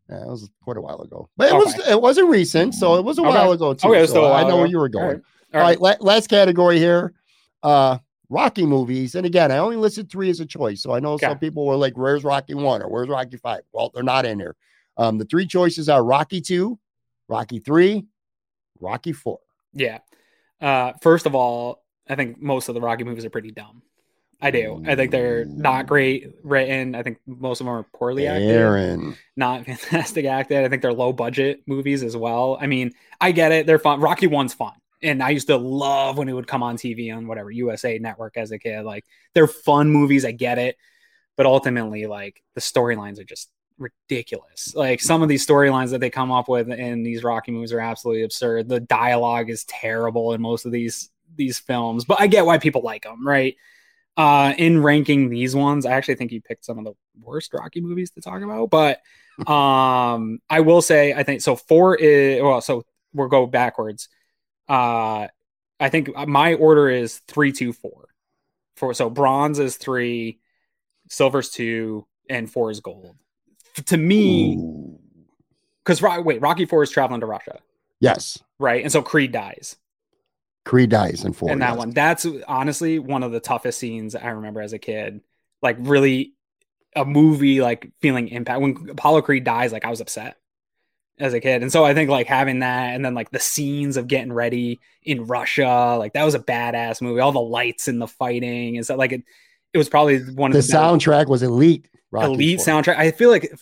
Yeah, 0.09 0.23
it 0.23 0.27
was 0.27 0.51
quite 0.61 0.77
a 0.77 0.81
while 0.81 1.01
ago, 1.03 1.29
but 1.37 1.51
it 1.51 1.55
okay. 1.55 1.59
was 1.59 1.89
it 1.89 2.03
wasn't 2.03 2.31
recent, 2.31 2.75
so 2.75 2.97
it 2.97 3.05
was 3.05 3.19
a 3.19 3.21
okay. 3.21 3.31
while 3.31 3.53
ago 3.53 3.75
too. 3.75 3.89
Okay, 3.89 4.07
so 4.09 4.33
I 4.33 4.43
know 4.43 4.57
where 4.57 4.67
you 4.67 4.79
were 4.79 4.89
going. 4.89 5.05
All 5.05 5.13
right, 5.13 5.23
All 5.55 5.61
right. 5.61 5.79
All 5.79 5.89
right 5.89 6.03
last 6.03 6.27
category 6.27 6.79
here, 6.79 7.15
uh, 7.63 7.99
Rocky 8.29 8.67
movies, 8.67 9.15
and 9.15 9.25
again, 9.25 9.53
I 9.53 9.59
only 9.59 9.77
listed 9.77 10.11
three 10.11 10.31
as 10.31 10.41
a 10.41 10.47
choice, 10.47 10.83
so 10.83 10.93
I 10.93 10.99
know 10.99 11.13
okay. 11.13 11.27
some 11.27 11.39
people 11.39 11.65
were 11.65 11.77
like, 11.77 11.97
"Where's 11.97 12.25
Rocky 12.25 12.55
One 12.55 12.83
or 12.83 12.89
Where's 12.89 13.09
Rocky 13.09 13.37
Five? 13.37 13.61
Well, 13.73 13.93
they're 13.95 14.03
not 14.03 14.27
in 14.27 14.41
here. 14.41 14.57
Um, 14.97 15.19
the 15.19 15.25
three 15.27 15.47
choices 15.47 15.89
are 15.89 16.05
Rocky 16.05 16.41
Two, 16.41 16.77
Rocky 17.29 17.61
Three, 17.61 18.07
Rocky 18.81 19.13
Four. 19.13 19.41
Yeah. 19.73 19.99
Uh, 20.61 20.93
first 21.01 21.27
of 21.27 21.35
all, 21.35 21.85
I 22.09 22.17
think 22.17 22.41
most 22.41 22.69
of 22.69 22.75
the 22.75 22.81
Rocky 22.81 23.05
movies 23.05 23.25
are 23.25 23.31
pretty 23.31 23.51
dumb. 23.51 23.83
I 24.43 24.51
do. 24.51 24.83
I 24.87 24.97
think 24.97 25.11
they're 25.11 25.45
not 25.45 25.87
great 25.87 26.35
written. 26.43 26.95
I 26.95 27.03
think 27.03 27.19
most 27.27 27.61
of 27.61 27.67
them 27.67 27.75
are 27.75 27.83
poorly 27.95 28.27
acted. 28.27 28.51
Aaron. 28.51 29.17
Not 29.37 29.67
fantastic 29.67 30.25
acted. 30.25 30.65
I 30.65 30.69
think 30.69 30.81
they're 30.81 30.93
low 30.93 31.13
budget 31.13 31.63
movies 31.67 32.03
as 32.03 32.17
well. 32.17 32.57
I 32.61 32.67
mean, 32.67 32.93
I 33.21 33.33
get 33.33 33.53
it. 33.53 33.67
They're 33.67 33.79
fun. 33.79 34.01
Rocky 34.01 34.27
One's 34.27 34.55
fun. 34.55 34.73
And 35.03 35.23
I 35.23 35.31
used 35.31 35.47
to 35.49 35.57
love 35.57 36.19
when 36.19 36.29
it 36.29 36.33
would 36.33 36.47
come 36.47 36.63
on 36.63 36.77
TV 36.77 37.15
on 37.15 37.27
whatever 37.27 37.51
USA 37.51 37.99
network 37.99 38.37
as 38.37 38.51
a 38.51 38.59
kid. 38.59 38.83
Like 38.83 39.05
they're 39.35 39.47
fun 39.47 39.91
movies. 39.91 40.25
I 40.25 40.33
get 40.33 40.59
it. 40.59 40.77
But 41.37 41.47
ultimately, 41.47 42.07
like 42.07 42.43
the 42.55 42.61
storylines 42.61 43.19
are 43.19 43.25
just 43.25 43.51
ridiculous. 43.81 44.75
Like 44.75 45.01
some 45.01 45.23
of 45.23 45.29
these 45.29 45.47
storylines 45.47 45.91
that 45.91 46.01
they 46.01 46.11
come 46.11 46.31
up 46.31 46.49
with 46.49 46.69
in 46.71 47.03
these 47.03 47.25
Rocky 47.25 47.51
movies 47.51 47.73
are 47.73 47.81
absolutely 47.81 48.23
absurd. 48.23 48.69
The 48.69 48.81
dialogue 48.81 49.51
is 49.51 49.65
terrible 49.65 50.33
in 50.35 50.41
most 50.41 50.67
of 50.67 50.73
these 50.73 51.11
these 51.37 51.59
films, 51.59 52.05
but 52.05 52.21
I 52.21 52.27
get 52.27 52.47
why 52.47 52.59
people 52.59 52.83
like 52.83 53.05
them, 53.05 53.27
right? 53.27 53.57
Uh, 54.17 54.53
in 54.59 54.83
ranking 54.83 55.31
these 55.31 55.55
ones, 55.55 55.87
I 55.87 55.93
actually 55.93 56.17
think 56.17 56.33
you 56.33 56.43
picked 56.43 56.65
some 56.65 56.79
of 56.79 56.85
the 56.85 56.93
worst 57.23 57.55
Rocky 57.55 57.81
movies 57.81 58.11
to 58.13 58.21
talk 58.21 58.43
about, 58.43 58.69
but 58.71 59.01
um, 59.51 60.41
I 60.51 60.61
will 60.61 60.83
say 60.83 61.13
I 61.15 61.23
think 61.23 61.41
so. 61.41 61.57
Four 61.57 61.97
is 61.97 62.43
well, 62.43 62.61
so 62.61 62.85
we'll 63.15 63.29
go 63.29 63.47
backwards. 63.47 64.09
Uh, 64.69 65.29
I 65.81 65.89
think 65.89 66.15
my 66.29 66.55
order 66.55 66.91
is 66.91 67.19
three, 67.27 67.53
two, 67.53 67.73
four. 67.73 68.09
Four. 68.77 68.95
So 68.95 69.11
bronze 69.11 69.59
is 69.59 69.77
three, 69.77 70.41
silver's 71.09 71.51
two, 71.51 72.07
and 72.29 72.51
four 72.51 72.71
is 72.71 72.81
gold. 72.81 73.17
To 73.87 73.97
me, 73.97 74.63
because 75.85 76.03
right 76.03 76.25
wait, 76.25 76.41
Rocky 76.41 76.67
Four 76.67 76.83
is 76.83 76.91
traveling 76.91 77.21
to 77.21 77.27
Russia. 77.27 77.59
Yes. 78.01 78.39
Right, 78.59 78.83
and 78.83 78.93
so 78.93 79.03
Creed 79.03 79.33
dies. 79.33 79.77
Creed 80.65 80.91
dies 80.91 81.25
in 81.25 81.33
four. 81.33 81.51
In 81.51 81.61
that 81.61 81.71
yes. 81.71 81.79
one, 81.79 81.91
that's 81.91 82.27
honestly 82.47 82.99
one 82.99 83.23
of 83.23 83.33
the 83.33 83.41
toughest 83.41 83.79
scenes 83.79 84.15
I 84.15 84.29
remember 84.29 84.61
as 84.61 84.73
a 84.73 84.79
kid. 84.79 85.21
Like 85.63 85.77
really, 85.81 86.35
a 86.95 87.05
movie 87.05 87.61
like 87.61 87.91
feeling 88.01 88.29
impact 88.29 88.61
when 88.61 88.89
Apollo 88.91 89.23
Creed 89.23 89.45
dies. 89.45 89.73
Like 89.73 89.85
I 89.85 89.91
was 89.91 90.01
upset 90.01 90.37
as 91.19 91.35
a 91.35 91.41
kid. 91.41 91.63
And 91.63 91.71
so 91.71 91.85
I 91.85 91.95
think 91.95 92.11
like 92.11 92.27
having 92.27 92.61
that 92.61 92.95
and 92.95 93.05
then 93.05 93.15
like 93.15 93.31
the 93.31 93.39
scenes 93.39 93.97
of 93.97 94.09
getting 94.09 94.33
ready 94.33 94.81
in 95.03 95.27
Russia, 95.27 95.97
like 95.99 96.15
that 96.15 96.25
was 96.25 96.35
a 96.35 96.41
badass 96.41 97.01
movie. 97.03 97.21
All 97.21 97.33
the 97.33 97.41
lights 97.41 97.89
and 97.89 98.01
the 98.01 98.09
fighting 98.09 98.77
and 98.77 98.85
stuff 98.85 98.99
like 98.99 99.13
it 99.13 99.23
it 99.73 99.79
was 99.79 99.89
probably 99.89 100.19
one 100.33 100.51
the 100.51 100.59
of 100.59 100.67
the 100.67 100.73
soundtrack 100.73 101.29
was 101.29 101.43
elite. 101.43 101.89
Rocky 102.11 102.33
elite 102.33 102.61
4. 102.63 102.83
soundtrack. 102.83 102.97
I 102.97 103.11
feel 103.11 103.31
like 103.31 103.53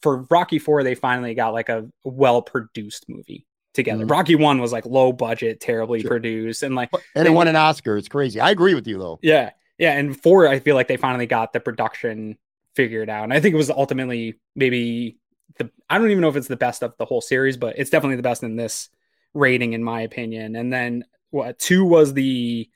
for 0.00 0.26
Rocky 0.30 0.58
4 0.58 0.82
they 0.82 0.94
finally 0.94 1.34
got 1.34 1.52
like 1.52 1.68
a 1.68 1.88
well-produced 2.04 3.08
movie 3.08 3.46
together. 3.74 4.04
Mm-hmm. 4.04 4.12
Rocky 4.12 4.34
1 4.34 4.60
was 4.60 4.72
like 4.72 4.86
low 4.86 5.12
budget, 5.12 5.60
terribly 5.60 6.00
sure. 6.00 6.10
produced 6.10 6.62
and 6.62 6.74
like 6.74 6.90
and 7.14 7.26
it 7.26 7.30
won 7.30 7.48
an 7.48 7.56
Oscar. 7.56 7.96
It's 7.96 8.08
crazy. 8.08 8.40
I 8.40 8.50
agree 8.50 8.74
with 8.74 8.86
you 8.86 8.98
though. 8.98 9.18
Yeah. 9.22 9.50
Yeah, 9.78 9.92
and 9.92 10.20
4 10.20 10.48
I 10.48 10.58
feel 10.60 10.74
like 10.74 10.88
they 10.88 10.96
finally 10.96 11.26
got 11.26 11.52
the 11.52 11.60
production 11.60 12.38
figured 12.74 13.10
out. 13.10 13.24
And 13.24 13.32
I 13.32 13.40
think 13.40 13.54
it 13.54 13.58
was 13.58 13.70
ultimately 13.70 14.38
maybe 14.54 15.18
the 15.58 15.70
I 15.88 15.98
don't 15.98 16.10
even 16.10 16.20
know 16.20 16.28
if 16.28 16.36
it's 16.36 16.48
the 16.48 16.56
best 16.56 16.82
of 16.82 16.96
the 16.98 17.04
whole 17.04 17.20
series, 17.20 17.56
but 17.56 17.78
it's 17.78 17.90
definitely 17.90 18.16
the 18.16 18.22
best 18.22 18.42
in 18.42 18.56
this 18.56 18.88
rating, 19.34 19.72
in 19.72 19.82
my 19.82 20.02
opinion. 20.02 20.56
And 20.56 20.72
then 20.72 21.04
what 21.30 21.58
two 21.58 21.84
was 21.84 22.14
the 22.14 22.68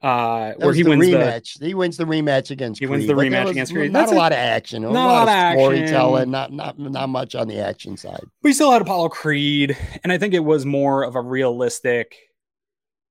uh 0.00 0.52
where 0.58 0.72
he 0.72 0.84
wins 0.84 1.04
rematch. 1.04 1.58
The, 1.58 1.66
he 1.66 1.74
wins 1.74 1.96
the 1.96 2.04
rematch 2.04 2.50
against. 2.50 2.80
He 2.80 2.86
Creed. 2.86 2.98
wins 3.00 3.06
the 3.08 3.14
rematch 3.14 3.50
against 3.50 3.72
Creed. 3.72 3.92
Not 3.92 4.00
That's 4.00 4.12
a, 4.12 4.14
lot 4.14 4.32
of 4.32 4.38
action. 4.38 4.82
Not 4.82 4.92
a 4.92 4.94
lot, 4.94 5.28
of 5.28 5.60
storytelling. 5.60 6.30
Not 6.30 6.52
not 6.52 6.78
not 6.78 7.08
much 7.08 7.34
on 7.34 7.48
the 7.48 7.58
action 7.58 7.96
side. 7.96 8.22
We 8.42 8.52
still 8.52 8.70
had 8.70 8.82
Apollo 8.82 9.08
Creed, 9.10 9.76
and 10.04 10.12
I 10.12 10.18
think 10.18 10.34
it 10.34 10.44
was 10.44 10.64
more 10.64 11.02
of 11.02 11.16
a 11.16 11.20
realistic, 11.20 12.16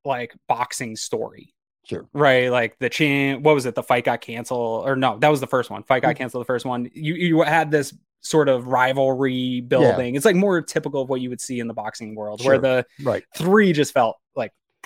like 0.06 0.34
boxing 0.48 0.96
story. 0.96 1.54
Sure. 1.88 2.08
Right. 2.14 2.52
Like 2.52 2.78
the 2.80 2.90
champ, 2.90 3.44
what 3.44 3.56
was 3.56 3.66
it? 3.66 3.76
The 3.76 3.84
fight 3.84 4.04
got 4.04 4.20
canceled, 4.20 4.88
or 4.88 4.96
no, 4.96 5.18
that 5.20 5.30
was 5.30 5.40
the 5.40 5.48
first 5.48 5.70
one. 5.70 5.84
Fight 5.84 6.02
got 6.02 6.16
mm. 6.16 6.18
canceled. 6.18 6.42
The 6.42 6.48
first 6.48 6.66
one. 6.66 6.90
You 6.94 7.14
you 7.16 7.42
had 7.42 7.72
this 7.72 7.94
sort 8.22 8.50
of 8.50 8.68
rivalry 8.68 9.62
building. 9.62 10.14
Yeah. 10.14 10.18
It's 10.18 10.26
like 10.26 10.36
more 10.36 10.62
typical 10.62 11.02
of 11.02 11.10
what 11.10 11.22
you 11.22 11.30
would 11.30 11.40
see 11.40 11.60
in 11.60 11.68
the 11.68 11.74
boxing 11.74 12.14
world, 12.14 12.42
sure. 12.42 12.54
where 12.54 12.60
the 12.60 12.86
right 13.04 13.24
three 13.36 13.72
just 13.72 13.94
felt 13.94 14.18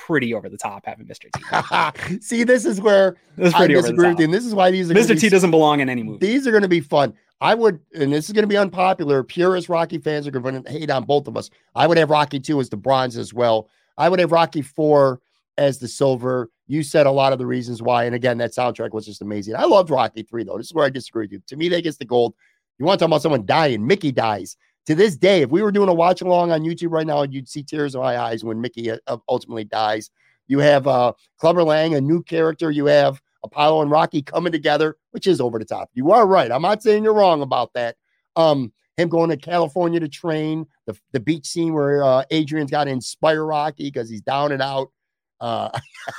pretty 0.06 0.34
over 0.34 0.50
the 0.50 0.58
top 0.58 0.86
having 0.86 1.06
Mr. 1.06 1.30
T. 1.32 2.20
see, 2.22 2.44
this 2.44 2.66
is 2.66 2.82
where 2.82 3.18
this 3.36 3.54
I 3.54 3.68
disagree 3.68 4.10
with 4.10 4.20
you. 4.20 4.26
And 4.26 4.34
this 4.34 4.46
is 4.46 4.56
why 4.56 4.72
these 4.72 4.90
are 4.90 4.94
Mr. 4.96 5.20
T 5.20 5.30
doesn't 5.30 5.52
belong 5.52 5.80
in 5.80 5.90
any 5.90 6.02
movie. 6.02 6.26
These 6.26 6.48
are 6.48 6.52
going 6.52 6.64
to 6.64 6.70
be 6.70 6.80
fun. 6.80 7.14
I 7.40 7.54
would, 7.56 7.80
and 7.94 8.12
this 8.12 8.26
is 8.26 8.34
going 8.34 8.44
to 8.44 8.48
be 8.48 8.58
unpopular. 8.58 9.24
Purist 9.24 9.70
Rocky 9.70 10.00
fans 10.00 10.28
are 10.28 10.32
going 10.32 10.64
to 10.64 10.72
hate 10.72 10.90
on 10.90 11.06
both 11.06 11.28
of 11.28 11.38
us. 11.38 11.50
I 11.76 11.88
would 11.88 11.98
have 11.98 12.10
Rocky 12.10 12.40
2 12.40 12.60
as 12.60 12.70
the 12.70 12.78
bronze 12.78 13.18
as 13.18 13.34
well. 13.34 13.70
I 13.98 14.10
would 14.10 14.20
have 14.20 14.32
Rocky 14.32 14.62
4 14.62 15.20
as 15.58 15.80
the 15.80 15.88
silver. 15.88 16.50
You 16.68 16.84
said 16.84 17.06
a 17.06 17.12
lot 17.12 17.34
of 17.34 17.40
the 17.40 17.46
reasons 17.46 17.82
why. 17.82 18.06
And 18.06 18.16
again, 18.16 18.38
that 18.40 18.54
soundtrack 18.54 18.94
was 18.94 19.06
just 19.06 19.22
amazing. 19.22 19.56
I 19.56 19.66
loved 19.66 19.90
Rocky 19.90 20.24
3, 20.24 20.44
though. 20.44 20.58
This 20.58 20.68
is 20.68 20.74
where 20.74 20.86
I 20.86 20.90
disagree 20.90 21.26
with 21.26 21.32
you. 21.32 21.42
To 21.48 21.56
me, 21.56 21.70
that 21.70 21.84
gets 21.84 21.98
the 21.98 22.06
gold. 22.06 22.34
You 22.78 22.86
want 22.86 23.00
to 23.00 23.04
talk 23.04 23.10
about 23.10 23.22
someone 23.22 23.46
dying? 23.46 23.86
Mickey 23.86 24.12
dies. 24.12 24.58
To 24.92 24.96
this 24.96 25.16
day, 25.16 25.42
if 25.42 25.50
we 25.50 25.62
were 25.62 25.72
doing 25.72 25.88
a 25.88 25.94
watch 25.94 26.20
along 26.20 26.52
on 26.52 26.64
YouTube 26.64 26.92
right 26.92 27.08
now, 27.08 27.24
you'd 27.24 27.48
see 27.48 27.64
tears 27.64 27.96
in 27.96 28.02
my 28.02 28.18
eyes 28.18 28.44
when 28.44 28.60
Mickey 28.60 28.92
uh, 28.92 28.98
ultimately 29.30 29.64
dies. 29.64 30.10
You 30.48 30.60
have 30.60 30.86
uh, 30.86 31.14
Clubber 31.38 31.64
Lang, 31.64 31.96
a 31.96 32.02
new 32.02 32.22
character. 32.22 32.70
You 32.72 32.88
have 32.88 33.22
Apollo 33.42 33.84
and 33.84 33.90
Rocky 33.90 34.22
coming 34.22 34.52
together, 34.52 34.98
which 35.12 35.28
is 35.28 35.40
over 35.40 35.60
the 35.60 35.64
top. 35.64 35.90
You 35.94 36.12
are 36.12 36.28
right. 36.28 36.52
I'm 36.52 36.62
not 36.62 36.84
saying 36.84 37.06
you're 37.06 37.14
wrong 37.14 37.42
about 37.42 37.72
that. 37.74 37.96
Um, 38.36 38.74
him 38.98 39.08
going 39.08 39.30
to 39.30 39.38
California 39.38 40.02
to 40.02 40.10
train, 40.10 40.66
the, 40.88 41.00
the 41.14 41.22
beach 41.22 41.48
scene 41.48 41.74
where 41.74 42.04
uh, 42.04 42.26
Adrian's 42.30 42.70
got 42.70 42.84
to 42.84 42.92
inspire 42.92 43.46
Rocky 43.46 43.86
because 43.86 44.10
he's 44.10 44.20
down 44.20 44.52
and 44.52 44.62
out. 44.62 44.92
Uh, 45.40 45.70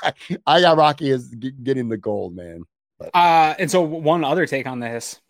I 0.46 0.62
got 0.62 0.78
Rocky 0.78 1.10
as 1.10 1.28
getting 1.28 1.90
the 1.90 1.98
gold, 1.98 2.34
man. 2.34 2.62
But. 2.98 3.10
Uh, 3.14 3.54
and 3.58 3.70
so 3.70 3.82
one 3.82 4.24
other 4.24 4.46
take 4.46 4.66
on 4.66 4.80
this 4.80 5.20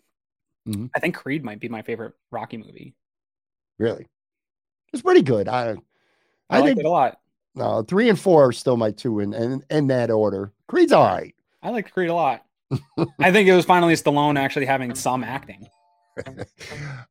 Mm-hmm. 0.67 0.85
I 0.95 0.99
think 0.99 1.15
Creed 1.15 1.43
might 1.43 1.59
be 1.59 1.69
my 1.69 1.81
favorite 1.81 2.13
Rocky 2.31 2.57
movie. 2.57 2.95
Really, 3.79 4.07
it's 4.91 5.01
pretty 5.01 5.21
good. 5.21 5.47
I 5.47 5.71
I, 5.71 5.75
I 6.49 6.59
like 6.59 6.65
think 6.65 6.79
it 6.79 6.85
a 6.85 6.89
lot. 6.89 7.19
No, 7.55 7.83
three 7.83 8.09
and 8.09 8.19
four 8.19 8.47
are 8.47 8.51
still 8.51 8.77
my 8.77 8.91
two 8.91 9.19
in 9.19 9.33
in, 9.33 9.63
in 9.69 9.87
that 9.87 10.09
order. 10.09 10.51
Creed's 10.67 10.91
all 10.91 11.05
right. 11.05 11.33
I 11.61 11.69
like 11.69 11.91
Creed 11.91 12.09
a 12.09 12.13
lot. 12.13 12.45
I 13.19 13.31
think 13.31 13.47
it 13.47 13.55
was 13.55 13.65
finally 13.65 13.93
Stallone 13.93 14.37
actually 14.37 14.65
having 14.65 14.93
some 14.95 15.23
acting. 15.23 15.67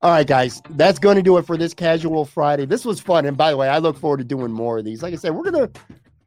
all 0.02 0.10
right, 0.10 0.26
guys, 0.26 0.62
that's 0.70 0.98
going 0.98 1.16
to 1.16 1.22
do 1.22 1.36
it 1.36 1.46
for 1.46 1.56
this 1.56 1.74
casual 1.74 2.24
Friday. 2.24 2.66
This 2.66 2.84
was 2.84 3.00
fun, 3.00 3.26
and 3.26 3.36
by 3.36 3.50
the 3.50 3.56
way, 3.56 3.68
I 3.68 3.78
look 3.78 3.96
forward 3.96 4.18
to 4.18 4.24
doing 4.24 4.52
more 4.52 4.78
of 4.78 4.84
these. 4.84 5.02
Like 5.02 5.12
I 5.12 5.16
said, 5.16 5.34
we're 5.34 5.50
gonna 5.50 5.70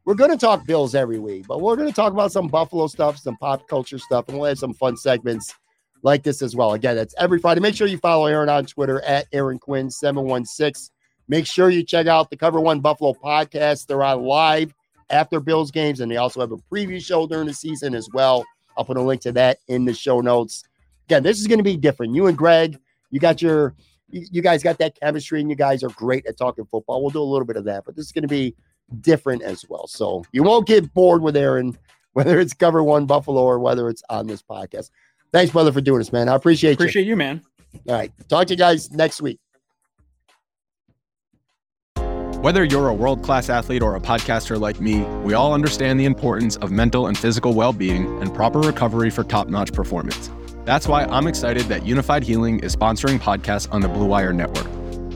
we're 0.04 0.14
gonna 0.14 0.36
talk 0.36 0.66
Bills 0.66 0.94
every 0.94 1.18
week, 1.18 1.46
but 1.46 1.60
we're 1.60 1.76
gonna 1.76 1.92
talk 1.92 2.12
about 2.12 2.32
some 2.32 2.48
Buffalo 2.48 2.86
stuff, 2.86 3.18
some 3.18 3.36
pop 3.36 3.66
culture 3.68 3.98
stuff, 3.98 4.28
and 4.28 4.38
we'll 4.38 4.48
have 4.48 4.58
some 4.58 4.74
fun 4.74 4.96
segments 4.96 5.54
like 6.06 6.22
this 6.22 6.40
as 6.40 6.54
well. 6.54 6.72
Again, 6.72 6.94
that's 6.94 7.14
every 7.18 7.40
Friday. 7.40 7.60
Make 7.60 7.74
sure 7.74 7.88
you 7.88 7.98
follow 7.98 8.26
Aaron 8.26 8.48
on 8.48 8.64
Twitter 8.64 9.02
at 9.02 9.26
Aaron 9.32 9.58
Quinn 9.58 9.90
716. 9.90 10.94
Make 11.28 11.46
sure 11.46 11.68
you 11.68 11.82
check 11.82 12.06
out 12.06 12.30
the 12.30 12.36
Cover 12.36 12.60
One 12.60 12.78
Buffalo 12.78 13.12
podcast. 13.12 13.86
They're 13.86 14.04
on 14.04 14.22
live 14.22 14.72
after 15.10 15.40
Bills 15.40 15.72
games, 15.72 15.98
and 15.98 16.10
they 16.10 16.16
also 16.16 16.40
have 16.40 16.52
a 16.52 16.58
preview 16.72 17.04
show 17.04 17.26
during 17.26 17.48
the 17.48 17.52
season 17.52 17.92
as 17.92 18.08
well. 18.14 18.44
I'll 18.78 18.84
put 18.84 18.96
a 18.96 19.02
link 19.02 19.20
to 19.22 19.32
that 19.32 19.58
in 19.66 19.84
the 19.84 19.92
show 19.92 20.20
notes. 20.20 20.62
Again, 21.08 21.24
this 21.24 21.40
is 21.40 21.48
going 21.48 21.58
to 21.58 21.64
be 21.64 21.76
different. 21.76 22.14
You 22.14 22.28
and 22.28 22.38
Greg, 22.38 22.78
you 23.10 23.18
got 23.18 23.42
your, 23.42 23.74
you 24.08 24.42
guys 24.42 24.62
got 24.62 24.78
that 24.78 24.98
chemistry, 25.00 25.40
and 25.40 25.50
you 25.50 25.56
guys 25.56 25.82
are 25.82 25.90
great 25.90 26.24
at 26.26 26.38
talking 26.38 26.66
football. 26.66 27.02
We'll 27.02 27.10
do 27.10 27.20
a 27.20 27.24
little 27.24 27.46
bit 27.46 27.56
of 27.56 27.64
that, 27.64 27.84
but 27.84 27.96
this 27.96 28.06
is 28.06 28.12
going 28.12 28.22
to 28.22 28.28
be 28.28 28.54
different 29.00 29.42
as 29.42 29.64
well. 29.68 29.88
So 29.88 30.24
you 30.30 30.44
won't 30.44 30.68
get 30.68 30.94
bored 30.94 31.20
with 31.20 31.36
Aaron, 31.36 31.76
whether 32.12 32.38
it's 32.38 32.54
Cover 32.54 32.84
One 32.84 33.06
Buffalo 33.06 33.42
or 33.42 33.58
whether 33.58 33.88
it's 33.88 34.04
on 34.08 34.28
this 34.28 34.42
podcast. 34.42 34.90
Thanks, 35.36 35.52
brother, 35.52 35.70
for 35.70 35.82
doing 35.82 35.98
this, 35.98 36.14
man. 36.14 36.30
I 36.30 36.34
appreciate, 36.34 36.72
appreciate 36.72 37.04
you. 37.04 37.12
Appreciate 37.12 37.34
you, 37.34 37.82
man. 37.82 37.90
All 37.90 37.94
right. 37.94 38.10
Talk 38.30 38.46
to 38.46 38.54
you 38.54 38.56
guys 38.56 38.90
next 38.90 39.20
week. 39.20 39.38
Whether 42.40 42.64
you're 42.64 42.88
a 42.88 42.94
world 42.94 43.22
class 43.22 43.50
athlete 43.50 43.82
or 43.82 43.96
a 43.96 44.00
podcaster 44.00 44.58
like 44.58 44.80
me, 44.80 45.02
we 45.24 45.34
all 45.34 45.52
understand 45.52 46.00
the 46.00 46.06
importance 46.06 46.56
of 46.56 46.70
mental 46.70 47.06
and 47.08 47.18
physical 47.18 47.52
well 47.52 47.74
being 47.74 48.06
and 48.22 48.34
proper 48.34 48.60
recovery 48.60 49.10
for 49.10 49.24
top 49.24 49.48
notch 49.48 49.74
performance. 49.74 50.30
That's 50.64 50.88
why 50.88 51.04
I'm 51.04 51.26
excited 51.26 51.64
that 51.64 51.82
Unifyd 51.82 52.22
Healing 52.22 52.60
is 52.60 52.74
sponsoring 52.74 53.18
podcasts 53.20 53.70
on 53.70 53.82
the 53.82 53.88
Blue 53.88 54.06
Wire 54.06 54.32
Network. 54.32 54.66